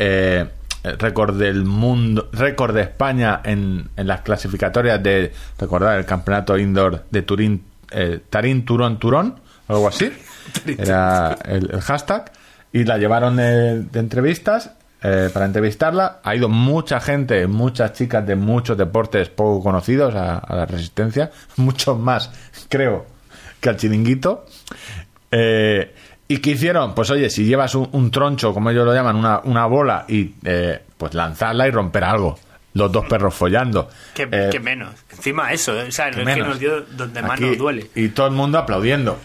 récord 0.83 1.39
del 1.39 1.65
mundo, 1.65 2.29
récord 2.33 2.75
de 2.75 2.83
España 2.83 3.41
en, 3.45 3.89
en 3.97 4.07
las 4.07 4.23
clasificatorias 4.23 5.03
de, 5.03 5.33
recordar, 5.59 5.99
el 5.99 6.05
campeonato 6.05 6.59
indoor 6.59 7.05
de 7.11 7.23
Turín, 7.23 7.65
eh, 7.91 8.21
Tarín 8.29 8.65
Turón 8.65 8.99
Turón, 8.99 9.41
algo 9.69 9.89
así, 9.89 10.13
era 10.79 11.37
el, 11.45 11.71
el 11.71 11.81
hashtag, 11.81 12.33
y 12.73 12.85
la 12.85 12.99
llevaron 12.99 13.39
eh, 13.39 13.87
de 13.91 14.01
entrevistas 14.01 14.73
eh, 15.03 15.31
para 15.33 15.47
entrevistarla. 15.47 16.21
Ha 16.23 16.35
ido 16.35 16.49
mucha 16.49 17.01
gente, 17.01 17.47
muchas 17.47 17.93
chicas 17.93 18.27
de 18.27 18.37
muchos 18.37 18.77
deportes 18.79 19.29
poco 19.29 19.63
conocidos 19.63 20.15
a, 20.15 20.39
a 20.39 20.57
la 20.57 20.67
resistencia, 20.67 21.31
muchos 21.57 21.99
más, 21.99 22.31
creo, 22.69 23.07
que 23.61 23.69
al 23.69 23.77
chiringuito. 23.77 24.47
Eh, 25.31 25.95
¿Y 26.29 26.39
qué 26.39 26.51
hicieron? 26.51 26.95
Pues 26.95 27.11
oye, 27.11 27.29
si 27.29 27.45
llevas 27.45 27.75
un, 27.75 27.89
un 27.93 28.11
troncho, 28.11 28.55
como 28.55 28.71
ellos 28.71 28.87
lo 28.87 28.95
llaman, 28.95 29.17
una, 29.17 29.41
una 29.45 29.67
bola, 29.67 30.05
y 30.09 30.35
eh, 30.45 30.81
pues 30.97 31.13
lanzarla 31.15 31.67
y 31.69 31.71
romper 31.71 32.05
algo. 32.05 32.39
Los 32.75 32.91
dos 32.91 33.05
perros 33.05 33.35
follando. 33.35 33.91
Que, 34.15 34.27
Eh, 34.31 34.49
que 34.51 34.59
menos. 34.59 34.95
Encima 35.11 35.53
eso, 35.53 35.79
eh, 35.79 35.89
o 35.89 35.93
sea, 35.93 36.11
no 36.11 36.23
es 36.27 36.35
que 36.37 36.43
nos 36.43 36.59
dio 36.59 36.81
donde 36.83 37.21
más 37.21 37.33
Aquí- 37.33 37.45
nos 37.45 37.59
duele. 37.59 37.91
Y 37.95 38.09
todo 38.09 38.27
el 38.29 38.33
mundo 38.33 38.57
aplaudiendo. 38.59 39.19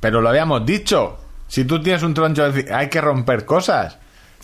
Pero 0.00 0.20
lo 0.20 0.28
habíamos 0.28 0.66
dicho. 0.66 1.18
Si 1.48 1.64
tú 1.64 1.80
tienes 1.82 2.02
un 2.02 2.12
troncho, 2.12 2.44
hay 2.74 2.88
que 2.90 3.00
romper 3.00 3.46
cosas. 3.46 3.96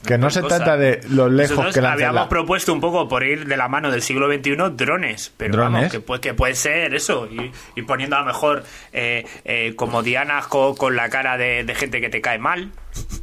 Que 0.07 0.19
no 0.19 0.31
se 0.31 0.41
Cosa. 0.41 0.57
trata 0.57 0.77
de 0.77 1.01
lo 1.11 1.29
lejos 1.29 1.51
Nosotros 1.51 1.75
que 1.75 1.81
lanzas 1.81 1.95
habíamos 1.95 2.23
la- 2.23 2.29
propuesto 2.29 2.73
un 2.73 2.81
poco 2.81 3.09
por 3.09 3.23
ir 3.25 3.47
de 3.47 3.57
la 3.57 3.69
mano 3.69 3.91
del 3.91 4.03
siglo 4.03 4.27
XXI 4.33 4.57
drones, 4.77 5.33
pero 5.37 5.53
Drones. 5.53 5.73
vamos, 5.75 5.93
que, 5.93 6.01
puede, 6.01 6.21
que 6.21 6.35
puede 6.35 6.55
ser 6.57 6.93
eso, 6.95 7.29
y, 7.31 7.53
y 7.77 7.83
poniendo 7.83 8.17
a 8.17 8.21
lo 8.21 8.27
mejor 8.27 8.65
eh, 8.93 9.25
eh, 9.45 9.75
como 9.77 10.03
dianas 10.03 10.47
co- 10.49 10.75
con, 10.75 10.97
la 10.97 11.09
cara 11.09 11.37
de, 11.37 11.63
de 11.65 11.75
gente 11.77 12.01
que 12.01 12.09
te 12.09 12.21
cae 12.21 12.39
mal. 12.39 12.73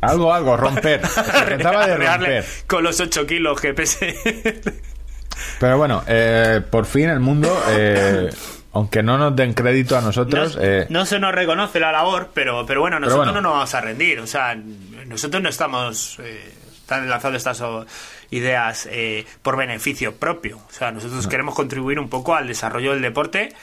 Algo, 0.01 0.33
algo, 0.33 0.55
romper. 0.55 1.05
Se 1.07 1.21
trataba 1.21 1.85
de 1.85 1.97
romper. 1.97 2.45
con 2.65 2.83
los 2.83 2.99
8 2.99 3.27
kilos 3.27 3.59
que 3.59 3.73
pese. 3.73 4.15
Pero 5.59 5.77
bueno, 5.77 6.03
eh, 6.07 6.61
por 6.69 6.85
fin 6.85 7.09
el 7.09 7.19
mundo, 7.19 7.61
eh, 7.69 8.29
aunque 8.73 9.03
no 9.03 9.17
nos 9.17 9.35
den 9.35 9.53
crédito 9.53 9.97
a 9.97 10.01
nosotros, 10.01 10.55
no, 10.55 10.61
eh, 10.63 10.85
no 10.89 11.05
se 11.05 11.19
nos 11.19 11.33
reconoce 11.35 11.79
la 11.79 11.91
labor, 11.91 12.29
pero, 12.33 12.65
pero 12.65 12.81
bueno, 12.81 12.99
nosotros 12.99 13.25
bueno. 13.27 13.41
no 13.41 13.49
nos 13.49 13.51
vamos 13.53 13.73
a 13.75 13.81
rendir. 13.81 14.19
O 14.19 14.27
sea, 14.27 14.55
nosotros 15.07 15.41
no 15.43 15.49
estamos 15.49 16.17
tan 16.89 17.07
lanzando 17.09 17.37
estas 17.37 17.61
o- 17.61 17.85
ideas 18.31 18.87
eh, 18.91 19.25
por 19.41 19.55
beneficio 19.55 20.15
propio. 20.15 20.57
O 20.57 20.71
sea, 20.73 20.91
nosotros 20.91 21.25
queremos 21.27 21.55
contribuir 21.55 21.99
un 21.99 22.09
poco 22.09 22.35
al 22.35 22.47
desarrollo 22.47 22.91
del 22.91 23.01
deporte 23.01 23.53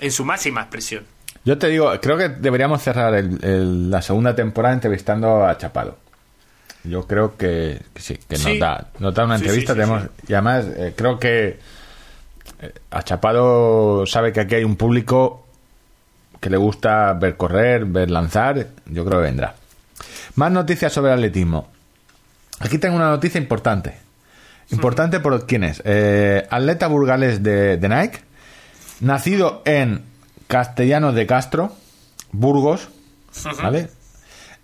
en 0.00 0.12
su 0.12 0.24
máxima 0.26 0.60
expresión. 0.60 1.04
yo 1.44 1.56
te 1.58 1.68
digo, 1.68 1.90
creo 2.02 2.16
que 2.18 2.28
deberíamos 2.28 2.82
cerrar 2.82 3.14
el- 3.14 3.42
el- 3.44 3.90
la 3.90 4.02
segunda 4.02 4.34
temporada 4.34 4.74
entrevistando 4.74 5.46
a 5.46 5.56
Chapado. 5.56 5.96
Yo 6.82 7.06
creo 7.06 7.36
que, 7.36 7.80
que 7.94 8.00
sí, 8.02 8.18
que 8.28 8.36
Sí. 8.36 8.48
nos, 8.50 8.58
da, 8.58 8.88
nos 8.98 9.14
da 9.14 9.24
una 9.24 9.38
Sí, 9.38 9.44
entrevista. 9.44 9.72
sí, 9.72 9.78
tenemos, 9.80 10.02
Y 10.28 10.32
además, 10.34 10.64
eh, 10.76 10.92
creo 10.96 11.18
que 11.20 11.58
eh, 12.60 12.72
a 12.90 13.02
Chapado 13.02 14.04
sabe 14.06 14.32
que 14.32 14.40
aquí 14.40 14.56
hay 14.56 14.64
un 14.64 14.74
público 14.76 15.46
que 16.40 16.50
le 16.50 16.56
gusta 16.56 17.12
ver 17.14 17.36
correr, 17.36 17.84
ver 17.86 18.10
lanzar. 18.10 18.66
Yo 18.86 19.04
creo 19.04 19.18
que 19.20 19.24
vendrá. 19.26 19.54
Más 20.36 20.50
noticias 20.52 20.92
sobre 20.92 21.12
atletismo. 21.12 21.68
Aquí 22.60 22.78
tengo 22.78 22.96
una 22.96 23.10
noticia 23.10 23.38
importante. 23.40 23.94
Importante 24.70 25.20
por 25.20 25.46
quién 25.46 25.64
es. 25.64 25.82
Eh, 25.84 26.46
atleta 26.50 26.88
burgales 26.88 27.42
de, 27.42 27.76
de 27.76 27.88
Nike, 27.88 28.18
nacido 29.00 29.62
en 29.64 30.02
Castellanos 30.48 31.14
de 31.14 31.26
Castro, 31.26 31.72
Burgos, 32.32 32.88
¿vale? 33.62 33.90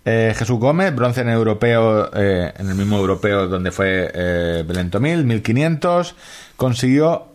Eh, 0.05 0.33
Jesús 0.37 0.59
Gómez, 0.59 0.93
bronce 0.93 1.21
en 1.21 1.29
europeo, 1.29 2.11
eh, 2.13 2.53
en 2.57 2.69
el 2.69 2.75
mismo 2.75 2.97
europeo 2.97 3.47
donde 3.47 3.71
fue 3.71 4.63
Belén 4.67 4.91
Tomil, 4.91 5.23
1500, 5.23 6.15
consiguió 6.57 7.27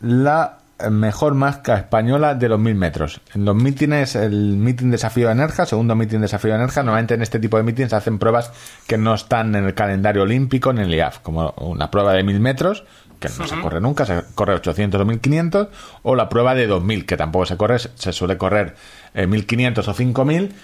la 0.00 0.58
mejor 0.90 1.34
marca 1.34 1.76
española 1.76 2.34
de 2.34 2.48
los 2.48 2.58
1000 2.58 2.74
metros. 2.74 3.20
En 3.34 3.44
los 3.44 3.54
mítines, 3.54 4.16
el 4.16 4.56
mítin 4.56 4.90
desafío 4.90 5.28
de 5.28 5.34
Nerja, 5.34 5.66
segundo 5.66 5.94
mítin 5.94 6.20
desafío 6.20 6.52
de 6.52 6.58
Nerja, 6.58 6.82
normalmente 6.82 7.14
en 7.14 7.22
este 7.22 7.38
tipo 7.38 7.56
de 7.56 7.62
mítines 7.62 7.90
se 7.90 7.96
hacen 7.96 8.18
pruebas 8.18 8.52
que 8.86 8.98
no 8.98 9.14
están 9.14 9.54
en 9.54 9.64
el 9.64 9.74
calendario 9.74 10.22
olímpico 10.22 10.72
ni 10.72 10.80
en 10.80 10.88
el 10.88 10.94
IAF, 10.94 11.20
como 11.20 11.50
una 11.58 11.90
prueba 11.90 12.12
de 12.12 12.22
1000 12.22 12.40
metros, 12.40 12.84
que 13.18 13.28
no 13.38 13.46
se 13.46 13.60
corre 13.60 13.80
nunca, 13.80 14.04
se 14.04 14.22
corre 14.34 14.54
800 14.54 15.00
o 15.00 15.04
1500, 15.04 15.68
o 16.02 16.14
la 16.14 16.28
prueba 16.28 16.54
de 16.54 16.66
2000, 16.66 17.06
que 17.06 17.16
tampoco 17.16 17.46
se 17.46 17.56
corre, 17.56 17.78
se 17.78 18.12
suele 18.12 18.36
correr 18.36 18.74
eh, 19.14 19.26
1500 19.26 19.86
o 19.86 19.94
5000. 19.94 20.54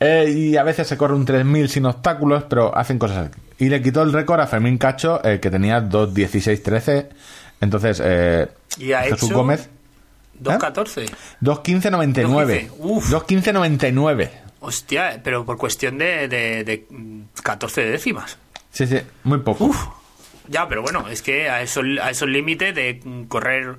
Eh, 0.00 0.30
y 0.36 0.56
a 0.56 0.64
veces 0.64 0.88
se 0.88 0.96
corre 0.96 1.14
un 1.14 1.24
3000 1.24 1.68
sin 1.68 1.86
obstáculos, 1.86 2.44
pero 2.48 2.76
hacen 2.76 2.98
cosas 2.98 3.28
así. 3.28 3.40
Y 3.58 3.68
le 3.68 3.80
quitó 3.80 4.02
el 4.02 4.12
récord 4.12 4.40
a 4.40 4.46
Fermín 4.46 4.76
Cacho, 4.78 5.24
eh, 5.24 5.38
que 5.40 5.50
tenía 5.50 5.80
2.16.13. 5.80 7.08
Entonces, 7.64 8.00
eh, 8.04 8.46
Y 8.78 8.92
ha 8.92 9.02
Jesús 9.02 9.24
hecho- 9.30 9.34
Gómez, 9.36 9.68
2.14. 10.40 11.06
2.15.99. 11.40 12.68
2.15, 12.68 12.70
uf. 12.78 13.10
2.15.99. 13.10 14.30
Hostia, 14.60 15.20
pero 15.22 15.44
por 15.44 15.56
cuestión 15.58 15.98
de, 15.98 16.28
de, 16.28 16.64
de 16.64 16.86
14 17.42 17.82
décimas. 17.84 18.38
Sí, 18.70 18.86
sí, 18.86 18.98
muy 19.24 19.38
poco. 19.38 19.64
Uf. 19.66 19.86
Ya, 20.48 20.68
pero 20.68 20.82
bueno, 20.82 21.08
es 21.08 21.22
que 21.22 21.48
a 21.48 21.62
esos, 21.62 21.84
a 22.02 22.10
esos 22.10 22.28
límites 22.28 22.74
de 22.74 23.00
correr... 23.28 23.76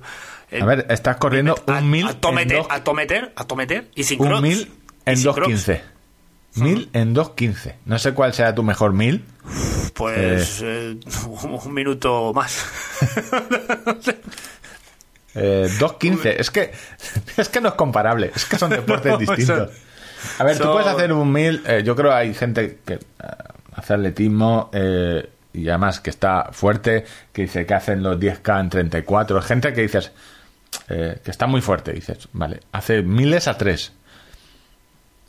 eh, 0.50 0.60
A 0.62 0.64
ver, 0.64 0.86
estás 0.90 1.16
corriendo 1.16 1.54
a, 1.66 1.78
un 1.78 1.90
1000 1.90 2.08
a 2.08 2.14
tometer, 2.14 2.62
a 2.68 2.82
tometer, 2.82 3.32
a 3.36 3.44
tometer, 3.46 3.88
y 3.94 4.04
sin 4.04 4.20
un 4.20 4.26
crocs. 4.28 4.42
1000 4.42 4.58
Y 4.60 4.70
en 5.10 5.16
sin 5.16 5.32
crocs. 5.32 5.68
2.15. 5.68 5.80
1000 6.56 6.90
en 6.92 7.14
2.15. 7.14 7.74
No 7.84 7.98
sé 7.98 8.12
cuál 8.14 8.32
sea 8.34 8.54
tu 8.54 8.62
mejor 8.62 8.92
1000. 8.92 9.24
Pues 9.94 10.60
eh, 10.64 10.96
un 11.64 11.74
minuto 11.74 12.32
más. 12.34 12.64
Eh, 15.38 15.68
2.15. 15.78 16.34
Es 16.38 16.50
que, 16.50 16.72
es 17.36 17.48
que 17.50 17.60
no 17.60 17.68
es 17.68 17.74
comparable. 17.74 18.32
Es 18.34 18.46
que 18.46 18.58
son 18.58 18.70
deportes 18.70 19.12
No, 19.12 19.18
distintos. 19.18 19.70
A 20.38 20.44
ver, 20.44 20.56
tú 20.56 20.64
son- 20.64 20.72
puedes 20.72 20.88
hacer 20.88 21.12
un 21.12 21.30
1000. 21.30 21.62
eh, 21.66 21.82
yo 21.84 21.94
creo 21.94 22.10
que 22.10 22.16
hay 22.16 22.34
gente 22.34 22.78
que 22.86 22.94
eh, 22.94 22.98
hace 23.74 23.94
atletismo 23.94 24.70
eh, 24.72 25.28
y 25.52 25.68
además 25.68 26.00
que 26.00 26.08
está 26.10 26.48
fuerte, 26.52 27.04
que 27.34 27.42
dice 27.42 27.66
que 27.66 27.74
hacen 27.74 28.02
los 28.02 28.18
10K 28.18 28.60
en 28.60 28.70
34. 28.70 29.42
Gente 29.42 29.72
que 29.74 29.82
dices 29.82 30.10
eh, 30.88 31.20
que 31.22 31.30
está 31.30 31.46
muy 31.46 31.60
fuerte. 31.60 31.92
Dices, 31.92 32.28
vale, 32.32 32.60
hace 32.72 33.02
miles 33.02 33.46
a 33.46 33.58
3. 33.58 33.92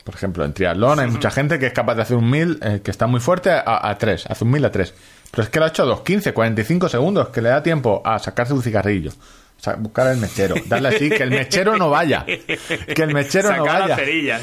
Por 0.04 0.14
ejemplo, 0.14 0.44
en 0.44 0.52
triatlón 0.54 1.00
hay 1.00 1.06
mucha 1.08 1.30
gente 1.30 1.58
que 1.58 1.66
es 1.66 1.72
capaz 1.72 1.94
de 1.96 2.02
hacer 2.02 2.16
un 2.16 2.30
1000 2.30 2.58
eh, 2.62 2.80
que 2.82 2.90
está 2.90 3.06
muy 3.06 3.20
fuerte 3.20 3.50
a, 3.50 3.88
a 3.90 3.98
3. 3.98 4.26
Hace 4.26 4.44
un 4.44 4.50
1000 4.50 4.64
a 4.64 4.72
3. 4.72 4.94
Pero 5.30 5.42
es 5.42 5.50
que 5.50 5.58
lo 5.58 5.66
ha 5.66 5.68
hecho 5.68 5.82
a 5.82 5.86
2.15, 6.02 6.32
45 6.32 6.88
segundos, 6.88 7.28
que 7.28 7.42
le 7.42 7.50
da 7.50 7.62
tiempo 7.62 8.00
a 8.04 8.18
sacarse 8.18 8.54
un 8.54 8.62
cigarrillo. 8.62 9.12
sa- 9.58 9.74
Buscar 9.74 10.06
el 10.06 10.16
mechero, 10.16 10.54
darle 10.66 10.88
así, 10.88 11.10
que 11.10 11.22
el 11.24 11.30
mechero 11.30 11.76
no 11.76 11.90
vaya, 11.90 12.24
que 12.24 13.02
el 13.02 13.12
mechero 13.12 13.50
no 13.54 13.66
Sacar 13.66 13.80
vaya, 13.82 13.88
las 13.88 13.98
cerillas. 13.98 14.42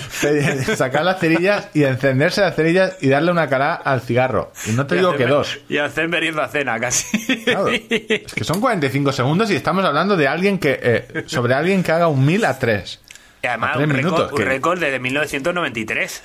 Sacar 0.77 1.03
las 1.03 1.19
cerillas 1.19 1.69
y 1.73 1.83
encenderse 1.85 2.41
las 2.41 2.55
cerillas 2.55 2.97
y 3.01 3.07
darle 3.09 3.31
una 3.31 3.47
cara 3.49 3.73
al 3.73 4.01
cigarro. 4.01 4.51
Y 4.67 4.73
no 4.73 4.85
te 4.85 4.93
Y 4.95 4.97
digo 4.99 5.11
hacer- 5.11 5.25
que 5.25 5.31
dos. 5.31 5.57
Y 5.69 5.77
hacer 5.79 6.07
merienda 6.09 6.47
cena 6.49 6.79
casi. 6.79 7.43
Claro. 7.43 7.69
Es 7.69 8.33
que 8.33 8.43
son 8.43 8.61
45 8.61 9.11
segundos 9.13 9.49
y 9.49 9.55
estamos 9.55 9.83
hablando 9.83 10.15
de 10.15 10.27
alguien 10.27 10.59
que 10.59 10.79
eh, 10.83 11.23
sobre 11.25 11.55
alguien 11.55 11.81
que 11.81 11.91
haga 11.91 12.07
un 12.07 12.23
1000 12.23 12.45
a 12.45 12.59
3. 12.59 12.99
Y 13.45 13.47
además, 13.47 13.75
un 13.77 13.89
récord, 13.91 13.95
minutos, 13.97 14.31
un 14.39 14.45
récord 14.45 14.79
desde 14.79 14.99
1993, 14.99 16.23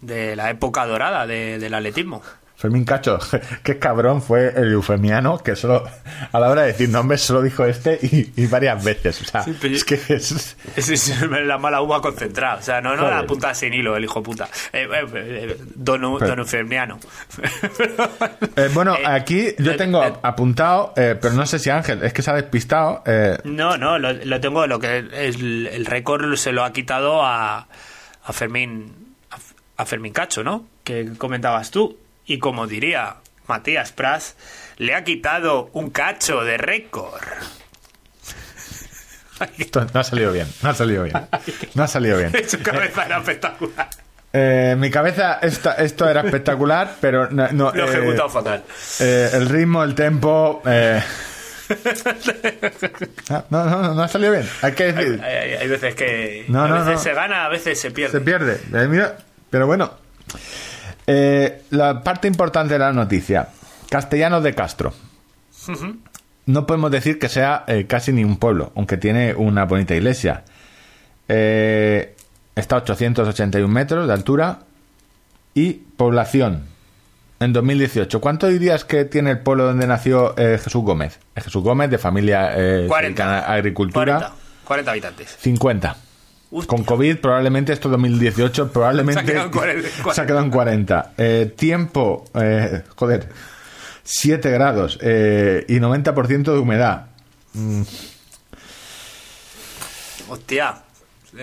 de 0.00 0.36
la 0.36 0.48
época 0.50 0.86
dorada 0.86 1.26
de- 1.26 1.58
del 1.58 1.74
atletismo. 1.74 2.22
Fermín 2.62 2.84
Cacho, 2.84 3.18
qué 3.64 3.80
cabrón 3.80 4.22
fue 4.22 4.52
el 4.54 4.72
eufemiano 4.72 5.38
que 5.38 5.56
solo 5.56 5.82
a 6.30 6.38
la 6.38 6.48
hora 6.48 6.62
de 6.62 6.68
decir 6.68 6.88
nombres 6.88 7.20
solo 7.20 7.42
dijo 7.42 7.64
este 7.64 7.98
y, 8.00 8.32
y 8.36 8.46
varias 8.46 8.84
veces. 8.84 9.20
O 9.20 9.24
sea, 9.24 9.42
Sí, 9.42 9.56
es 9.64 9.84
que 9.84 9.94
es, 9.94 10.56
Es, 10.76 10.88
es 10.88 11.20
la 11.28 11.58
mala 11.58 11.82
uva 11.82 12.00
concentrada. 12.00 12.58
O 12.58 12.62
sea, 12.62 12.80
no, 12.80 12.94
no 12.94 13.10
la 13.10 13.26
punta 13.26 13.52
sin 13.52 13.74
hilo, 13.74 13.96
el 13.96 14.04
hijo 14.04 14.22
puta. 14.22 14.48
Eh, 14.72 14.86
eh, 14.92 15.06
eh, 15.12 15.56
don, 15.74 16.02
don 16.02 16.38
Eufemiano. 16.38 17.00
Eh, 18.56 18.68
bueno, 18.74 18.96
aquí 19.04 19.54
yo 19.58 19.76
tengo 19.76 20.02
apuntado, 20.02 20.92
pero 20.94 21.30
no 21.32 21.46
sé 21.46 21.58
si 21.58 21.70
Ángel, 21.70 22.02
es 22.02 22.12
que 22.12 22.22
se 22.22 22.30
ha 22.30 22.34
despistado. 22.34 23.02
No, 23.44 23.76
no, 23.76 23.98
lo, 23.98 24.12
lo 24.12 24.40
tengo. 24.40 24.66
Lo 24.66 24.78
que 24.78 24.98
es 25.12 25.36
el, 25.36 25.86
récord 25.86 26.36
se 26.36 26.52
lo 26.52 26.64
ha 26.64 26.72
quitado 26.72 27.24
a, 27.24 27.66
a 28.24 28.32
Fermín 28.32 29.02
a 29.76 29.86
Fermín 29.86 30.12
Cacho, 30.12 30.44
¿no? 30.44 30.66
Que 30.84 31.12
comentabas 31.18 31.70
tú. 31.70 31.96
Y 32.26 32.38
como 32.38 32.66
diría 32.66 33.16
Matías 33.48 33.92
Pras, 33.92 34.36
le 34.78 34.94
ha 34.94 35.04
quitado 35.04 35.70
un 35.72 35.90
cacho 35.90 36.42
de 36.44 36.56
récord. 36.56 37.20
esto 39.58 39.84
no 39.92 40.00
ha 40.00 40.04
salido 40.04 40.32
bien, 40.32 40.46
no 40.62 40.70
ha 40.70 40.74
salido 40.74 41.02
bien. 41.04 41.16
No 41.74 41.82
ha 41.82 41.88
salido 41.88 42.18
bien. 42.18 42.32
Su 42.48 42.62
cabeza 42.62 43.04
era 43.06 43.18
espectacular. 43.18 43.88
Eh, 44.34 44.76
mi 44.78 44.90
cabeza, 44.90 45.40
esta- 45.42 45.74
esto 45.74 46.08
era 46.08 46.22
espectacular, 46.22 46.94
pero 47.00 47.28
no, 47.30 47.48
no, 47.52 47.70
Lo 47.72 47.84
he 47.84 47.86
eh, 47.86 47.98
ejecutado 47.98 48.28
fatal. 48.30 48.64
eh, 49.00 49.30
el 49.34 49.48
ritmo, 49.48 49.82
el 49.82 49.94
tempo. 49.94 50.62
eh, 50.64 51.02
ah, 53.30 53.44
no, 53.50 53.64
no, 53.64 53.82
no, 53.82 53.94
no 53.94 54.02
ha 54.02 54.08
salido 54.08 54.32
bien. 54.32 54.48
Hay 54.62 54.72
que 54.72 54.92
decir, 54.92 55.20
hay- 55.22 55.54
hay 55.54 55.68
veces 55.68 55.94
que 55.94 56.44
No, 56.48 56.64
a 56.64 56.68
no, 56.68 56.74
veces 56.76 56.94
no. 56.94 56.98
se 57.00 57.12
gana, 57.14 57.44
a 57.44 57.48
veces 57.48 57.80
se 57.80 57.90
pierde. 57.90 58.12
se 58.18 58.24
pierde. 58.24 58.60
Mira, 58.88 59.18
pero 59.50 59.66
bueno. 59.66 59.92
Eh, 61.06 61.62
la 61.70 62.02
parte 62.02 62.28
importante 62.28 62.74
de 62.74 62.78
la 62.78 62.92
noticia: 62.92 63.48
Castellanos 63.90 64.42
de 64.42 64.54
Castro. 64.54 64.92
No 66.46 66.66
podemos 66.66 66.90
decir 66.90 67.18
que 67.18 67.28
sea 67.28 67.64
eh, 67.68 67.86
casi 67.86 68.12
ni 68.12 68.24
un 68.24 68.36
pueblo, 68.36 68.72
aunque 68.74 68.96
tiene 68.96 69.34
una 69.34 69.64
bonita 69.64 69.94
iglesia. 69.94 70.44
Eh, 71.28 72.16
está 72.56 72.76
a 72.76 72.78
881 72.78 73.68
metros 73.68 74.06
de 74.06 74.12
altura 74.12 74.60
y 75.54 75.72
población 75.72 76.72
en 77.44 77.52
2018. 77.52 78.20
¿Cuánto 78.20 78.48
dirías 78.48 78.84
que 78.84 79.04
tiene 79.04 79.30
el 79.30 79.40
pueblo 79.40 79.64
donde 79.64 79.86
nació 79.86 80.36
eh, 80.38 80.58
Jesús 80.62 80.82
Gómez? 80.82 81.18
Eh, 81.34 81.40
Jesús 81.40 81.62
Gómez 81.62 81.90
de 81.90 81.98
familia 81.98 82.52
eh, 82.54 82.86
40. 82.88 83.06
dedicada 83.06 83.40
a 83.46 83.54
agricultura. 83.54 84.14
40, 84.18 84.34
40 84.64 84.90
habitantes. 84.90 85.36
50. 85.40 85.96
Hostia. 86.52 86.76
Con 86.76 86.84
COVID 86.84 87.16
probablemente 87.16 87.72
esto 87.72 87.88
2018 87.88 88.72
probablemente 88.72 89.14
Se 89.14 89.20
ha 89.20 89.32
quedado 89.32 89.46
en 89.46 89.52
40. 89.52 89.88
se 90.14 90.20
ha 90.20 90.26
quedado 90.26 90.44
en 90.44 90.50
40. 90.50 91.12
Eh, 91.16 91.54
tiempo, 91.56 92.24
eh, 92.34 92.82
joder, 92.94 93.28
7 94.04 94.50
grados 94.50 94.98
eh, 95.00 95.64
y 95.68 95.76
90% 95.76 96.52
de 96.52 96.58
humedad. 96.58 97.06
Hostia, 100.28 100.82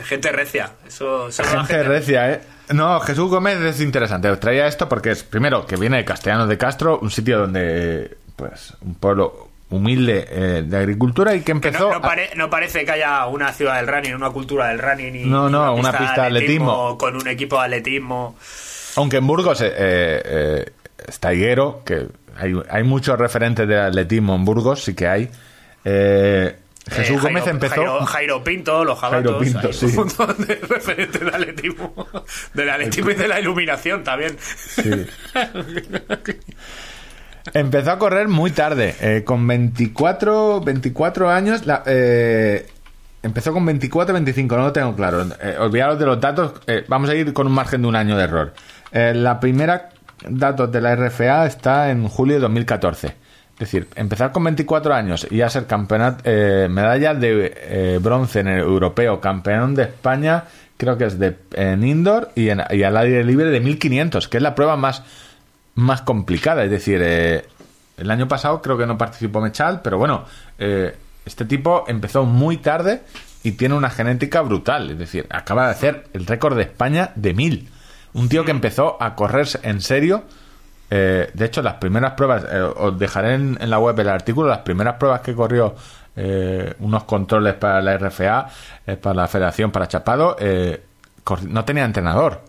gente 0.04 0.32
recia. 0.32 0.72
Eso, 0.88 1.30
eso 1.30 1.42
es 1.42 1.54
la 1.54 1.66
Gente 1.66 1.84
recia, 1.84 2.32
¿eh? 2.32 2.42
No, 2.74 3.00
Jesús 3.00 3.30
Gómez 3.30 3.60
es 3.62 3.82
interesante. 3.82 4.30
Os 4.30 4.40
traía 4.40 4.68
esto 4.68 4.88
porque 4.88 5.12
es, 5.12 5.24
primero, 5.24 5.66
que 5.66 5.76
viene 5.76 5.98
de 5.98 6.06
Castellanos 6.06 6.48
de 6.48 6.58
Castro, 6.58 7.00
un 7.00 7.10
sitio 7.10 7.40
donde, 7.40 8.18
pues, 8.36 8.76
un 8.82 8.94
pueblo 8.94 9.49
humilde 9.72 10.26
eh, 10.30 10.64
de 10.66 10.78
agricultura 10.78 11.36
y 11.36 11.40
que 11.40 11.46
Que 11.46 11.52
empezó... 11.52 11.86
no, 11.86 11.90
no 11.92 11.96
a- 11.98 12.02
pare- 12.02 12.32
no 12.36 12.50
parece 12.50 12.86
que 12.86 12.92
haya 12.92 13.26
una 13.28 13.54
ciudad 13.54 13.76
del 13.78 13.88
running, 13.88 14.16
una 14.16 14.32
cultura 14.32 14.68
del 14.70 14.80
running. 14.80 15.14
Ni, 15.14 15.26
No, 15.26 15.50
no, 15.50 15.74
una 15.76 15.92
pista 15.98 16.22
de 16.22 16.28
atletismo. 16.28 16.98
Con 16.98 17.16
un 17.16 17.28
equipo 17.28 17.58
de 17.60 17.66
atletismo. 17.66 18.36
Aunque 18.96 19.18
en 19.18 19.28
Burgos 19.28 19.62
eh, 19.62 19.72
eh, 19.76 20.66
está 21.08 21.34
Higuero, 21.34 21.84
que 21.86 22.08
hay, 22.38 22.54
hay 22.70 22.84
muchos 22.84 23.18
referentes 23.20 23.68
de 23.68 23.80
atletismo 23.80 24.36
en 24.36 24.46
Burgos, 24.46 24.84
sí 24.84 24.96
que 24.96 25.08
hay. 25.08 25.30
Eh, 25.86 26.56
Jesús 26.90 27.18
Eh, 27.18 27.20
Gómez 27.22 27.44
Jairo- 27.44 27.52
empezó. 27.52 27.76
Jairo, 27.76 28.06
Jairo 28.08 28.44
Pinto, 28.44 28.84
los 28.84 28.98
jabatos. 29.00 29.32
Jairo 29.44 29.60
Pinto, 29.62 29.72
sí. 29.74 29.86
Un 29.86 29.96
montón 29.96 30.36
de 30.48 30.56
referentes 30.56 31.22
del 31.22 31.30
atletismo. 31.36 31.94
Del 32.56 32.70
atletismo 32.72 33.12
y 33.12 33.14
de 33.14 33.28
la 33.28 33.40
iluminación 33.40 34.04
también. 34.04 34.36
Sí. 34.40 35.06
Empezó 37.54 37.92
a 37.92 38.00
correr 38.00 38.28
muy 38.28 38.52
tarde, 38.52 38.96
eh, 39.02 39.24
con 39.26 39.46
24, 39.48 40.62
24 40.62 41.30
años. 41.30 41.66
la- 41.66 41.84
eh, 41.86 42.68
empezó 43.24 43.54
con 43.54 43.66
24, 43.66 44.14
25, 44.14 44.56
no 44.58 44.64
lo 44.64 44.72
tengo 44.72 44.96
claro. 44.96 45.26
Eh, 45.42 45.56
olvidaros 45.60 46.00
de 46.00 46.06
los 46.06 46.20
datos, 46.22 46.54
eh, 46.68 46.84
vamos 46.88 47.10
a 47.10 47.16
ir 47.16 47.34
con 47.34 47.48
un 47.48 47.54
margen 47.54 47.82
de 47.82 47.88
un 47.88 47.96
año 47.96 48.18
de 48.18 48.24
error. 48.24 48.54
Eh, 48.92 49.14
la 49.16 49.40
primera 49.40 49.90
datos 50.28 50.72
de 50.72 50.82
la 50.82 50.94
RFA 50.96 51.46
está 51.46 51.92
en 51.92 52.08
julio 52.08 52.36
de 52.36 52.42
2014. 52.42 53.08
Es 53.54 53.60
decir, 53.60 53.88
empezar 53.96 54.32
con 54.32 54.44
24 54.46 54.94
años 54.94 55.28
y 55.30 55.38
ya 55.38 55.50
ser 55.50 55.66
campeonato, 55.66 56.22
eh, 56.26 56.68
medalla 56.70 57.14
de 57.14 58.00
bronce 58.02 58.40
en 58.40 58.48
el 58.48 58.60
europeo, 58.60 59.20
campeón 59.20 59.76
de 59.76 59.84
España, 59.84 60.46
creo 60.78 60.98
que 60.98 61.06
es 61.06 61.20
de, 61.20 61.36
en 61.56 61.84
indoor 61.84 62.30
y, 62.36 62.50
en, 62.50 62.62
y 62.72 62.84
al 62.84 62.96
aire 62.96 63.24
libre 63.26 63.50
de 63.50 63.60
1500, 63.60 64.30
que 64.30 64.38
es 64.38 64.44
la 64.44 64.56
prueba 64.56 64.78
más, 64.78 65.04
más 65.80 66.02
complicada. 66.02 66.64
Es 66.64 66.72
decir, 66.72 67.02
eh, 67.04 67.46
el 67.98 68.12
año 68.12 68.28
pasado 68.28 68.62
creo 68.62 68.78
que 68.78 68.86
no 68.86 68.98
participó 68.98 69.42
Mechal, 69.42 69.82
pero 69.82 69.98
bueno, 69.98 70.26
eh, 70.58 70.96
este 71.26 71.46
tipo 71.46 71.86
empezó 71.88 72.26
muy 72.26 72.58
tarde 72.58 73.02
y 73.44 73.54
tiene 73.54 73.76
una 73.76 73.90
genética 73.90 74.42
brutal. 74.42 74.92
Es 74.92 75.00
decir, 75.00 75.26
acaba 75.30 75.66
de 75.66 75.72
hacer 75.72 76.08
el 76.14 76.26
récord 76.26 76.56
de 76.56 76.64
España 76.64 77.12
de 77.16 77.34
1000. 77.34 77.70
Un 78.14 78.30
tío 78.30 78.44
que 78.44 78.52
empezó 78.52 79.02
a 79.02 79.16
correr 79.16 79.48
en 79.64 79.82
serio. 79.82 80.24
eh, 80.90 81.30
de 81.34 81.46
hecho, 81.46 81.62
las 81.62 81.76
primeras 81.76 82.14
pruebas, 82.14 82.46
eh, 82.52 82.60
os 82.62 82.98
dejaré 82.98 83.36
en, 83.36 83.58
en 83.62 83.70
la 83.70 83.78
web 83.80 84.00
el 84.00 84.10
artículo, 84.10 84.50
las 84.50 84.60
primeras 84.60 84.96
pruebas 84.96 85.22
que 85.22 85.36
corrió 85.36 85.76
eh, 86.16 86.74
unos 86.80 87.04
controles 87.04 87.54
para 87.56 87.82
la 87.82 87.96
RFA, 87.98 88.50
para 89.00 89.14
la 89.16 89.28
Federación, 89.28 89.72
para 89.72 89.88
Chapado, 89.88 90.36
no 91.48 91.66
tenía 91.66 91.86
entrenador. 91.86 92.42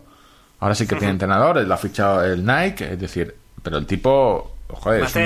Ahora 0.61 0.75
sí 0.75 0.87
que 0.87 0.97
tiene 0.97 1.11
entrenador, 1.13 1.57
lo 1.57 1.75
ha 1.75 1.79
fichado 1.79 2.25
el 2.25 2.45
Nike, 2.45 2.93
es 2.93 3.01
decir, 3.01 3.35
pero 3.63 3.79
el 3.79 3.87
tipo, 3.87 4.57
joder, 4.69 5.05
es 5.05 5.17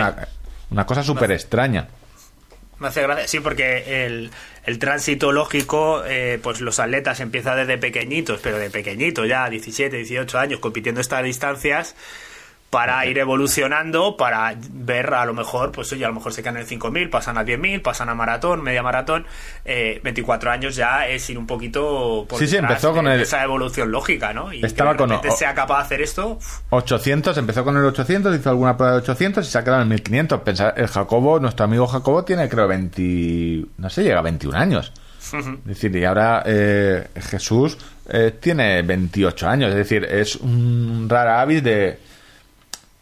una 0.70 0.86
cosa 0.86 1.02
súper 1.02 1.32
extraña. 1.32 1.88
Me 2.78 2.88
hace 2.88 3.02
gracia, 3.02 3.28
sí, 3.28 3.40
porque 3.40 4.06
el, 4.06 4.30
el 4.64 4.78
tránsito 4.78 5.30
lógico, 5.30 6.02
eh, 6.04 6.40
pues 6.42 6.60
los 6.60 6.80
atletas 6.80 7.20
empiezan 7.20 7.56
desde 7.56 7.78
pequeñitos, 7.78 8.40
pero 8.42 8.58
de 8.58 8.68
pequeñitos, 8.68 9.28
ya 9.28 9.48
17, 9.48 9.96
18 9.96 10.38
años, 10.38 10.60
compitiendo 10.60 11.00
estas 11.00 11.22
distancias 11.22 11.94
para 12.74 13.06
ir 13.06 13.18
evolucionando, 13.18 14.16
para 14.16 14.52
ver 14.72 15.14
a 15.14 15.24
lo 15.24 15.32
mejor, 15.32 15.70
pues 15.70 15.92
oye, 15.92 16.04
a 16.04 16.08
lo 16.08 16.14
mejor 16.14 16.32
se 16.32 16.42
quedan 16.42 16.56
en 16.56 16.66
5.000, 16.66 17.08
pasan 17.08 17.38
a 17.38 17.44
10.000, 17.44 17.80
pasan 17.82 18.08
a 18.08 18.16
maratón, 18.16 18.62
media 18.64 18.82
maratón, 18.82 19.26
eh, 19.64 20.00
24 20.02 20.50
años 20.50 20.74
ya 20.74 21.06
es 21.06 21.30
ir 21.30 21.38
un 21.38 21.46
poquito 21.46 22.26
por 22.28 22.38
Sí, 22.40 22.48
sí, 22.48 22.56
empezó 22.56 22.92
con 22.92 23.06
el- 23.06 23.20
esa 23.20 23.44
evolución 23.44 23.92
lógica, 23.92 24.32
¿no? 24.32 24.52
Y 24.52 24.64
Estaba 24.64 24.96
que 24.96 25.04
de 25.04 25.08
repente 25.14 25.30
sea 25.36 25.54
capaz 25.54 25.78
de 25.78 25.82
hacer 25.84 26.02
esto, 26.02 26.28
uf, 26.32 26.60
800, 26.70 27.38
empezó 27.38 27.62
con 27.64 27.76
el 27.76 27.84
800, 27.84 28.34
hizo 28.36 28.50
alguna 28.50 28.76
prueba 28.76 28.94
de 28.94 28.98
800 29.02 29.46
y 29.46 29.50
se 29.52 29.56
ha 29.58 29.62
quedado 29.62 29.82
en 29.82 29.88
1500. 29.88 30.40
Pensar, 30.40 30.74
el 30.76 30.88
Jacobo, 30.88 31.38
nuestro 31.38 31.66
amigo 31.66 31.86
Jacobo, 31.86 32.24
tiene 32.24 32.48
creo 32.48 32.66
20, 32.66 33.66
no 33.78 33.88
sé, 33.88 34.02
llega 34.02 34.18
a 34.18 34.22
21 34.22 34.56
años. 34.56 34.92
Es 35.32 35.64
decir, 35.64 35.94
y 35.96 36.04
ahora 36.04 36.42
eh, 36.44 37.06
Jesús 37.30 37.78
eh, 38.08 38.34
tiene 38.40 38.82
28 38.82 39.48
años. 39.48 39.70
Es 39.70 39.76
decir, 39.76 40.04
es 40.04 40.36
un 40.36 41.06
rara 41.08 41.40
avis 41.40 41.62
de, 41.64 41.98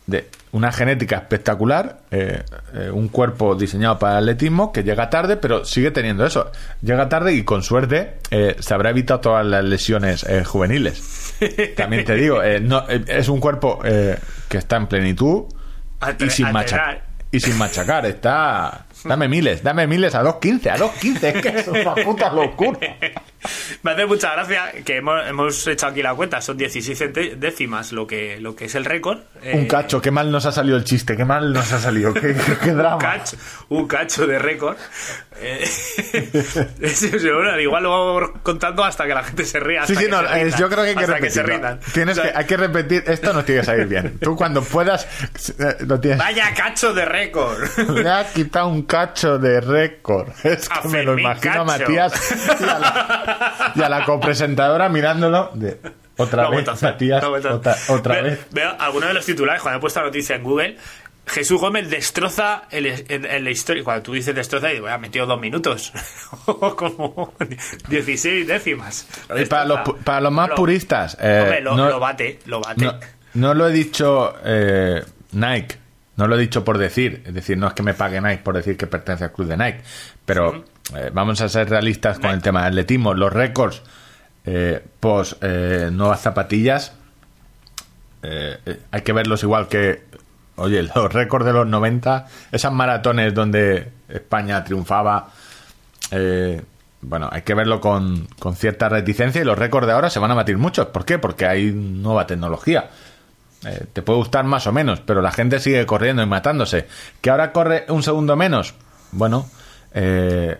de 0.07 0.29
una 0.53 0.71
genética 0.71 1.17
espectacular, 1.17 2.01
eh, 2.11 2.43
eh, 2.75 2.91
un 2.91 3.09
cuerpo 3.09 3.55
diseñado 3.55 3.99
para 3.99 4.19
el 4.19 4.25
atletismo 4.25 4.73
que 4.73 4.83
llega 4.83 5.09
tarde, 5.09 5.37
pero 5.37 5.65
sigue 5.65 5.91
teniendo 5.91 6.27
eso. 6.27 6.51
Llega 6.83 7.09
tarde 7.09 7.33
y 7.35 7.43
con 7.43 7.63
suerte 7.63 8.19
eh, 8.31 8.57
se 8.59 8.75
habrá 8.75 8.91
evitado 8.91 9.21
todas 9.21 9.47
las 9.47 9.65
lesiones 9.65 10.25
eh, 10.25 10.45
juveniles. 10.45 11.35
También 11.77 12.05
te 12.05 12.15
digo, 12.15 12.41
no, 12.61 12.87
es 12.89 13.29
un 13.29 13.41
cuerpo 13.41 13.81
que 13.83 14.59
está 14.59 14.77
en 14.77 14.87
plenitud 14.87 15.45
y 16.19 16.31
sin, 16.31 16.53
machacar, 16.53 17.03
y 17.31 17.41
sin 17.41 17.57
machacar. 17.57 18.07
Está. 18.07 18.87
Dame 19.05 19.29
miles, 19.29 19.63
dame 19.63 19.87
miles 19.87 20.15
a 20.15 20.23
2.15, 20.23 20.71
a 20.71 20.79
2.15, 20.79 21.23
es 21.25 21.43
que 21.43 21.49
es 21.49 21.69
una 21.69 21.95
puta 21.95 22.33
locura. 22.33 22.79
Me 23.83 23.91
hace 23.93 24.07
mucha 24.07 24.33
gracia 24.33 24.73
que 24.85 24.97
hemos, 24.99 25.27
hemos 25.27 25.67
hecho 25.67 25.87
aquí 25.87 26.03
la 26.03 26.15
cuenta, 26.15 26.41
son 26.41 26.57
16 26.57 26.99
cente- 26.99 27.35
décimas 27.37 27.93
lo 27.93 28.07
que, 28.07 28.39
lo 28.41 28.55
que 28.55 28.67
es 28.67 28.75
el 28.75 28.85
récord. 28.85 29.19
Un 29.53 29.63
Eh, 29.63 29.67
cacho, 29.69 30.01
qué 30.01 30.11
mal 30.11 30.31
nos 30.31 30.47
ha 30.47 30.53
salido 30.53 30.77
el 30.77 30.85
chiste, 30.85 31.17
qué 31.17 31.25
mal 31.25 31.53
nos 31.53 31.73
ha 31.73 31.79
salido, 31.81 32.15
qué, 32.15 32.37
qué- 32.63 32.73
drama. 32.73 32.95
un 32.97 33.01
cacho, 33.01 33.37
un 33.71 33.89
cacho 33.89 34.27
de 34.27 34.39
récord. 34.39 34.77
Eh, 35.41 35.69
bueno, 37.21 37.61
igual 37.61 37.83
lo 37.83 37.91
vamos 37.91 38.31
contando 38.43 38.85
hasta 38.85 39.07
que 39.07 39.15
la 39.15 39.25
gente 39.25 39.45
se 39.45 39.59
ría. 39.61 39.87
Sí, 39.87 39.95
sí, 39.97 40.07
no, 40.09 40.21
eh, 40.21 40.45
rindan, 40.45 40.61
yo 40.61 40.69
creo 40.69 40.85
que 40.85 40.91
hay 40.91 40.95
que 40.97 41.01
hasta 41.05 41.13
se 41.17 41.21
repetirlo. 41.21 41.53
rindan. 41.53 41.81
Tienes 41.93 42.19
O 42.19 42.23
sea, 42.23 42.33
que, 42.33 42.39
hay 42.39 42.45
que 42.47 42.57
repetir, 42.57 43.05
esto 43.07 43.33
nos 43.33 43.45
tiene 43.45 43.61
que 43.63 43.67
salir 43.67 43.87
bien. 43.87 44.19
Tú 44.21 44.37
cuando 44.37 44.63
puedas, 44.63 45.07
lo 45.87 45.99
tienes. 46.01 46.19
Vaya 46.19 46.53
cacho 46.55 46.93
de 46.95 47.05
récord. 47.05 47.63
Le 47.95 48.09
ha 48.09 48.25
quitado 48.33 48.69
un 48.69 48.83
cacho 48.83 49.39
de 49.39 49.61
récord. 49.61 50.29
Es 50.45 50.69
que 50.69 50.79
A 50.79 50.83
me 50.89 51.03
lo 51.03 51.19
imagino 51.19 51.63
a. 51.63 51.65
Matías 51.65 52.35
y 52.61 52.65
a 52.65 52.79
la, 52.79 53.32
y 53.75 53.83
a 53.83 53.89
la 53.89 54.05
copresentadora 54.05 54.89
mirándolo 54.89 55.51
de 55.55 55.79
otra 56.17 56.49
vez, 56.51 56.67
Matías, 56.83 57.25
otra, 57.89 58.23
vez. 58.23 58.47
Veo 58.51 58.71
algunos 58.79 59.09
de 59.09 59.15
los 59.15 59.25
titulares, 59.27 59.63
cuando 59.63 59.79
he 59.79 59.81
puesto 59.81 60.01
la 60.01 60.07
noticia 60.07 60.37
en 60.37 60.43
Google, 60.43 60.77
Jesús 61.27 61.61
Gómez 61.61 61.89
destroza 61.89 62.65
el, 62.71 62.87
en 63.09 63.45
la 63.45 63.51
historia. 63.51 63.83
Cuando 63.85 64.03
tú 64.03 64.13
dices 64.13 64.35
destroza, 64.35 64.69
digo, 64.69 64.89
ha 64.89 64.99
metido 64.99 65.25
dos 65.25 65.41
minutos. 65.41 65.93
Como 66.45 67.33
16 67.89 68.47
décimas. 68.47 69.07
Y 69.37 69.45
para 69.47 69.65
los, 69.65 69.81
para 70.05 70.21
los 70.21 70.33
más 70.33 70.51
Lo- 70.51 70.55
puristas, 70.57 71.17
eh, 71.21 71.41
Hombre, 71.43 71.61
lo, 71.61 71.77
no, 71.77 71.89
lo 71.89 72.01
bate, 72.01 72.41
lo 72.47 72.61
bate. 72.61 72.85
no, 72.85 72.95
no 73.35 73.55
lo 73.55 73.69
he 73.69 73.73
dicho 73.73 74.35
eh, 74.45 75.03
Nike, 75.33 75.77
no 76.17 76.27
lo 76.27 76.37
he 76.37 76.41
dicho 76.41 76.65
por 76.65 76.77
decir, 76.79 77.23
es 77.25 77.33
decir, 77.35 77.57
no 77.57 77.69
es 77.69 77.73
que 77.75 77.83
me 77.83 77.95
pague 77.95 78.21
Nike 78.21 78.43
por 78.43 78.55
decir 78.57 78.77
que 78.77 78.87
pertenece 78.87 79.25
al 79.25 79.33
club 79.33 79.49
de 79.49 79.57
Nike, 79.57 79.81
pero 80.27 80.65
eh, 80.97 81.11
vamos 81.13 81.41
a 81.41 81.49
ser 81.49 81.69
realistas 81.69 82.19
con 82.19 82.31
el 82.31 82.43
tema 82.43 82.63
de 82.63 82.69
atletismo, 82.69 83.15
los 83.15 83.33
récords 83.33 83.83
eh, 84.45 84.85
post 85.01 85.43
eh, 85.43 85.89
nuevas 85.93 86.21
zapatillas, 86.21 86.93
eh, 88.23 88.59
hay 88.91 89.01
que 89.03 89.13
verlos 89.13 89.43
igual 89.43 89.69
que, 89.69 90.05
oye, 90.57 90.83
los 90.95 91.13
récords 91.13 91.47
de 91.47 91.53
los 91.53 91.67
90, 91.67 92.27
esas 92.51 92.73
maratones 92.73 93.35
donde 93.35 93.93
España 94.09 94.63
triunfaba, 94.65 95.29
bueno, 97.05 97.29
hay 97.33 97.43
que 97.43 97.55
verlo 97.55 97.81
con, 97.81 98.29
con 98.39 98.55
cierta 98.55 98.89
reticencia 98.89 99.41
y 99.41 99.45
los 99.45 99.59
récords 99.59 99.87
de 99.87 99.93
ahora 99.93 100.09
se 100.09 100.21
van 100.21 100.31
a 100.31 100.35
batir 100.35 100.57
muchos. 100.57 100.87
¿Por 100.87 101.05
qué? 101.05 101.19
Porque 101.19 101.47
hay 101.47 101.73
nueva 101.73 102.27
tecnología. 102.27 102.91
Eh, 103.65 103.87
te 103.93 104.03
puede 104.03 104.19
gustar 104.19 104.45
más 104.45 104.67
o 104.67 104.73
menos, 104.73 105.01
pero 105.01 105.23
la 105.23 105.31
gente 105.31 105.61
sigue 105.61 105.87
corriendo 105.87 106.23
y 106.23 106.27
matándose. 106.27 106.87
¿Que 107.21 107.31
ahora 107.31 107.53
corre 107.53 107.85
un 107.89 108.03
segundo 108.03 108.37
menos? 108.37 108.75
Bueno, 109.13 109.49
eh, 109.95 110.59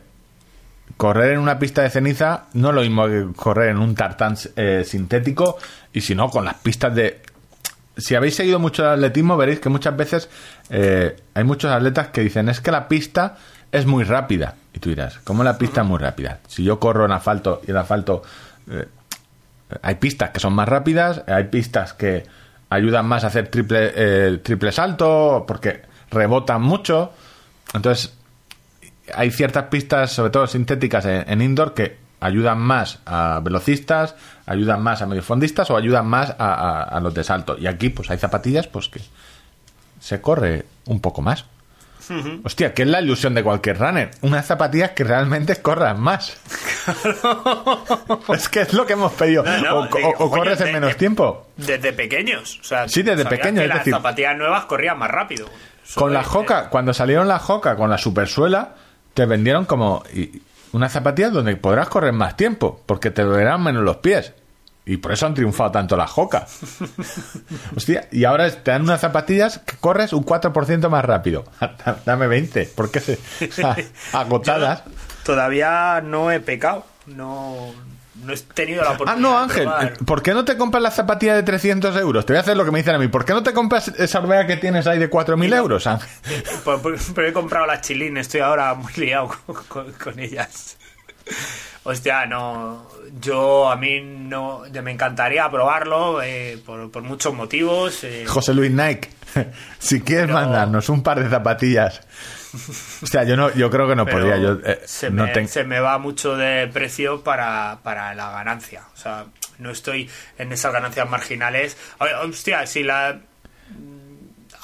correr 0.97 1.33
en 1.33 1.41
una 1.41 1.59
pista 1.59 1.83
de 1.83 1.91
ceniza 1.91 2.45
no 2.55 2.71
es 2.71 2.75
lo 2.75 2.81
mismo 2.83 3.07
que 3.07 3.27
correr 3.35 3.71
en 3.71 3.79
un 3.79 3.95
tartán 3.95 4.37
eh, 4.57 4.85
sintético 4.87 5.59
y 5.93 6.01
si 6.01 6.15
no, 6.15 6.31
con 6.31 6.45
las 6.45 6.55
pistas 6.55 6.95
de... 6.95 7.23
Si 7.97 8.15
habéis 8.15 8.37
seguido 8.37 8.59
mucho 8.59 8.85
el 8.85 8.91
atletismo, 8.91 9.37
veréis 9.37 9.61
que 9.61 9.69
muchas 9.69 9.97
veces 9.97 10.31
eh, 10.71 11.17
hay 11.35 11.45
muchos 11.45 11.71
atletas 11.71 12.09
que 12.09 12.23
dicen 12.23 12.49
es 12.49 12.61
que 12.61 12.71
la 12.71 12.89
pista 12.89 13.37
es 13.71 13.85
muy 13.85 14.05
rápida. 14.05 14.55
Y 14.73 14.79
tú 14.79 14.89
dirás, 14.89 15.19
¿cómo 15.25 15.45
la 15.45 15.59
pista 15.59 15.83
es 15.83 15.87
muy 15.87 15.99
rápida? 15.99 16.41
Si 16.49 16.65
yo 16.65 16.79
corro 16.79 17.05
en 17.05 17.13
asfalto 17.13 17.61
y 17.67 17.71
el 17.71 17.77
asfalto... 17.77 18.23
eh, 18.71 18.87
hay 19.81 19.95
pistas 19.95 20.31
que 20.31 20.39
son 20.39 20.53
más 20.53 20.69
rápidas, 20.69 21.23
hay 21.27 21.45
pistas 21.45 21.95
que 21.95 22.25
ayudan 22.69 23.07
más 23.07 23.25
a 23.25 23.29
hacer 23.29 23.49
triple, 23.49 24.39
triple 24.39 24.71
salto 24.71 25.45
porque 25.49 25.81
rebotan 26.11 26.61
mucho. 26.61 27.13
Entonces, 27.73 28.15
hay 29.15 29.31
ciertas 29.31 29.65
pistas, 29.65 30.13
sobre 30.13 30.31
todo 30.31 30.47
sintéticas 30.47 31.05
en, 31.07 31.25
en 31.31 31.43
indoor, 31.43 31.75
que 31.75 31.97
ayudan 32.21 32.59
más 32.61 33.01
a 33.05 33.41
velocistas, 33.43 34.15
ayudan 34.47 34.83
más 34.83 35.03
a 35.03 35.07
mediofondistas 35.07 35.71
o 35.71 35.77
ayudan 35.77 36.07
más 36.07 36.31
a, 36.39 36.55
a- 36.55 36.83
a 36.85 37.01
los 37.01 37.13
de 37.15 37.25
salto. 37.25 37.57
Y 37.59 37.67
aquí, 37.67 37.89
pues 37.91 38.11
hay 38.11 38.19
zapatillas, 38.19 38.69
pues 38.69 38.89
que 38.89 39.01
se 40.01 40.21
corre 40.21 40.65
un 40.87 41.01
poco 41.01 41.23
más. 41.23 41.47
Hostia, 42.45 42.75
que 42.75 42.83
es 42.83 42.89
la 42.89 43.01
ilusión 43.01 43.33
de 43.35 43.43
cualquier 43.45 43.79
runner. 43.79 44.11
Unas 44.23 44.45
zapatillas 44.45 44.91
que 44.91 45.05
realmente 45.05 45.57
corran 45.63 46.01
más. 46.01 46.37
es 48.35 48.49
que 48.49 48.61
es 48.63 48.73
lo 48.73 48.85
que 48.87 48.95
hemos 48.95 49.13
pedido. 49.13 49.43
No, 49.45 49.59
no, 49.61 49.77
o, 49.81 49.87
digo, 49.97 50.31
corres 50.31 50.61
en 50.61 50.73
menos 50.73 50.91
de- 50.91 50.95
tiempo. 50.97 51.47
Desde 51.57 51.93
pequeños. 51.93 52.59
O 52.61 52.65
sea, 52.65 52.89
Sí, 52.89 53.03
desde 53.03 53.23
sabías 53.23 53.41
pequeño, 53.41 53.59
que 53.61 53.63
es 53.65 53.69
las 53.69 53.79
decir- 53.79 53.95
zapatillas 53.95 54.37
nuevas 54.37 54.65
corrían 54.65 54.99
más 54.99 55.11
rápido. 55.11 55.49
Con 55.95 56.13
la 56.13 56.23
Joca, 56.25 56.69
cuando 56.71 56.93
salieron 56.95 57.29
la 57.29 57.39
Joca 57.39 57.77
con 57.77 57.91
la 57.91 57.99
supersuela, 57.99 58.75
te 59.15 59.27
vendieron 59.27 59.65
como 59.65 60.03
unas 60.73 60.93
zapatillas 60.93 61.33
donde 61.33 61.57
podrás 61.57 61.89
correr 61.89 62.13
más 62.13 62.37
tiempo, 62.37 62.81
porque 62.87 63.11
te 63.11 63.25
verán 63.25 63.63
menos 63.63 63.83
los 63.83 63.99
pies. 63.99 64.33
Y 64.85 64.97
por 64.97 65.13
eso 65.13 65.27
han 65.27 65.35
triunfado 65.35 65.71
tanto 65.71 65.97
las 65.97 66.11
jocas. 66.11 66.59
Hostia, 67.77 68.09
y 68.11 68.25
ahora 68.25 68.51
te 68.51 68.71
dan 68.73 68.83
unas 68.83 69.01
zapatillas 69.01 69.61
que 69.61 69.77
corres 69.77 70.13
un 70.13 70.25
4% 70.25 70.89
más 70.89 71.05
rápido. 71.05 71.45
Dame 72.05 72.27
20, 72.27 72.73
porque 72.75 72.99
se 72.99 73.19
agotadas. 74.13 74.85
Yo 74.85 74.93
todavía 75.25 76.01
no 76.03 76.33
he 76.33 76.41
pecado. 76.41 76.85
No, 77.07 77.73
no 78.23 78.33
he 78.33 78.37
tenido 78.39 78.83
la 78.83 78.91
Ah, 78.91 78.93
oportunidad. 78.95 79.21
no, 79.31 79.31
de 79.31 79.69
Ángel. 79.69 80.05
¿por 80.05 80.23
qué 80.23 80.33
no 80.33 80.45
te 80.45 80.57
compras 80.57 80.83
la 80.83 80.91
zapatilla 80.91 81.35
de 81.35 81.43
300 81.43 81.97
euros? 81.97 82.25
Te 82.27 82.33
voy 82.33 82.39
a 82.39 82.41
hacer 82.41 82.57
lo 82.57 82.65
que 82.65 82.71
me 82.71 82.79
dicen 82.79 82.95
a 82.95 82.99
mí. 82.99 83.09
¿Por 83.09 83.25
qué 83.25 83.33
no 83.33 83.43
te 83.43 83.53
compras 83.53 83.89
esa 83.89 84.21
Orbea 84.21 84.47
que 84.47 84.57
tienes 84.57 84.87
ahí 84.87 84.99
de 84.99 85.11
4.000 85.11 85.55
euros, 85.55 85.87
Ángel? 85.87 86.09
Por- 86.65 86.81
Pero 87.15 87.29
he 87.29 87.33
comprado 87.33 87.67
las 87.67 87.81
chilín, 87.83 88.17
estoy 88.17 88.41
ahora 88.41 88.75
muy 88.75 88.93
liado 88.97 89.29
con, 89.47 89.57
con- 89.69 89.93
con 89.93 90.19
ellas. 90.19 90.77
Hostia, 91.85 92.27
no. 92.27 92.87
Yo 93.21 93.71
a 93.71 93.77
mí 93.77 94.01
no. 94.01 94.63
Me 94.83 94.91
encantaría 94.93 95.51
probarlo 95.51 96.23
eh, 96.23 96.61
por, 96.65 96.91
por 96.91 97.03
muchos 97.03 97.35
motivos. 97.35 98.05
eh, 98.05 98.25
José 98.27 98.55
Luis 98.55 98.71
Nike, 98.71 99.11
si 99.79 100.01
quieres 100.01 100.27
Pero- 100.27 100.39
mandarnos 100.39 100.89
un 100.89 101.03
par 101.03 101.23
de 101.23 101.29
zapatillas. 101.29 102.01
O 103.03 103.07
sea, 103.07 103.25
yo 103.25 103.37
no, 103.37 103.53
yo 103.55 103.71
creo 103.71 103.89
que 103.89 103.97
no 103.97 104.05
pero 104.05 104.19
podría. 104.19 104.37
Yo, 104.39 104.59
eh, 104.65 104.81
se, 104.85 105.11
no 105.11 105.25
me, 105.27 105.33
ten- 105.33 105.49
se 105.49 105.65
me 105.65 105.81
va 105.81 105.99
mucho 105.99 106.37
de 106.37 106.69
precio 106.69 107.23
para, 107.23 107.79
para 107.83 108.15
la 108.15 108.31
ganancia. 108.33 108.83
O 108.95 108.97
sea, 108.97 109.27
no 109.59 109.71
estoy 109.71 110.09
en 110.39 110.53
esas 110.53 110.73
ganancias 110.73 111.09
marginales. 111.09 111.77
Hostia, 112.25 112.67
si 112.67 112.83
la. 112.83 113.21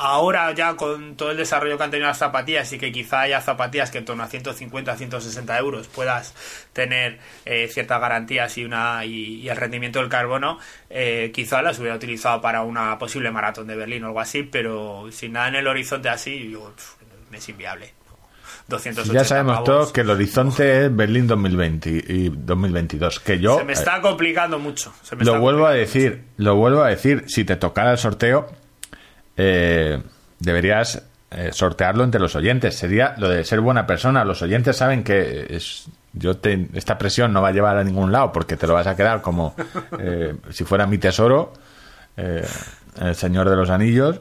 Ahora 0.01 0.52
ya 0.52 0.77
con 0.77 1.16
todo 1.16 1.32
el 1.32 1.36
desarrollo 1.36 1.77
que 1.77 1.82
han 1.82 1.90
tenido 1.90 2.06
las 2.06 2.19
zapatillas 2.19 2.73
y 2.73 2.78
que 2.78 2.93
quizá 2.93 3.23
haya 3.23 3.40
zapatillas 3.40 3.90
que 3.90 3.98
en 3.98 4.05
torno 4.05 4.23
a 4.23 4.28
150, 4.28 4.97
160 4.97 5.59
euros 5.59 5.89
puedas 5.89 6.35
tener 6.73 7.19
eh, 7.44 7.66
ciertas 7.66 8.01
garantías 8.01 8.56
y 8.59 8.65
una 8.65 9.05
y, 9.05 9.40
y 9.40 9.48
el 9.48 9.56
rendimiento 9.56 9.98
del 9.98 10.09
carbono, 10.09 10.60
eh, 10.89 11.32
quizá 11.35 11.62
las 11.62 11.81
hubiera 11.81 11.97
utilizado 11.97 12.40
para 12.40 12.62
una 12.62 12.97
posible 12.97 13.32
maratón 13.32 13.66
de 13.66 13.74
Berlín 13.74 14.05
o 14.05 14.06
algo 14.09 14.20
así, 14.20 14.44
pero 14.44 15.09
sin 15.10 15.32
nada 15.32 15.48
en 15.48 15.56
el 15.56 15.66
horizonte 15.66 16.09
así, 16.09 16.48
yo, 16.48 16.73
pf, 16.77 16.97
es 17.36 17.48
inviable. 17.48 17.92
280 18.68 19.14
ya 19.18 19.24
sabemos 19.24 19.55
pavos. 19.55 19.64
todos 19.66 19.92
que 19.92 20.00
el 20.02 20.10
horizonte 20.10 20.84
es 20.86 20.94
Berlín 20.96 21.26
2020 21.26 21.90
y 22.09 22.28
2022. 22.30 23.20
Que 23.20 23.38
yo 23.38 23.59
Se 23.59 23.64
me 23.64 23.72
está 23.72 24.00
complicando 24.00 24.59
mucho. 24.59 24.92
se 25.02 25.16
me 25.16 25.24
lo 25.24 25.32
está 25.32 25.40
vuelvo 25.40 25.66
a 25.66 25.72
decir, 25.72 26.24
lo 26.36 26.55
vuelvo 26.56 26.82
a 26.82 26.88
decir. 26.88 27.24
Si 27.28 27.44
te 27.44 27.56
tocara 27.56 27.92
el 27.92 27.98
sorteo, 27.98 28.46
eh, 29.36 30.02
deberías 30.38 31.02
eh, 31.30 31.50
sortearlo 31.52 32.05
entre 32.05 32.20
los 32.20 32.34
oyentes. 32.36 32.74
Sería 32.76 33.14
lo 33.18 33.28
de 33.28 33.44
ser 33.44 33.60
buena 33.60 33.86
persona. 33.86 34.24
Los 34.24 34.42
oyentes 34.42 34.76
saben 34.76 35.02
que 35.05 35.46
es, 35.50 35.86
yo 36.12 36.36
te- 36.36 36.68
esta 36.74 36.98
presión 36.98 37.32
no 37.32 37.40
va 37.42 37.48
a 37.48 37.52
llevar 37.52 37.76
a 37.78 37.84
ningún 37.84 38.12
lado 38.12 38.32
porque 38.32 38.56
te 38.56 38.66
lo 38.66 38.74
vas 38.74 38.86
a 38.86 38.96
quedar 38.96 39.22
como 39.22 39.55
eh, 39.98 40.34
si 40.50 40.64
fuera 40.64 40.86
mi 40.86 40.98
tesoro, 40.98 41.52
eh, 42.16 42.46
el 43.00 43.14
Señor 43.14 43.48
de 43.48 43.56
los 43.56 43.70
Anillos. 43.70 44.20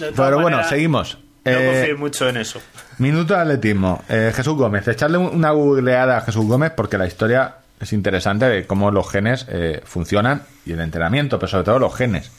De 0.00 0.12
Pero 0.12 0.40
bueno, 0.40 0.62
seguimos. 0.64 1.18
No 1.44 1.50
Eh, 1.52 1.66
confío 1.74 1.98
mucho 1.98 2.28
en 2.28 2.36
eso. 2.36 2.60
Minuto 2.98 3.34
de 3.34 3.40
atletismo. 3.40 4.02
Eh, 4.08 4.32
Jesús 4.34 4.54
Gómez. 4.56 4.86
Echarle 4.88 5.18
una 5.18 5.50
googleada 5.50 6.18
a 6.18 6.20
Jesús 6.20 6.46
Gómez 6.46 6.72
porque 6.76 6.98
la 6.98 7.06
historia 7.06 7.54
es 7.80 7.92
interesante 7.92 8.44
de 8.46 8.66
cómo 8.66 8.90
los 8.90 9.10
genes 9.10 9.46
eh, 9.48 9.80
funcionan 9.84 10.42
y 10.66 10.72
el 10.72 10.80
entrenamiento, 10.80 11.38
pero 11.38 11.48
sobre 11.48 11.64
todo 11.64 11.78
los 11.78 11.94
genes. 11.96 12.30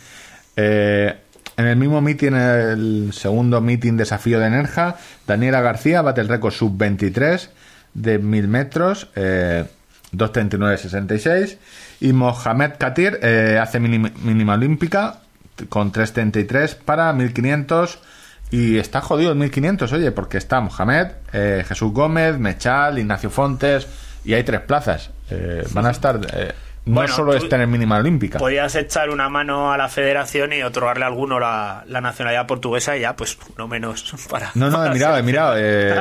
Eh, 0.56 1.16
en 1.58 1.68
el 1.68 1.76
mismo 1.76 2.00
meeting, 2.02 2.34
el 2.34 3.10
segundo 3.14 3.60
meeting 3.60 3.98
desafío 3.98 4.40
de 4.40 4.50
Nerja, 4.50 4.98
Daniela 5.28 5.62
García 5.62 6.02
bate 6.02 6.22
el 6.22 6.28
récord 6.28 6.54
sub-23 6.54 7.50
de 7.94 8.20
1000 8.20 8.48
metros, 8.48 9.08
eh, 9.16 9.66
2.39.66. 10.14 11.58
Y 12.00 12.14
Mohamed 12.14 12.72
Katir 12.78 13.20
eh, 13.22 13.60
hace 13.62 13.80
mínima 13.80 14.54
olímpica 14.54 15.20
con 15.70 15.92
3.33 15.92 16.76
para 16.76 17.12
1500. 17.14 18.00
Y 18.52 18.78
está 18.78 19.02
jodido 19.02 19.32
el 19.32 19.38
1500, 19.38 19.92
oye, 19.94 20.12
porque 20.12 20.38
está 20.38 20.60
Mohamed, 20.60 21.08
eh, 21.34 21.64
Jesús 21.68 21.92
Gómez, 21.94 22.38
Mechal, 22.38 23.00
Ignacio 23.00 23.30
Fontes 23.30 23.88
y 24.26 24.34
hay 24.34 24.44
tres 24.44 24.60
plazas. 24.62 25.10
Eh, 25.30 25.66
van 25.72 25.86
a 25.86 25.92
estar. 25.92 26.20
eh, 26.34 26.52
no 26.84 26.96
Bueno, 26.96 27.14
solo 27.16 27.34
es 27.34 27.48
tener 27.48 27.68
mínima 27.68 27.98
olímpica. 27.98 28.40
Podías 28.40 28.76
echar 28.76 29.10
una 29.10 29.30
mano 29.30 29.72
a 29.72 29.78
la 29.78 29.88
federación 29.88 30.52
y 30.52 30.64
otorgarle 30.64 31.06
a 31.06 31.08
alguno 31.08 31.40
la, 31.40 31.84
la 31.88 32.02
nacionalidad 32.02 32.46
portuguesa 32.48 32.98
y 32.98 33.02
ya, 33.02 33.16
pues, 33.16 33.38
no 33.58 33.68
menos 33.68 34.14
para. 34.30 34.52
No, 34.56 34.70
no, 34.70 34.86
he 34.86 34.90
mirado, 34.90 35.18
he 35.18 35.24
mirado. 35.24 35.54
eh, 35.58 35.96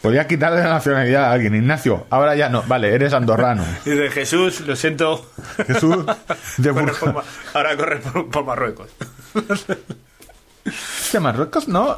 podía 0.00 0.26
quitarle 0.26 0.62
la 0.62 0.70
nacionalidad 0.70 1.24
a 1.24 1.32
alguien, 1.32 1.54
Ignacio. 1.56 2.06
Ahora 2.08 2.34
ya 2.36 2.48
no. 2.48 2.62
Vale, 2.62 2.94
eres 2.94 3.12
andorrano. 3.12 3.64
Dice 3.84 4.10
Jesús, 4.10 4.60
lo 4.60 4.76
siento. 4.76 5.30
Jesús 5.66 6.06
de 6.56 6.70
Corre 6.72 6.92
por 6.92 7.24
ahora 7.52 7.76
corre 7.76 7.96
por, 7.98 8.30
por 8.30 8.44
Marruecos. 8.46 8.88
Hostia, 11.02 11.20
Marruecos 11.20 11.68
no. 11.68 11.96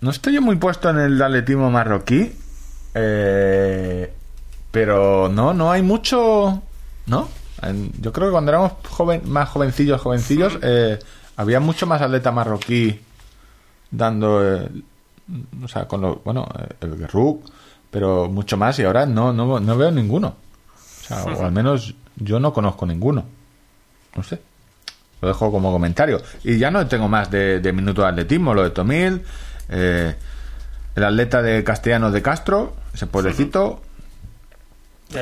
No 0.00 0.10
estoy 0.10 0.34
yo 0.34 0.42
muy 0.42 0.56
puesto 0.56 0.90
en 0.90 0.98
el 0.98 1.20
atletismo 1.20 1.70
marroquí. 1.70 2.32
eh, 2.94 4.12
pero 4.70 5.28
no, 5.28 5.54
no 5.54 5.72
hay 5.72 5.82
mucho. 5.82 6.62
¿No? 7.06 7.28
Yo 8.00 8.12
creo 8.12 8.28
que 8.28 8.32
cuando 8.32 8.50
éramos 8.52 8.72
joven, 8.88 9.22
más 9.24 9.48
jovencillos, 9.48 10.00
jovencillos, 10.00 10.58
eh, 10.62 10.98
había 11.36 11.58
mucho 11.58 11.86
más 11.86 12.00
atleta 12.02 12.30
marroquí 12.30 13.00
dando. 13.90 14.44
eh, 14.46 14.68
o 15.62 15.68
sea, 15.68 15.88
con 15.88 16.00
lo. 16.02 16.16
Bueno, 16.16 16.46
eh, 16.58 16.74
el 16.82 16.96
Guerruk, 16.96 17.44
pero 17.90 18.28
mucho 18.28 18.56
más 18.56 18.78
y 18.78 18.84
ahora 18.84 19.06
no, 19.06 19.32
no, 19.32 19.58
no 19.58 19.76
veo 19.76 19.90
ninguno. 19.90 20.36
O 21.00 21.04
sea, 21.04 21.24
o 21.24 21.44
al 21.44 21.52
menos 21.58 21.94
yo 22.16 22.38
no 22.38 22.52
conozco 22.52 22.86
ninguno. 22.86 23.24
No 24.14 24.22
sé. 24.22 24.40
Lo 25.20 25.28
dejo 25.28 25.50
como 25.50 25.72
comentario. 25.72 26.20
Y 26.44 26.58
ya 26.58 26.70
no 26.70 26.86
tengo 26.86 27.08
más 27.08 27.30
de, 27.30 27.60
de 27.60 27.72
minuto 27.72 28.02
de 28.02 28.08
atletismo, 28.08 28.54
lo 28.54 28.62
de 28.62 28.70
Tomil, 28.70 29.22
eh, 29.68 30.14
el 30.94 31.04
atleta 31.04 31.42
de 31.42 31.62
Castellanos 31.64 32.12
de 32.12 32.22
Castro, 32.22 32.76
ese 32.94 33.06
pueblecito, 33.06 33.82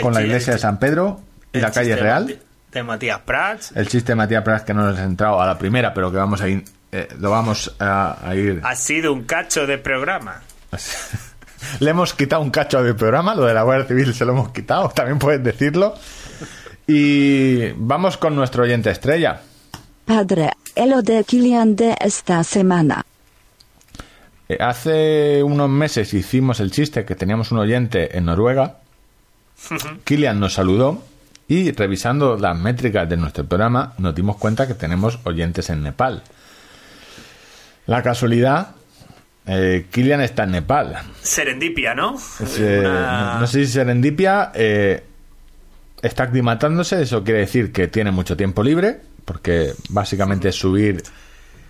con 0.03 0.15
la 0.15 0.23
iglesia 0.23 0.55
de 0.55 0.59
San 0.59 0.79
Pedro 0.79 1.21
y 1.53 1.61
la 1.61 1.71
calle 1.71 1.97
Real. 1.97 2.27
De, 2.27 2.43
de 2.73 2.83
Matías 2.83 3.21
Prats. 3.21 3.73
El 3.75 3.89
chiste 3.89 4.13
de 4.13 4.17
Matías 4.17 4.43
Prats 4.43 4.65
que 4.65 4.75
no 4.75 4.83
nos 4.83 4.99
ha 4.99 5.05
entrado 5.05 5.41
a 5.41 5.47
la 5.47 5.59
primera, 5.59 5.95
pero 5.95 6.11
que 6.11 6.19
vamos 6.19 6.41
a 6.41 6.49
ir, 6.49 6.65
eh, 6.93 7.09
lo 7.19 7.31
vamos 7.31 7.75
a, 7.79 8.19
a 8.29 8.35
ir. 8.35 8.61
Ha 8.65 8.75
sido 8.77 9.13
un 9.13 9.25
cacho 9.25 9.67
de 9.67 9.79
programa. 9.79 10.43
Le 11.81 11.91
hemos 11.91 12.13
quitado 12.15 12.43
un 12.43 12.51
cacho 12.51 12.83
del 12.83 12.97
programa, 12.97 13.35
lo 13.35 13.45
de 13.45 13.55
la 13.55 13.63
Guardia 13.63 13.87
Civil 13.87 14.15
se 14.15 14.25
lo 14.25 14.33
hemos 14.33 14.51
quitado, 14.51 14.89
también 14.91 15.19
puedes 15.19 15.43
decirlo. 15.43 15.95
Y 16.87 17.71
vamos 17.77 18.17
con 18.17 18.37
nuestro 18.37 18.63
oyente 18.63 18.91
estrella. 18.91 19.41
Padre, 20.07 20.53
el 20.77 21.03
de 21.03 21.25
Kilian 21.25 21.75
de 21.77 21.97
esta 22.01 22.43
semana. 22.45 23.05
Eh, 24.49 24.57
Hace 24.61 25.43
unos 25.43 25.69
meses 25.69 26.15
hicimos 26.15 26.61
el 26.61 26.71
chiste 26.71 27.05
que 27.05 27.17
teníamos 27.17 27.51
un 27.51 27.59
oyente 27.59 28.17
en 28.17 28.27
Noruega. 28.27 28.77
Kilian 30.05 30.39
nos 30.39 30.55
saludó 30.55 31.03
y 31.49 31.73
revisando 31.73 32.37
las 32.37 32.57
métricas 32.57 33.09
de 33.09 33.17
nuestro 33.17 33.45
programa 33.45 33.95
nos 33.99 34.15
dimos 34.15 34.37
cuenta 34.37 34.67
que 34.69 34.75
tenemos 34.75 35.19
oyentes 35.25 35.71
en 35.71 35.83
Nepal. 35.83 36.23
La 37.87 38.03
casualidad, 38.03 38.69
eh, 39.47 39.87
Kilian 39.91 40.21
está 40.21 40.45
en 40.45 40.53
Nepal. 40.53 40.99
Serendipia, 41.23 41.95
¿no? 41.95 42.15
Es, 42.17 42.59
eh, 42.61 42.81
Una- 42.81 43.35
no, 43.35 43.41
no 43.41 43.47
sé 43.49 43.65
si 43.67 43.73
Serendipia 43.73 44.53
eh, 44.55 45.03
está 46.03 46.25
aclimatándose, 46.25 47.03
eso 47.03 47.25
quiere 47.25 47.41
decir 47.41 47.73
que 47.73 47.89
tiene 47.89 48.11
mucho 48.13 48.37
tiempo 48.37 48.63
libre, 48.63 49.01
porque 49.27 49.75
básicamente 49.91 50.49
es 50.49 50.55
subir 50.57 51.03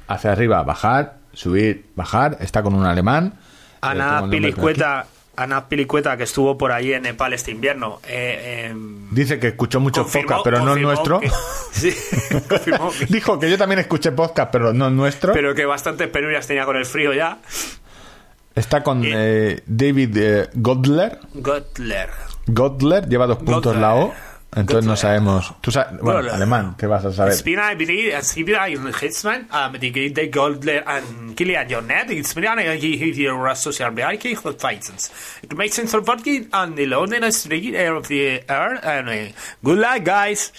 hacia 0.06 0.30
arriba, 0.30 0.62
bajar, 0.62 1.16
subir, 1.32 1.86
bajar, 1.96 2.36
está 2.40 2.62
con 2.62 2.74
un 2.74 2.86
alemán. 2.86 3.32
eh, 3.34 3.38
Ana 3.80 4.18
aquí. 4.18 4.30
Pilicueta, 4.30 5.06
Ana 5.36 5.68
Pilicueta, 5.68 6.16
que 6.16 6.22
estuvo 6.22 6.56
por 6.56 6.70
allí 6.72 6.92
en 6.94 7.02
Nepal 7.02 7.32
este 7.32 7.50
invierno, 7.50 8.00
eh, 8.06 8.68
em, 8.70 9.08
Dice 9.10 9.38
que 9.38 9.48
escuchó 9.48 9.80
mucho 9.80 10.02
confirmó- 10.04 10.28
podcast, 10.28 10.44
pero 10.44 10.64
no 10.64 10.74
el 10.74 10.82
nuestro. 10.82 11.20
que- 11.20 11.30
sí, 11.72 11.92
confirmó 12.48 12.90
que- 12.90 13.06
Dijo 13.06 13.38
que 13.40 13.50
yo 13.50 13.58
también 13.58 13.80
escuché 13.80 14.12
podcast, 14.12 14.50
pero 14.52 14.72
no 14.72 14.86
el 14.88 14.96
nuestro. 14.96 15.32
pero 15.32 15.54
que 15.54 15.64
bastantes 15.66 16.08
penurias 16.08 16.46
tenía 16.46 16.64
con 16.64 16.76
el 16.76 16.86
frío 16.86 17.12
ya. 17.12 17.38
Está 18.54 18.82
con 18.82 19.02
eh, 19.04 19.60
David 19.66 20.16
eh, 20.16 20.48
Godler. 20.54 21.18
Gottler. 21.34 22.08
Godler 22.46 23.06
lleva 23.08 23.26
dos 23.26 23.36
puntos 23.38 23.74
Godler. 23.74 23.80
la 23.82 23.94
O. 23.96 24.14
Entonces 24.56 24.86
no 24.86 24.96
sabemos. 24.96 25.52
Tú 25.60 25.70
sabes, 25.70 26.00
bueno, 26.00 26.32
alemán, 26.32 26.74
¿qué 26.78 26.86
vas 26.86 27.04
a 27.04 27.12
saber? 27.12 27.34
Ich 27.34 27.44
bin 27.44 27.58
ein 27.58 27.76
Beri- 27.78 28.10
ich 28.18 28.44
bin 28.44 28.56
ein 28.56 28.94
Hitzmann, 29.00 29.46
ähm, 29.52 29.78
die 29.78 29.92
die 30.12 30.30
Goldler 30.30 30.82
an 30.88 31.34
Kilian 31.36 31.68
Jornet, 31.68 32.10
ich 32.10 32.34
bin 32.34 32.46
ein 32.46 32.78
hier 32.78 33.54
social 33.54 33.92
Bereich 33.92 34.24
und 34.44 34.58
Feizens. 34.58 35.12
Ich 35.42 35.54
möchte 35.54 35.84
zum 35.84 36.06
Wortgehen 36.06 36.48
an 36.52 36.74
die 36.74 36.86
London 36.86 37.30
Street 37.30 37.74
Air 37.74 37.98
of 37.98 38.06
the 38.06 38.40
Air 38.48 38.82
and 38.82 39.08
uh, 39.08 39.34
good 39.62 39.76
luck 39.78 40.02
guys. 40.04 40.52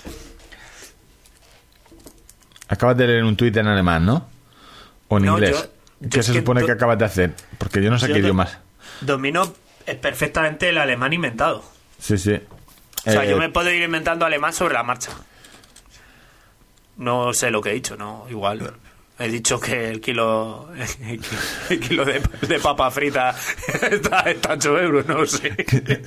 Acabas 2.70 2.98
de 2.98 3.08
leer 3.08 3.24
un 3.24 3.36
tuit 3.36 3.56
en 3.58 3.68
alemán, 3.68 4.06
¿no? 4.06 4.28
O 5.08 5.18
en 5.18 5.26
No, 5.26 5.34
inglés. 5.34 5.52
yo- 5.52 5.66
yo 6.02 6.10
¿Qué 6.10 6.22
se 6.24 6.34
que 6.34 6.40
supone 6.40 6.66
que 6.66 6.72
acabas 6.74 6.98
de 7.00 7.06
hacer? 7.06 7.34
Porque 7.58 7.82
yo 7.82 7.90
no 7.90 7.98
sé 7.98 8.08
Yo 8.10 8.14
qué 8.14 8.20
idiomas. 8.20 8.58
Domino 9.02 9.54
eh, 9.86 9.96
perfectamente 9.96 10.70
el 10.70 10.78
alemán 10.78 11.14
inventado. 11.14 11.64
Sí, 12.00 12.18
sí. 12.18 12.40
O 13.08 13.12
sea, 13.12 13.24
Eh, 13.24 13.30
yo 13.30 13.38
me 13.38 13.50
puedo 13.50 13.72
ir 13.72 13.82
inventando 13.82 14.26
alemán 14.26 14.54
sobre 14.54 14.74
la 14.74 14.84
marcha. 14.84 15.12
No 16.98 17.34
sé 17.34 17.52
lo 17.52 17.62
que 17.62 17.70
he 17.70 17.74
dicho, 17.74 17.96
¿no? 17.96 18.26
Igual. 18.30 18.74
He 19.20 19.28
dicho 19.30 19.60
que 19.60 19.90
el 19.90 20.00
kilo, 20.00 20.70
el 21.70 21.80
kilo 21.80 22.06
de, 22.06 22.22
de 22.48 22.60
papa 22.60 22.92
frita 22.92 23.36
está, 23.92 24.20
está 24.22 24.54
8 24.54 24.80
euros, 24.80 25.08
no 25.08 25.26
sé. 25.26 25.56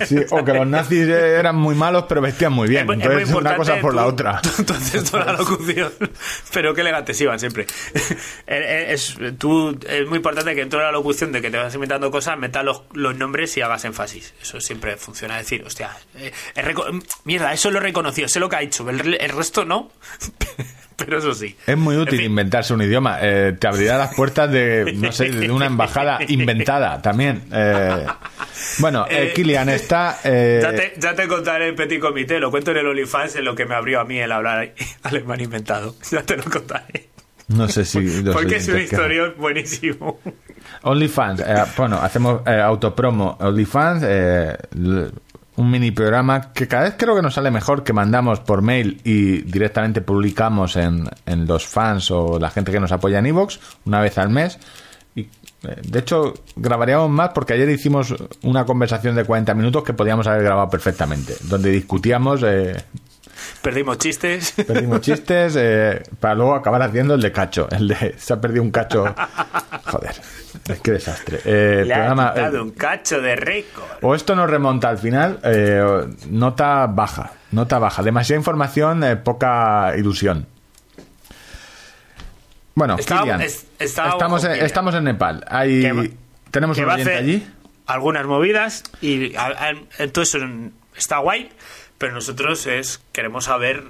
Sí, 0.07 0.17
o 0.31 0.45
que 0.45 0.53
los 0.55 0.67
nazis 0.67 1.09
eran 1.09 1.57
muy 1.57 1.75
malos, 1.75 2.05
pero 2.09 2.21
vestían 2.21 2.53
muy 2.53 2.69
bien. 2.69 2.83
Es 2.83 2.87
muy- 2.87 2.97
es 2.97 3.03
Entonces, 3.05 3.31
muy 3.31 3.41
una 3.41 3.57
cosa 3.57 3.81
por 3.81 3.95
la 3.95 4.07
otra. 4.07 4.41
Entonces, 4.59 5.11
toda 5.11 5.25
la 5.25 5.33
locución. 5.33 5.93
Pero 6.53 6.73
qué 6.73 6.83
elegantes 6.83 7.21
iban 7.21 7.41
siempre. 7.41 7.67
Eh, 7.95 8.07
eh, 8.47 8.87
Es, 8.91 9.17
tú, 9.39 9.77
es 9.89 10.07
muy 10.09 10.19
importante 10.19 10.55
que 10.55 10.61
en 10.63 10.69
toda 10.69 10.85
la 10.85 10.93
locución 10.93 11.33
de 11.33 11.43
que 11.43 11.51
te 11.51 11.57
vas 11.57 11.75
inventando 11.75 12.11
cosas, 12.13 12.39
metas 12.39 12.65
los, 12.65 12.83
los 12.93 13.17
nombres 13.17 13.57
y 13.57 13.61
hagas 13.61 13.85
énfasis. 13.85 14.35
Eso 14.41 14.61
siempre 14.61 14.97
funciona. 14.97 15.41
Es 15.41 15.47
decir, 15.47 15.65
hostia, 15.67 15.91
eh, 16.15 16.33
mierda, 17.25 17.53
eso 17.53 17.71
lo 17.73 17.79
he 17.79 17.83
reconocido, 17.83 18.29
sé 18.29 18.39
lo 18.39 18.49
que 18.49 18.55
ha 18.57 18.63
hecho. 18.63 18.89
El, 18.89 19.15
el 19.21 19.31
resto 19.31 19.65
no. 19.65 19.91
Pero 21.05 21.19
eso 21.19 21.35
sí. 21.35 21.57
Es 21.67 21.77
muy 21.77 21.95
En 21.95 22.01
útil 22.03 22.19
fin. 22.19 22.27
inventarse 22.31 22.73
un 22.75 22.83
idioma. 22.83 23.19
Eh, 23.21 23.57
te 23.59 23.67
abrirá 23.67 23.99
las 23.99 24.15
puertas 24.15 24.51
de, 24.51 24.93
no 24.97 25.11
sé, 25.13 25.31
de 25.31 25.51
una 25.51 25.67
embajada 25.67 26.19
inventada 26.29 27.01
también. 27.03 27.43
Eh, 27.53 28.07
bueno, 28.79 29.07
eh, 29.09 29.29
Eh, 29.29 29.33
Kilian 29.35 29.69
está... 29.69 30.19
eh, 30.25 30.61
Ya 30.63 30.73
te, 30.73 30.93
ya 30.99 31.15
te 31.15 31.27
contaré 31.29 31.69
en 31.69 31.77
Petit 31.77 32.01
Comité, 32.01 32.39
lo 32.41 32.51
cuento 32.51 32.71
en 32.73 32.79
el 32.79 32.87
OnlyFans, 32.87 33.37
en 33.37 33.45
lo 33.45 33.55
que 33.55 33.65
me 33.67 33.75
abrió 33.75 34.01
a 34.01 34.05
mí 34.05 34.19
el 34.19 34.31
hablar 34.33 34.73
alemán 35.03 35.41
inventado. 35.41 35.95
Ya 36.11 36.23
te 36.23 36.37
lo 36.37 36.45
contaré. 36.45 37.09
No 37.49 37.69
sé 37.69 37.85
si... 37.85 37.99
Porque 38.33 38.57
es 38.57 38.69
un 38.69 38.79
historión 38.79 39.35
buenísimo. 39.39 40.21
OnlyFans, 40.83 41.43
bueno, 41.77 41.99
hacemos 42.01 42.47
autopromo 42.47 43.37
OnlyFans, 43.41 44.05
un 45.61 45.71
mini 45.71 45.91
programa 45.91 46.53
que 46.53 46.67
cada 46.67 46.85
vez 46.85 46.95
creo 46.97 47.15
que 47.15 47.23
nos 47.23 47.35
sale 47.35 47.51
mejor 47.51 47.85
que 47.85 47.93
mandamos 47.93 48.41
por 48.41 48.63
mail 48.63 49.01
y 49.05 49.43
directamente 49.43 50.01
publicamos 50.01 50.77
en, 50.77 51.07
en 51.27 51.47
los 51.47 51.67
fans 51.67 52.11
o 52.11 52.39
la 52.39 52.51
gente 52.51 52.73
que 52.73 52.81
nos 52.81 52.93
apoya 52.93 53.19
en 53.19 53.27
Evox 53.27 53.61
una 53.85 54.01
vez 54.01 54.17
al 54.17 54.31
mes. 54.31 54.59
Y, 55.15 55.21
eh, 55.21 55.29
de 55.83 55.99
hecho, 55.99 56.33
grabaríamos 56.57 57.11
más 57.11 57.31
porque 57.35 57.53
ayer 57.53 57.69
hicimos 57.69 58.15
una 58.43 58.65
conversación 58.65 59.15
de 59.15 59.25
40 59.25 59.53
minutos 59.55 59.85
que 59.85 59.93
podíamos 59.93 60.27
haber 60.27 60.45
grabado 60.45 60.71
perfectamente, 60.71 61.37
donde 61.43 61.71
discutíamos, 61.71 62.43
eh, 62.43 62.77
Perdimos 63.63 63.99
chistes. 63.99 64.53
perdimos 64.67 65.01
chistes, 65.01 65.55
eh, 65.57 66.03
para 66.19 66.35
luego 66.35 66.55
acabar 66.55 66.83
haciendo 66.83 67.15
el 67.15 67.21
de 67.21 67.33
cacho, 67.33 67.69
el 67.71 67.89
de 67.89 68.15
se 68.19 68.33
ha 68.33 68.41
perdido 68.41 68.63
un 68.63 68.71
cacho. 68.71 69.15
Joder, 69.85 70.15
que 70.79 70.93
desastre. 70.93 71.41
Eh, 71.45 71.83
Le 71.87 71.93
programa, 71.95 72.29
ha 72.31 72.49
eh, 72.49 72.61
un 72.61 72.71
cacho 72.71 73.21
de 73.21 73.35
récord. 73.37 73.89
o 74.03 74.15
esto 74.15 74.37
nos 74.37 74.49
remonta 74.49 74.89
al 74.89 74.99
final, 74.99 75.41
eh, 75.43 76.07
nota 76.29 76.87
baja, 76.87 77.33
nota 77.51 77.79
baja. 77.79 78.03
Demasiada 78.03 78.39
información, 78.39 79.03
eh, 79.05 79.17
poca 79.17 79.93
ilusión. 79.97 80.47
Bueno, 82.75 82.97
Estaba- 82.99 83.21
Kilian, 83.23 83.41
es- 83.43 83.67
estamos, 83.79 84.43
con 84.43 84.53
en, 84.53 84.65
estamos 84.65 84.95
en 84.95 85.05
Nepal. 85.05 85.45
Hay, 85.49 85.81
Que 85.83 86.13
tenemos 86.51 86.77
que 86.77 86.85
un 86.85 86.91
oyente 86.91 87.17
allí. 87.17 87.47
algunas 87.87 88.27
movidas 88.27 88.85
y 89.01 89.35
a- 89.37 89.47
a- 89.49 89.75
entonces 89.99 90.41
está 90.97 91.19
guay, 91.19 91.51
pero 91.99 92.15
nosotros 92.15 92.67
es 92.67 93.03
queremos 93.13 93.45
saber 93.45 93.85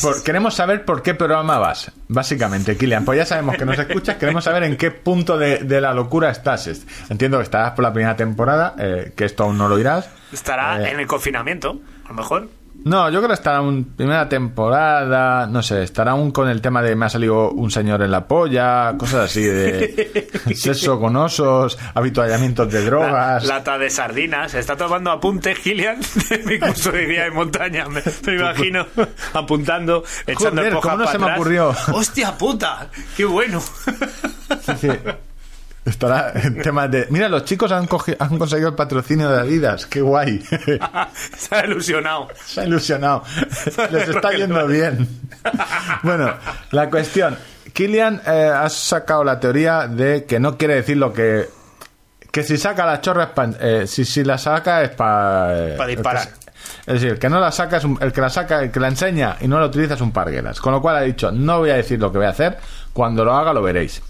Por- 0.00 0.22
queremos 0.22 0.54
saber 0.54 0.84
por 0.84 1.02
qué 1.02 1.14
programa 1.14 1.58
vas, 1.58 1.90
básicamente, 2.06 2.76
Kilian. 2.76 3.04
Pues 3.04 3.18
ya 3.18 3.26
sabemos 3.26 3.56
que 3.56 3.64
nos 3.64 3.78
escuchas, 3.78 4.16
queremos 4.16 4.44
saber 4.44 4.62
en 4.62 4.76
qué 4.76 4.90
punto 4.92 5.36
de, 5.36 5.58
de 5.58 5.80
la 5.80 5.92
locura 5.92 6.30
estás. 6.30 6.68
Es- 6.68 6.86
Entiendo 7.08 7.38
que 7.38 7.42
estarás 7.44 7.72
por 7.72 7.82
la 7.82 7.92
primera 7.92 8.14
temporada, 8.16 8.74
eh, 8.78 9.12
que 9.16 9.24
esto 9.24 9.42
aún 9.44 9.58
no 9.58 9.68
lo 9.68 9.78
irás. 9.78 10.08
estará 10.32 10.80
Eh, 10.80 10.92
en 10.92 11.00
el 11.00 11.06
confinamiento, 11.08 11.80
a 12.04 12.08
lo 12.10 12.14
mejor. 12.14 12.48
No, 12.84 13.10
yo 13.10 13.18
creo 13.18 13.28
que 13.28 13.34
estará 13.34 13.58
en 13.60 13.84
primera 13.84 14.28
temporada, 14.28 15.46
no 15.46 15.62
sé, 15.62 15.82
estará 15.82 16.12
aún 16.12 16.30
con 16.30 16.48
el 16.48 16.60
tema 16.62 16.80
de 16.82 16.96
me 16.96 17.06
ha 17.06 17.08
salido 17.10 17.50
un 17.50 17.70
señor 17.70 18.00
en 18.02 18.10
la 18.10 18.26
polla, 18.26 18.94
cosas 18.96 19.26
así 19.30 19.42
de 19.42 20.28
sexo 20.54 20.98
con 20.98 21.14
osos, 21.16 21.78
habituallamientos 21.94 22.72
de 22.72 22.80
La- 22.80 22.86
drogas. 22.86 23.44
lata 23.44 23.76
de 23.78 23.90
sardinas. 23.90 24.54
Está 24.54 24.76
tomando 24.76 25.10
apuntes, 25.10 25.58
Gillian, 25.58 26.00
de 26.30 26.38
mi 26.44 26.58
curso 26.58 26.90
de 26.92 27.06
día 27.06 27.26
en 27.26 27.34
montaña. 27.34 27.86
Me, 27.88 28.02
me 28.26 28.34
imagino 28.34 28.86
apuntando, 29.34 30.02
echando 30.26 30.62
Joder, 30.62 30.74
¿cómo 30.80 30.96
no 30.96 31.04
para 31.04 31.12
se 31.12 31.18
me 31.18 31.32
ocurrió? 31.34 31.74
¡Hostia 31.92 32.36
puta! 32.38 32.88
¡Qué 33.16 33.24
bueno! 33.26 33.60
Sí, 33.60 34.72
sí. 34.80 34.88
Estará 35.84 36.32
en 36.34 36.60
temas 36.60 36.90
de. 36.90 37.06
Mira, 37.10 37.28
los 37.28 37.44
chicos 37.44 37.72
han, 37.72 37.86
cogi- 37.88 38.16
han 38.18 38.38
conseguido 38.38 38.68
el 38.68 38.74
patrocinio 38.74 39.30
de 39.30 39.40
Adidas, 39.40 39.86
qué 39.86 40.02
guay. 40.02 40.38
Se 41.36 41.54
ha 41.54 41.64
ilusionado. 41.64 42.28
Se 42.44 42.60
ha 42.60 42.64
ilusionado. 42.66 43.24
Les 43.90 44.08
está 44.08 44.30
yendo 44.32 44.66
bien. 44.66 45.08
Bueno, 46.02 46.34
la 46.72 46.90
cuestión. 46.90 47.36
Kilian 47.72 48.20
eh, 48.26 48.52
ha 48.54 48.68
sacado 48.68 49.24
la 49.24 49.40
teoría 49.40 49.86
de 49.86 50.24
que 50.26 50.38
no 50.38 50.58
quiere 50.58 50.74
decir 50.74 50.96
lo 50.98 51.12
que. 51.14 51.48
Que 52.30 52.42
si 52.44 52.58
saca 52.58 52.84
la 52.84 53.00
chorra 53.00 53.24
es 53.24 53.30
pa- 53.30 53.50
eh, 53.58 53.86
si, 53.86 54.04
si 54.04 54.22
la 54.22 54.36
saca 54.38 54.82
es 54.82 54.90
para. 54.90 55.76
Pa 55.78 55.86
disparar. 55.86 56.28
Es 56.86 56.94
decir, 56.94 57.08
el 57.12 57.18
que 57.18 57.28
no 57.30 57.40
la 57.40 57.50
saca 57.52 57.78
es 57.78 57.84
un- 57.84 57.98
el 58.02 58.12
que 58.12 58.20
la 58.20 58.28
saca, 58.28 58.60
el 58.62 58.70
que 58.70 58.80
la 58.80 58.88
enseña 58.88 59.36
y 59.40 59.48
no 59.48 59.58
la 59.58 59.66
utiliza 59.66 59.94
es 59.94 60.00
un 60.02 60.12
parguelas. 60.12 60.60
Con 60.60 60.72
lo 60.74 60.82
cual 60.82 60.96
ha 60.96 61.00
dicho, 61.00 61.32
no 61.32 61.60
voy 61.60 61.70
a 61.70 61.76
decir 61.76 61.98
lo 61.98 62.12
que 62.12 62.18
voy 62.18 62.26
a 62.26 62.30
hacer, 62.30 62.58
cuando 62.92 63.24
lo 63.24 63.34
haga 63.34 63.52
lo 63.54 63.62
veréis. 63.62 64.02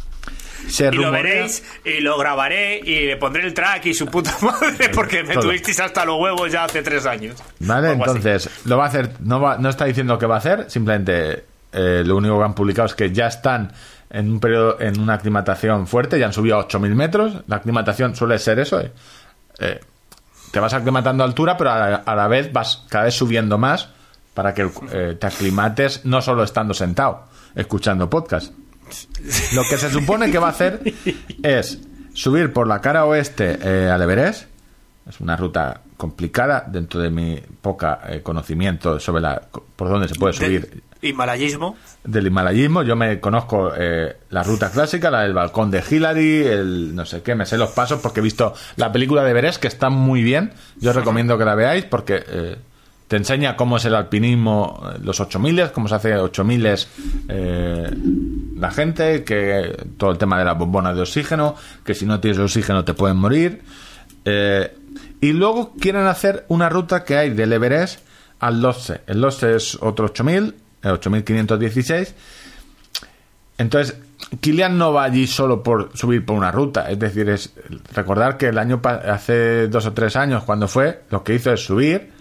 Se 0.69 0.89
Y 0.89 0.93
lo 0.93 1.11
veréis, 1.11 1.62
y 1.85 2.01
lo 2.01 2.19
grabaré, 2.19 2.78
y 2.78 3.07
le 3.07 3.16
pondré 3.16 3.45
el 3.45 3.55
track 3.55 3.87
y 3.87 3.95
su 3.95 4.07
puta 4.07 4.35
madre, 4.43 4.89
porque 4.95 5.23
me 5.24 5.35
Todo. 5.35 5.45
tuvisteis 5.45 5.81
hasta 5.81 6.05
los 6.05 6.19
huevos 6.20 6.51
ya 6.51 6.65
hace 6.65 6.82
tres 6.82 7.07
años. 7.07 7.37
Vale, 7.61 7.89
así. 7.89 7.97
entonces, 7.99 8.51
lo 8.65 8.77
va 8.78 8.85
a 8.85 8.89
hacer, 8.89 9.11
no, 9.20 9.41
va, 9.41 9.59
no 9.59 9.69
está 9.69 9.85
diciendo 9.87 10.19
que 10.19 10.27
va 10.27 10.37
a 10.37 10.39
hacer, 10.39 10.70
simplemente 10.70 11.45
eh, 11.73 12.03
lo 12.05 12.16
único 12.16 12.39
que 12.39 12.45
han 12.45 12.55
publicado 12.55 12.87
es 12.87 12.95
que 12.95 13.12
ya 13.12 13.27
están 13.27 13.73
en 14.11 14.31
un 14.31 14.41
periodo, 14.41 14.81
en 14.81 15.01
una 15.01 15.15
aclimatación 15.15 15.87
fuerte, 15.87 16.19
ya 16.19 16.27
han 16.27 16.32
subido 16.32 16.59
a 16.59 16.66
8.000 16.69 16.95
metros. 16.95 17.35
La 17.47 17.57
aclimatación 17.57 18.15
suele 18.16 18.39
ser 18.39 18.59
eso, 18.59 18.81
eh, 18.81 18.93
eh, 19.61 19.81
te 20.51 20.59
vas 20.61 20.74
aclimatando 20.74 21.23
a 21.23 21.27
altura, 21.27 21.57
pero 21.57 21.70
a 21.70 21.78
la, 21.91 21.97
a 21.97 22.15
la 22.16 22.28
vez 22.28 22.53
vas 22.53 22.85
cada 22.89 23.05
vez 23.05 23.15
subiendo 23.15 23.57
más 23.57 23.89
para 24.35 24.55
que 24.55 24.70
eh, 24.93 25.16
te 25.20 25.27
aclimates 25.27 26.05
no 26.07 26.23
solo 26.23 26.43
estando 26.43 26.74
sentado, 26.74 27.24
escuchando 27.55 28.09
podcast. 28.09 28.53
Lo 29.55 29.62
que 29.69 29.77
se 29.79 29.91
supone 29.91 30.31
que 30.31 30.39
va 30.39 30.49
a 30.49 30.51
hacer 30.51 30.81
es 31.43 31.79
subir 32.15 32.53
por 32.53 32.67
la 32.67 32.81
cara 32.81 33.05
oeste 33.07 33.59
eh, 33.62 33.89
al 33.91 34.03
Everest. 34.03 34.47
Es 35.09 35.21
una 35.21 35.37
ruta 35.37 35.81
complicada 35.97 36.65
dentro 36.67 37.01
de 37.01 37.11
mi 37.11 37.41
poca 37.61 38.01
eh, 38.09 38.23
conocimiento 38.23 38.99
sobre 39.01 39.23
la 39.23 39.43
por 39.77 39.89
dónde 39.89 40.09
se 40.09 40.15
puede 40.15 40.33
subir 40.35 40.61
Del 40.69 40.83
himalayismo. 41.11 41.77
del 42.05 42.27
himalayismo. 42.27 42.83
Yo 42.83 42.95
me 42.97 43.19
conozco 43.21 43.73
eh, 43.77 44.17
la 44.31 44.43
ruta 44.43 44.71
clásica, 44.71 45.11
la 45.11 45.23
del 45.23 45.35
balcón 45.35 45.71
de 45.71 45.83
Hillary, 45.89 46.47
el 46.47 46.95
no 46.95 47.05
sé 47.07 47.23
qué, 47.23 47.35
me 47.35 47.45
sé 47.47 47.59
los 47.59 47.71
pasos 47.71 48.01
porque 48.01 48.21
he 48.21 48.23
visto 48.23 48.55
la 48.77 48.93
película 48.93 49.25
de 49.25 49.31
Everest 49.31 49.61
que 49.61 49.69
está 49.69 49.91
muy 49.91 50.23
bien. 50.23 50.53
Yo 50.79 50.93
recomiendo 50.93 51.37
que 51.39 51.45
la 51.45 51.55
veáis 51.55 51.85
porque 51.85 52.23
eh, 52.27 52.57
te 53.11 53.16
enseña 53.16 53.57
cómo 53.57 53.77
es 53.77 53.85
el 53.87 53.97
alpinismo, 53.97 54.81
eh, 54.85 55.01
los 55.03 55.19
8000, 55.19 55.73
cómo 55.73 55.89
se 55.89 55.97
hace 55.97 56.15
8000 56.15 56.66
eh, 57.28 57.91
la 58.55 58.70
gente, 58.70 59.24
que 59.24 59.85
todo 59.97 60.12
el 60.12 60.16
tema 60.16 60.39
de 60.39 60.45
la 60.45 60.53
bombona 60.53 60.95
de 60.95 61.01
oxígeno, 61.01 61.57
que 61.85 61.93
si 61.93 62.07
no 62.07 62.20
tienes 62.20 62.39
oxígeno 62.39 62.85
te 62.85 62.95
pueden 62.95 63.16
morir. 63.16 63.62
Eh, 64.24 64.73
y 65.20 65.32
luego 65.32 65.73
quieren 65.81 66.07
hacer 66.07 66.45
una 66.47 66.69
ruta 66.69 67.03
que 67.03 67.16
hay 67.16 67.31
del 67.31 67.53
Everest 67.53 67.99
al 68.39 68.61
Lhotse. 68.62 69.01
El 69.09 69.20
Lhotse 69.20 69.57
es 69.57 69.77
otro 69.81 70.05
8000, 70.05 70.55
el 70.82 70.91
8516. 70.93 72.15
Entonces, 73.59 73.99
Kilian 74.39 74.78
no 74.78 74.93
va 74.93 75.03
allí 75.03 75.27
solo 75.27 75.65
por 75.65 75.91
subir 75.99 76.24
por 76.24 76.37
una 76.37 76.53
ruta. 76.53 76.89
Es 76.89 77.01
decir, 77.01 77.28
es 77.28 77.55
recordar 77.93 78.37
que 78.37 78.47
el 78.47 78.59
año 78.59 78.81
hace 78.85 79.66
dos 79.66 79.85
o 79.87 79.93
tres 79.95 80.15
años, 80.15 80.45
cuando 80.45 80.69
fue, 80.69 81.03
lo 81.11 81.24
que 81.24 81.35
hizo 81.35 81.53
es 81.53 81.65
subir, 81.65 82.19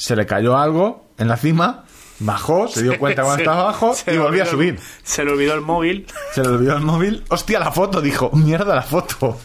se 0.00 0.16
le 0.16 0.24
cayó 0.26 0.56
algo 0.56 1.04
en 1.18 1.28
la 1.28 1.36
cima, 1.36 1.84
bajó, 2.20 2.68
se 2.68 2.82
dio 2.82 2.98
cuenta 2.98 3.22
cuando 3.22 3.36
Se- 3.36 3.42
estaba 3.42 3.60
abajo 3.60 3.94
y 4.06 4.16
volvió 4.16 4.42
a 4.42 4.46
subir. 4.46 4.78
Se 5.02 5.24
le 5.24 5.32
olvidó 5.32 5.54
el 5.54 5.60
móvil. 5.60 6.06
Se 6.34 6.42
le 6.42 6.48
olvidó 6.48 6.76
el 6.76 6.82
móvil. 6.82 7.22
Hostia, 7.28 7.58
la 7.60 7.70
foto, 7.70 8.00
dijo. 8.00 8.30
Mierda, 8.32 8.74
la 8.74 8.82
foto. 8.82 9.38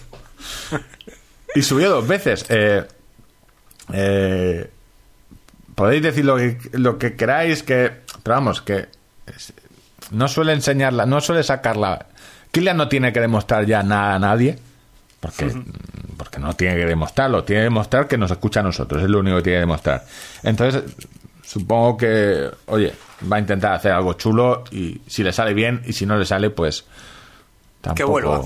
Y 1.54 1.62
subió 1.62 1.90
dos 1.90 2.08
veces. 2.08 2.46
Eh, 2.50 2.86
eh, 3.94 4.70
podéis 5.76 6.04
decir 6.04 6.26
lo 6.26 6.38
que, 6.38 6.58
lo 6.74 6.98
que 6.98 7.16
queráis, 7.16 7.64
que. 7.64 7.92
Pero 8.24 8.36
vamos, 8.36 8.62
que. 8.62 8.88
no 10.12 10.28
suele 10.28 10.54
enseñarla, 10.54 11.06
no 11.06 11.22
suele 11.22 11.44
sacarla. 11.44 12.08
Kilian 12.52 12.78
no 12.78 12.88
tiene 12.88 13.12
que 13.12 13.20
demostrar 13.20 13.66
ya 13.66 13.84
nada 13.84 14.16
a 14.16 14.20
nadie. 14.20 14.58
Porque, 15.26 15.62
porque 16.18 16.40
no 16.40 16.54
tiene 16.54 16.76
que 16.76 16.86
demostrarlo. 16.86 17.44
Tiene 17.44 17.62
que 17.62 17.66
demostrar 17.66 18.08
que 18.08 18.18
nos 18.18 18.32
escucha 18.32 18.60
a 18.60 18.64
nosotros. 18.64 19.02
Es 19.04 19.10
lo 19.10 19.20
único 19.20 19.38
que 19.38 19.44
tiene 19.44 19.58
que 19.58 19.62
demostrar. 19.62 20.06
Entonces, 20.44 20.84
supongo 21.44 21.98
que, 21.98 22.50
oye, 22.68 22.94
va 23.32 23.38
a 23.38 23.40
intentar 23.40 23.74
hacer 23.74 23.92
algo 23.92 24.14
chulo 24.14 24.64
y 24.72 25.02
si 25.08 25.24
le 25.24 25.32
sale 25.32 25.54
bien 25.54 25.82
y 25.86 25.94
si 25.94 26.06
no 26.06 26.18
le 26.18 26.26
sale, 26.26 26.50
pues 26.50 26.86
tampoco, 27.82 27.96
Que 27.96 28.04
vuelva. 28.12 28.42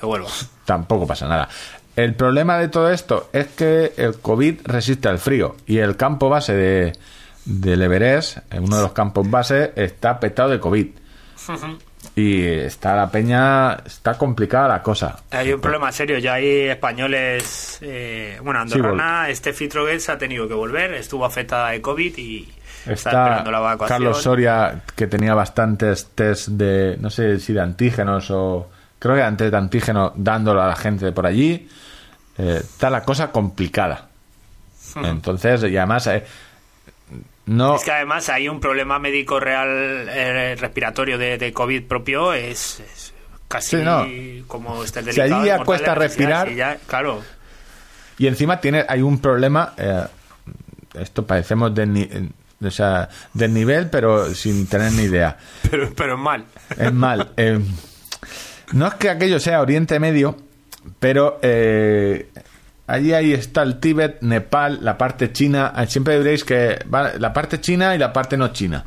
Que 0.00 0.06
vuelva. 0.06 0.28
tampoco 0.64 1.06
pasa 1.06 1.26
nada. 1.28 1.48
El 1.96 2.14
problema 2.14 2.58
de 2.58 2.68
todo 2.68 2.90
esto 2.90 3.28
es 3.32 3.48
que 3.48 3.92
el 3.96 4.18
COVID 4.18 4.62
resiste 4.64 5.08
al 5.08 5.18
frío 5.18 5.56
y 5.66 5.78
el 5.78 5.96
campo 5.96 6.28
base 6.28 6.52
de, 6.52 6.92
del 7.44 7.82
Everest, 7.82 8.38
uno 8.58 8.76
de 8.76 8.82
los 8.82 8.92
campos 8.92 9.30
base, 9.30 9.72
está 9.76 10.18
petado 10.18 10.50
de 10.50 10.58
COVID. 10.60 10.88
Y 12.16 12.44
está 12.44 12.94
la 12.94 13.10
peña, 13.10 13.74
está 13.84 14.16
complicada 14.16 14.68
la 14.68 14.82
cosa. 14.82 15.16
Hay 15.32 15.52
un 15.52 15.60
problema 15.60 15.90
serio, 15.90 16.18
ya 16.18 16.34
hay 16.34 16.68
españoles, 16.68 17.78
eh, 17.82 18.38
bueno, 18.40 18.60
Andorrana, 18.60 19.28
este 19.28 19.52
Fitrogues 19.52 20.08
ha 20.08 20.16
tenido 20.16 20.46
que 20.46 20.54
volver, 20.54 20.94
estuvo 20.94 21.24
afectada 21.24 21.70
de 21.70 21.80
COVID 21.80 22.16
y 22.16 22.48
está, 22.86 23.10
esperando 23.10 23.50
la 23.50 23.58
evacuación. 23.58 23.98
Carlos 23.98 24.22
Soria, 24.22 24.82
que 24.94 25.08
tenía 25.08 25.34
bastantes 25.34 26.10
test 26.14 26.48
de, 26.50 26.96
no 27.00 27.10
sé 27.10 27.40
si 27.40 27.52
de 27.52 27.60
antígenos 27.60 28.30
o, 28.30 28.70
creo 29.04 29.16
que 29.16 29.22
antes 29.22 29.50
de 29.50 29.56
antígenos, 29.56 30.12
dándolo 30.14 30.62
a 30.62 30.68
la 30.68 30.76
gente 30.76 31.04
de 31.04 31.12
por 31.12 31.26
allí. 31.26 31.68
Eh, 32.38 32.60
está 32.60 32.90
la 32.90 33.02
cosa 33.02 33.30
complicada. 33.30 34.08
Entonces, 34.96 35.64
y 35.64 35.76
además, 35.76 36.06
eh, 36.06 36.24
no. 37.46 37.76
Es 37.76 37.84
que 37.84 37.92
además 37.92 38.28
hay 38.28 38.48
un 38.48 38.60
problema 38.60 38.98
médico 38.98 39.38
real 39.40 40.08
eh, 40.08 40.56
respiratorio 40.58 41.18
de, 41.18 41.38
de, 41.38 41.52
COVID 41.52 41.84
propio, 41.84 42.32
es, 42.32 42.80
es 42.80 43.14
casi 43.48 43.76
no. 43.76 44.06
como 44.46 44.82
este 44.82 45.12
Si 45.12 45.20
allí 45.20 45.46
ya 45.46 45.64
cuesta 45.64 45.94
respirar. 45.94 46.50
Ya, 46.52 46.78
claro. 46.86 47.22
Y 48.18 48.26
encima 48.26 48.60
tiene, 48.60 48.84
hay 48.88 49.02
un 49.02 49.18
problema. 49.18 49.74
Eh, 49.76 50.04
esto 50.94 51.26
parecemos 51.26 51.74
de, 51.74 51.86
ni, 51.86 52.08
o 52.62 52.70
sea, 52.70 53.08
del 53.32 53.52
nivel, 53.52 53.90
pero 53.90 54.34
sin 54.34 54.66
tener 54.66 54.92
ni 54.92 55.02
idea. 55.04 55.36
Pero, 55.70 55.92
pero 55.94 56.14
es 56.14 56.20
mal. 56.20 56.44
Es 56.78 56.92
mal. 56.92 57.32
Eh, 57.36 57.58
no 58.72 58.86
es 58.86 58.94
que 58.94 59.10
aquello 59.10 59.40
sea 59.40 59.60
Oriente 59.60 59.98
Medio, 59.98 60.36
pero 60.98 61.38
eh, 61.42 62.28
allí 62.86 63.12
ahí 63.12 63.32
está 63.32 63.62
el 63.62 63.80
Tíbet, 63.80 64.22
Nepal, 64.22 64.78
la 64.82 64.98
parte 64.98 65.32
china. 65.32 65.72
Siempre 65.88 66.18
veréis 66.18 66.44
que 66.44 66.78
va 66.92 67.12
la 67.18 67.32
parte 67.32 67.60
china 67.60 67.94
y 67.94 67.98
la 67.98 68.12
parte 68.12 68.36
no 68.36 68.48
china. 68.48 68.84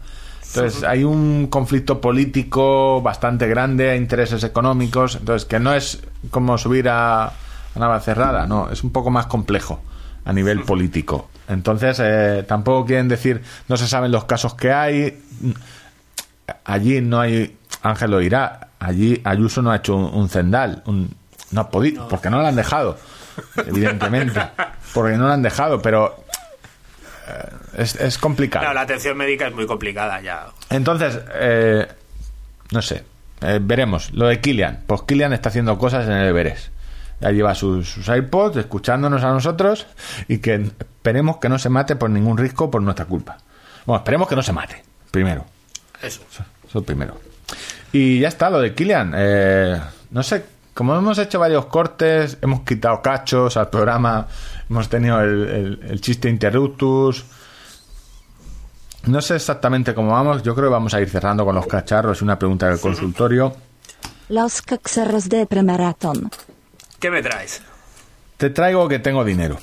Entonces 0.47 0.83
hay 0.83 1.03
un 1.03 1.47
conflicto 1.47 1.99
político 1.99 3.01
bastante 3.01 3.47
grande, 3.47 3.91
hay 3.91 3.97
intereses 3.97 4.43
económicos, 4.43 5.15
entonces 5.15 5.45
que 5.45 5.59
no 5.59 5.73
es 5.73 6.01
como 6.31 6.57
subir 6.57 6.87
a, 6.89 7.25
a 7.25 7.31
Navacerrada, 7.75 8.47
no, 8.47 8.69
es 8.69 8.83
un 8.83 8.91
poco 8.91 9.09
más 9.09 9.25
complejo 9.27 9.81
a 10.23 10.33
nivel 10.33 10.61
político. 10.61 11.29
Entonces 11.47 11.99
eh, 12.01 12.45
tampoco 12.47 12.85
quieren 12.85 13.07
decir, 13.07 13.41
no 13.67 13.77
se 13.77 13.87
saben 13.87 14.11
los 14.11 14.23
casos 14.25 14.55
que 14.55 14.71
hay, 14.71 15.21
allí 16.63 17.01
no 17.01 17.19
hay, 17.19 17.57
Ángel 17.81 18.11
lo 18.11 18.19
dirá, 18.19 18.69
allí 18.79 19.21
Ayuso 19.25 19.61
no 19.61 19.71
ha 19.71 19.77
hecho 19.77 19.95
un, 19.95 20.13
un 20.13 20.29
cendal, 20.29 20.81
un, 20.85 21.13
no 21.51 21.61
ha 21.61 21.69
podido, 21.69 22.07
porque 22.07 22.29
no 22.29 22.39
lo 22.39 22.47
han 22.47 22.55
dejado, 22.55 22.97
evidentemente, 23.65 24.41
porque 24.93 25.18
no 25.18 25.27
lo 25.27 25.34
han 25.34 25.41
dejado, 25.41 25.81
pero 25.81 26.23
eh, 27.27 27.49
es, 27.77 27.95
es, 27.95 28.18
complicado. 28.18 28.73
La 28.73 28.81
atención 28.81 29.18
médica 29.18 29.47
es 29.47 29.53
muy 29.53 29.65
complicada 29.65 30.22
ya. 30.22 30.47
Entonces, 30.69 31.19
eh, 31.35 31.88
no 32.72 32.81
sé, 32.81 33.03
eh, 33.41 33.59
veremos. 33.61 34.11
Lo 34.11 34.27
de 34.27 34.39
Kilian, 34.39 34.84
pues 34.88 35.01
Kilian 35.03 35.34
está 35.34 35.49
haciendo 35.49 35.77
cosas 35.77 36.05
en 36.05 36.14
el 36.14 36.27
Everest. 36.27 36.69
Ya 37.19 37.31
lleva 37.31 37.55
sus, 37.55 37.89
sus 37.89 38.07
iPods 38.07 38.57
escuchándonos 38.57 39.23
a 39.23 39.30
nosotros 39.31 39.88
y 40.27 40.38
que 40.38 40.55
esperemos 40.55 41.38
que 41.38 41.49
no 41.49 41.57
se 41.57 41.69
mate 41.69 41.95
por 41.95 42.09
ningún 42.09 42.38
riesgo 42.38 42.69
por 42.69 42.81
nuestra 42.81 43.05
culpa. 43.05 43.38
Bueno, 43.85 43.99
esperemos 43.99 44.27
que 44.27 44.35
no 44.35 44.43
se 44.43 44.53
mate, 44.53 44.84
primero. 45.09 45.45
Eso. 46.01 46.22
Eso, 46.30 46.43
eso 46.68 46.84
primero. 46.84 47.18
Y 47.91 48.19
ya 48.19 48.27
está, 48.27 48.49
lo 48.49 48.59
de 48.59 48.76
Kilian. 48.76 49.14
Eh, 49.15 49.80
no 50.11 50.23
sé, 50.23 50.45
como 50.77 50.95
hemos 50.95 51.17
hecho 51.17 51.39
varios 51.39 51.65
cortes, 51.65 52.37
hemos 52.39 52.61
quitado 52.61 53.01
cachos 53.01 53.57
al 53.57 53.67
programa, 53.67 54.27
hemos 54.69 54.87
tenido 54.87 55.19
el, 55.21 55.47
el, 55.47 55.79
el, 55.89 56.01
chiste 56.01 56.29
interruptus. 56.29 57.25
No 59.07 59.19
sé 59.19 59.37
exactamente 59.37 59.95
cómo 59.95 60.11
vamos, 60.11 60.43
yo 60.43 60.53
creo 60.53 60.67
que 60.67 60.73
vamos 60.73 60.93
a 60.93 61.01
ir 61.01 61.09
cerrando 61.09 61.43
con 61.43 61.55
los 61.55 61.65
cacharros 61.65 62.21
y 62.21 62.25
una 62.25 62.37
pregunta 62.37 62.69
del 62.69 62.79
consultorio. 62.79 63.55
Los 64.29 64.61
cacharros 64.61 65.29
de 65.29 65.47
premaratón. 65.47 66.29
¿Qué 66.99 67.09
me 67.09 67.23
traes? 67.23 67.63
Te 68.37 68.51
traigo 68.51 68.87
que 68.87 68.99
tengo 68.99 69.25
dinero. 69.25 69.57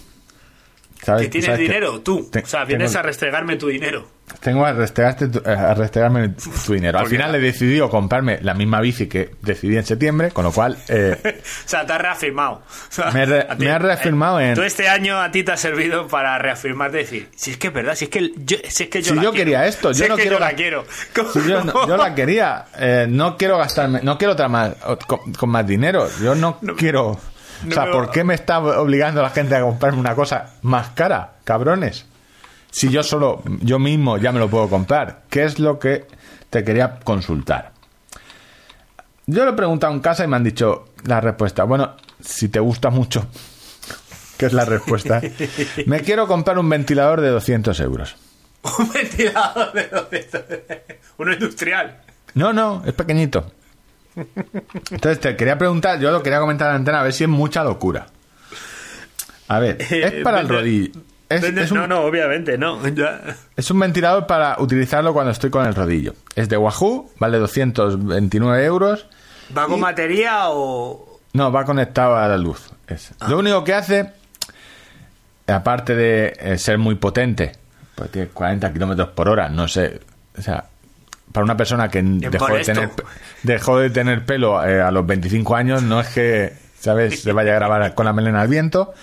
¿Sabes? 1.05 1.23
¿Que 1.23 1.29
tienes 1.29 1.47
¿sabes 1.47 1.61
dinero? 1.61 1.95
Que 1.95 2.01
tú. 2.01 2.29
Te, 2.31 2.41
o 2.41 2.47
sea, 2.47 2.65
vienes 2.65 2.91
tengo, 2.91 3.01
a 3.01 3.03
restregarme 3.03 3.57
tu 3.57 3.69
dinero. 3.69 4.07
Tengo 4.41 4.65
a, 4.65 4.73
restregarte 4.73 5.29
tu, 5.29 5.43
a 5.49 5.75
restregarme 5.75 6.31
tu 6.31 6.73
dinero. 6.73 6.99
Al 6.99 7.07
final 7.07 7.35
he 7.35 7.39
decidido 7.39 7.91
comprarme 7.91 8.39
la 8.41 8.55
misma 8.55 8.81
bici 8.81 9.07
que 9.07 9.33
decidí 9.43 9.77
en 9.77 9.85
septiembre, 9.85 10.31
con 10.31 10.45
lo 10.45 10.53
cual... 10.53 10.79
Eh, 10.89 11.17
o 11.67 11.69
sea, 11.69 11.87
te 11.87 11.93
has 11.93 12.01
reafirmado. 12.01 12.55
O 12.55 12.63
sea, 12.89 13.11
me, 13.11 13.27
re, 13.27 13.45
ti, 13.59 13.65
me 13.65 13.71
has 13.71 13.83
reafirmado 13.83 14.41
eh, 14.41 14.49
en... 14.49 14.55
Todo 14.55 14.65
este 14.65 14.89
año 14.89 15.21
a 15.21 15.31
ti 15.31 15.43
te 15.43 15.53
ha 15.53 15.57
servido 15.57 16.09
para 16.09 16.39
reafirmarte 16.39 16.99
y 16.99 17.01
decir, 17.03 17.29
si 17.37 17.51
es 17.53 17.57
que 17.59 17.69
es 17.69 17.73
verdad, 17.73 17.95
si 17.95 18.07
es 18.07 18.11
que 18.11 18.33
yo, 18.37 18.57
si 18.67 18.85
es 18.85 18.89
que 18.89 19.03
yo 19.03 19.11
si 19.11 19.17
la 19.17 19.23
yo 19.23 19.31
quiero. 19.31 19.45
quería 19.45 19.67
esto, 19.67 19.93
yo 19.93 20.09
no 20.09 20.17
que 20.17 20.23
quiero 20.23 20.37
yo 20.37 20.41
la 20.41 20.53
quiero. 20.53 20.85
Si 21.35 21.49
yo, 21.49 21.65
no, 21.65 21.87
yo, 21.87 21.97
la 21.97 22.15
quería. 22.15 22.67
Eh, 22.79 23.07
no 23.09 23.37
quiero 23.37 23.59
gastarme, 23.59 24.01
no 24.03 24.19
quiero 24.19 24.33
otra 24.33 24.49
más, 24.49 24.75
con, 25.07 25.33
con 25.33 25.51
más 25.51 25.67
dinero. 25.67 26.09
Yo 26.21 26.35
no, 26.35 26.59
no 26.61 26.77
quiero... 26.77 27.19
No 27.63 27.71
o 27.71 27.73
sea, 27.73 27.91
¿por 27.91 28.11
qué 28.11 28.25
me 28.25 28.35
está 28.35 28.59
obligando 28.59 29.23
la 29.23 29.31
gente 29.31 29.55
a 29.55 29.63
comprarme 29.63 30.01
una 30.01 30.15
cosa 30.15 30.55
más 30.63 30.91
cara, 30.91 31.35
cabrones? 31.45 32.07
Si 32.71 32.91
yo 32.91 33.03
solo, 33.03 33.43
yo 33.61 33.79
mismo 33.79 34.19
ya 34.19 34.33
me 34.33 34.41
lo 34.41 34.49
puedo 34.49 34.69
comprar. 34.69 35.23
¿Qué 35.31 35.45
es 35.45 35.61
lo 35.61 35.79
que 35.79 36.07
te 36.51 36.65
quería 36.65 36.99
consultar? 37.01 37.73
Yo 39.27 39.45
lo 39.45 39.53
he 39.53 39.55
preguntado 39.55 39.93
en 39.93 40.01
casa 40.01 40.25
y 40.25 40.29
me 40.29 40.37
han 40.37 40.45
dicho 40.45 40.87
la 41.05 41.21
respuesta. 41.21 41.65
Bueno, 41.65 41.95
si 42.21 42.49
te 42.49 42.61
gusta 42.61 42.91
mucho, 42.91 43.27
¿qué 44.37 44.47
es 44.47 44.53
la 44.53 44.65
respuesta? 44.65 45.23
me 45.87 46.01
quiero 46.01 46.27
comprar 46.27 46.59
un 46.59 46.69
ventilador 46.69 47.21
de 47.21 47.29
200 47.29 47.79
euros. 47.81 48.17
¿Un 48.79 48.93
ventilador 48.93 49.73
de 49.73 49.89
200 49.89 50.43
¿Uno 51.19 51.33
industrial? 51.33 52.01
No, 52.35 52.53
no, 52.53 52.83
es 52.85 52.93
pequeñito. 52.93 53.53
Entonces 54.17 55.21
te 55.21 55.37
quería 55.37 55.59
preguntar, 55.59 55.99
yo 55.99 56.11
lo 56.11 56.23
quería 56.23 56.41
comentar 56.41 56.69
en 56.69 56.73
la 56.73 56.77
antena 56.77 57.01
a 57.01 57.03
ver 57.03 57.13
si 57.13 57.25
es 57.25 57.31
mucha 57.31 57.65
locura. 57.65 58.07
A 59.49 59.59
ver, 59.59 59.81
es 59.81 60.23
para 60.23 60.41
el 60.41 60.49
rodillo. 60.49 61.01
Es, 61.29 61.43
es 61.43 61.71
un, 61.71 61.79
no, 61.79 61.87
no, 61.87 62.01
obviamente, 62.03 62.59
no. 62.59 62.87
Ya. 62.89 63.37
Es 63.57 63.71
un 63.71 63.81
ventilador 63.81 64.27
para 64.27 64.57
utilizarlo 64.61 65.13
cuando 65.13 65.33
estoy 65.33 65.51
con 65.51 65.67
el 65.67 65.75
rodillo. 65.75 66.15
Es 66.37 66.49
de 66.49 66.57
Wahoo, 66.57 67.11
vale 67.19 67.39
229 67.39 68.65
euros. 68.65 69.07
¿Va 69.57 69.67
con 69.67 69.79
y... 69.79 69.83
batería 69.83 70.51
o.? 70.51 71.21
No, 71.33 71.51
va 71.51 71.65
conectado 71.65 72.17
a 72.17 72.29
la 72.29 72.37
luz. 72.37 72.71
Ah. 73.21 73.29
Lo 73.29 73.39
único 73.39 73.65
que 73.65 73.75
hace, 73.75 74.13
aparte 75.47 75.95
de 75.95 76.33
eh, 76.39 76.59
ser 76.59 76.79
muy 76.79 76.95
potente, 76.95 77.53
pues 77.95 78.11
tiene 78.11 78.29
40 78.29 78.73
kilómetros 78.73 79.09
por 79.09 79.29
hora, 79.29 79.49
no 79.49 79.67
sé. 79.67 80.01
O 80.39 80.43
sea, 80.43 80.67
para 81.33 81.45
una 81.45 81.57
persona 81.57 81.89
que 81.89 82.03
dejó 82.03 82.55
de, 82.55 82.65
tener, 82.65 82.91
dejó 83.43 83.79
de 83.79 83.91
tener 83.91 84.25
pelo 84.25 84.65
eh, 84.65 84.81
a 84.81 84.91
los 84.91 85.07
25 85.07 85.57
años, 85.57 85.83
no 85.83 86.01
es 86.01 86.09
que, 86.09 86.53
¿sabes?, 86.79 87.23
se 87.23 87.33
vaya 87.33 87.53
a 87.53 87.55
grabar 87.57 87.95
con 87.95 88.07
la 88.07 88.13
melena 88.13 88.43
al 88.43 88.49
viento. 88.49 88.95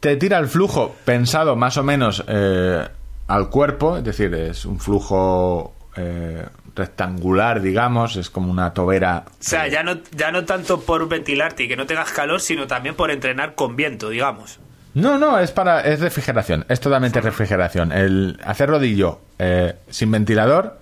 Te 0.00 0.16
tira 0.16 0.38
el 0.38 0.48
flujo 0.48 0.96
pensado 1.04 1.56
más 1.56 1.76
o 1.76 1.82
menos 1.82 2.24
eh, 2.26 2.86
al 3.28 3.48
cuerpo, 3.48 3.96
es 3.96 4.04
decir, 4.04 4.34
es 4.34 4.64
un 4.64 4.78
flujo 4.78 5.74
eh, 5.96 6.44
rectangular, 6.74 7.60
digamos, 7.60 8.16
es 8.16 8.30
como 8.30 8.50
una 8.50 8.74
tobera. 8.74 9.24
O 9.28 9.32
sea, 9.38 9.68
ya 9.68 9.82
no, 9.82 9.98
ya 10.14 10.32
no 10.32 10.44
tanto 10.44 10.80
por 10.80 11.08
ventilarte 11.08 11.64
y 11.64 11.68
que 11.68 11.76
no 11.76 11.86
tengas 11.86 12.10
calor, 12.12 12.40
sino 12.40 12.66
también 12.66 12.94
por 12.94 13.10
entrenar 13.10 13.54
con 13.54 13.76
viento, 13.76 14.08
digamos. 14.08 14.58
No, 14.94 15.18
no, 15.18 15.38
es 15.38 15.52
para 15.52 15.80
es 15.80 16.00
refrigeración, 16.00 16.66
es 16.68 16.80
totalmente 16.80 17.20
refrigeración. 17.20 17.92
El 17.92 18.38
hacer 18.44 18.68
rodillo 18.68 19.20
eh, 19.38 19.74
sin 19.88 20.10
ventilador 20.10 20.78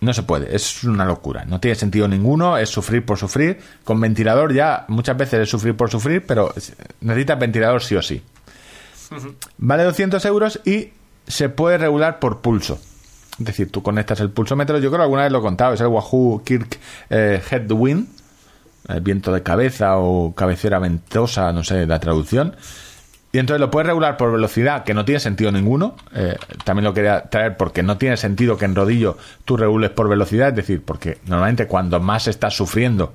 no 0.00 0.12
se 0.12 0.24
puede, 0.24 0.54
es 0.54 0.82
una 0.82 1.04
locura, 1.04 1.44
no 1.44 1.60
tiene 1.60 1.76
sentido 1.76 2.08
ninguno, 2.08 2.58
es 2.58 2.68
sufrir 2.68 3.06
por 3.06 3.18
sufrir. 3.18 3.60
Con 3.84 4.00
ventilador 4.00 4.52
ya 4.52 4.84
muchas 4.88 5.16
veces 5.16 5.40
es 5.40 5.48
sufrir 5.48 5.76
por 5.76 5.90
sufrir, 5.90 6.26
pero 6.26 6.52
necesitas 7.00 7.38
ventilador 7.38 7.82
sí 7.82 7.94
o 7.94 8.02
sí. 8.02 8.20
Vale 9.58 9.84
200 9.84 10.24
euros 10.24 10.60
y 10.64 10.90
se 11.26 11.48
puede 11.48 11.78
regular 11.78 12.18
por 12.18 12.40
pulso. 12.40 12.80
Es 13.38 13.44
decir, 13.44 13.70
tú 13.70 13.82
conectas 13.82 14.18
el 14.20 14.30
pulsómetro, 14.30 14.78
yo 14.78 14.90
creo 14.90 14.98
que 14.98 15.04
alguna 15.04 15.22
vez 15.22 15.32
lo 15.32 15.38
he 15.38 15.42
contado, 15.42 15.74
es 15.74 15.80
el 15.80 15.86
Wahoo 15.86 16.42
Kirk 16.44 16.78
eh, 17.08 17.40
Headwind 17.48 18.21
viento 19.00 19.32
de 19.32 19.42
cabeza 19.42 19.96
o 19.98 20.34
cabecera 20.34 20.78
ventosa, 20.78 21.52
no 21.52 21.62
sé 21.64 21.86
la 21.86 22.00
traducción. 22.00 22.56
Y 23.32 23.38
entonces 23.38 23.60
lo 23.60 23.70
puedes 23.70 23.86
regular 23.86 24.18
por 24.18 24.30
velocidad, 24.30 24.84
que 24.84 24.92
no 24.92 25.06
tiene 25.06 25.18
sentido 25.18 25.50
ninguno. 25.50 25.96
Eh, 26.14 26.36
también 26.64 26.84
lo 26.84 26.92
quería 26.92 27.30
traer 27.30 27.56
porque 27.56 27.82
no 27.82 27.96
tiene 27.96 28.18
sentido 28.18 28.58
que 28.58 28.66
en 28.66 28.74
rodillo 28.74 29.16
tú 29.46 29.56
regules 29.56 29.90
por 29.90 30.08
velocidad, 30.08 30.50
es 30.50 30.56
decir, 30.56 30.82
porque 30.84 31.18
normalmente 31.24 31.66
cuando 31.66 31.98
más 31.98 32.28
estás 32.28 32.54
sufriendo 32.54 33.14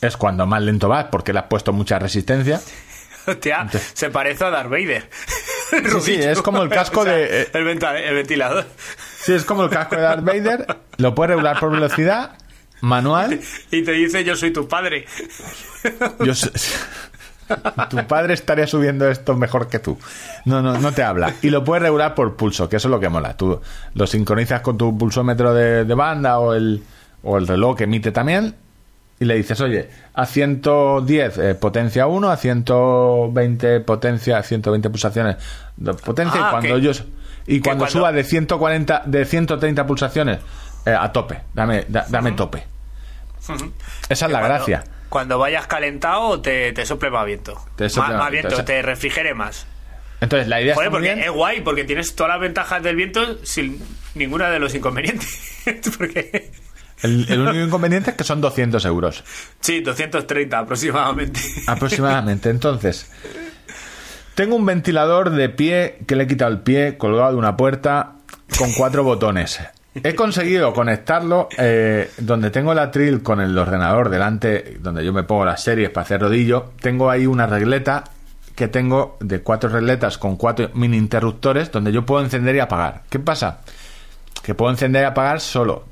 es 0.00 0.16
cuando 0.16 0.46
más 0.46 0.62
lento 0.62 0.88
vas, 0.88 1.06
porque 1.10 1.32
le 1.32 1.40
has 1.40 1.46
puesto 1.46 1.72
mucha 1.72 1.98
resistencia. 1.98 2.60
Hostia, 3.26 3.62
entonces, 3.62 3.90
se 3.94 4.10
parece 4.10 4.44
a 4.44 4.50
Darth 4.50 4.70
Vader. 4.70 5.08
Sí, 5.70 6.00
sí, 6.00 6.14
es 6.14 6.40
como 6.40 6.62
el 6.62 6.68
casco 6.68 7.00
o 7.00 7.04
sea, 7.04 7.14
de. 7.14 7.42
Eh, 7.42 7.48
el, 7.54 7.64
ventilador. 7.64 8.66
Sí, 9.18 9.32
es 9.32 9.44
como 9.44 9.64
el 9.64 9.70
casco 9.70 9.96
de 9.96 10.02
Darth 10.02 10.22
Vader. 10.22 10.66
Lo 10.98 11.14
puedes 11.14 11.30
regular 11.30 11.58
por 11.58 11.72
velocidad 11.72 12.36
manual. 12.84 13.40
Y 13.70 13.82
te 13.82 13.92
dice 13.92 14.22
yo 14.24 14.36
soy 14.36 14.52
tu 14.52 14.68
padre. 14.68 15.04
Yo 16.24 16.32
tu 17.90 17.96
padre 18.06 18.34
estaría 18.34 18.66
subiendo 18.66 19.08
esto 19.08 19.34
mejor 19.36 19.68
que 19.68 19.78
tú. 19.78 19.98
No, 20.44 20.62
no, 20.62 20.78
no 20.78 20.92
te 20.92 21.02
habla. 21.02 21.34
Y 21.42 21.50
lo 21.50 21.62
puedes 21.64 21.82
regular 21.82 22.14
por 22.14 22.36
pulso, 22.36 22.68
que 22.68 22.76
eso 22.76 22.88
es 22.88 22.90
lo 22.90 23.00
que 23.00 23.08
mola. 23.08 23.36
Tú 23.36 23.60
lo 23.94 24.06
sincronizas 24.06 24.60
con 24.62 24.78
tu 24.78 24.96
pulsómetro 24.96 25.52
de, 25.52 25.84
de 25.84 25.94
banda 25.94 26.38
o 26.38 26.54
el, 26.54 26.82
o 27.22 27.36
el 27.38 27.46
reloj 27.46 27.76
que 27.76 27.84
emite 27.84 28.12
también. 28.12 28.54
Y 29.20 29.26
le 29.26 29.36
dices, 29.36 29.60
oye, 29.60 29.88
a 30.14 30.26
110 30.26 31.38
eh, 31.38 31.54
potencia 31.54 32.06
1, 32.06 32.30
a 32.30 32.36
120 32.36 33.80
potencia, 33.80 34.42
120 34.42 34.90
pulsaciones 34.90 35.36
de 35.76 35.94
potencia. 35.94 36.40
Ah, 36.42 36.48
y 36.48 36.50
cuando 36.50 36.74
que- 36.76 36.80
yo 36.80 36.90
y 37.46 37.60
cuando, 37.60 37.84
cuando- 37.84 37.98
suba 38.00 38.10
de 38.12 38.24
140, 38.24 39.02
de 39.06 39.24
130 39.24 39.86
pulsaciones, 39.86 40.38
eh, 40.86 40.96
a 40.98 41.12
tope. 41.12 41.40
Dame, 41.52 41.84
da- 41.88 42.06
dame 42.08 42.32
tope. 42.32 42.64
Esa 44.08 44.26
es 44.26 44.32
la 44.32 44.38
Cuando- 44.40 44.48
gracia. 44.48 44.84
Cuando 45.08 45.38
vayas 45.38 45.66
calentado, 45.68 46.40
te, 46.40 46.72
te 46.72 46.84
sople 46.84 47.08
más 47.10 47.24
viento. 47.24 47.64
Te 47.76 47.88
sople 47.88 48.16
más, 48.16 48.30
viento, 48.32 48.64
te 48.64 48.82
refrigere 48.82 49.32
más. 49.34 49.66
Entonces, 50.20 50.48
la 50.48 50.60
idea 50.60 50.74
Joder, 50.74 50.90
porque 50.90 51.14
bien. 51.14 51.20
es 51.20 51.30
guay, 51.30 51.60
porque 51.60 51.84
tienes 51.84 52.16
todas 52.16 52.30
las 52.32 52.40
ventajas 52.40 52.82
del 52.82 52.96
viento 52.96 53.44
sin 53.44 53.80
ninguna 54.14 54.50
de 54.50 54.58
los 54.58 54.74
inconvenientes. 54.74 55.38
porque. 55.98 56.50
El, 57.02 57.26
el 57.30 57.40
único 57.40 57.64
inconveniente 57.66 58.10
es 58.10 58.16
que 58.16 58.24
son 58.24 58.40
200 58.40 58.84
euros 58.86 59.22
Sí, 59.60 59.80
230 59.80 60.58
aproximadamente. 60.58 61.40
aproximadamente. 61.66 62.48
Entonces, 62.50 63.10
tengo 64.34 64.56
un 64.56 64.64
ventilador 64.66 65.30
de 65.30 65.48
pie 65.48 65.98
que 66.06 66.16
le 66.16 66.24
he 66.24 66.26
quitado 66.26 66.50
el 66.50 66.60
pie 66.60 66.96
colgado 66.96 67.32
de 67.32 67.36
una 67.38 67.56
puerta 67.56 68.12
con 68.58 68.72
cuatro 68.72 69.04
botones. 69.04 69.60
He 70.02 70.14
conseguido 70.14 70.72
conectarlo 70.72 71.48
eh, 71.56 72.10
donde 72.18 72.50
tengo 72.50 72.72
el 72.72 72.78
atril 72.80 73.22
con 73.22 73.40
el 73.40 73.56
ordenador 73.56 74.08
delante, 74.10 74.76
donde 74.80 75.04
yo 75.04 75.12
me 75.12 75.22
pongo 75.22 75.44
las 75.44 75.62
series 75.62 75.90
para 75.90 76.04
hacer 76.04 76.20
rodillo. 76.20 76.72
Tengo 76.80 77.10
ahí 77.10 77.26
una 77.26 77.46
regleta 77.46 78.02
que 78.56 78.68
tengo 78.68 79.16
de 79.20 79.40
cuatro 79.42 79.68
regletas 79.70 80.18
con 80.18 80.36
cuatro 80.36 80.70
mini 80.74 80.96
interruptores 80.96 81.70
donde 81.70 81.92
yo 81.92 82.04
puedo 82.04 82.24
encender 82.24 82.56
y 82.56 82.60
apagar. 82.60 83.02
¿Qué 83.08 83.18
pasa? 83.20 83.60
Que 84.42 84.54
puedo 84.54 84.70
encender 84.72 85.02
y 85.02 85.06
apagar 85.06 85.40
solo. 85.40 85.84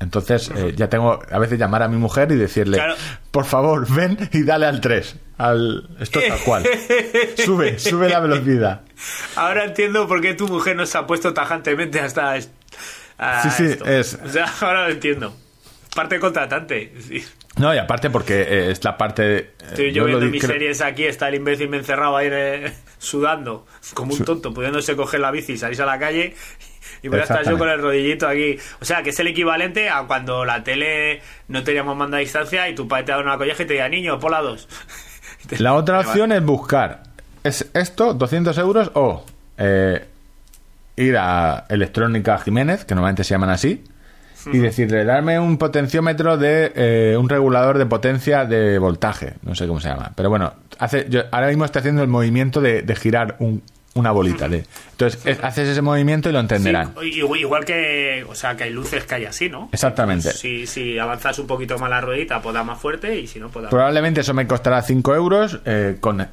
Entonces 0.00 0.50
eh, 0.54 0.74
ya 0.76 0.88
tengo 0.88 1.20
a 1.30 1.38
veces 1.38 1.58
llamar 1.58 1.82
a 1.82 1.88
mi 1.88 1.96
mujer 1.96 2.30
y 2.32 2.36
decirle, 2.36 2.76
Claro. 2.78 2.94
por 3.30 3.44
favor, 3.44 3.86
ven 3.90 4.28
y 4.32 4.42
dale 4.42 4.66
al 4.66 4.80
3. 4.80 5.16
Al... 5.38 5.88
Esto 6.00 6.20
tal 6.26 6.38
cual. 6.40 6.64
sube, 7.44 7.78
sube 7.78 8.08
la 8.08 8.20
velocidad. 8.20 8.82
Ahora 9.36 9.64
entiendo 9.64 10.06
por 10.06 10.20
qué 10.20 10.34
tu 10.34 10.48
mujer 10.48 10.76
no 10.76 10.84
se 10.86 10.98
ha 10.98 11.06
puesto 11.06 11.32
tajantemente 11.32 12.00
hasta. 12.00 12.34
Est- 12.74 12.80
a 13.18 13.42
Sí, 13.42 13.50
sí, 13.50 13.64
esto. 13.72 13.84
es- 13.86 14.18
O 14.24 14.28
sea, 14.28 14.46
ahora 14.60 14.86
lo 14.88 14.92
entiendo. 14.94 15.34
Parte 15.94 16.18
contratante. 16.18 16.92
sí. 17.00 17.24
No, 17.56 17.72
y 17.72 17.78
aparte 17.78 18.10
porque 18.10 18.42
eh, 18.42 18.70
es 18.72 18.82
la 18.82 18.96
parte... 18.98 19.22
de- 19.22 19.38
eh, 19.38 19.48
Estoy 19.68 19.92
yo, 19.92 19.92
yo 19.92 20.00
lo 20.02 20.06
viendo 20.18 20.26
mis 20.26 20.42
creo- 20.42 20.52
series 20.54 20.80
aquí, 20.80 21.04
está 21.04 21.28
el 21.28 21.36
imbécil 21.36 21.68
me 21.68 21.76
encerrado 21.76 22.16
ahí 22.16 22.28
eh, 22.32 22.72
sudando, 22.98 23.64
como 23.94 24.12
un 24.14 24.24
tonto, 24.24 24.52
pudiéndose 24.52 24.96
coger 24.96 25.20
la 25.20 25.30
bici 25.30 25.52
y 25.52 25.56
salirse 25.58 25.82
a 25.84 25.86
la 25.86 25.98
calle. 25.98 26.34
Y 27.02 27.08
voy 27.08 27.20
a 27.20 27.22
estar 27.22 27.44
yo 27.48 27.56
con 27.58 27.68
el 27.68 27.80
rodillito 27.80 28.26
aquí. 28.26 28.58
O 28.80 28.84
sea, 28.84 29.02
que 29.02 29.10
es 29.10 29.18
el 29.20 29.26
equivalente 29.28 29.88
a 29.90 30.02
cuando 30.04 30.44
la 30.44 30.64
tele 30.64 31.20
no 31.48 31.62
teníamos 31.62 31.96
mando 31.96 32.16
a 32.16 32.20
distancia 32.20 32.66
y 32.68 32.74
tu 32.74 32.88
padre 32.88 33.04
te 33.04 33.12
da 33.12 33.18
una 33.18 33.36
colleja 33.36 33.62
y 33.62 33.66
te 33.66 33.74
diga, 33.74 33.88
niño, 33.90 34.18
pola 34.18 34.40
dos. 34.40 34.66
La 35.58 35.74
otra 35.74 36.00
opción 36.00 36.32
es 36.32 36.42
buscar 36.42 37.02
es 37.44 37.70
esto, 37.74 38.14
200 38.14 38.56
euros, 38.58 38.90
o 38.94 39.24
eh, 39.58 40.06
ir 40.96 41.16
a 41.16 41.64
Electrónica 41.68 42.38
Jiménez, 42.38 42.84
que 42.84 42.94
normalmente 42.94 43.24
se 43.24 43.30
llaman 43.34 43.50
así, 43.50 43.82
y 44.52 44.58
decirle, 44.58 45.04
darme 45.06 45.38
un 45.38 45.56
potenciómetro 45.56 46.36
de 46.36 46.70
eh, 46.74 47.16
un 47.18 47.30
regulador 47.30 47.78
de 47.78 47.86
potencia 47.86 48.44
de 48.44 48.78
voltaje, 48.78 49.34
no 49.42 49.54
sé 49.54 49.66
cómo 49.66 49.80
se 49.80 49.88
llama, 49.88 50.12
pero 50.14 50.28
bueno, 50.28 50.52
hace, 50.78 51.06
yo 51.08 51.22
ahora 51.32 51.46
mismo 51.48 51.64
estoy 51.64 51.80
haciendo 51.80 52.02
el 52.02 52.08
movimiento 52.08 52.60
de, 52.60 52.82
de 52.82 52.94
girar 52.94 53.36
un- 53.38 53.62
una 53.94 54.10
bolita. 54.10 54.48
De, 54.48 54.66
entonces, 54.90 55.24
es- 55.24 55.42
haces 55.42 55.68
ese 55.68 55.80
movimiento 55.80 56.28
y 56.28 56.32
lo 56.32 56.40
entenderán. 56.40 56.92
Sí, 57.00 57.10
igual, 57.20 57.40
igual 57.40 57.64
que, 57.64 58.26
o 58.28 58.34
sea, 58.34 58.54
que 58.56 58.64
hay 58.64 58.70
luces 58.70 59.04
que 59.04 59.14
hay 59.14 59.24
así, 59.24 59.48
¿no? 59.48 59.68
Exactamente. 59.72 60.30
Si, 60.32 60.66
si 60.66 60.98
avanzas 60.98 61.38
un 61.38 61.46
poquito 61.46 61.78
más 61.78 61.88
la 61.88 62.00
ruedita, 62.02 62.42
pues 62.42 62.52
da 62.54 62.64
más 62.64 62.78
fuerte 62.78 63.18
y 63.18 63.26
si 63.28 63.38
no, 63.40 63.48
pues 63.48 63.62
da 63.62 63.70
Probablemente 63.70 64.20
eso 64.22 64.34
me 64.34 64.46
costará 64.46 64.82
5 64.82 65.14
euros 65.14 65.60
eh, 65.64 65.96
con 66.00 66.26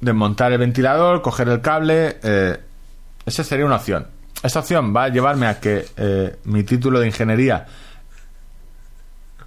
desmontar 0.00 0.52
el 0.52 0.58
ventilador, 0.58 1.22
coger 1.22 1.48
el 1.48 1.60
cable. 1.62 2.16
Eh, 2.22 2.58
esa 3.26 3.44
sería 3.44 3.66
una 3.66 3.76
opción. 3.76 4.06
Esta 4.42 4.60
opción 4.60 4.94
va 4.94 5.04
a 5.04 5.08
llevarme 5.08 5.46
a 5.46 5.58
que 5.60 5.86
eh, 5.96 6.36
mi 6.44 6.64
título 6.64 7.00
de 7.00 7.06
ingeniería 7.06 7.66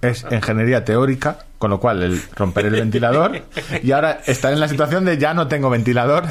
es 0.00 0.24
ingeniería 0.30 0.84
teórica, 0.84 1.38
con 1.58 1.70
lo 1.70 1.80
cual 1.80 2.02
el 2.02 2.22
romper 2.36 2.66
el 2.66 2.72
ventilador 2.74 3.42
y 3.82 3.90
ahora 3.92 4.20
estaré 4.26 4.54
en 4.54 4.60
la 4.60 4.68
situación 4.68 5.04
de 5.04 5.18
ya 5.18 5.34
no 5.34 5.48
tengo 5.48 5.70
ventilador 5.70 6.24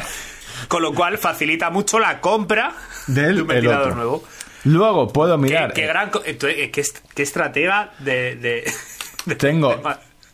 Con 0.69 0.81
lo 0.81 0.93
cual 0.93 1.17
facilita 1.17 1.69
mucho 1.69 1.99
la 1.99 2.19
compra 2.21 2.73
del 3.07 3.35
de 3.35 3.41
un 3.41 3.47
ventilador 3.47 3.95
nuevo. 3.95 4.23
Luego 4.63 5.07
puedo 5.13 5.35
Qué, 5.35 5.41
mirar. 5.43 5.73
qué 5.73 5.85
gran. 5.85 6.11
eh, 6.25 6.71
qué, 6.71 6.81
est- 6.81 6.99
qué 7.13 7.23
estratega 7.23 7.91
de. 7.99 8.35
de- 8.37 8.71
de- 9.25 9.35
Tengo 9.35 9.75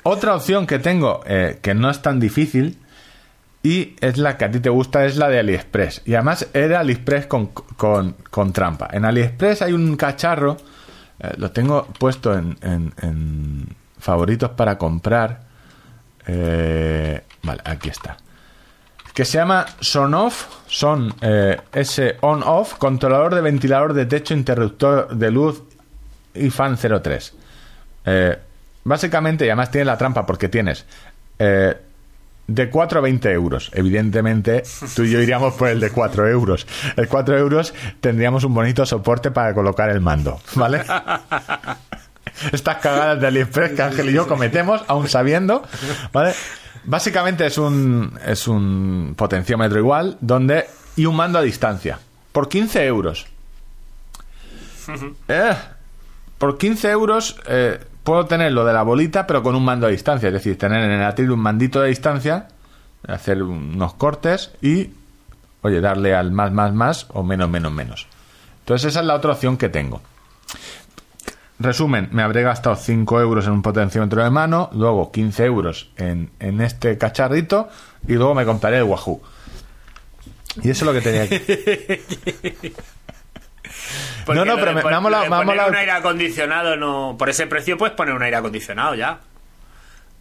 otra 0.04 0.36
opción 0.36 0.66
que 0.68 0.80
tengo 0.80 1.22
eh, 1.26 1.60
que 1.62 1.74
no 1.74 1.90
es 1.90 2.02
tan 2.02 2.20
difícil 2.20 2.78
y 3.64 3.96
es 4.02 4.18
la 4.18 4.38
que 4.38 4.46
a 4.46 4.52
ti 4.52 4.60
te 4.60 4.70
gusta, 4.70 5.06
es 5.06 5.16
la 5.16 5.30
de 5.30 5.40
AliExpress. 5.40 6.02
Y 6.06 6.16
además 6.16 6.48
era 6.54 6.82
AliExpress 6.82 7.28
con, 7.28 7.48
con, 7.48 8.16
con 8.30 8.52
trampa. 8.52 8.90
En 8.92 9.06
AliExpress 9.06 9.62
hay 9.62 9.72
un 9.74 9.96
cacharro, 9.96 10.58
eh, 11.20 11.32
lo 11.38 11.52
tengo 11.52 11.86
puesto 11.98 12.38
en, 12.38 12.58
en- 12.62 13.76
favoritos 13.98 14.50
para 14.52 14.78
comprar. 14.78 15.44
Eh, 16.28 17.22
vale, 17.44 17.62
aquí 17.64 17.88
está. 17.90 18.18
Que 19.14 19.24
se 19.26 19.38
llama 19.38 19.66
Sonoff, 19.80 20.48
Son 20.68 21.14
eh, 21.22 21.58
S 21.72 22.18
On 22.22 22.44
Off, 22.44 22.74
controlador 22.76 23.34
de 23.36 23.42
ventilador 23.42 23.94
de 23.94 24.06
techo, 24.08 24.34
interruptor 24.34 25.16
de 25.16 25.32
luz 25.32 25.64
y 26.34 26.50
fan 26.50 26.78
03. 26.78 27.34
Eh, 28.06 28.38
básicamente, 28.84 29.46
y 29.46 29.50
además 29.50 29.72
tiene 29.72 29.86
la 29.86 29.98
trampa 29.98 30.26
porque 30.26 30.50
tienes 30.50 30.86
de 32.54 32.70
4 32.70 33.00
a 33.00 33.02
20 33.02 33.32
euros. 33.32 33.72
Evidentemente, 33.74 34.64
tú 34.96 35.04
y 35.04 35.12
yo 35.12 35.20
iríamos 35.20 35.56
por 35.56 35.70
el 35.70 35.80
de 35.80 35.90
4 35.90 36.30
euros. 36.30 36.68
El 36.96 37.08
4 37.08 37.38
euros 37.38 37.74
tendríamos 38.00 38.44
un 38.44 38.54
bonito 38.54 38.86
soporte 38.86 39.32
para 39.32 39.54
colocar 39.54 39.90
el 39.90 40.02
mando, 40.02 40.40
¿vale? 40.56 40.84
Estas 42.52 42.78
cagadas 42.78 43.20
de 43.20 43.28
AliExpress 43.28 43.72
que 43.74 43.82
Ángel 43.82 44.10
y 44.10 44.14
yo 44.14 44.28
cometemos, 44.28 44.84
aún 44.88 45.08
sabiendo, 45.08 45.64
¿vale? 46.12 46.34
Básicamente 46.86 47.46
es 47.46 47.58
un, 47.58 48.20
es 48.26 48.48
un 48.48 49.14
potenciómetro 49.16 49.80
igual, 49.80 50.18
donde. 50.22 50.66
y 50.96 51.06
un 51.06 51.16
mando 51.16 51.40
a 51.40 51.42
distancia. 51.42 52.00
Por 52.32 52.50
15 52.50 52.86
euros. 52.86 53.28
Eh, 55.28 55.56
por 56.38 56.58
15 56.58 56.90
euros 56.90 57.38
eh, 57.48 57.80
puedo 58.04 58.26
tener 58.26 58.52
lo 58.52 58.66
de 58.66 58.74
la 58.74 58.84
bolita, 58.84 59.26
pero 59.26 59.44
con 59.44 59.56
un 59.56 59.66
mando 59.66 59.88
a 59.88 59.90
distancia. 59.90 60.28
Es 60.28 60.34
decir, 60.34 60.58
tener 60.58 60.84
en 60.84 60.92
el 60.92 61.04
atril 61.04 61.32
un 61.32 61.40
mandito 61.40 61.82
de 61.82 61.90
distancia, 61.90 62.48
hacer 63.08 63.44
unos 63.44 63.94
cortes 63.96 64.52
y, 64.62 64.92
oye, 65.62 65.82
darle 65.82 66.16
al 66.16 66.32
más, 66.32 66.52
más, 66.52 66.74
más 66.74 67.08
o 67.10 67.24
menos, 67.24 67.50
menos, 67.50 67.72
menos. 67.72 68.08
Entonces, 68.60 68.90
esa 68.90 69.02
es 69.02 69.06
la 69.06 69.16
otra 69.16 69.34
opción 69.34 69.58
que 69.58 69.70
tengo. 69.70 70.02
Resumen, 71.60 72.10
me 72.12 72.24
habré 72.24 72.44
gastado 72.44 72.76
5 72.76 73.22
euros 73.22 73.46
en 73.46 73.54
un 73.54 73.62
potenciómetro 73.62 74.24
de 74.24 74.30
mano, 74.30 74.70
luego 74.74 75.12
15 75.12 75.46
euros 75.46 75.92
en, 75.98 76.32
en 76.40 76.62
este 76.62 76.98
cacharrito 76.98 77.70
y 78.08 78.14
luego 78.14 78.34
me 78.36 78.46
compraré 78.46 78.78
el 78.78 78.84
Wahoo. 78.84 79.22
Y 80.62 80.70
eso 80.70 80.86
es 80.86 80.88
lo 80.88 80.94
que 80.94 81.02
tenía 81.02 81.30
que... 81.30 82.74
Porque 84.26 84.40
No, 84.40 84.46
no, 84.46 84.56
pero 84.56 84.74
me- 84.74 84.84
me 84.84 84.94
ha 84.94 85.00
molado- 85.00 85.24
lo 85.24 85.24
de 85.26 85.30
me 85.30 85.36
ha 85.36 85.40
poner 85.40 85.56
molado- 85.56 85.70
un 85.70 85.76
aire 85.76 85.92
acondicionado, 85.92 86.76
no. 86.78 87.16
Por 87.20 87.30
ese 87.30 87.48
precio 87.48 87.78
puedes 87.78 87.96
poner 87.96 88.14
un 88.16 88.24
aire 88.24 88.38
acondicionado 88.38 88.96
ya. 88.96 89.20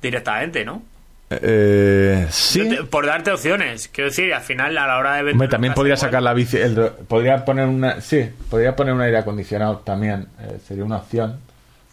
Directamente, 0.01 0.65
¿no? 0.65 0.83
Eh, 1.31 2.27
sí. 2.31 2.69
Yo 2.69 2.77
te- 2.77 2.85
por 2.85 3.07
darte 3.07 3.31
opciones. 3.31 3.89
Quiero 3.89 4.11
decir, 4.11 4.35
al 4.35 4.43
final, 4.43 4.77
a 4.77 4.87
la 4.87 4.99
hora 4.99 5.15
de 5.15 5.23
vender. 5.23 5.49
También 5.49 5.73
podría 5.75 5.97
sacar 5.97 6.21
igual- 6.21 6.25
la 6.25 6.35
bici. 6.35 6.57
el- 6.59 6.91
podría 7.09 7.45
poner 7.45 7.67
una. 7.69 8.01
Sí, 8.01 8.29
podría 8.51 8.75
poner 8.77 8.93
un 8.95 9.01
aire 9.01 9.19
acondicionado 9.19 9.79
también. 9.79 10.27
eh, 10.41 10.59
sería 10.67 10.85
una 10.85 10.97
opción. 10.99 11.39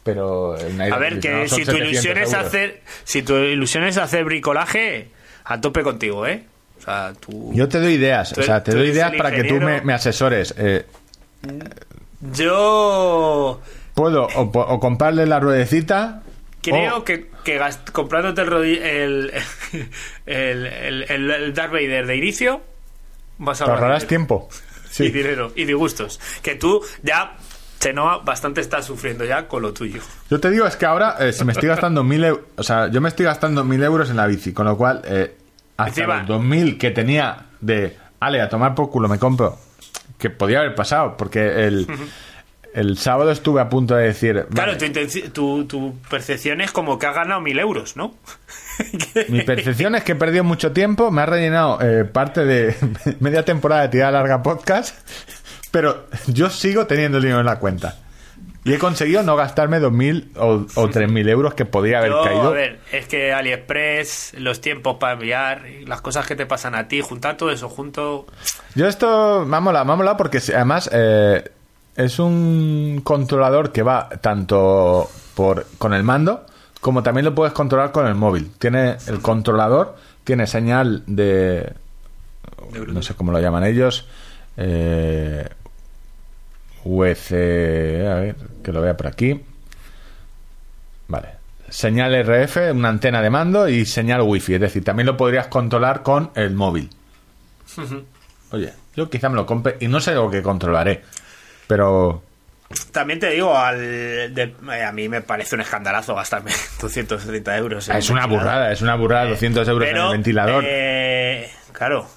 Pero 0.03 0.57
el 0.57 0.80
aire 0.81 0.95
A 0.95 0.98
ver, 0.98 1.19
que 1.19 1.48
si 1.48 1.57
tu 1.64 1.72
700 1.72 1.88
ilusión 1.91 2.18
es 2.18 2.34
hacer. 2.34 2.81
Si 3.03 3.22
tu 3.22 3.36
ilusión 3.36 3.84
es 3.84 3.98
hacer 3.98 4.26
bricolaje, 4.26 5.10
a 5.45 5.61
tope 5.61 5.84
contigo, 5.84 6.26
¿eh? 6.26 6.44
O 6.80 6.81
sea, 6.81 7.14
tú. 7.19 7.52
Yo 7.53 7.68
te 7.69 7.80
doy 7.80 7.94
ideas. 7.94 8.34
Tú 8.34 8.41
O 8.41 8.44
sea, 8.44 8.64
te 8.64 8.72
doy 8.73 8.90
ideas 8.90 9.11
para 9.18 9.31
que 9.31 9.44
tú 9.44 9.56
me, 9.56 9.81
me 9.81 9.94
asesores. 9.94 10.53
Eh, 10.57 10.86
Yo. 12.34 13.61
puedo 13.94 14.28
o, 14.36 14.80
comprarle 14.80 15.26
la 15.26 15.40
ruedecita. 15.40 16.22
Creo 16.61 16.98
o- 16.98 17.03
que, 17.06 17.30
que 17.44 17.60
comprándote 17.94 18.41
el, 18.44 19.32
el, 20.26 20.66
el, 20.66 21.32
el, 21.32 21.53
Darth 21.53 21.72
Vader 21.72 22.06
de 22.06 22.16
inicio, 22.18 22.61
vas 23.38 23.61
a 23.61 23.64
ahorrar 23.66 23.80
ahorrarás 23.80 24.07
tiempo. 24.07 24.49
Y 24.90 24.91
Sí. 24.91 25.10
dinero, 25.11 25.52
y 25.56 25.66
disgustos. 25.66 26.20
Que 26.41 26.56
tú 26.56 26.82
ya 27.03 27.38
Chenoa 27.80 28.18
bastante 28.26 28.60
está 28.60 28.82
sufriendo 28.82 29.24
ya 29.24 29.48
con 29.48 29.61
lo 29.61 29.72
tuyo. 29.72 30.02
Yo 30.32 30.40
te 30.40 30.49
digo, 30.49 30.66
es 30.66 30.76
que 30.76 30.88
ahora 30.88 31.16
eh, 31.20 31.32
si 31.32 31.45
me 31.45 31.52
estoy 31.53 31.70
gastando 31.70 32.03
mil 32.03 32.24
euros, 32.24 32.44
o 32.57 32.64
sea, 32.64 32.88
yo 32.90 32.99
me 32.99 33.07
estoy 33.10 33.26
gastando 33.28 33.64
mil 33.64 33.84
euros 33.84 34.10
en 34.10 34.18
la 34.18 34.26
bici, 34.26 34.52
con 34.52 34.66
lo 34.66 34.76
cual, 34.76 35.02
eh, 35.06 35.38
hasta 35.78 36.02
Encima- 36.02 36.18
los 36.22 36.28
2000 36.30 36.80
que 36.80 36.90
tenía 36.90 37.45
de, 37.61 37.95
ale, 38.20 38.41
a 38.41 38.49
tomar 38.49 38.74
por 38.74 38.90
culo, 38.90 39.07
me 39.07 39.20
compro, 39.20 39.60
que 40.18 40.30
podía 40.30 40.60
haber 40.60 40.76
pasado, 40.76 41.15
porque 41.18 41.65
el, 41.68 41.88
el 42.73 42.98
sábado 42.98 43.31
estuve 43.31 43.61
a 43.61 43.69
punto 43.69 43.95
de 43.95 44.06
decir, 44.06 44.45
Claro, 44.53 44.73
vale, 44.80 44.90
tu, 45.07 45.30
tu, 45.31 45.65
tu 45.65 45.98
percepción 46.10 46.61
es 46.61 46.72
como 46.72 46.98
que 46.99 47.07
has 47.07 47.15
ganado 47.15 47.41
mil 47.41 47.60
euros, 47.60 47.95
¿no? 47.95 48.15
mi 49.30 49.41
percepción 49.41 49.95
es 49.95 50.03
que 50.03 50.14
he 50.14 50.15
perdido 50.15 50.44
mucho 50.44 50.72
tiempo, 50.72 51.11
me 51.11 51.22
ha 51.22 51.26
rellenado 51.26 51.80
eh, 51.81 52.06
parte 52.06 52.45
de 52.45 52.76
media 53.19 53.44
temporada 53.44 53.84
de 53.84 53.90
tirada 53.90 54.11
larga 54.11 54.41
podcast, 54.44 54.95
pero 55.72 56.06
yo 56.27 56.49
sigo 56.49 56.88
teniendo 56.88 57.18
el 57.18 57.23
dinero 57.23 57.40
en 57.41 57.45
la 57.45 57.60
cuenta. 57.60 57.98
Y 58.65 58.73
he 58.73 58.77
conseguido 58.77 59.23
no 59.23 59.36
gastarme 59.36 59.80
2.000 59.80 60.38
o, 60.38 60.48
o 60.81 60.90
3.000 60.90 61.30
euros 61.30 61.53
que 61.53 61.65
podría 61.65 61.99
haber 61.99 62.11
Yo, 62.11 62.23
caído. 62.23 62.48
a 62.49 62.52
ver, 62.52 62.80
es 62.91 63.07
que 63.07 63.31
AliExpress, 63.31 64.34
los 64.38 64.60
tiempos 64.61 64.98
para 64.99 65.14
enviar, 65.14 65.64
las 65.86 66.02
cosas 66.02 66.27
que 66.27 66.36
te 66.36 66.45
pasan 66.45 66.76
a 66.76 66.88
ti, 66.88 67.02
juntar 67.02 67.38
todo 67.38 67.52
eso 67.52 67.69
junto. 67.69 68.27
Yo 68.76 68.88
esto 68.88 69.45
me 69.45 69.57
ha 69.57 69.60
molado, 69.60 69.86
me 69.86 69.94
ha 69.94 69.95
molado 69.95 70.18
porque 70.18 70.40
además 70.53 70.90
eh, 70.91 71.49
es 71.95 72.19
un 72.19 73.02
controlador 73.03 73.72
que 73.72 73.81
va 73.81 74.10
tanto 74.22 75.10
por 75.36 75.65
con 75.77 75.94
el 75.94 76.03
mando 76.03 76.45
como 76.81 77.03
también 77.03 77.26
lo 77.26 77.36
puedes 77.36 77.53
controlar 77.53 77.91
con 77.91 78.07
el 78.07 78.15
móvil. 78.15 78.52
Tiene 78.57 78.98
el 79.07 79.19
controlador, 79.19 79.95
tiene 80.23 80.48
señal 80.48 81.03
de 81.07 81.73
no 82.88 83.02
sé 83.02 83.15
cómo 83.15 83.31
lo 83.31 83.40
llaman 83.40 83.64
ellos, 83.65 84.06
eh, 84.57 85.48
UEC, 86.84 87.31
a 87.31 88.15
ver, 88.15 88.35
que 88.64 88.72
lo 88.72 88.81
vea 88.81 88.95
por 88.97 89.07
aquí. 89.07 89.39
Vale. 91.07 91.30
Señal 91.69 92.14
RF, 92.26 92.72
una 92.73 92.89
antena 92.89 93.22
de 93.22 93.30
mando 93.30 93.68
y 93.68 93.85
señal 93.85 94.22
Wi-Fi. 94.22 94.56
Es 94.56 94.61
decir, 94.61 94.84
también 94.84 95.06
lo 95.07 95.15
podrías 95.18 95.47
controlar 95.47 96.01
con 96.03 96.31
el 96.35 96.51
móvil. 96.56 96.89
Oye, 98.51 98.73
yo 98.95 99.10
quizá 99.10 99.30
me 99.30 99.35
lo 99.35 99.45
compre 99.45 99.77
y 99.80 99.88
no 99.88 99.99
sé 99.99 100.14
lo 100.15 100.30
que 100.31 100.41
controlaré. 100.41 101.03
Pero 101.68 102.23
También 102.91 103.19
te 103.19 103.30
digo, 103.30 103.56
al, 103.56 103.77
de- 103.77 104.56
eh, 104.73 104.84
a 104.84 104.91
mí 104.91 105.07
me 105.07 105.22
parece 105.22 105.53
un 105.56 105.61
escandalazo 105.61 106.15
gastarme 106.15 106.51
230 106.81 107.57
euros. 107.57 107.88
en 107.89 107.95
Ah, 107.95 107.99
es 107.99 108.10
un 108.10 108.18
una 108.18 108.26
burrada, 108.26 108.72
es 108.72 108.81
una 108.81 108.95
burrada, 108.95 109.26
200 109.30 109.68
euros 109.68 109.88
en 109.89 109.95
el 109.97 110.10
ventilador. 110.11 110.64
eh, 110.65 111.49
claro. 111.72 112.07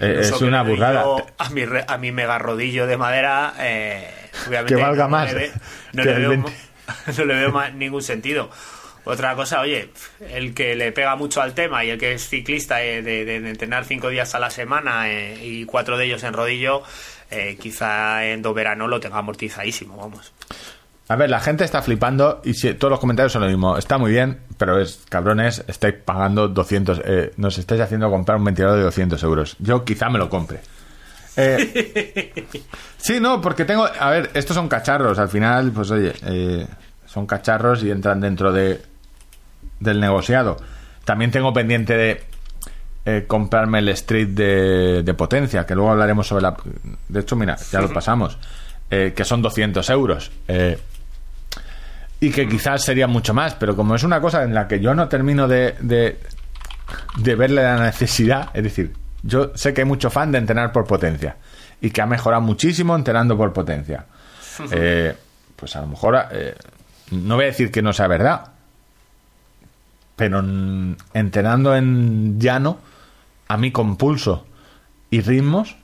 Eh, 0.00 0.18
es 0.20 0.32
una 0.40 0.62
burrada. 0.62 1.04
A 1.38 1.50
mi, 1.50 1.64
re- 1.64 1.84
a 1.86 1.98
mi 1.98 2.12
mega 2.12 2.38
rodillo 2.38 2.86
de 2.86 2.96
madera, 2.96 3.54
eh, 3.58 4.08
obviamente. 4.48 4.74
Que 4.74 4.80
valga 4.82 5.04
no 5.04 5.08
más 5.10 5.32
le 5.32 5.38
ve- 5.38 5.52
no, 5.92 6.02
que 6.02 6.08
le 6.10 6.18
veo, 6.18 6.28
20. 6.30 6.50
ma- 6.50 6.94
no 7.18 7.24
le 7.24 7.34
veo 7.34 7.50
ma- 7.52 7.70
ningún 7.70 8.02
sentido. 8.02 8.50
Otra 9.06 9.34
cosa, 9.34 9.60
oye, 9.60 9.90
el 10.30 10.54
que 10.54 10.74
le 10.76 10.90
pega 10.90 11.14
mucho 11.14 11.42
al 11.42 11.52
tema 11.54 11.84
y 11.84 11.90
el 11.90 11.98
que 11.98 12.12
es 12.14 12.26
ciclista 12.28 12.82
eh, 12.82 13.02
de, 13.02 13.24
de- 13.26 13.40
de 13.40 13.50
entrenar 13.50 13.84
cinco 13.84 14.08
días 14.08 14.34
a 14.34 14.38
la 14.38 14.48
semana 14.50 15.10
eh, 15.10 15.38
y 15.42 15.64
cuatro 15.66 15.98
de 15.98 16.06
ellos 16.06 16.22
en 16.24 16.32
rodillo, 16.32 16.82
eh, 17.30 17.58
quizá 17.60 18.24
en 18.24 18.40
do 18.40 18.54
verano 18.54 18.88
lo 18.88 19.00
tenga 19.00 19.18
amortizadísimo, 19.18 19.96
vamos. 19.96 20.32
A 21.08 21.16
ver, 21.16 21.28
la 21.28 21.40
gente 21.40 21.64
está 21.64 21.82
flipando 21.82 22.40
y 22.44 22.54
si, 22.54 22.72
todos 22.74 22.90
los 22.92 23.00
comentarios 23.00 23.32
son 23.32 23.42
lo 23.42 23.48
mismo. 23.48 23.76
Está 23.76 23.98
muy 23.98 24.10
bien, 24.10 24.38
pero 24.56 24.80
es 24.80 25.00
cabrones, 25.10 25.62
estáis 25.68 25.94
pagando 26.02 26.48
200, 26.48 27.02
eh, 27.04 27.32
nos 27.36 27.58
estáis 27.58 27.82
haciendo 27.82 28.10
comprar 28.10 28.38
un 28.38 28.44
ventilador 28.44 28.78
de 28.78 28.84
200 28.84 29.22
euros. 29.22 29.56
Yo 29.58 29.84
quizá 29.84 30.08
me 30.08 30.18
lo 30.18 30.30
compre. 30.30 30.60
Eh, 31.36 32.32
sí, 32.96 33.20
no, 33.20 33.40
porque 33.40 33.64
tengo, 33.66 33.86
a 33.86 34.10
ver, 34.10 34.30
estos 34.34 34.54
son 34.54 34.68
cacharros. 34.68 35.18
Al 35.18 35.28
final, 35.28 35.72
pues 35.72 35.90
oye, 35.90 36.12
eh, 36.24 36.66
son 37.06 37.26
cacharros 37.26 37.82
y 37.82 37.90
entran 37.90 38.20
dentro 38.20 38.52
de 38.52 38.80
del 39.80 40.00
negociado. 40.00 40.56
También 41.04 41.30
tengo 41.30 41.52
pendiente 41.52 41.94
de 41.96 42.22
eh, 43.04 43.24
comprarme 43.26 43.80
el 43.80 43.88
Street 43.90 44.28
de, 44.28 45.02
de 45.02 45.14
potencia, 45.14 45.66
que 45.66 45.74
luego 45.74 45.90
hablaremos 45.90 46.26
sobre 46.26 46.42
la... 46.42 46.56
De 47.08 47.20
hecho, 47.20 47.36
mira, 47.36 47.56
ya 47.70 47.82
lo 47.82 47.92
pasamos. 47.92 48.38
eh, 48.90 49.12
que 49.14 49.24
son 49.24 49.42
200 49.42 49.88
euros. 49.90 50.30
Eh, 50.48 50.78
y 52.24 52.30
que 52.30 52.48
quizás 52.48 52.82
sería 52.82 53.06
mucho 53.06 53.34
más, 53.34 53.54
pero 53.54 53.76
como 53.76 53.94
es 53.94 54.02
una 54.02 54.18
cosa 54.18 54.44
en 54.44 54.54
la 54.54 54.66
que 54.66 54.80
yo 54.80 54.94
no 54.94 55.08
termino 55.08 55.46
de, 55.46 55.74
de, 55.80 56.18
de 57.18 57.34
verle 57.34 57.62
la 57.62 57.78
necesidad, 57.78 58.48
es 58.54 58.62
decir, 58.62 58.94
yo 59.22 59.52
sé 59.54 59.74
que 59.74 59.82
hay 59.82 59.86
mucho 59.86 60.08
fan 60.08 60.32
de 60.32 60.38
entrenar 60.38 60.72
por 60.72 60.86
potencia 60.86 61.36
y 61.82 61.90
que 61.90 62.00
ha 62.00 62.06
mejorado 62.06 62.40
muchísimo 62.40 62.96
entrenando 62.96 63.36
por 63.36 63.52
potencia. 63.52 64.06
Eh, 64.70 65.12
pues 65.56 65.74
a 65.74 65.80
lo 65.80 65.88
mejor, 65.88 66.16
eh, 66.30 66.54
no 67.10 67.34
voy 67.34 67.42
a 67.42 67.48
decir 67.48 67.72
que 67.72 67.82
no 67.82 67.92
sea 67.92 68.06
verdad, 68.06 68.52
pero 70.14 70.38
entrenando 71.12 71.74
en 71.74 72.38
llano, 72.38 72.78
a 73.48 73.56
mí 73.56 73.72
con 73.72 73.96
pulso 73.96 74.46
y 75.10 75.22
ritmos, 75.22 75.74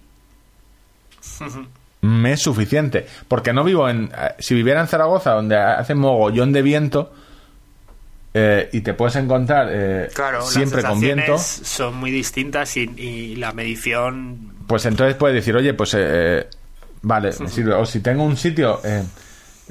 me 2.02 2.32
es 2.32 2.40
suficiente. 2.42 3.06
Porque 3.28 3.52
no 3.52 3.64
vivo 3.64 3.88
en. 3.88 4.10
eh, 4.16 4.34
Si 4.38 4.54
viviera 4.54 4.80
en 4.80 4.86
Zaragoza, 4.88 5.32
donde 5.32 5.56
hace 5.56 5.94
mogollón 5.94 6.52
de 6.52 6.62
viento, 6.62 7.12
eh, 8.32 8.68
y 8.72 8.80
te 8.82 8.94
puedes 8.94 9.16
encontrar 9.16 9.68
eh, 9.72 10.08
Claro, 10.14 10.42
siempre 10.42 10.82
las 10.82 10.90
con 10.92 11.00
viento, 11.00 11.36
son 11.38 11.96
muy 11.96 12.10
distintas 12.12 12.76
y, 12.76 12.82
y 12.96 13.36
la 13.36 13.52
medición 13.52 14.52
pues 14.68 14.86
entonces 14.86 15.16
puedes 15.16 15.34
decir, 15.34 15.56
oye, 15.56 15.74
pues. 15.74 15.94
eh, 15.98 16.46
vale, 17.02 17.30
me 17.40 17.48
sirve. 17.48 17.74
O 17.74 17.84
si 17.84 18.00
tengo 18.00 18.22
un 18.22 18.36
sitio. 18.36 18.80
eh, 18.84 19.02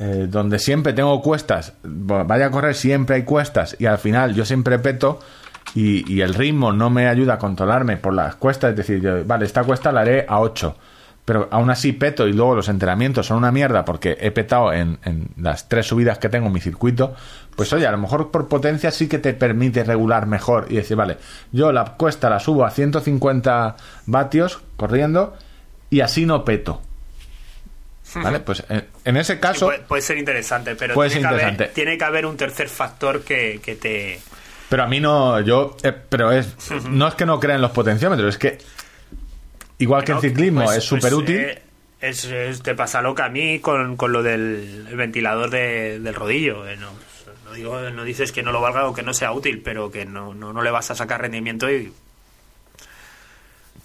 eh, 0.01 0.27
donde 0.29 0.59
siempre 0.59 0.93
tengo 0.93 1.21
cuestas, 1.21 1.73
vaya 1.83 2.45
a 2.45 2.51
correr, 2.51 2.73
siempre 2.73 3.17
hay 3.17 3.23
cuestas 3.23 3.75
y 3.79 3.85
al 3.85 3.97
final 3.97 4.33
yo 4.33 4.45
siempre 4.45 4.79
peto 4.79 5.19
y, 5.75 6.09
y 6.13 6.21
el 6.21 6.33
ritmo 6.33 6.71
no 6.71 6.89
me 6.89 7.09
ayuda 7.09 7.33
a 7.33 7.37
controlarme 7.37 7.97
por 7.97 8.13
las 8.13 8.35
cuestas, 8.35 8.69
es 8.71 8.77
decir, 8.77 9.01
yo, 9.01 9.25
vale, 9.25 9.45
esta 9.45 9.63
cuesta 9.65 9.91
la 9.91 9.99
haré 10.01 10.25
a 10.25 10.39
8, 10.39 10.77
pero 11.29 11.47
aún 11.51 11.69
así 11.69 11.91
peto 11.93 12.27
y 12.27 12.33
luego 12.33 12.55
los 12.55 12.69
entrenamientos 12.69 13.27
son 13.27 13.37
una 13.37 13.51
mierda 13.51 13.85
porque 13.85 14.17
he 14.19 14.31
petado 14.31 14.73
en, 14.73 14.97
en 15.05 15.27
las 15.37 15.69
tres 15.69 15.85
subidas 15.85 16.17
que 16.17 16.27
tengo 16.27 16.47
en 16.47 16.53
mi 16.53 16.59
circuito, 16.59 17.13
pues 17.55 17.71
oye, 17.71 17.85
a 17.85 17.91
lo 17.91 17.99
mejor 17.99 18.31
por 18.31 18.47
potencia 18.47 18.89
sí 18.89 19.07
que 19.07 19.19
te 19.19 19.35
permite 19.35 19.83
regular 19.83 20.25
mejor 20.25 20.65
y 20.71 20.77
decir, 20.77 20.97
vale, 20.97 21.17
yo 21.51 21.71
la 21.71 21.85
cuesta 21.97 22.31
la 22.31 22.39
subo 22.39 22.65
a 22.65 22.71
150 22.71 23.75
vatios 24.07 24.59
corriendo 24.75 25.37
y 25.91 26.01
así 26.01 26.25
no 26.25 26.43
peto. 26.43 26.81
¿Vale? 28.15 28.39
Pues 28.39 28.63
en, 28.67 28.85
en 29.05 29.17
ese 29.17 29.35
Sí, 29.35 29.39
caso... 29.39 29.67
puede, 29.67 29.79
puede 29.81 30.01
ser 30.01 30.17
interesante, 30.17 30.73
pero 30.75 30.95
Puede 30.95 31.11
tiene, 31.11 31.21
ser 31.21 31.29
que 31.29 31.35
haber, 31.35 31.51
interesante. 31.53 31.75
tiene 31.75 31.95
que 31.99 32.03
haber 32.05 32.25
un 32.25 32.37
tercer 32.37 32.69
factor 32.69 33.21
que, 33.21 33.61
que 33.63 33.75
te... 33.75 34.19
Pero 34.67 34.81
a 34.81 34.87
mí 34.87 34.99
no, 34.99 35.39
yo, 35.41 35.77
eh, 35.83 35.93
pero 36.09 36.31
es, 36.31 36.55
no 36.89 37.07
es 37.07 37.13
que 37.13 37.27
no 37.27 37.39
crea 37.39 37.55
en 37.55 37.61
los 37.61 37.69
potenciómetros, 37.69 38.29
es 38.33 38.39
que 38.39 38.57
igual 39.79 40.03
que 40.03 40.13
¿no? 40.13 40.21
ciclismo 40.21 40.63
Pues- 40.63 40.77
es 40.77 40.83
súper 40.83 41.01
pues, 41.01 41.13
útil, 41.13 41.39
eh, 41.39 41.61
es, 42.01 42.23
es- 42.25 42.61
te 42.63 42.75
pasa 42.75 43.01
lo 43.01 43.13
que 43.15 43.23
a 43.23 43.29
mí 43.29 43.59
con, 43.59 43.97
con 43.97 44.11
lo 44.13 44.21
del 44.23 44.85
el 44.89 44.95
ventilador 44.95 45.49
de- 45.49 45.99
del 45.99 46.13
rodillo. 46.15 46.67
eh, 46.67 46.77
no, 46.77 46.91
no 47.45 47.53
digo, 47.55 47.79
no 47.89 48.03
dices 48.03 48.31
que 48.31 48.43
no 48.43 48.51
lo 48.51 48.61
valga 48.61 48.85
o 48.87 48.93
que 48.93 49.01
no 49.03 49.13
sea 49.13 49.31
útil, 49.31 49.61
pero 49.63 49.89
que 49.91 50.05
no, 50.05 50.33
no, 50.35 50.53
no 50.53 50.61
le 50.61 50.69
vas 50.71 50.91
a 50.91 50.95
sacar 50.95 51.21
rendimiento 51.21 51.69
y 51.69 51.91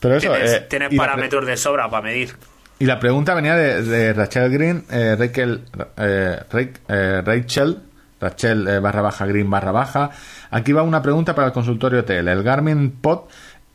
pero 0.00 0.16
eso, 0.16 0.30
tienes, 0.32 0.52
eh, 0.52 0.66
tienes 0.68 0.92
y, 0.92 0.96
parámetros 0.96 1.46
de 1.46 1.56
sobra 1.56 1.88
para 1.88 2.02
medir. 2.02 2.36
y 2.78 2.84
la 2.84 2.98
pregunta 3.00 3.34
venía 3.34 3.54
de, 3.54 3.82
de 3.82 4.12
Rachel 4.12 4.50
Green, 4.50 4.84
eh, 4.90 5.16
Rachel, 5.18 5.62
eh, 5.96 6.40
Ra- 6.50 6.68
eh, 6.88 7.22
Rachel, 7.24 7.78
Rachel 8.20 8.68
eh, 8.68 8.78
barra 8.80 9.00
baja 9.02 9.26
Green 9.26 9.48
barra 9.50 9.72
baja. 9.72 10.10
Aquí 10.50 10.72
va 10.72 10.82
una 10.82 11.00
pregunta 11.02 11.34
para 11.34 11.48
el 11.48 11.52
consultorio 11.52 12.04
TL. 12.04 12.28
El 12.28 12.42
Garmin 12.42 12.90
Pod 12.92 13.22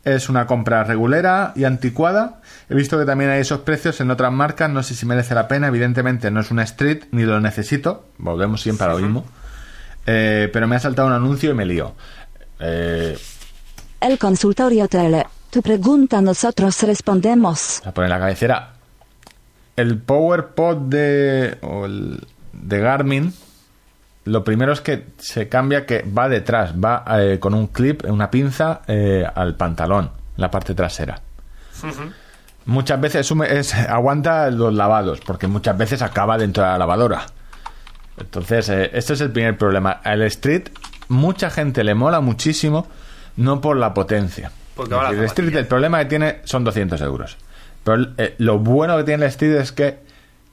es 0.04 0.28
una 0.28 0.46
compra 0.46 0.84
regulera 0.84 1.52
y 1.54 1.64
anticuada. 1.64 2.40
He 2.68 2.74
visto 2.74 2.98
que 2.98 3.04
también 3.04 3.30
hay 3.30 3.40
esos 3.40 3.60
precios 3.60 4.00
en 4.00 4.10
otras 4.10 4.32
marcas. 4.32 4.70
No 4.70 4.82
sé 4.82 4.94
si 4.94 5.04
merece 5.06 5.34
la 5.34 5.46
pena. 5.48 5.68
Evidentemente 5.68 6.30
no 6.30 6.40
es 6.40 6.50
una 6.50 6.62
Street 6.62 7.04
ni 7.10 7.24
lo 7.24 7.40
necesito. 7.40 8.06
Volvemos 8.18 8.62
siempre 8.62 8.86
a 8.86 8.90
lo 8.90 8.98
mismo. 8.98 9.24
Eh, 10.06 10.48
pero 10.52 10.66
me 10.66 10.76
ha 10.76 10.80
saltado 10.80 11.08
un 11.08 11.14
anuncio 11.14 11.50
y 11.50 11.54
me 11.54 11.66
lío. 11.66 11.94
Eh, 12.58 13.18
El 14.00 14.18
consultorio 14.18 14.88
tele. 14.88 15.26
Tu 15.50 15.60
pregunta 15.62 16.20
nosotros 16.22 16.82
respondemos. 16.82 17.82
la 17.84 17.92
pone 17.92 18.06
en 18.06 18.10
la 18.10 18.18
cabecera. 18.20 18.72
El 19.76 19.98
PowerPod 19.98 20.76
de, 20.88 21.58
o 21.62 21.86
el 21.86 22.26
de 22.52 22.80
Garmin, 22.80 23.32
lo 24.24 24.44
primero 24.44 24.72
es 24.72 24.80
que 24.80 25.06
se 25.18 25.48
cambia 25.48 25.86
que 25.86 26.02
va 26.02 26.28
detrás, 26.28 26.72
va 26.74 27.04
eh, 27.20 27.38
con 27.38 27.54
un 27.54 27.68
clip, 27.68 28.04
una 28.06 28.30
pinza 28.30 28.82
eh, 28.86 29.26
al 29.34 29.54
pantalón, 29.56 30.10
la 30.36 30.50
parte 30.50 30.74
trasera. 30.74 31.20
Muchas 32.66 33.00
veces 33.00 33.30
sume- 33.30 33.50
es- 33.50 33.74
aguanta 33.74 34.50
los 34.50 34.72
lavados, 34.74 35.20
porque 35.20 35.46
muchas 35.46 35.76
veces 35.78 36.02
acaba 36.02 36.36
dentro 36.38 36.62
de 36.62 36.68
la 36.70 36.78
lavadora. 36.78 37.22
Entonces, 38.18 38.68
eh, 38.68 38.90
este 38.92 39.14
es 39.14 39.20
el 39.22 39.30
primer 39.30 39.56
problema. 39.56 40.00
El 40.04 40.22
Street, 40.22 40.68
mucha 41.08 41.48
gente 41.50 41.82
le 41.82 41.94
mola 41.94 42.20
muchísimo, 42.20 42.86
no 43.36 43.60
por 43.60 43.76
la 43.76 43.94
potencia. 43.94 44.52
Porque 44.76 44.94
decir, 45.10 45.18
el 45.18 45.24
Street, 45.26 45.56
el 45.56 45.66
problema 45.66 45.98
que 46.00 46.04
tiene 46.04 46.40
son 46.44 46.62
200 46.64 47.00
euros. 47.00 47.38
Pero 47.82 48.06
lo 48.38 48.58
bueno 48.58 48.96
que 48.98 49.04
tiene 49.04 49.24
el 49.24 49.30
Street 49.30 49.54
es 49.56 49.72
que 49.72 49.98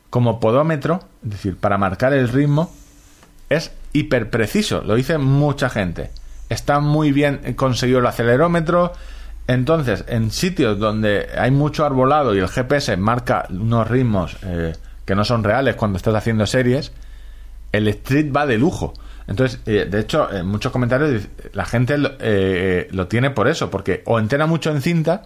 como 0.09 0.39
podómetro, 0.39 1.01
es 1.25 1.31
decir, 1.31 1.57
para 1.57 1.77
marcar 1.77 2.13
el 2.13 2.29
ritmo, 2.29 2.73
es 3.49 3.71
hiper 3.93 4.29
preciso. 4.29 4.81
Lo 4.83 4.95
dice 4.95 5.17
mucha 5.17 5.69
gente. 5.69 6.11
Está 6.49 6.79
muy 6.79 7.11
bien 7.11 7.53
conseguido 7.55 7.99
el 7.99 8.05
acelerómetro. 8.05 8.93
Entonces, 9.47 10.03
en 10.07 10.31
sitios 10.31 10.77
donde 10.79 11.27
hay 11.37 11.51
mucho 11.51 11.85
arbolado 11.85 12.35
y 12.35 12.39
el 12.39 12.47
GPS 12.47 12.95
marca 12.97 13.47
unos 13.49 13.87
ritmos 13.87 14.37
eh, 14.43 14.73
que 15.05 15.15
no 15.15 15.23
son 15.23 15.43
reales 15.43 15.75
cuando 15.75 15.97
estás 15.97 16.15
haciendo 16.15 16.45
series, 16.45 16.91
el 17.71 17.87
Street 17.87 18.31
va 18.35 18.45
de 18.45 18.57
lujo. 18.57 18.93
Entonces, 19.27 19.59
eh, 19.65 19.87
de 19.89 19.99
hecho, 19.99 20.31
en 20.31 20.47
muchos 20.47 20.71
comentarios 20.71 21.27
la 21.53 21.65
gente 21.65 21.97
lo, 21.97 22.11
eh, 22.19 22.87
lo 22.91 23.07
tiene 23.07 23.29
por 23.29 23.47
eso, 23.47 23.69
porque 23.69 24.01
o 24.05 24.19
entera 24.19 24.45
mucho 24.45 24.71
en 24.71 24.81
cinta 24.81 25.23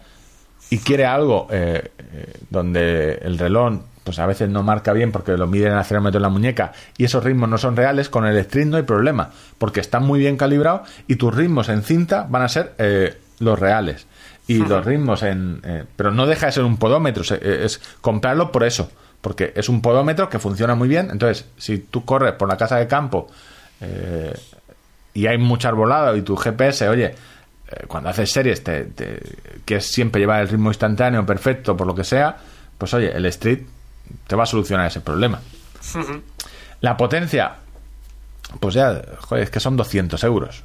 y 0.71 0.77
quiere 0.79 1.05
algo 1.05 1.47
eh, 1.51 1.91
eh, 2.13 2.33
donde 2.49 3.19
el 3.21 3.37
reloj 3.37 3.81
pues 4.03 4.19
a 4.19 4.25
veces 4.25 4.49
no 4.49 4.63
marca 4.63 4.93
bien 4.93 5.11
porque 5.11 5.37
lo 5.37 5.47
mide 5.47 5.67
en 5.67 5.73
el 5.73 5.77
acelerómetro 5.79 6.17
en 6.17 6.23
la 6.23 6.29
muñeca 6.29 6.73
y 6.97 7.05
esos 7.05 7.23
ritmos 7.23 7.49
no 7.49 7.57
son 7.57 7.75
reales, 7.75 8.09
con 8.09 8.25
el 8.25 8.37
street 8.37 8.67
no 8.67 8.77
hay 8.77 8.83
problema, 8.83 9.29
porque 9.57 9.79
está 9.79 9.99
muy 9.99 10.19
bien 10.19 10.37
calibrado 10.37 10.83
y 11.07 11.15
tus 11.15 11.35
ritmos 11.35 11.69
en 11.69 11.83
cinta 11.83 12.25
van 12.29 12.41
a 12.41 12.49
ser 12.49 12.73
eh, 12.77 13.17
los 13.39 13.59
reales. 13.59 14.07
Y 14.47 14.57
los 14.57 14.83
ritmos 14.85 15.23
en... 15.23 15.61
eh, 15.63 15.85
pero 15.95 16.11
no 16.11 16.25
deja 16.25 16.47
de 16.47 16.51
ser 16.51 16.63
un 16.63 16.77
podómetro, 16.77 17.23
eh, 17.35 17.61
es 17.63 17.79
comprarlo 18.01 18.51
por 18.51 18.63
eso, 18.63 18.91
porque 19.21 19.53
es 19.55 19.69
un 19.69 19.81
podómetro 19.81 20.29
que 20.29 20.39
funciona 20.39 20.75
muy 20.75 20.89
bien. 20.89 21.09
Entonces, 21.11 21.45
si 21.57 21.77
tú 21.77 22.03
corres 22.03 22.33
por 22.33 22.49
la 22.49 22.57
casa 22.57 22.77
de 22.77 22.87
campo 22.87 23.27
eh, 23.79 24.33
y 25.13 25.27
hay 25.27 25.37
mucha 25.37 25.69
arbolada 25.69 26.15
y 26.17 26.21
tu 26.21 26.35
GPS, 26.35 26.89
oye, 26.89 27.15
cuando 27.87 28.09
haces 28.09 28.29
series 28.29 28.61
te, 28.61 28.83
te 28.85 29.21
quieres 29.63 29.85
siempre 29.85 30.19
llevar 30.19 30.41
el 30.41 30.49
ritmo 30.49 30.69
instantáneo 30.69 31.25
perfecto 31.25 31.77
por 31.77 31.87
lo 31.87 31.95
que 31.95 32.03
sea, 32.03 32.35
pues 32.77 32.93
oye, 32.93 33.15
el 33.15 33.25
Street 33.27 33.61
te 34.27 34.35
va 34.35 34.43
a 34.43 34.47
solucionar 34.47 34.87
ese 34.87 35.01
problema. 35.01 35.39
La 36.81 36.97
potencia, 36.97 37.53
pues 38.59 38.75
ya, 38.75 39.01
joder, 39.19 39.43
es 39.43 39.49
que 39.49 39.59
son 39.59 39.77
200 39.77 40.23
euros. 40.23 40.63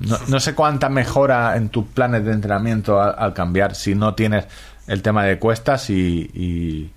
No, 0.00 0.18
no 0.28 0.40
sé 0.40 0.54
cuánta 0.54 0.88
mejora 0.88 1.56
en 1.56 1.68
tus 1.68 1.86
planes 1.86 2.24
de 2.24 2.32
entrenamiento 2.32 3.00
al, 3.00 3.14
al 3.18 3.34
cambiar 3.34 3.74
si 3.76 3.94
no 3.94 4.14
tienes 4.14 4.46
el 4.88 5.00
tema 5.02 5.24
de 5.24 5.38
cuestas 5.38 5.90
y, 5.90 6.28
y- 6.34 6.90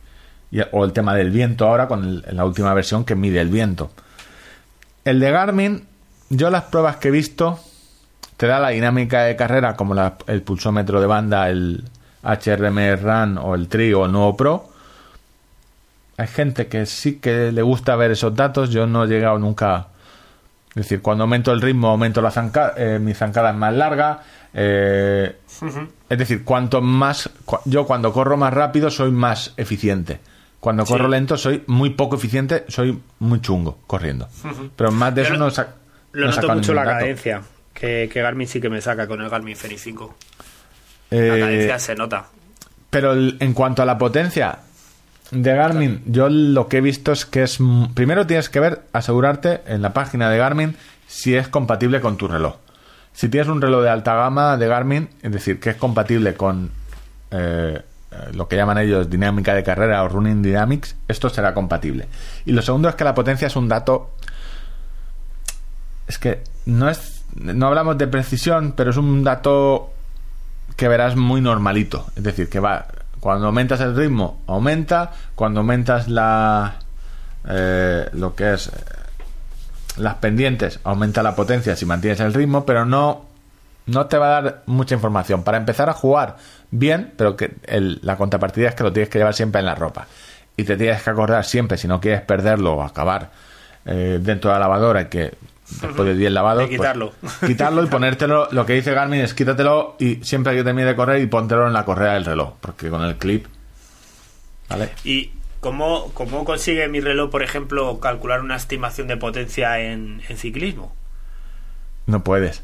y- 0.52 0.62
o 0.72 0.84
el 0.86 0.91
tema 0.94 1.14
del 1.16 1.30
viento 1.30 1.68
ahora 1.68 1.88
con 1.88 2.04
el- 2.04 2.26
la 2.32 2.46
última 2.46 2.74
versión 2.74 3.06
que 3.06 3.16
mide 3.16 3.41
el 3.41 3.50
viento. 3.50 3.91
El 5.06 5.20
de 5.20 5.32
Garmin, 5.32 5.86
yo 6.30 6.50
las 6.50 6.64
pruebas 6.64 6.98
que 6.98 7.10
he 7.10 7.12
visto 7.12 7.60
te 8.38 8.48
da 8.48 8.60
la 8.60 8.70
dinámica 8.70 9.22
de 9.24 9.36
carrera 9.36 9.76
como 9.76 9.94
la- 9.94 10.16
el 10.28 10.41
pulsómetro 10.41 11.00
de 11.00 11.08
banda, 11.08 11.50
el 11.50 11.84
HRM 12.24 12.96
Run 12.96 13.38
o 13.38 13.54
el 13.56 13.68
Tri 13.68 13.94
o 13.94 14.06
el 14.06 14.12
nuevo 14.12 14.36
Pro. 14.36 14.69
Hay 16.20 16.28
gente 16.28 16.68
que 16.68 16.86
sí 16.86 17.16
que 17.20 17.52
le 17.52 17.62
gusta 17.62 17.96
ver 17.96 18.12
esos 18.12 18.36
datos. 18.36 18.70
Yo 18.72 18.86
no 18.88 19.06
he 19.06 19.08
llegado 19.08 19.40
nunca. 19.40 19.88
Es 20.70 20.76
decir, 20.76 21.02
cuando 21.02 21.24
aumento 21.24 21.52
el 21.52 21.62
ritmo, 21.62 21.88
aumento 21.90 22.22
la 22.22 22.30
zanca 22.32 22.74
eh, 22.78 23.00
mi 23.00 23.14
zancada 23.14 23.52
es 23.52 23.56
más 23.56 23.74
larga. 23.74 24.22
eh, 24.54 25.38
Es 26.10 26.18
decir, 26.18 26.44
cuanto 26.44 26.82
más. 26.82 27.30
Yo 27.66 27.86
cuando 27.86 28.12
corro 28.12 28.36
más 28.38 28.54
rápido 28.54 28.90
soy 28.91 29.12
más 29.12 29.54
eficiente. 29.58 30.20
Cuando 30.60 30.86
Sí. 30.86 30.91
corro 30.91 31.08
lento 31.08 31.38
soy 31.38 31.64
muy 31.68 31.91
poco 31.91 32.18
eficiente, 32.18 32.66
soy 32.68 33.00
muy 33.20 33.40
chungo 33.41 33.78
corriendo. 33.88 34.28
Pero 34.76 34.91
más 34.91 35.16
de 35.16 35.22
Yo 35.24 35.28
eso 35.30 35.38
no, 35.38 35.50
sa- 35.52 35.76
Lo 36.12 36.28
no 36.28 36.36
noto 36.36 36.54
mucho 36.54 36.74
la 36.74 36.84
dato. 36.84 37.00
cadencia, 37.00 37.41
que, 37.74 38.10
que 38.12 38.22
Garmin 38.22 38.48
sí 38.48 38.60
que 38.60 38.70
me 38.70 38.82
saca 38.82 39.08
con 39.08 39.22
el 39.22 39.30
Garmin 39.30 39.56
Fenix 39.56 39.82
5. 39.84 40.16
La 41.12 41.18
Eh, 41.18 41.40
cadencia 41.40 41.80
se 41.80 41.96
nota. 41.96 42.26
Pero 42.90 43.14
el- 43.14 43.38
en 43.40 43.54
cuanto 43.54 43.82
a 43.82 43.86
la 43.86 43.98
potencia 43.98 44.60
de 45.31 45.56
Garmin, 45.56 46.01
yo 46.06 46.27
lo 46.30 46.68
que 46.68 46.77
he 46.77 46.81
visto 46.81 47.11
es 47.11 47.26
que 47.26 47.43
es... 47.43 47.60
Primero 47.93 48.26
tienes 48.26 48.49
que 48.49 48.60
ver, 48.60 48.81
asegurarte 48.93 49.61
en 49.68 49.81
la 49.81 49.93
página 49.93 50.30
de 50.30 50.38
Garmin 50.38 50.76
si 51.07 51.35
es 51.35 51.47
compatible 51.47 52.01
con 52.01 52.18
tu 52.18 52.27
reloj. 52.27 52.56
Si 53.14 53.30
tienes 53.30 53.47
un 53.49 53.61
reloj 53.61 53.84
de 53.84 53.89
alta 53.89 54.15
gama 54.15 54.57
de 54.57 54.68
Garmin, 54.68 55.10
es 55.22 55.31
decir, 55.31 55.60
que 55.60 55.72
es 55.72 55.76
compatible 55.76 56.35
con 56.35 56.72
eh, 57.31 57.81
lo 58.34 58.47
que 58.47 58.56
llaman 58.56 58.77
ellos 58.80 59.10
dinámica 59.10 59.53
de 59.53 59.64
carrera 59.64 60.03
o 60.03 60.10
running 60.10 60.41
dynamics, 60.41 60.95
esto 61.07 61.30
será 61.30 61.53
compatible. 61.53 62.07
Y 62.45 62.53
lo 62.53 62.61
segundo 62.61 62.89
es 62.89 62.95
que 62.95 63.03
la 63.03 63.14
potencia 63.14 63.47
es 63.47 63.56
un 63.56 63.68
dato... 63.68 64.11
Es 66.07 66.18
que 66.18 66.43
no 66.65 66.89
es... 66.89 67.23
No 67.35 67.68
hablamos 67.68 67.97
de 67.97 68.07
precisión, 68.07 68.73
pero 68.76 68.89
es 68.89 68.97
un 68.97 69.23
dato 69.23 69.93
que 70.76 70.88
verás 70.88 71.15
muy 71.15 71.41
normalito. 71.41 72.06
Es 72.15 72.23
decir, 72.23 72.49
que 72.49 72.60
va. 72.60 72.88
Cuando 73.20 73.48
aumentas 73.48 73.82
el 73.82 73.96
ritmo, 73.96 74.41
aumenta. 74.48 75.12
Cuando 75.36 75.60
aumentas 75.62 76.08
la. 76.08 76.76
eh, 77.48 78.10
lo 78.14 78.36
que 78.36 78.54
es. 78.54 78.68
eh, 78.68 78.72
las 79.98 80.16
pendientes, 80.16 80.80
aumenta 80.84 81.22
la 81.24 81.36
potencia 81.36 81.76
si 81.76 81.86
mantienes 81.86 82.20
el 82.22 82.34
ritmo, 82.34 82.66
pero 82.66 82.86
no. 82.86 83.26
No 83.86 84.06
te 84.06 84.18
va 84.20 84.38
a 84.38 84.41
dar 84.41 84.64
mucha 84.68 84.94
información. 84.94 85.44
Para 85.44 85.58
empezar 85.58 85.90
a 85.90 85.94
jugar 85.94 86.38
bien, 86.70 87.12
pero 87.18 87.36
que 87.36 87.56
la 88.04 88.18
contrapartida 88.18 88.70
es 88.70 88.76
que 88.76 88.84
lo 88.84 88.94
tienes 88.94 89.10
que 89.10 89.18
llevar 89.18 89.34
siempre 89.34 89.60
en 89.60 89.66
la 89.66 89.74
ropa. 89.74 90.06
Y 90.56 90.64
te 90.64 90.78
tienes 90.78 91.02
que 91.02 91.10
acordar 91.10 91.44
siempre, 91.44 91.76
si 91.78 91.88
no 91.88 92.00
quieres 92.00 92.22
perderlo 92.22 92.76
o 92.76 92.84
acabar 92.84 93.32
eh, 93.86 94.20
dentro 94.22 94.52
de 94.52 94.56
la 94.56 94.60
lavadora, 94.60 95.10
que 95.10 95.34
después 95.82 96.08
de 96.08 96.16
10 96.16 96.32
lavados. 96.32 96.64
Pues, 96.66 96.78
quitarlo. 96.78 97.14
quitarlo 97.46 97.84
y 97.84 97.88
ponértelo. 97.88 98.48
Lo 98.52 98.66
que 98.66 98.74
dice 98.74 98.94
Garmin 98.94 99.22
es 99.22 99.34
quítatelo 99.34 99.96
y 100.00 100.16
siempre 100.24 100.56
que 100.56 100.64
termine 100.64 100.88
de 100.88 100.96
correr 100.96 101.22
y 101.22 101.28
póntelo 101.28 101.68
en 101.68 101.74
la 101.74 101.86
correa 101.86 102.14
del 102.14 102.26
reloj. 102.26 102.54
Porque 102.60 102.90
con 102.90 103.04
el 103.04 103.18
clip. 103.18 103.46
¿Vale? 104.70 104.91
¿Y 105.04 105.32
cómo, 105.60 106.12
cómo 106.14 106.46
consigue 106.46 106.88
mi 106.88 107.00
reloj, 107.00 107.32
por 107.32 107.44
ejemplo, 107.44 108.00
calcular 108.00 108.41
una 108.41 108.56
estimación 108.56 109.08
de 109.08 109.18
potencia 109.18 109.80
en, 109.80 110.22
en 110.28 110.38
ciclismo? 110.38 110.96
No 112.06 112.24
puedes. 112.24 112.64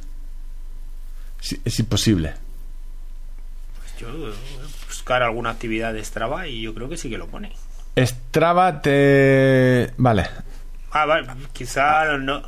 Es 1.64 1.80
imposible. 1.80 2.34
Yo 4.00 4.08
eh, 4.10 4.34
buscar 4.88 5.24
alguna 5.24 5.52
actividad 5.52 5.94
de 5.94 6.04
Strava 6.04 6.48
y 6.48 6.62
yo 6.62 6.74
creo 6.74 6.90
que 6.90 6.98
sí 6.98 7.10
que 7.10 7.18
lo 7.18 7.28
pone. 7.28 7.52
Strava 7.98 8.82
te. 8.82 9.92
Vale. 9.98 10.28
Ah, 10.98 11.06
vale, 11.06 11.28
quizá 11.52 12.18
no. 12.18 12.42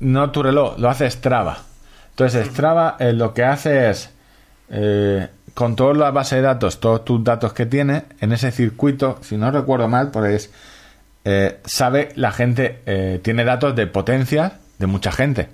No 0.00 0.30
tu 0.30 0.42
reloj, 0.42 0.78
lo 0.78 0.90
hace 0.90 1.10
Strava. 1.10 1.56
Entonces, 2.10 2.46
Strava 2.48 2.96
eh, 3.00 3.12
lo 3.14 3.32
que 3.32 3.44
hace 3.44 3.88
es. 3.90 4.10
eh, 4.68 5.28
con 5.54 5.76
toda 5.76 5.94
la 5.94 6.10
base 6.10 6.36
de 6.36 6.42
datos, 6.42 6.80
todos 6.80 7.04
tus 7.04 7.22
datos 7.22 7.52
que 7.52 7.64
tiene, 7.64 8.04
en 8.20 8.32
ese 8.32 8.50
circuito, 8.50 9.18
si 9.22 9.36
no 9.36 9.50
recuerdo 9.52 9.86
mal, 9.88 10.10
pues 10.10 10.50
eh, 11.24 11.60
sabe 11.64 12.10
la 12.16 12.32
gente, 12.32 12.80
eh, 12.86 13.20
tiene 13.22 13.44
datos 13.44 13.74
de 13.76 13.86
potencia 13.86 14.58
de 14.78 14.86
mucha 14.86 15.12
gente. 15.12 15.48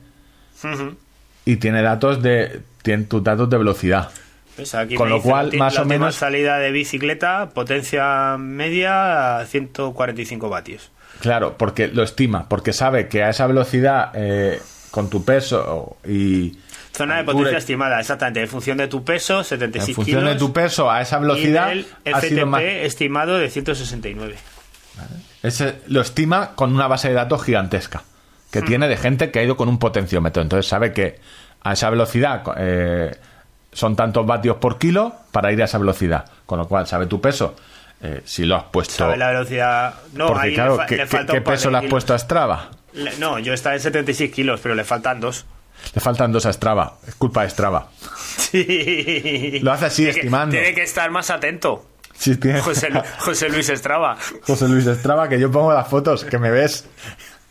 Y 1.45 1.57
tiene 1.57 1.83
datos 1.83 2.23
de 2.23 2.63
tiene 2.83 3.05
tus 3.05 3.23
datos 3.23 3.49
de 3.51 3.57
velocidad 3.59 4.11
Pues 4.57 4.75
aquí 4.75 4.95
Con 4.95 5.09
lo 5.11 5.21
cual, 5.23 5.53
más 5.57 5.79
o 5.79 5.85
menos- 5.85 6.15
salida 6.15 6.59
de 6.59 6.71
bicicleta, 6.73 7.51
potencia 7.55 8.37
media 8.39 9.39
a 9.39 9.47
145 9.47 10.49
vatios. 10.49 10.91
Claro 11.21 11.57
porque 11.57 11.89
lo 11.89 12.03
estima 12.03 12.49
porque 12.49 12.73
sabe 12.73 13.09
que 13.09 13.23
a 13.23 13.31
esa 13.31 13.47
velocidad 13.47 14.11
eh, 14.15 14.61
con 14.91 15.09
tu 15.11 15.25
peso 15.25 15.97
y 16.07 16.59
Zona 16.93 17.19
de 17.19 17.25
potencia 17.25 17.59
estimada, 17.59 18.01
exactamente, 18.01 18.41
en 18.43 18.49
función 18.49 18.77
de 18.77 18.89
tu 18.89 19.05
peso, 19.05 19.39
en 19.39 19.45
76 19.45 19.95
función 19.95 20.25
de 20.25 20.35
tu 20.35 20.53
peso 20.53 20.91
a 20.91 21.01
esa 21.01 21.21
velocidad 21.21 21.73
y 21.73 21.77
del 21.77 22.15
ha 22.15 22.21
sido 22.21 22.47
más 22.47 22.63
estimado 22.63 23.39
de 23.39 23.49
169. 23.49 24.37
ese 25.43 25.77
lo 25.87 26.01
estima 26.01 26.57
con 26.57 26.75
una 26.75 26.89
base 26.89 27.09
de 27.09 27.15
datos 27.15 27.45
gigantesca 27.45 28.03
Hmm. 28.51 28.53
que 28.53 28.63
tiene 28.63 28.89
de 28.89 28.97
gente 28.97 29.31
que 29.31 29.39
ha 29.39 29.43
ido 29.43 29.57
con 29.57 29.69
un 29.69 29.79
potenciómetro. 29.79 30.43
Entonces 30.43 30.67
sabe 30.67 30.93
que 30.93 31.21
a 31.63 31.73
esa 31.73 31.91
velocidad 31.91 32.43
eh, 32.57 33.17
son 33.73 33.97
tantos 33.97 34.27
vatios 34.27 34.57
por 34.57 34.79
kilo 34.79 35.15
para 35.31 35.53
ir 35.53 35.63
a 35.63 35.67
esa 35.67 35.79
velocidad. 35.79 36.25
Con 36.47 36.59
lo 36.59 36.67
cual 36.69 36.87
sabe 36.87 37.07
tu 37.07 37.21
peso 37.21 37.55
eh, 38.03 38.23
si 38.25 38.45
lo 38.45 38.57
has 38.57 38.65
puesto 38.65 38.95
¿Sabe 38.95 39.17
la 39.17 39.29
velocidad? 39.29 39.95
No, 40.15 40.29
porque 40.29 40.49
ahí 40.49 40.55
claro 40.55 40.79
le, 40.79 40.87
¿qué, 40.87 40.97
le 40.97 41.07
falta 41.07 41.33
qué 41.35 41.41
peso 41.41 41.71
le 41.71 41.77
has 41.77 41.81
kilos. 41.83 41.91
puesto 41.91 42.15
a 42.15 42.19
Strava 42.19 42.71
Le- 42.93 43.17
No, 43.19 43.39
yo 43.39 43.53
estaba 43.53 43.75
en 43.77 43.81
76 43.83 44.33
kilos, 44.33 44.61
pero 44.63 44.75
le 44.75 44.85
faltan 44.85 45.21
dos. 45.21 45.45
Le 45.95 46.01
faltan 46.01 46.33
dos 46.33 46.45
a 46.47 46.53
Strava. 46.53 46.99
Es 47.07 47.15
culpa 47.15 47.43
de 47.43 47.51
Strava. 47.51 47.89
Sí. 48.51 49.61
Lo 49.63 49.71
hace 49.73 49.87
así, 49.87 50.03
Tiene 50.03 50.13
que- 50.15 50.21
estimando. 50.21 50.53
Tiene 50.53 50.75
que 50.75 50.83
estar 50.83 51.11
más 51.11 51.31
atento. 51.31 51.87
Sí, 52.15 52.37
tiene- 52.37 52.61
José, 52.61 52.91
Lu- 52.91 53.03
José 53.19 53.49
Luis 53.49 53.69
Estraba. 53.69 54.17
José 54.43 54.69
Luis 54.69 54.87
Estrava, 54.87 55.29
que 55.29 55.39
yo 55.39 55.51
pongo 55.51 55.73
las 55.73 55.87
fotos, 55.89 56.25
que 56.25 56.39
me 56.39 56.51
ves. 56.51 56.87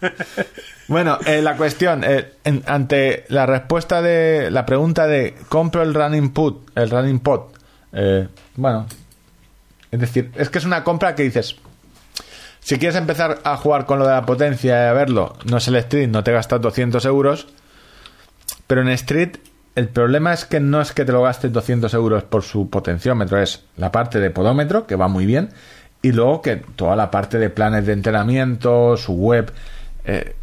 Bueno, 0.87 1.19
eh, 1.25 1.41
la 1.43 1.55
cuestión, 1.55 2.03
eh, 2.03 2.31
en- 2.43 2.63
ante 2.65 3.25
la 3.27 3.45
respuesta 3.45 4.01
de 4.01 4.49
la 4.49 4.65
pregunta 4.65 5.05
de 5.05 5.35
compro 5.47 5.83
el 5.83 5.93
running 5.93 6.31
put, 6.33 6.67
el 6.75 6.89
running 6.89 7.19
pot, 7.19 7.55
eh, 7.93 8.27
bueno, 8.55 8.87
es 9.91 9.99
decir, 9.99 10.31
es 10.35 10.49
que 10.49 10.59
es 10.59 10.65
una 10.65 10.83
compra 10.83 11.15
que 11.15 11.23
dices, 11.23 11.55
si 12.59 12.77
quieres 12.77 12.95
empezar 12.95 13.39
a 13.43 13.57
jugar 13.57 13.85
con 13.85 13.99
lo 13.99 14.05
de 14.05 14.13
la 14.13 14.25
potencia 14.25 14.85
y 14.85 14.87
a 14.87 14.93
verlo, 14.93 15.35
no 15.45 15.57
es 15.57 15.67
el 15.67 15.75
street, 15.77 16.09
no 16.09 16.23
te 16.23 16.31
gastas 16.31 16.61
200 16.61 17.03
euros, 17.05 17.47
pero 18.67 18.81
en 18.81 18.89
street 18.89 19.37
el 19.75 19.87
problema 19.87 20.33
es 20.33 20.45
que 20.45 20.59
no 20.59 20.81
es 20.81 20.91
que 20.91 21.05
te 21.05 21.11
lo 21.11 21.21
gastes 21.21 21.53
200 21.53 21.93
euros 21.93 22.23
por 22.23 22.43
su 22.43 22.69
potenciómetro, 22.69 23.39
es 23.41 23.63
la 23.77 23.91
parte 23.91 24.19
de 24.19 24.29
podómetro, 24.29 24.85
que 24.85 24.95
va 24.95 25.07
muy 25.07 25.25
bien, 25.25 25.49
Y 26.01 26.11
luego 26.13 26.41
que 26.41 26.57
toda 26.57 26.95
la 26.95 27.11
parte 27.11 27.39
de 27.39 27.49
planes 27.49 27.85
de 27.85 27.93
entrenamiento, 27.93 28.95
su 28.97 29.13
web. 29.13 29.51
eh, 30.05 30.35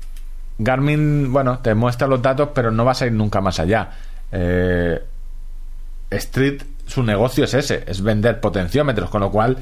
Garmin, 0.58 1.32
bueno, 1.32 1.58
te 1.60 1.74
muestra 1.74 2.06
los 2.06 2.22
datos, 2.22 2.50
pero 2.54 2.70
no 2.70 2.84
vas 2.84 3.02
a 3.02 3.06
ir 3.06 3.12
nunca 3.12 3.40
más 3.40 3.60
allá. 3.60 3.90
Eh, 4.32 5.02
Street, 6.10 6.62
su 6.86 7.02
negocio 7.02 7.44
es 7.44 7.54
ese, 7.54 7.84
es 7.86 8.02
vender 8.02 8.40
potenciómetros, 8.40 9.10
con 9.10 9.20
lo 9.20 9.30
cual 9.30 9.56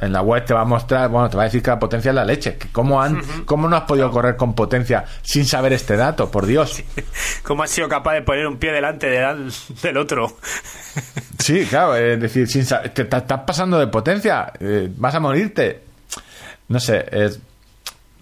en 0.00 0.12
la 0.12 0.22
web 0.22 0.44
te 0.46 0.54
va 0.54 0.62
a 0.62 0.64
mostrar, 0.64 1.08
bueno, 1.10 1.28
te 1.28 1.36
va 1.36 1.42
a 1.42 1.46
decir 1.46 1.62
que 1.62 1.70
la 1.70 1.78
potencia 1.78 2.08
es 2.10 2.14
la 2.14 2.24
leche. 2.24 2.56
Que 2.56 2.68
¿Cómo, 2.72 3.02
han, 3.02 3.20
¿Cómo 3.44 3.68
no 3.68 3.76
has 3.76 3.82
podido 3.84 4.10
correr 4.10 4.34
con 4.36 4.54
potencia 4.54 5.04
sin 5.22 5.44
saber 5.44 5.72
este 5.74 5.96
dato? 5.96 6.30
Por 6.30 6.46
Dios. 6.46 6.82
¿Cómo 7.42 7.62
has 7.62 7.70
sido 7.70 7.88
capaz 7.88 8.14
de 8.14 8.22
poner 8.22 8.46
un 8.46 8.56
pie 8.58 8.72
delante 8.72 9.08
de- 9.08 9.50
del 9.82 9.96
otro? 9.96 10.36
Sí, 11.38 11.64
claro, 11.66 11.94
es 11.94 12.20
decir, 12.20 12.48
sin 12.48 12.66
te, 12.66 13.04
te 13.04 13.16
estás 13.16 13.40
pasando 13.46 13.78
de 13.78 13.86
potencia, 13.86 14.52
eh, 14.58 14.90
vas 14.96 15.14
a 15.14 15.20
morirte. 15.20 15.82
No 16.68 16.80
sé, 16.80 17.06
es- 17.12 17.38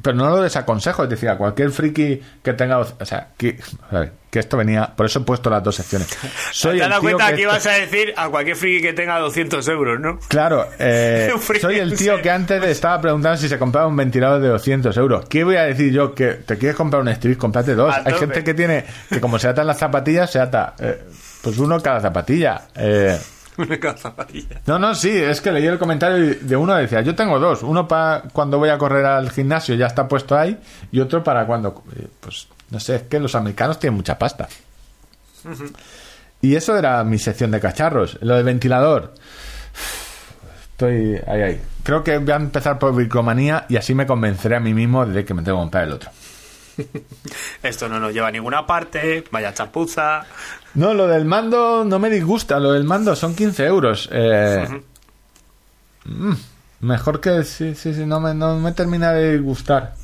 pero 0.07 0.17
no 0.17 0.31
lo 0.31 0.41
desaconsejo, 0.41 1.03
es 1.03 1.11
decir, 1.11 1.29
a 1.29 1.37
cualquier 1.37 1.71
friki 1.73 2.21
que 2.43 2.53
tenga, 2.53 2.79
o 2.79 3.05
sea, 3.05 3.31
que, 3.37 3.59
a 3.91 3.99
ver, 3.99 4.13
que 4.31 4.39
esto 4.39 4.57
venía, 4.57 4.93
por 4.95 5.07
eso 5.07 5.19
he 5.19 5.23
puesto 5.23 5.51
las 5.51 5.65
dos 5.65 5.75
secciones. 5.75 6.09
Soy 6.53 6.79
¿Te 6.79 6.85
has 6.85 6.91
dado 6.91 7.03
cuenta 7.03 7.27
que 7.31 7.35
que 7.37 7.43
esto- 7.43 7.51
ibas 7.53 7.67
a 7.67 7.71
decir 7.73 8.15
a 8.17 8.29
cualquier 8.29 8.57
friki 8.57 8.83
que 8.83 8.93
tenga 8.93 9.19
200 9.19 9.67
euros, 9.69 9.99
no? 9.99 10.19
Claro, 10.29 10.65
eh, 10.79 11.33
soy 11.61 11.79
el 11.81 11.97
tío 11.97 12.23
que 12.23 12.31
antes 12.31 12.63
estaba 12.65 13.01
preguntando 13.01 13.37
si 13.37 13.49
se 13.49 13.59
compraba 13.59 13.89
un 13.89 13.97
ventilador 13.97 14.41
de 14.41 14.49
200 14.49 14.97
euros. 14.97 15.25
¿Qué 15.29 15.43
voy 15.43 15.57
a 15.57 15.63
decir 15.65 15.93
yo? 15.93 16.15
Que 16.15 16.35
te 16.35 16.57
quieres 16.57 16.77
comprar 16.77 17.03
un 17.03 17.09
Street, 17.09 17.37
cómprate 17.37 17.75
dos. 17.75 17.93
Hay 17.95 18.05
tope. 18.05 18.19
gente 18.19 18.45
que 18.45 18.55
tiene, 18.55 18.85
que 19.11 19.21
como 19.21 19.39
se 19.41 19.49
atan 19.49 19.67
las 19.67 19.79
zapatillas, 19.79 20.31
se 20.31 20.39
ata, 20.39 20.75
eh, 20.79 21.03
pues 21.43 21.59
uno 21.59 21.81
cada 21.83 22.01
zapatilla. 22.01 22.63
Eh, 22.77 23.19
Una 23.59 23.97
zapatilla. 23.97 24.61
no, 24.67 24.79
no, 24.79 24.95
sí, 24.95 25.11
es 25.11 25.41
que 25.41 25.51
leí 25.51 25.67
el 25.67 25.79
comentario 25.79 26.37
de 26.41 26.57
uno 26.57 26.75
que 26.75 26.83
decía, 26.83 27.01
yo 27.01 27.15
tengo 27.15 27.39
dos, 27.39 27.63
uno 27.63 27.89
para 27.89 28.23
cuando 28.33 28.59
voy 28.59 28.69
a 28.69 28.79
correr 28.79 29.05
al 29.05 29.31
gimnasio 29.31 29.75
ya 29.75 29.87
está 29.87 30.07
puesto 30.07 30.37
ahí 30.37 30.59
y 30.93 31.01
otro 31.01 31.25
para 31.25 31.47
cuando, 31.47 31.83
eh, 31.97 32.07
pues, 32.21 32.49
no 32.71 32.81
sé, 32.81 32.97
es 32.97 33.03
que 33.03 33.21
los 33.21 33.35
americanos 33.35 33.79
tienen 33.79 33.97
mucha 33.97 34.19
pasta. 34.19 34.49
Y 36.43 36.57
eso 36.57 36.77
era 36.77 37.03
mi 37.05 37.19
sección 37.19 37.51
de 37.51 37.61
cacharros, 37.61 38.19
lo 38.21 38.35
del 38.35 38.45
ventilador. 38.45 39.15
Estoy 40.73 41.21
ahí, 41.27 41.43
ahí. 41.43 41.61
Creo 41.83 42.05
que 42.05 42.19
voy 42.19 42.33
a 42.33 42.37
empezar 42.37 42.79
por 42.79 42.93
bricomanía 42.93 43.65
y 43.69 43.77
así 43.77 43.95
me 43.95 44.07
convenceré 44.07 44.57
a 44.57 44.61
mí 44.61 44.75
mismo 44.75 45.07
de 45.07 45.25
que 45.25 45.33
me 45.33 45.43
tengo 45.43 45.59
que 45.59 45.63
comprar 45.63 45.85
el 45.85 45.93
otro. 45.93 46.11
Esto 47.63 47.89
no 47.89 47.99
nos 47.99 48.13
lleva 48.13 48.29
a 48.29 48.31
ninguna 48.31 48.67
parte, 48.67 49.25
vaya 49.31 49.55
chapuza. 49.55 50.27
No, 50.77 50.95
lo 50.95 51.07
del 51.09 51.25
mando 51.25 51.85
no 51.85 51.99
me 51.99 52.09
disgusta. 52.11 52.59
Lo 52.61 52.73
del 52.73 52.85
mando 52.85 53.17
son 53.17 53.35
15 53.35 53.65
euros. 53.67 54.09
Eh, 54.13 54.67
mm, 56.05 56.33
mejor 56.81 57.21
que... 57.21 57.43
Sí, 57.45 57.75
sí, 57.75 57.93
sí, 57.95 58.07
no 58.07 58.21
me, 58.21 58.35
no 58.35 58.57
me 58.59 58.73
termina 58.73 59.13
de 59.13 59.39
gustar. 59.39 59.95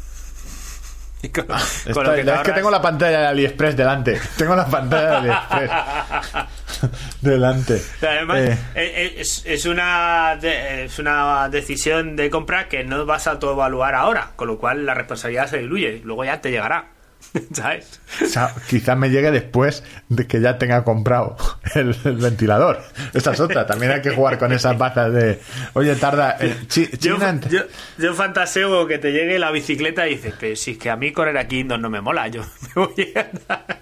Y 1.23 1.28
con, 1.28 1.47
con 1.47 1.57
Estoy- 1.57 2.05
lo 2.05 2.15
que 2.16 2.24
te 2.24 2.35
es 2.35 2.40
que 2.40 2.51
tengo 2.53 2.70
la 2.70 2.82
pantalla 2.82 3.20
de 3.20 3.27
AliExpress 3.28 3.77
delante. 3.77 4.20
Tengo 4.36 4.57
la 4.57 4.66
pantalla 4.66 5.20
de 5.20 5.31
AliExpress 5.31 5.70
delante. 7.20 7.82
Además, 8.03 8.39
Eh, 8.40 8.59
eh, 8.74 9.15
es, 9.19 9.43
es 9.47 9.66
una 9.66 10.36
de- 10.40 10.86
es 10.86 10.99
una 10.99 11.49
decisión 11.49 12.16
de 12.16 12.28
compra 12.28 12.66
que 12.69 12.82
no 12.82 13.07
vas 13.07 13.28
a 13.28 13.32
autoevaluar 13.32 13.94
ahora, 13.94 14.31
con 14.35 14.49
lo 14.49 14.59
cual 14.59 14.85
la 14.85 14.94
responsabilidad 14.94 15.47
se 15.49 15.59
diluye. 15.59 16.01
Luego 16.05 16.24
ya 16.24 16.40
te 16.40 16.51
llegará. 16.51 16.86
¿Sabes? 17.53 18.01
o 18.23 18.27
sea, 18.27 18.55
quizás 18.69 18.97
me 18.99 19.09
llegue 19.11 19.31
después 19.31 19.82
de 20.09 20.27
que 20.27 20.40
ya 20.40 20.59
tenga 20.59 20.85
comprado 20.85 21.36
el, 21.74 21.97
el 22.05 22.16
ventilador. 22.16 22.82
Esa 23.15 23.32
es 23.32 23.40
otra. 23.40 23.66
También 23.66 23.93
hay 23.93 24.03
que 24.03 24.11
jugar 24.11 24.39
con 24.39 24.53
esas 24.53 24.77
bazas 24.77 25.12
de... 25.12 25.40
Oye, 25.74 25.94
tarda... 25.97 26.36
eh, 26.40 26.55
chi- 26.69 26.90
Yo, 27.01 27.16
yo, 27.49 27.61
yo 27.99 28.15
fantaseo 28.15 28.86
que 28.86 28.99
te 28.99 29.12
llegue 29.12 29.39
la 29.39 29.51
bicicleta 29.51 30.07
y 30.09 30.16
dices, 30.16 30.35
pero 30.39 30.57
si 30.57 30.73
es 30.73 30.78
que 30.78 30.90
a 30.90 30.97
mí 30.97 31.12
correr 31.12 31.39
aquí 31.39 31.65
no 31.65 31.78
me 31.89 32.01
mola, 32.01 32.28
yo 32.28 32.43
me 32.77 32.86
voy 32.86 33.12
a 33.16 33.20
andar. 33.20 33.81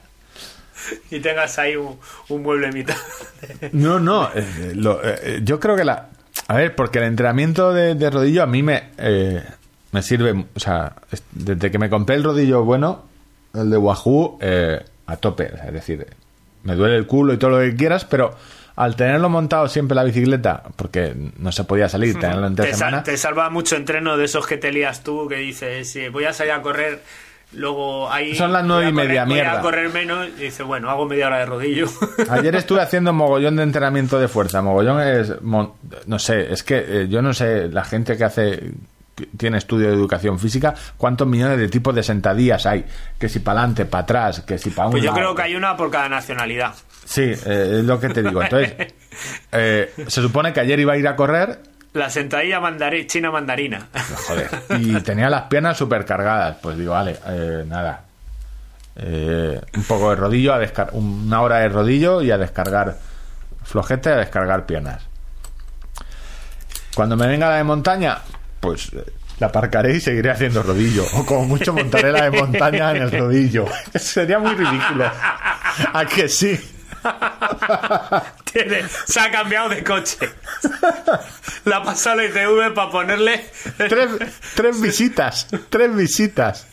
Y 1.10 1.20
tengas 1.20 1.58
ahí 1.58 1.76
un, 1.76 1.98
un 2.28 2.42
mueble 2.42 2.68
en 2.68 2.74
mitad. 2.74 2.96
No, 3.72 3.98
no. 4.00 4.30
eh, 4.34 4.72
lo- 4.74 5.00
eh, 5.04 5.40
yo 5.42 5.60
creo 5.60 5.76
que 5.76 5.84
la. 5.84 6.08
A 6.48 6.54
ver, 6.56 6.74
porque 6.74 6.98
el 6.98 7.04
entrenamiento 7.04 7.72
de, 7.72 7.94
de 7.94 8.10
rodillo 8.10 8.42
a 8.42 8.46
mí 8.46 8.62
me, 8.62 8.90
eh, 8.98 9.42
me 9.92 10.02
sirve. 10.02 10.46
O 10.54 10.60
sea, 10.60 10.94
es- 11.12 11.22
desde 11.32 11.70
que 11.70 11.78
me 11.78 11.90
compré 11.90 12.16
el 12.16 12.24
rodillo 12.24 12.64
bueno, 12.64 13.06
el 13.54 13.70
de 13.70 13.76
Wahoo, 13.76 14.38
eh, 14.40 14.80
a 15.06 15.16
tope. 15.16 15.50
Es 15.66 15.72
decir, 15.72 16.06
me 16.64 16.74
duele 16.74 16.96
el 16.96 17.06
culo 17.06 17.32
y 17.32 17.36
todo 17.38 17.50
lo 17.50 17.58
que 17.60 17.74
quieras, 17.74 18.04
pero 18.04 18.34
al 18.76 18.96
tenerlo 18.96 19.28
montado 19.28 19.68
siempre 19.68 19.94
la 19.94 20.04
bicicleta, 20.04 20.62
porque 20.76 21.14
no 21.38 21.52
se 21.52 21.64
podía 21.64 21.88
salir, 21.88 22.18
tenerlo 22.18 22.46
entre 22.46 22.66
Te, 22.66 22.70
sal- 22.72 22.78
semana. 22.78 23.02
te 23.02 23.16
salva 23.16 23.50
mucho 23.50 23.76
entreno 23.76 24.16
de 24.16 24.24
esos 24.24 24.46
que 24.46 24.56
te 24.56 24.72
lías 24.72 25.02
tú, 25.02 25.26
que 25.28 25.36
dices, 25.36 25.90
sí, 25.90 26.08
voy 26.08 26.24
a 26.24 26.32
salir 26.32 26.52
a 26.52 26.62
correr, 26.62 27.02
luego 27.52 28.10
ahí... 28.10 28.34
Son 28.36 28.52
las 28.52 28.64
nueve 28.64 28.88
y 28.88 28.92
media, 28.92 29.24
voy 29.24 29.34
mierda. 29.34 29.58
a 29.58 29.60
correr 29.60 29.92
menos, 29.92 30.28
y 30.38 30.42
dices, 30.44 30.64
bueno, 30.64 30.88
hago 30.88 31.04
media 31.04 31.26
hora 31.26 31.40
de 31.40 31.46
rodillo. 31.46 31.86
Ayer 32.30 32.54
estuve 32.56 32.80
haciendo 32.80 33.12
mogollón 33.12 33.56
de 33.56 33.64
entrenamiento 33.64 34.18
de 34.18 34.28
fuerza. 34.28 34.62
Mogollón 34.62 35.00
es. 35.02 35.42
mon- 35.42 35.72
No 36.06 36.18
sé, 36.18 36.50
es 36.52 36.62
que 36.62 36.78
eh, 37.02 37.08
yo 37.08 37.20
no 37.20 37.34
sé, 37.34 37.68
la 37.68 37.84
gente 37.84 38.16
que 38.16 38.24
hace. 38.24 38.70
Tiene 39.36 39.58
estudio 39.58 39.88
de 39.88 39.94
educación 39.94 40.38
física, 40.38 40.74
cuántos 40.96 41.26
millones 41.28 41.58
de 41.58 41.68
tipos 41.68 41.94
de 41.94 42.02
sentadillas 42.02 42.64
hay. 42.64 42.86
Que 43.18 43.28
si 43.28 43.40
para 43.40 43.60
adelante, 43.60 43.84
para 43.84 44.02
atrás, 44.04 44.40
que 44.40 44.56
si 44.56 44.70
para 44.70 44.86
un 44.88 44.92
Pues 44.92 45.02
yo 45.02 45.08
lado. 45.10 45.18
creo 45.18 45.34
que 45.34 45.42
hay 45.42 45.54
una 45.56 45.76
por 45.76 45.90
cada 45.90 46.08
nacionalidad. 46.08 46.74
Sí, 47.04 47.22
eh, 47.22 47.76
es 47.80 47.84
lo 47.84 48.00
que 48.00 48.08
te 48.08 48.22
digo. 48.22 48.42
Entonces, 48.42 48.72
eh, 49.52 49.92
se 50.06 50.22
supone 50.22 50.52
que 50.52 50.60
ayer 50.60 50.78
iba 50.80 50.94
a 50.94 50.96
ir 50.96 51.06
a 51.06 51.16
correr. 51.16 51.60
La 51.92 52.08
sentadilla 52.08 52.60
mandari- 52.60 53.06
china 53.06 53.30
mandarina. 53.30 53.88
Joder, 54.28 54.48
y 54.78 54.94
tenía 55.00 55.28
las 55.28 55.42
piernas 55.42 55.76
súper 55.76 56.04
cargadas. 56.06 56.56
Pues 56.62 56.78
digo, 56.78 56.92
vale, 56.92 57.18
eh, 57.26 57.64
nada. 57.66 58.04
Eh, 58.96 59.60
un 59.76 59.82
poco 59.84 60.10
de 60.10 60.16
rodillo, 60.16 60.54
a 60.54 60.58
descar 60.58 60.90
una 60.92 61.42
hora 61.42 61.58
de 61.58 61.68
rodillo 61.68 62.22
y 62.22 62.30
a 62.30 62.38
descargar 62.38 62.96
flojete, 63.64 64.10
a 64.10 64.16
descargar 64.16 64.64
piernas. 64.66 65.02
Cuando 66.94 67.16
me 67.16 67.26
venga 67.26 67.48
la 67.48 67.56
de 67.56 67.64
montaña, 67.64 68.18
pues 68.60 68.90
la 69.38 69.46
aparcaré 69.46 69.96
y 69.96 70.00
seguiré 70.00 70.30
haciendo 70.30 70.62
rodillo. 70.62 71.04
O 71.14 71.24
como 71.26 71.44
mucho 71.46 71.72
montaré 71.72 72.12
la 72.12 72.24
de 72.24 72.30
montaña 72.30 72.90
en 72.92 73.02
el 73.02 73.10
rodillo. 73.10 73.66
Sería 73.94 74.38
muy 74.38 74.54
ridículo. 74.54 75.10
¿A 75.92 76.04
que 76.06 76.28
sí? 76.28 76.58
Tiene- 78.52 78.84
se 79.06 79.20
ha 79.20 79.30
cambiado 79.30 79.68
de 79.70 79.82
coche. 79.82 80.18
La 81.64 81.78
ha 81.78 81.82
pasado 81.82 82.16
la 82.16 82.24
ITV 82.26 82.74
para 82.74 82.90
ponerle... 82.90 83.46
Tres, 83.76 84.10
tres 84.54 84.80
visitas. 84.80 85.46
Tres 85.70 85.94
visitas. 85.94 86.66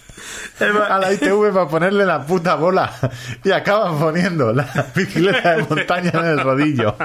A 0.89 0.97
la 0.99 1.13
ITV 1.13 1.53
para 1.53 1.67
ponerle 1.67 2.05
la 2.05 2.25
puta 2.25 2.55
bola. 2.55 2.91
Y 3.43 3.51
acaban 3.51 3.99
poniendo 3.99 4.51
la 4.53 4.67
bicicleta 4.95 5.55
de 5.57 5.63
montaña 5.63 6.11
en 6.13 6.25
el 6.25 6.39
rodillo. 6.39 6.95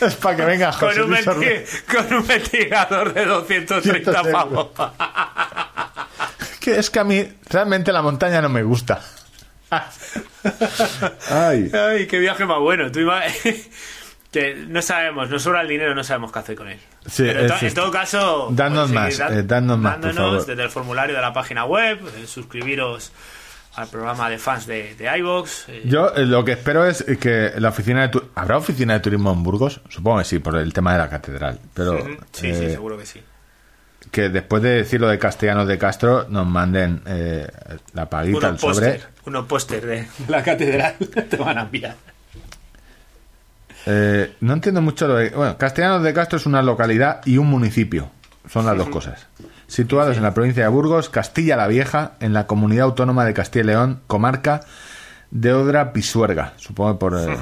Es 0.00 0.14
para 0.16 0.36
que 0.36 0.44
venga 0.44 0.70
Con 0.72 0.88
José 0.88 1.02
un, 1.02 1.10
Luis 1.10 1.26
Orbe- 1.26 1.64
venti- 1.64 1.94
con 1.96 2.14
un 2.18 2.26
ventilador 2.26 3.14
de 3.14 3.24
230 3.24 4.10
200 4.12 4.32
pavos. 4.32 4.68
Que 6.60 6.78
es 6.78 6.90
que 6.90 6.98
a 6.98 7.04
mí 7.04 7.26
realmente 7.48 7.92
la 7.92 8.02
montaña 8.02 8.40
no 8.42 8.48
me 8.48 8.62
gusta. 8.62 9.00
Ay. 11.30 11.70
Ay, 11.74 12.06
qué 12.06 12.18
viaje 12.18 12.44
más 12.44 12.58
bueno. 12.58 12.90
Tú 12.90 13.00
que 14.32 14.54
no 14.68 14.82
sabemos, 14.82 15.30
nos 15.30 15.42
sobra 15.42 15.62
el 15.62 15.68
dinero, 15.68 15.94
no 15.94 16.04
sabemos 16.04 16.30
qué 16.32 16.38
hacer 16.38 16.56
con 16.56 16.68
él. 16.68 16.78
Sí, 17.06 17.22
Pero 17.26 17.40
en, 17.40 17.46
to- 17.48 17.54
es- 17.54 17.62
en 17.62 17.74
todo 17.74 17.90
caso, 17.90 18.48
seguir 18.86 18.94
más, 19.00 19.18
eh, 19.20 19.42
más, 19.78 19.96
por 19.96 20.02
dándonos 20.02 20.16
favor. 20.16 20.46
desde 20.46 20.62
el 20.62 20.70
formulario 20.70 21.16
de 21.16 21.22
la 21.22 21.32
página 21.32 21.64
web, 21.64 21.98
eh, 22.18 22.26
suscribiros 22.26 23.12
al 23.76 23.88
programa 23.88 24.28
de 24.28 24.38
fans 24.38 24.66
de, 24.66 24.94
de 24.96 25.18
iVoox. 25.18 25.68
eh, 25.68 25.82
Yo 25.86 26.12
eh, 26.14 26.26
lo 26.26 26.44
que 26.44 26.52
espero 26.52 26.84
es 26.84 27.04
que 27.20 27.52
la 27.58 27.68
oficina 27.70 28.02
de 28.02 28.08
tu- 28.08 28.22
¿Habrá 28.34 28.56
oficina 28.58 28.94
de 28.94 29.00
turismo 29.00 29.32
en 29.32 29.42
Burgos? 29.42 29.80
Supongo 29.88 30.18
que 30.18 30.24
sí, 30.24 30.38
por 30.40 30.56
el 30.58 30.72
tema 30.72 30.92
de 30.92 30.98
la 30.98 31.08
catedral. 31.08 31.58
Pero 31.74 31.98
sí, 32.04 32.16
sí, 32.32 32.46
eh, 32.48 32.70
seguro 32.72 32.98
que 32.98 33.06
sí. 33.06 33.22
que 34.10 34.28
después 34.30 34.62
de 34.62 34.70
decir 34.70 35.00
lo 35.00 35.08
de 35.08 35.18
Castellanos 35.18 35.68
de 35.68 35.78
Castro 35.78 36.26
nos 36.28 36.46
manden 36.46 37.02
eh, 37.06 37.46
la 37.94 38.10
paguita, 38.10 38.48
el 38.48 38.58
sobre. 38.58 39.00
unos 39.26 39.46
póster 39.46 39.86
de 39.86 40.08
la 40.28 40.42
catedral 40.42 40.94
te 41.30 41.36
van 41.36 41.58
a 41.58 41.62
enviar. 41.62 41.94
Eh, 43.90 44.34
no 44.40 44.52
entiendo 44.52 44.82
mucho 44.82 45.08
lo 45.08 45.14
de... 45.16 45.30
Bueno, 45.30 45.56
Castellanos 45.56 46.02
de 46.02 46.12
Castro 46.12 46.36
es 46.38 46.44
una 46.46 46.60
localidad 46.62 47.20
y 47.24 47.38
un 47.38 47.46
municipio. 47.48 48.10
Son 48.50 48.66
las 48.66 48.76
dos 48.76 48.88
cosas. 48.88 49.26
Situados 49.66 50.16
en 50.16 50.22
la 50.22 50.34
provincia 50.34 50.62
de 50.64 50.68
Burgos, 50.68 51.08
Castilla 51.08 51.56
la 51.56 51.66
Vieja, 51.68 52.12
en 52.20 52.32
la 52.32 52.46
comunidad 52.46 52.84
autónoma 52.84 53.24
de 53.24 53.34
Castilla 53.34 53.62
y 53.64 53.66
León, 53.68 54.00
comarca 54.06 54.60
de 55.30 55.52
Odra 55.52 55.92
Pisuerga, 55.92 56.54
supongo 56.56 56.98
por... 56.98 57.18
eh, 57.18 57.36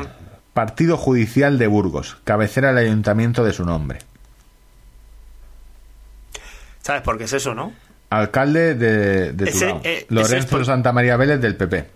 Partido 0.54 0.96
Judicial 0.96 1.58
de 1.58 1.66
Burgos, 1.66 2.16
cabecera 2.24 2.68
del 2.72 2.86
ayuntamiento 2.86 3.44
de 3.44 3.52
su 3.52 3.64
nombre. 3.64 3.98
¿Sabes 6.82 7.02
por 7.02 7.18
qué 7.18 7.24
es 7.24 7.32
eso, 7.32 7.54
no? 7.54 7.72
Alcalde 8.10 8.74
de, 8.74 9.32
de 9.32 9.44
Ese, 9.50 9.66
Turao. 9.66 9.80
eh, 9.84 10.06
Lorenzo 10.08 10.36
es 10.36 10.46
por- 10.46 10.64
Santa 10.64 10.92
María 10.92 11.16
Vélez 11.16 11.40
del 11.40 11.56
PP. 11.56 11.86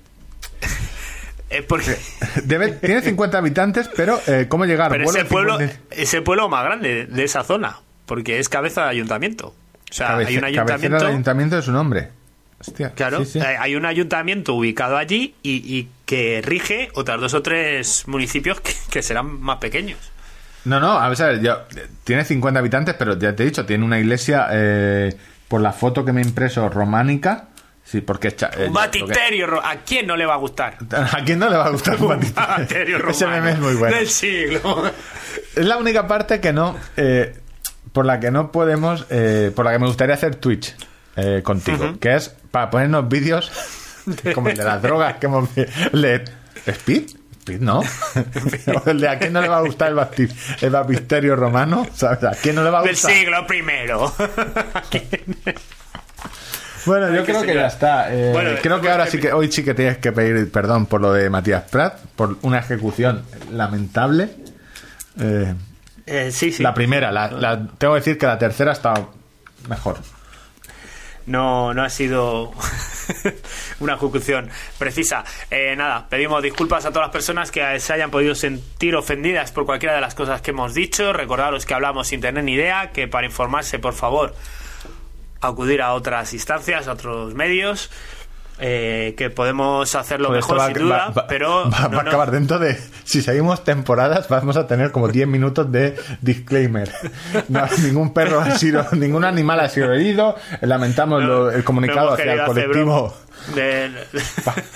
Es 1.50 1.64
porque... 1.64 1.96
Debe- 2.44 2.78
tiene 2.80 3.02
50 3.02 3.36
habitantes, 3.38 3.90
pero 3.96 4.20
eh, 4.26 4.46
¿cómo 4.48 4.64
llegar? 4.66 4.90
Pero 4.90 5.04
es 5.10 5.16
el 5.16 5.26
pueblo, 5.26 5.58
50 5.58 5.80
es 5.90 6.14
el 6.14 6.22
pueblo 6.22 6.48
más 6.48 6.64
grande 6.64 7.06
de 7.06 7.24
esa 7.24 7.42
zona. 7.44 7.80
porque 8.06 8.38
es 8.38 8.48
cabeza 8.48 8.84
de 8.84 8.90
ayuntamiento. 8.90 9.48
O 9.48 9.92
sea, 9.92 10.10
Cabece- 10.12 10.26
hay 10.28 10.36
un 10.38 10.44
ayuntamiento. 10.44 10.96
del 10.98 11.06
ayuntamiento 11.08 11.56
de 11.56 11.62
su 11.62 11.72
nombre. 11.72 12.08
Hostia, 12.60 12.90
Claro, 12.92 13.24
sí, 13.24 13.32
sí. 13.32 13.38
eh, 13.40 13.56
hay 13.58 13.74
un 13.74 13.86
ayuntamiento 13.86 14.54
ubicado 14.54 14.96
allí 14.98 15.34
y, 15.42 15.52
y 15.76 15.88
que 16.04 16.42
rige 16.44 16.90
otras 16.94 17.20
dos 17.20 17.32
o 17.34 17.42
tres 17.42 18.06
municipios 18.06 18.60
que, 18.60 18.72
que 18.90 19.02
serán 19.02 19.40
más 19.40 19.58
pequeños. 19.58 19.98
No, 20.66 20.78
no, 20.78 20.92
a 20.98 21.08
ver, 21.08 21.40
yo, 21.40 21.62
tiene 22.04 22.24
50 22.24 22.60
habitantes, 22.60 22.94
pero 22.98 23.18
ya 23.18 23.34
te 23.34 23.42
he 23.42 23.46
dicho, 23.46 23.64
tiene 23.64 23.82
una 23.84 23.98
iglesia, 23.98 24.48
eh, 24.52 25.16
por 25.48 25.62
la 25.62 25.72
foto 25.72 26.04
que 26.04 26.12
me 26.12 26.20
he 26.20 26.24
impreso, 26.24 26.68
románica. 26.68 27.48
Sí, 27.90 28.00
porque 28.02 28.28
es... 28.28 28.36
cha- 28.36 28.50
eh, 28.56 28.66
Un 28.68 28.74
lo 28.74 28.80
que- 28.90 29.00
baptisterio, 29.00 29.66
¿a 29.66 29.76
quién 29.84 30.06
no 30.06 30.16
le 30.16 30.24
va 30.24 30.34
a 30.34 30.36
gustar? 30.36 30.78
¿A 30.92 31.24
quién 31.24 31.38
no 31.40 31.50
le 31.50 31.56
va 31.56 31.66
a 31.66 31.70
gustar 31.70 31.96
un 32.00 32.08
baptisterio? 32.08 32.48
baptisterio 32.48 32.96
Ese 33.10 33.24
romano 33.24 33.42
meme 33.42 33.52
es 33.54 33.58
muy 33.58 33.74
bueno. 33.74 33.96
Del 33.96 34.08
siglo. 34.08 34.92
Es 35.56 35.66
la 35.66 35.76
única 35.76 36.06
parte 36.06 36.40
que 36.40 36.52
no... 36.52 36.76
eh, 36.96 37.36
por 37.92 38.06
la 38.06 38.20
que 38.20 38.30
no 38.30 38.52
podemos... 38.52 39.06
eh, 39.10 39.50
por 39.54 39.64
la 39.64 39.72
que 39.72 39.78
me 39.80 39.86
gustaría 39.88 40.14
hacer 40.14 40.36
Twitch 40.36 40.76
eh, 41.16 41.40
contigo. 41.42 41.94
Que 42.00 42.14
es 42.14 42.28
para 42.52 42.70
ponernos 42.70 43.08
vídeos 43.08 43.50
como 44.34 44.48
el 44.50 44.56
de 44.56 44.62
las 44.64 44.80
drogas 44.80 45.16
que 45.16 45.26
hemos... 45.26 45.48
Le, 45.92 46.22
¿Speed? 46.66 47.10
Speed, 47.40 47.60
¿no? 47.60 47.80
O 47.80 48.90
el 48.90 49.00
de 49.00 49.08
a 49.08 49.18
quién 49.18 49.32
no 49.32 49.40
le 49.40 49.48
va 49.48 49.56
a 49.58 49.62
gustar 49.62 49.88
el, 49.88 49.96
bapti- 49.96 50.30
el 50.60 50.70
baptisterio 50.70 51.34
romano. 51.34 51.86
¿sabes? 51.94 52.22
¿A 52.22 52.30
quién 52.40 52.54
no 52.54 52.62
le 52.62 52.70
va 52.70 52.78
a 52.80 52.82
Del 52.82 52.92
gustar? 52.92 53.12
siglo 53.12 53.46
primero. 53.48 54.12
Bueno, 56.86 57.08
yo 57.14 57.24
que 57.24 57.32
creo 57.32 57.42
que 57.42 57.54
ya 57.54 57.66
está. 57.66 58.12
Eh, 58.14 58.30
Bueno, 58.32 58.50
creo 58.62 58.80
que 58.80 58.90
ahora 58.90 59.06
sí 59.06 59.18
que 59.20 59.32
hoy 59.32 59.50
sí 59.52 59.64
que 59.64 59.74
tienes 59.74 59.98
que 59.98 60.12
pedir 60.12 60.50
perdón 60.50 60.86
por 60.86 61.00
lo 61.00 61.12
de 61.12 61.28
Matías 61.30 61.64
Prat, 61.70 61.98
por 62.16 62.36
una 62.42 62.58
ejecución 62.58 63.22
lamentable. 63.52 64.30
Eh, 65.20 65.54
Eh, 66.06 66.30
sí, 66.32 66.50
sí. 66.52 66.62
La 66.62 66.74
primera, 66.74 67.12
la, 67.12 67.30
la- 67.30 67.66
tengo 67.78 67.94
que 67.94 68.00
decir 68.00 68.18
que 68.18 68.26
la 68.26 68.38
tercera 68.38 68.72
estado 68.72 69.12
mejor. 69.68 69.98
No, 71.26 71.72
no 71.74 71.84
ha 71.84 71.90
sido 71.90 72.50
una 73.80 73.94
ejecución 73.94 74.48
precisa. 74.78 75.22
Eh, 75.50 75.76
nada, 75.76 76.08
pedimos 76.08 76.42
disculpas 76.42 76.84
a 76.86 76.88
todas 76.90 77.06
las 77.08 77.12
personas 77.12 77.50
que 77.52 77.78
se 77.78 77.92
hayan 77.92 78.10
podido 78.10 78.34
sentir 78.34 78.96
ofendidas 78.96 79.52
por 79.52 79.66
cualquiera 79.66 79.94
de 79.94 80.00
las 80.00 80.14
cosas 80.14 80.40
que 80.40 80.50
hemos 80.50 80.74
dicho. 80.74 81.12
Recordaros 81.12 81.66
que 81.66 81.74
hablamos 81.74 82.08
sin 82.08 82.20
tener 82.20 82.42
ni 82.42 82.54
idea, 82.54 82.90
que 82.90 83.06
para 83.06 83.26
informarse, 83.26 83.78
por 83.78 83.92
favor, 83.92 84.34
acudir 85.40 85.82
a 85.82 85.92
otras 85.94 86.32
instancias, 86.34 86.88
a 86.88 86.92
otros 86.92 87.34
medios, 87.34 87.90
eh, 88.62 89.14
que 89.16 89.30
podemos 89.30 89.94
hacerlo 89.94 90.34
esto 90.36 90.52
mejor, 90.54 90.58
va- 90.58 90.66
sin 90.66 90.74
duda, 90.84 90.96
va- 91.08 91.10
va- 91.22 91.26
pero 91.26 91.70
va, 91.70 91.88
no 91.88 91.98
a 91.98 92.02
acabar 92.02 92.30
dentro 92.30 92.58
de. 92.58 92.78
Si 93.04 93.22
seguimos 93.22 93.64
temporadas, 93.64 94.28
vamos 94.28 94.58
a 94.58 94.66
tener 94.66 94.92
como 94.92 95.08
10 95.08 95.26
minutos 95.26 95.72
de 95.72 95.98
disclaimer. 96.20 96.92
No, 97.48 97.66
ningún 97.82 98.12
perro 98.12 98.40
ha 98.40 98.50
sido. 98.58 98.86
Ningún 98.92 99.24
animal 99.24 99.60
ha 99.60 99.68
sido 99.70 99.92
herido. 99.94 100.36
Lamentamos 100.60 101.22
no- 101.22 101.26
lo- 101.28 101.50
el 101.50 101.58
no 101.60 101.64
comunicado 101.64 102.12
hacia 102.12 102.34
el 102.34 102.44
colectivo. 102.44 103.16
De, 103.54 103.90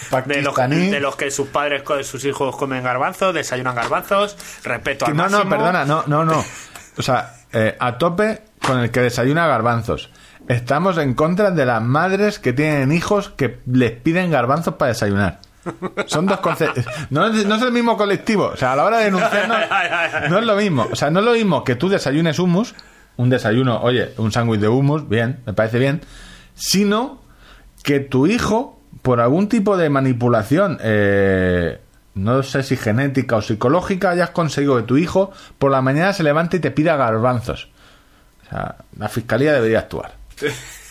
Pa- 0.08 0.22
de, 0.22 0.40
los, 0.40 0.56
de 0.56 1.00
los 1.00 1.16
que 1.16 1.30
sus 1.30 1.48
padres, 1.48 1.82
sus 2.04 2.24
hijos 2.24 2.56
comen 2.56 2.82
garbanzos, 2.82 3.34
desayunan 3.34 3.74
garbanzos, 3.74 4.38
respeto 4.64 5.04
al 5.04 5.14
no, 5.14 5.24
no, 5.24 5.30
máximo. 5.44 5.50
perdona, 5.50 5.84
no, 5.84 6.04
no, 6.06 6.24
no. 6.24 6.42
O 6.96 7.02
sea, 7.02 7.34
eh, 7.52 7.76
a 7.78 7.98
tope 7.98 8.40
con 8.66 8.78
el 8.80 8.90
que 8.90 9.00
desayuna 9.00 9.46
garbanzos. 9.46 10.08
Estamos 10.48 10.98
en 10.98 11.14
contra 11.14 11.50
de 11.50 11.64
las 11.66 11.82
madres 11.82 12.38
que 12.38 12.52
tienen 12.52 12.92
hijos 12.92 13.30
que 13.30 13.60
les 13.66 13.92
piden 13.92 14.30
garbanzos 14.30 14.74
para 14.74 14.90
desayunar. 14.90 15.40
Son 16.06 16.26
dos 16.26 16.40
conceptos. 16.40 16.84
No, 17.10 17.26
es- 17.26 17.46
no 17.46 17.54
es 17.54 17.62
el 17.62 17.72
mismo 17.72 17.96
colectivo. 17.96 18.50
O 18.52 18.56
sea, 18.56 18.72
a 18.72 18.76
la 18.76 18.84
hora 18.84 18.98
de 18.98 19.04
denunciarnos, 19.06 19.58
no 20.30 20.38
es 20.38 20.44
lo 20.44 20.56
mismo. 20.56 20.86
O 20.92 20.96
sea, 20.96 21.10
no 21.10 21.20
es 21.20 21.26
lo 21.26 21.32
mismo 21.32 21.64
que 21.64 21.74
tú 21.76 21.88
desayunes 21.88 22.38
hummus, 22.38 22.74
un 23.16 23.30
desayuno, 23.30 23.80
oye, 23.80 24.12
un 24.18 24.32
sándwich 24.32 24.60
de 24.60 24.68
hummus, 24.68 25.08
bien, 25.08 25.40
me 25.46 25.52
parece 25.54 25.78
bien, 25.78 26.02
sino 26.54 27.20
que 27.82 28.00
tu 28.00 28.26
hijo, 28.26 28.78
por 29.02 29.20
algún 29.20 29.48
tipo 29.48 29.76
de 29.78 29.88
manipulación, 29.88 30.78
eh, 30.82 31.80
no 32.14 32.42
sé 32.42 32.62
si 32.62 32.76
genética 32.76 33.36
o 33.36 33.42
psicológica, 33.42 34.10
hayas 34.10 34.30
conseguido 34.30 34.76
que 34.76 34.82
tu 34.82 34.96
hijo 34.98 35.32
por 35.58 35.70
la 35.70 35.80
mañana 35.80 36.12
se 36.12 36.22
levante 36.22 36.58
y 36.58 36.60
te 36.60 36.70
pida 36.70 36.96
garbanzos. 36.96 37.68
O 38.46 38.50
sea, 38.50 38.76
la 38.98 39.08
fiscalía 39.08 39.52
debería 39.54 39.78
actuar. 39.80 40.12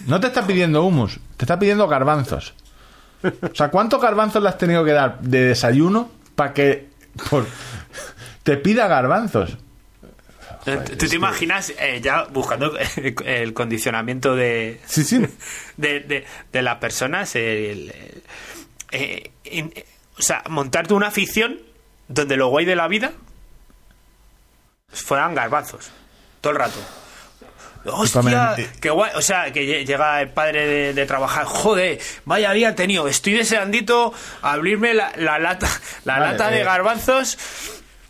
No 0.07 0.19
te 0.19 0.27
está 0.27 0.45
pidiendo 0.45 0.83
humus, 0.83 1.19
te 1.37 1.45
está 1.45 1.57
pidiendo 1.59 1.87
garbanzos. 1.87 2.53
O 3.23 3.55
sea, 3.55 3.69
¿cuántos 3.69 4.01
garbanzos 4.01 4.43
le 4.43 4.49
has 4.49 4.57
tenido 4.57 4.83
que 4.83 4.91
dar 4.91 5.19
de 5.21 5.41
desayuno 5.45 6.11
para 6.35 6.53
que 6.53 6.89
por- 7.29 7.47
te 8.43 8.57
pida 8.57 8.87
garbanzos? 8.87 9.57
¿Tú 10.97 11.07
te 11.09 11.15
imaginas 11.15 11.73
eh, 11.77 11.99
ya 12.01 12.23
buscando 12.25 12.73
el 13.25 13.53
condicionamiento 13.53 14.35
de, 14.35 14.79
Sí, 14.85 15.03
sí. 15.03 15.25
de, 15.77 15.99
de- 16.01 16.25
de 16.51 16.61
las 16.61 16.77
personas? 16.77 17.35
el- 17.35 17.93
el- 18.91 19.31
eh, 19.45 19.85
o 20.17 20.21
sea, 20.21 20.43
montarte 20.49 20.93
una 20.93 21.11
ficción 21.11 21.59
donde 22.07 22.37
lo 22.37 22.47
guay 22.49 22.65
de 22.65 22.75
la 22.75 22.87
vida 22.87 23.11
fueran 24.89 25.33
garbanzos. 25.35 25.89
Todo 26.41 26.53
el 26.53 26.59
rato. 26.59 26.79
¡Hostia! 27.85 28.55
¡Qué 28.79 28.89
guay! 28.89 29.11
O 29.15 29.21
sea, 29.21 29.51
que 29.51 29.61
lle- 29.65 29.85
llega 29.85 30.21
el 30.21 30.29
padre 30.29 30.65
de, 30.67 30.93
de 30.93 31.05
trabajar. 31.05 31.45
¡Joder! 31.45 31.99
Vaya 32.25 32.51
día 32.53 32.75
tenido. 32.75 33.07
Estoy 33.07 33.33
deseandito 33.33 34.13
abrirme 34.41 34.93
la, 34.93 35.11
la 35.17 35.39
lata, 35.39 35.67
la 36.05 36.19
Vale, 36.19 36.31
lata 36.31 36.49
de 36.49 36.61
eh, 36.61 36.63
garbanzos. 36.63 37.37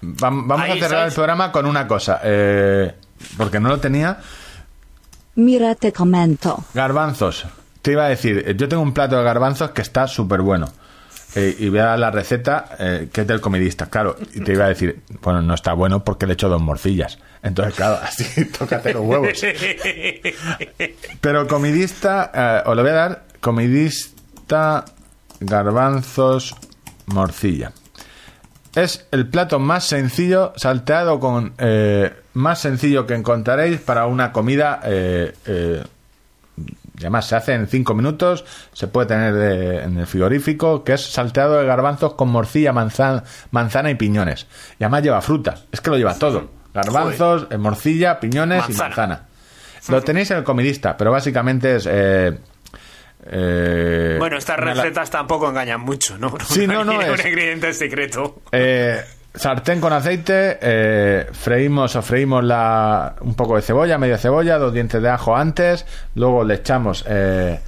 Vam- 0.02 0.48
Vamos 0.48 0.62
Ahí, 0.62 0.72
a 0.72 0.74
cerrar 0.76 0.90
¿sabes? 1.00 1.08
el 1.08 1.16
programa 1.16 1.52
con 1.52 1.66
una 1.66 1.88
cosa. 1.88 2.20
eh, 2.24 2.94
porque 3.38 3.60
no 3.60 3.70
lo 3.70 3.80
tenía. 3.80 4.20
Mira 5.36 5.76
te 5.76 5.92
comento. 5.92 6.64
Garbanzos. 6.74 7.46
Te 7.82 7.94
iba 7.94 8.06
a 8.06 8.10
decir, 8.10 8.44
eh, 8.48 8.54
yo 8.56 8.68
tengo 8.70 8.84
un 8.84 8.94
plato 8.94 9.18
de 9.18 9.24
garbanzos 9.24 9.72
que 9.72 9.82
está 9.82 10.08
súper 10.08 10.42
bueno. 10.42 10.72
Eh, 11.36 11.56
y 11.60 11.70
voy 11.70 11.80
a 11.80 11.86
dar 11.86 12.00
la 12.00 12.12
receta 12.12 12.76
eh, 12.78 13.10
que 13.12 13.22
es 13.22 13.28
del 13.28 13.42
comidista, 13.42 13.88
claro. 13.88 14.16
Y 14.34 14.42
te 14.42 14.54
iba 14.54 14.66
a 14.66 14.70
decir, 14.70 15.02
bueno, 15.22 15.42
no 15.42 15.54
está 15.56 15.74
bueno 15.74 16.04
porque 16.04 16.28
le 16.28 16.34
echo 16.34 16.48
dos 16.48 16.62
morcillas. 16.62 17.18
Entonces, 17.42 17.76
claro, 17.76 18.00
así 18.04 18.46
tócate 18.46 18.94
los 18.94 19.04
huevos. 19.04 19.30
Pero 21.22 21.48
comidista, 21.48 22.32
eh, 22.34 22.70
os 22.70 22.76
lo 22.76 22.84
voy 22.84 22.92
a 22.92 22.96
dar, 22.96 23.24
comidista, 23.40 24.86
garbanzos, 25.40 26.56
morcilla. 27.08 27.72
Es 28.76 29.08
el 29.12 29.28
plato 29.28 29.60
más 29.60 29.86
sencillo, 29.86 30.54
salteado 30.56 31.20
con 31.20 31.54
eh, 31.58 32.12
más 32.34 32.60
sencillo 32.60 33.06
que 33.06 33.14
encontraréis 33.14 33.80
para 33.80 34.06
una 34.08 34.32
comida. 34.32 34.82
Y 37.04 37.06
además 37.06 37.28
se 37.28 37.36
hace 37.36 37.54
en 37.54 37.68
5 37.68 37.94
minutos, 37.94 38.46
se 38.72 38.88
puede 38.88 39.08
tener 39.08 39.34
de- 39.34 39.84
en 39.84 39.98
el 39.98 40.08
frigorífico, 40.08 40.84
que 40.86 40.94
es 40.94 41.02
salteado 41.06 41.56
de 41.60 41.66
garbanzos 41.66 42.14
con 42.14 42.30
morcilla, 42.30 42.72
manzana, 42.72 43.24
manzana 43.52 43.92
y 43.92 43.96
piñones. 43.96 44.48
Y 44.80 44.84
además 44.86 45.04
lleva 45.04 45.22
fruta, 45.22 45.56
es 45.72 45.82
que 45.82 45.90
lo 45.90 45.98
lleva 45.98 46.16
todo. 46.18 46.50
Garbanzos, 46.74 47.48
eh, 47.52 47.58
morcilla, 47.58 48.20
piñones 48.22 48.64
y 48.70 48.74
Manzana. 48.74 48.88
manzana. 48.88 49.28
Lo 49.90 50.02
tenéis 50.02 50.32
en 50.32 50.38
el 50.38 50.44
comidista, 50.46 50.96
pero 50.96 51.12
básicamente 51.12 51.76
es... 51.76 51.86
eh, 51.92 52.38
eh, 53.26 54.16
Bueno, 54.20 54.38
estas 54.38 54.60
la- 54.60 54.74
recetas 54.74 55.10
tampoco 55.10 55.50
engañan 55.50 55.82
mucho, 55.82 56.18
¿no? 56.18 56.34
Sí, 56.48 56.68
no, 56.68 56.84
no, 56.84 56.92
Tiene 56.98 57.14
es- 57.14 57.20
un 57.22 57.28
ingrediente 57.28 57.74
secreto. 57.74 58.42
Eh, 58.52 59.02
sartén 59.34 59.82
con 59.82 59.94
aceite, 59.94 60.60
eh, 60.62 61.28
freímos 61.32 61.96
o 61.96 62.02
freímos 62.02 62.44
la, 62.44 63.16
un 63.22 63.34
poco 63.34 63.56
de 63.56 63.62
cebolla, 63.62 63.98
media 63.98 64.18
cebolla, 64.18 64.58
dos 64.58 64.74
dientes 64.74 65.02
de 65.02 65.10
ajo 65.10 65.36
antes, 65.36 65.86
luego 66.16 66.44
le 66.44 66.56
echamos 66.56 67.04
eh, 67.08 67.60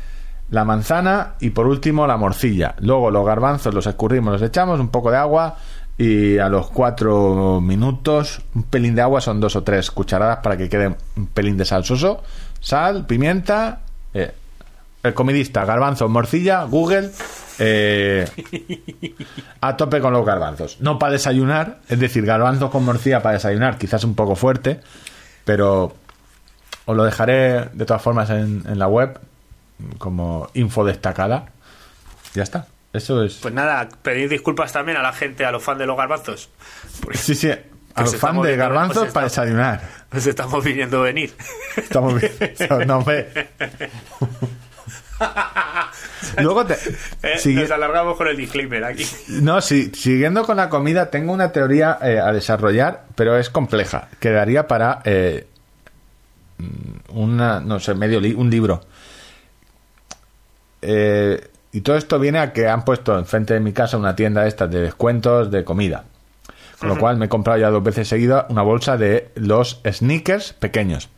la 0.51 0.63
manzana 0.63 1.33
y 1.39 1.49
por 1.49 1.67
último 1.67 2.05
la 2.05 2.17
morcilla. 2.17 2.75
Luego 2.79 3.09
los 3.09 3.25
garbanzos 3.25 3.73
los 3.73 3.87
escurrimos, 3.87 4.33
los 4.33 4.41
echamos, 4.41 4.79
un 4.79 4.89
poco 4.89 5.09
de 5.09 5.17
agua 5.17 5.55
y 5.97 6.37
a 6.37 6.49
los 6.49 6.67
cuatro 6.67 7.59
minutos, 7.61 8.41
un 8.53 8.63
pelín 8.63 8.95
de 8.95 9.01
agua, 9.01 9.21
son 9.21 9.39
dos 9.39 9.55
o 9.55 9.63
tres 9.63 9.89
cucharadas 9.91 10.39
para 10.43 10.57
que 10.57 10.69
quede 10.69 10.95
un 11.15 11.27
pelín 11.27 11.57
de 11.57 11.65
salsoso, 11.65 12.21
sal, 12.59 13.05
pimienta, 13.05 13.79
eh, 14.13 14.33
el 15.01 15.13
comidista, 15.13 15.65
garbanzos, 15.65 16.09
morcilla, 16.09 16.63
Google, 16.65 17.11
eh, 17.59 18.25
a 19.61 19.77
tope 19.77 19.99
con 20.01 20.13
los 20.13 20.25
garbanzos. 20.25 20.81
No 20.81 20.99
para 20.99 21.13
desayunar, 21.13 21.79
es 21.89 21.99
decir, 21.99 22.25
garbanzos 22.25 22.69
con 22.71 22.83
morcilla 22.85 23.21
para 23.21 23.33
desayunar, 23.33 23.77
quizás 23.77 24.03
un 24.03 24.15
poco 24.15 24.35
fuerte, 24.35 24.81
pero 25.43 25.95
os 26.85 26.95
lo 26.95 27.03
dejaré 27.03 27.69
de 27.73 27.85
todas 27.85 28.01
formas 28.01 28.29
en, 28.29 28.63
en 28.67 28.79
la 28.79 28.87
web 28.87 29.19
como 29.97 30.49
info 30.53 30.85
destacada. 30.85 31.45
Ya 32.33 32.43
está. 32.43 32.67
Eso 32.93 33.23
es. 33.23 33.35
Pues 33.41 33.53
nada, 33.53 33.89
pedir 34.01 34.29
disculpas 34.29 34.71
también 34.71 34.97
a 34.97 35.01
la 35.01 35.11
gente, 35.11 35.45
a 35.45 35.51
los 35.51 35.61
fans 35.61 35.79
de 35.79 35.85
los 35.85 35.97
garbanzos. 35.97 36.49
Sí, 37.13 37.35
sí. 37.35 37.51
A 37.93 38.01
los 38.01 38.15
fans 38.15 38.41
de 38.43 38.55
garbanzos 38.55 39.03
pues 39.03 39.13
para 39.13 39.25
desayunar. 39.25 39.81
nos 40.11 40.25
estamos 40.25 40.63
viniendo 40.63 40.99
a 40.99 41.03
venir. 41.03 41.33
Estamos 41.75 42.19
bien. 42.19 42.31
No, 42.87 42.97
hombre. 42.97 43.49
Luego 46.41 46.65
te. 46.65 46.73
Eh, 47.23 47.37
sigue- 47.37 47.61
Nos 47.61 47.71
alargamos 47.71 48.17
con 48.17 48.27
el 48.27 48.35
disclaimer 48.37 48.83
aquí. 48.83 49.05
No, 49.29 49.61
sí, 49.61 49.91
siguiendo 49.95 50.43
con 50.45 50.57
la 50.57 50.69
comida, 50.69 51.09
tengo 51.09 51.31
una 51.33 51.51
teoría 51.51 51.97
eh, 52.01 52.19
a 52.19 52.31
desarrollar, 52.33 53.05
pero 53.15 53.37
es 53.37 53.49
compleja. 53.49 54.09
Quedaría 54.19 54.67
para 54.67 55.01
eh, 55.05 55.47
una, 57.09 57.59
no 57.59 57.79
sé, 57.79 57.93
medio 57.95 58.19
li- 58.19 58.33
un 58.33 58.49
libro. 58.49 58.81
Y 61.71 61.81
todo 61.81 61.97
esto 61.97 62.19
viene 62.19 62.39
a 62.39 62.53
que 62.53 62.67
han 62.67 62.85
puesto 62.85 63.17
enfrente 63.17 63.53
de 63.55 63.59
mi 63.59 63.73
casa 63.73 63.97
una 63.97 64.15
tienda 64.15 64.45
esta 64.47 64.67
de 64.67 64.81
descuentos 64.81 65.49
de 65.51 65.63
comida. 65.63 66.05
Con 66.79 66.89
lo 66.89 66.97
cual 66.97 67.17
me 67.17 67.25
he 67.25 67.29
comprado 67.29 67.59
ya 67.59 67.69
dos 67.69 67.83
veces 67.83 68.07
seguida 68.07 68.45
una 68.49 68.61
bolsa 68.61 68.95
de 68.97 69.31
los 69.35 69.81
sneakers 69.89 70.53
pequeños. 70.53 71.09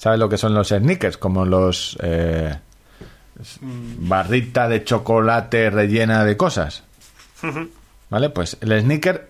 ¿Sabes 0.00 0.18
lo 0.18 0.30
que 0.30 0.38
son 0.38 0.54
los 0.54 0.68
sneakers? 0.68 1.18
Como 1.18 1.44
los 1.44 1.98
eh, 2.02 2.56
barrita 3.98 4.66
de 4.66 4.82
chocolate 4.82 5.68
rellena 5.68 6.24
de 6.24 6.38
cosas. 6.38 6.82
¿Vale? 8.08 8.30
Pues 8.30 8.56
el 8.62 8.80
sneaker, 8.80 9.28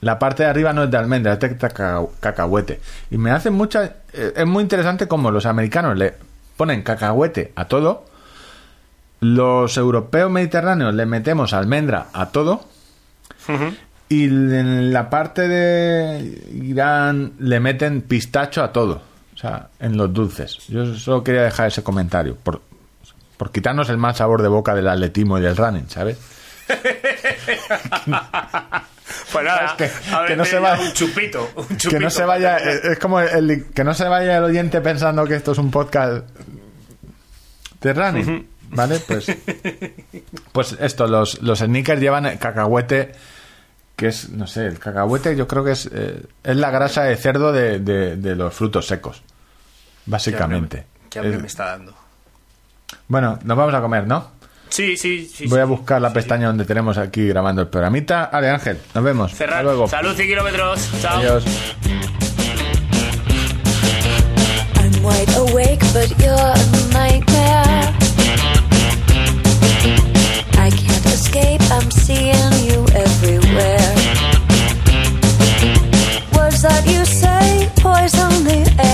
la 0.00 0.20
parte 0.20 0.44
de 0.44 0.48
arriba 0.50 0.72
no 0.72 0.84
es 0.84 0.90
de 0.92 0.96
almendra, 0.96 1.32
es 1.32 1.40
de 1.40 1.58
caca- 1.58 2.06
cacahuete. 2.20 2.80
Y 3.10 3.18
me 3.18 3.32
hace 3.32 3.50
mucha... 3.50 3.84
eh, 4.12 4.32
es 4.36 4.46
muy 4.46 4.62
interesante 4.62 5.08
como 5.08 5.32
los 5.32 5.44
americanos 5.44 5.98
le 5.98 6.14
ponen 6.56 6.82
cacahuete 6.82 7.52
a 7.56 7.64
todo. 7.66 8.04
Los 9.18 9.76
europeos 9.76 10.30
mediterráneos 10.30 10.94
le 10.94 11.04
metemos 11.04 11.52
almendra 11.52 12.06
a 12.12 12.30
todo. 12.30 12.64
Y 14.08 14.24
en 14.26 14.92
la 14.92 15.10
parte 15.10 15.48
de 15.48 16.44
Irán 16.62 17.32
le 17.40 17.58
meten 17.58 18.02
pistacho 18.02 18.62
a 18.62 18.72
todo. 18.72 19.02
Sea, 19.42 19.68
en 19.80 19.96
los 19.96 20.12
dulces. 20.14 20.58
Yo 20.68 20.94
solo 20.94 21.22
quería 21.24 21.42
dejar 21.42 21.66
ese 21.68 21.82
comentario. 21.82 22.36
Por, 22.36 22.62
por 23.36 23.50
quitarnos 23.52 23.88
el 23.90 23.98
mal 23.98 24.14
sabor 24.14 24.40
de 24.40 24.48
boca 24.48 24.74
del 24.74 24.86
atletismo 24.88 25.36
y 25.38 25.42
del 25.42 25.56
running, 25.56 25.90
¿sabes? 25.90 26.16
Pues 29.32 29.44
nada, 29.44 29.74
Que- 29.76 29.90
a 30.14 30.26
que 30.26 30.36
no 30.36 30.44
se 30.44 30.52
ya 30.52 30.60
vaya- 30.60 30.82
un 30.82 30.92
chupito. 30.92 31.50
Un 31.56 31.64
chupito 31.76 31.88
que 31.90 32.00
no 32.00 32.10
se 32.10 32.24
vaya 32.24 32.56
es 32.58 32.98
como 32.98 33.20
el, 33.20 33.66
que 33.74 33.84
no 33.84 33.94
se 33.94 34.04
vaya 34.08 34.38
el 34.38 34.44
oyente 34.44 34.80
pensando 34.80 35.24
que 35.26 35.34
esto 35.36 35.52
es 35.52 35.58
un 35.58 35.70
podcast 35.70 36.24
de 37.80 37.92
running 37.92 38.48
vale 38.70 39.00
pues 39.00 39.26
pues 40.52 40.76
esto 40.80 41.06
los, 41.06 41.42
los 41.42 41.58
sneakers 41.58 42.00
llevan 42.00 42.38
cacahuete 42.38 43.12
que 43.96 44.06
es 44.08 44.30
no 44.30 44.46
sé 44.46 44.66
el 44.66 44.78
cacahuete 44.78 45.36
yo 45.36 45.46
creo 45.48 45.64
que 45.64 45.72
es 45.72 45.90
eh, 45.92 46.22
es 46.44 46.56
la 46.56 46.70
grasa 46.70 47.02
de 47.04 47.16
cerdo 47.16 47.52
de, 47.52 47.80
de- 47.80 48.16
de 48.16 48.34
los 48.36 48.54
frutos 48.54 48.86
secos 48.86 49.22
básicamente 50.06 50.86
¿Qué 51.10 51.18
hambre 51.18 51.38
me 51.38 51.46
está 51.46 51.66
dando? 51.66 51.94
bueno 53.08 53.38
nos 53.44 53.56
vamos 53.56 53.74
a 53.74 53.80
comer 53.80 54.06
no 54.06 54.40
Sí, 54.68 54.96
sí, 54.96 55.30
sí. 55.32 55.46
voy 55.48 55.56
sí. 55.58 55.60
a 55.60 55.64
buscar 55.66 56.00
la 56.00 56.08
Sí, 56.08 56.14
pestaña 56.14 56.46
donde 56.46 56.64
tenemos 56.64 56.96
aquí 56.96 57.28
grabando 57.28 57.60
el 57.60 57.68
programita 57.68 58.30
vale 58.32 58.48
Ángel 58.48 58.78
nos 58.94 59.04
vemos 59.04 59.30
sí. 59.30 59.36
Cerrar. 59.36 59.58
Hasta 59.58 59.62
luego 59.64 59.88
Salud 59.88 60.18
y 60.18 60.26
kilómetros. 60.26 60.90
Chao. 61.02 61.18
adiós 61.18 61.44
I'm 64.76 65.02
wide 65.02 65.34
awake, 65.36 65.80
but 65.92 66.08
you're 66.18 66.32
a 66.32 66.56
nightmare. 66.92 67.92
I 70.58 70.70
can't 70.70 71.06
escape, 71.06 71.60
I'm 71.70 71.90
seeing 71.90 72.52
you 72.68 72.84
everywhere. 72.94 73.94
Words 76.36 76.62
that 76.62 76.84
you 76.86 77.04
say 77.04 77.68
poison 77.80 78.44
the 78.44 78.60
air. 78.78 78.91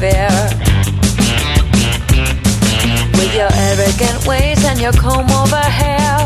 Don't. 0.00 0.50
With 3.16 3.34
your 3.34 3.50
arrogant 3.52 4.26
ways 4.26 4.64
and 4.64 4.80
your 4.80 4.92
comb 4.92 5.30
over 5.30 5.56
hair. 5.56 6.16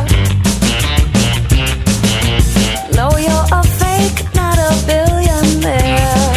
No, 2.95 3.17
you're 3.17 3.47
a 3.53 3.63
fake, 3.81 4.19
not 4.35 4.59
a 4.59 4.73
billionaire. 4.87 6.33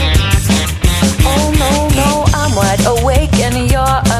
Oh 1.27 1.45
no, 1.63 1.71
no, 2.01 2.25
I'm 2.33 2.55
wide 2.55 2.85
awake 2.85 3.33
and 3.39 3.69
you're 3.69 3.81
a 3.81 4.19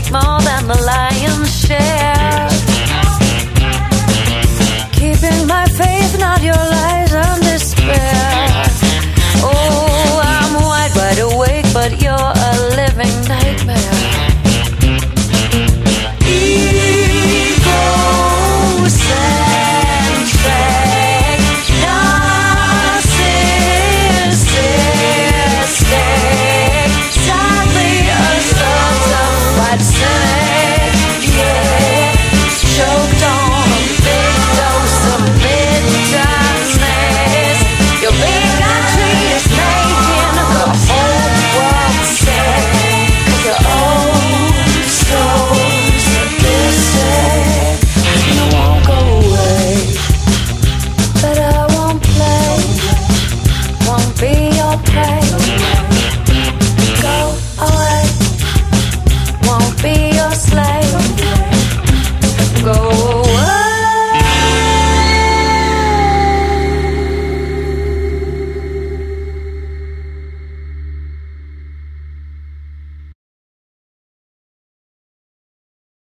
take 0.00 0.12
more 0.12 0.40
than 0.40 0.66
the 0.66 0.78
lion's 0.84 1.58
share. 1.58 2.15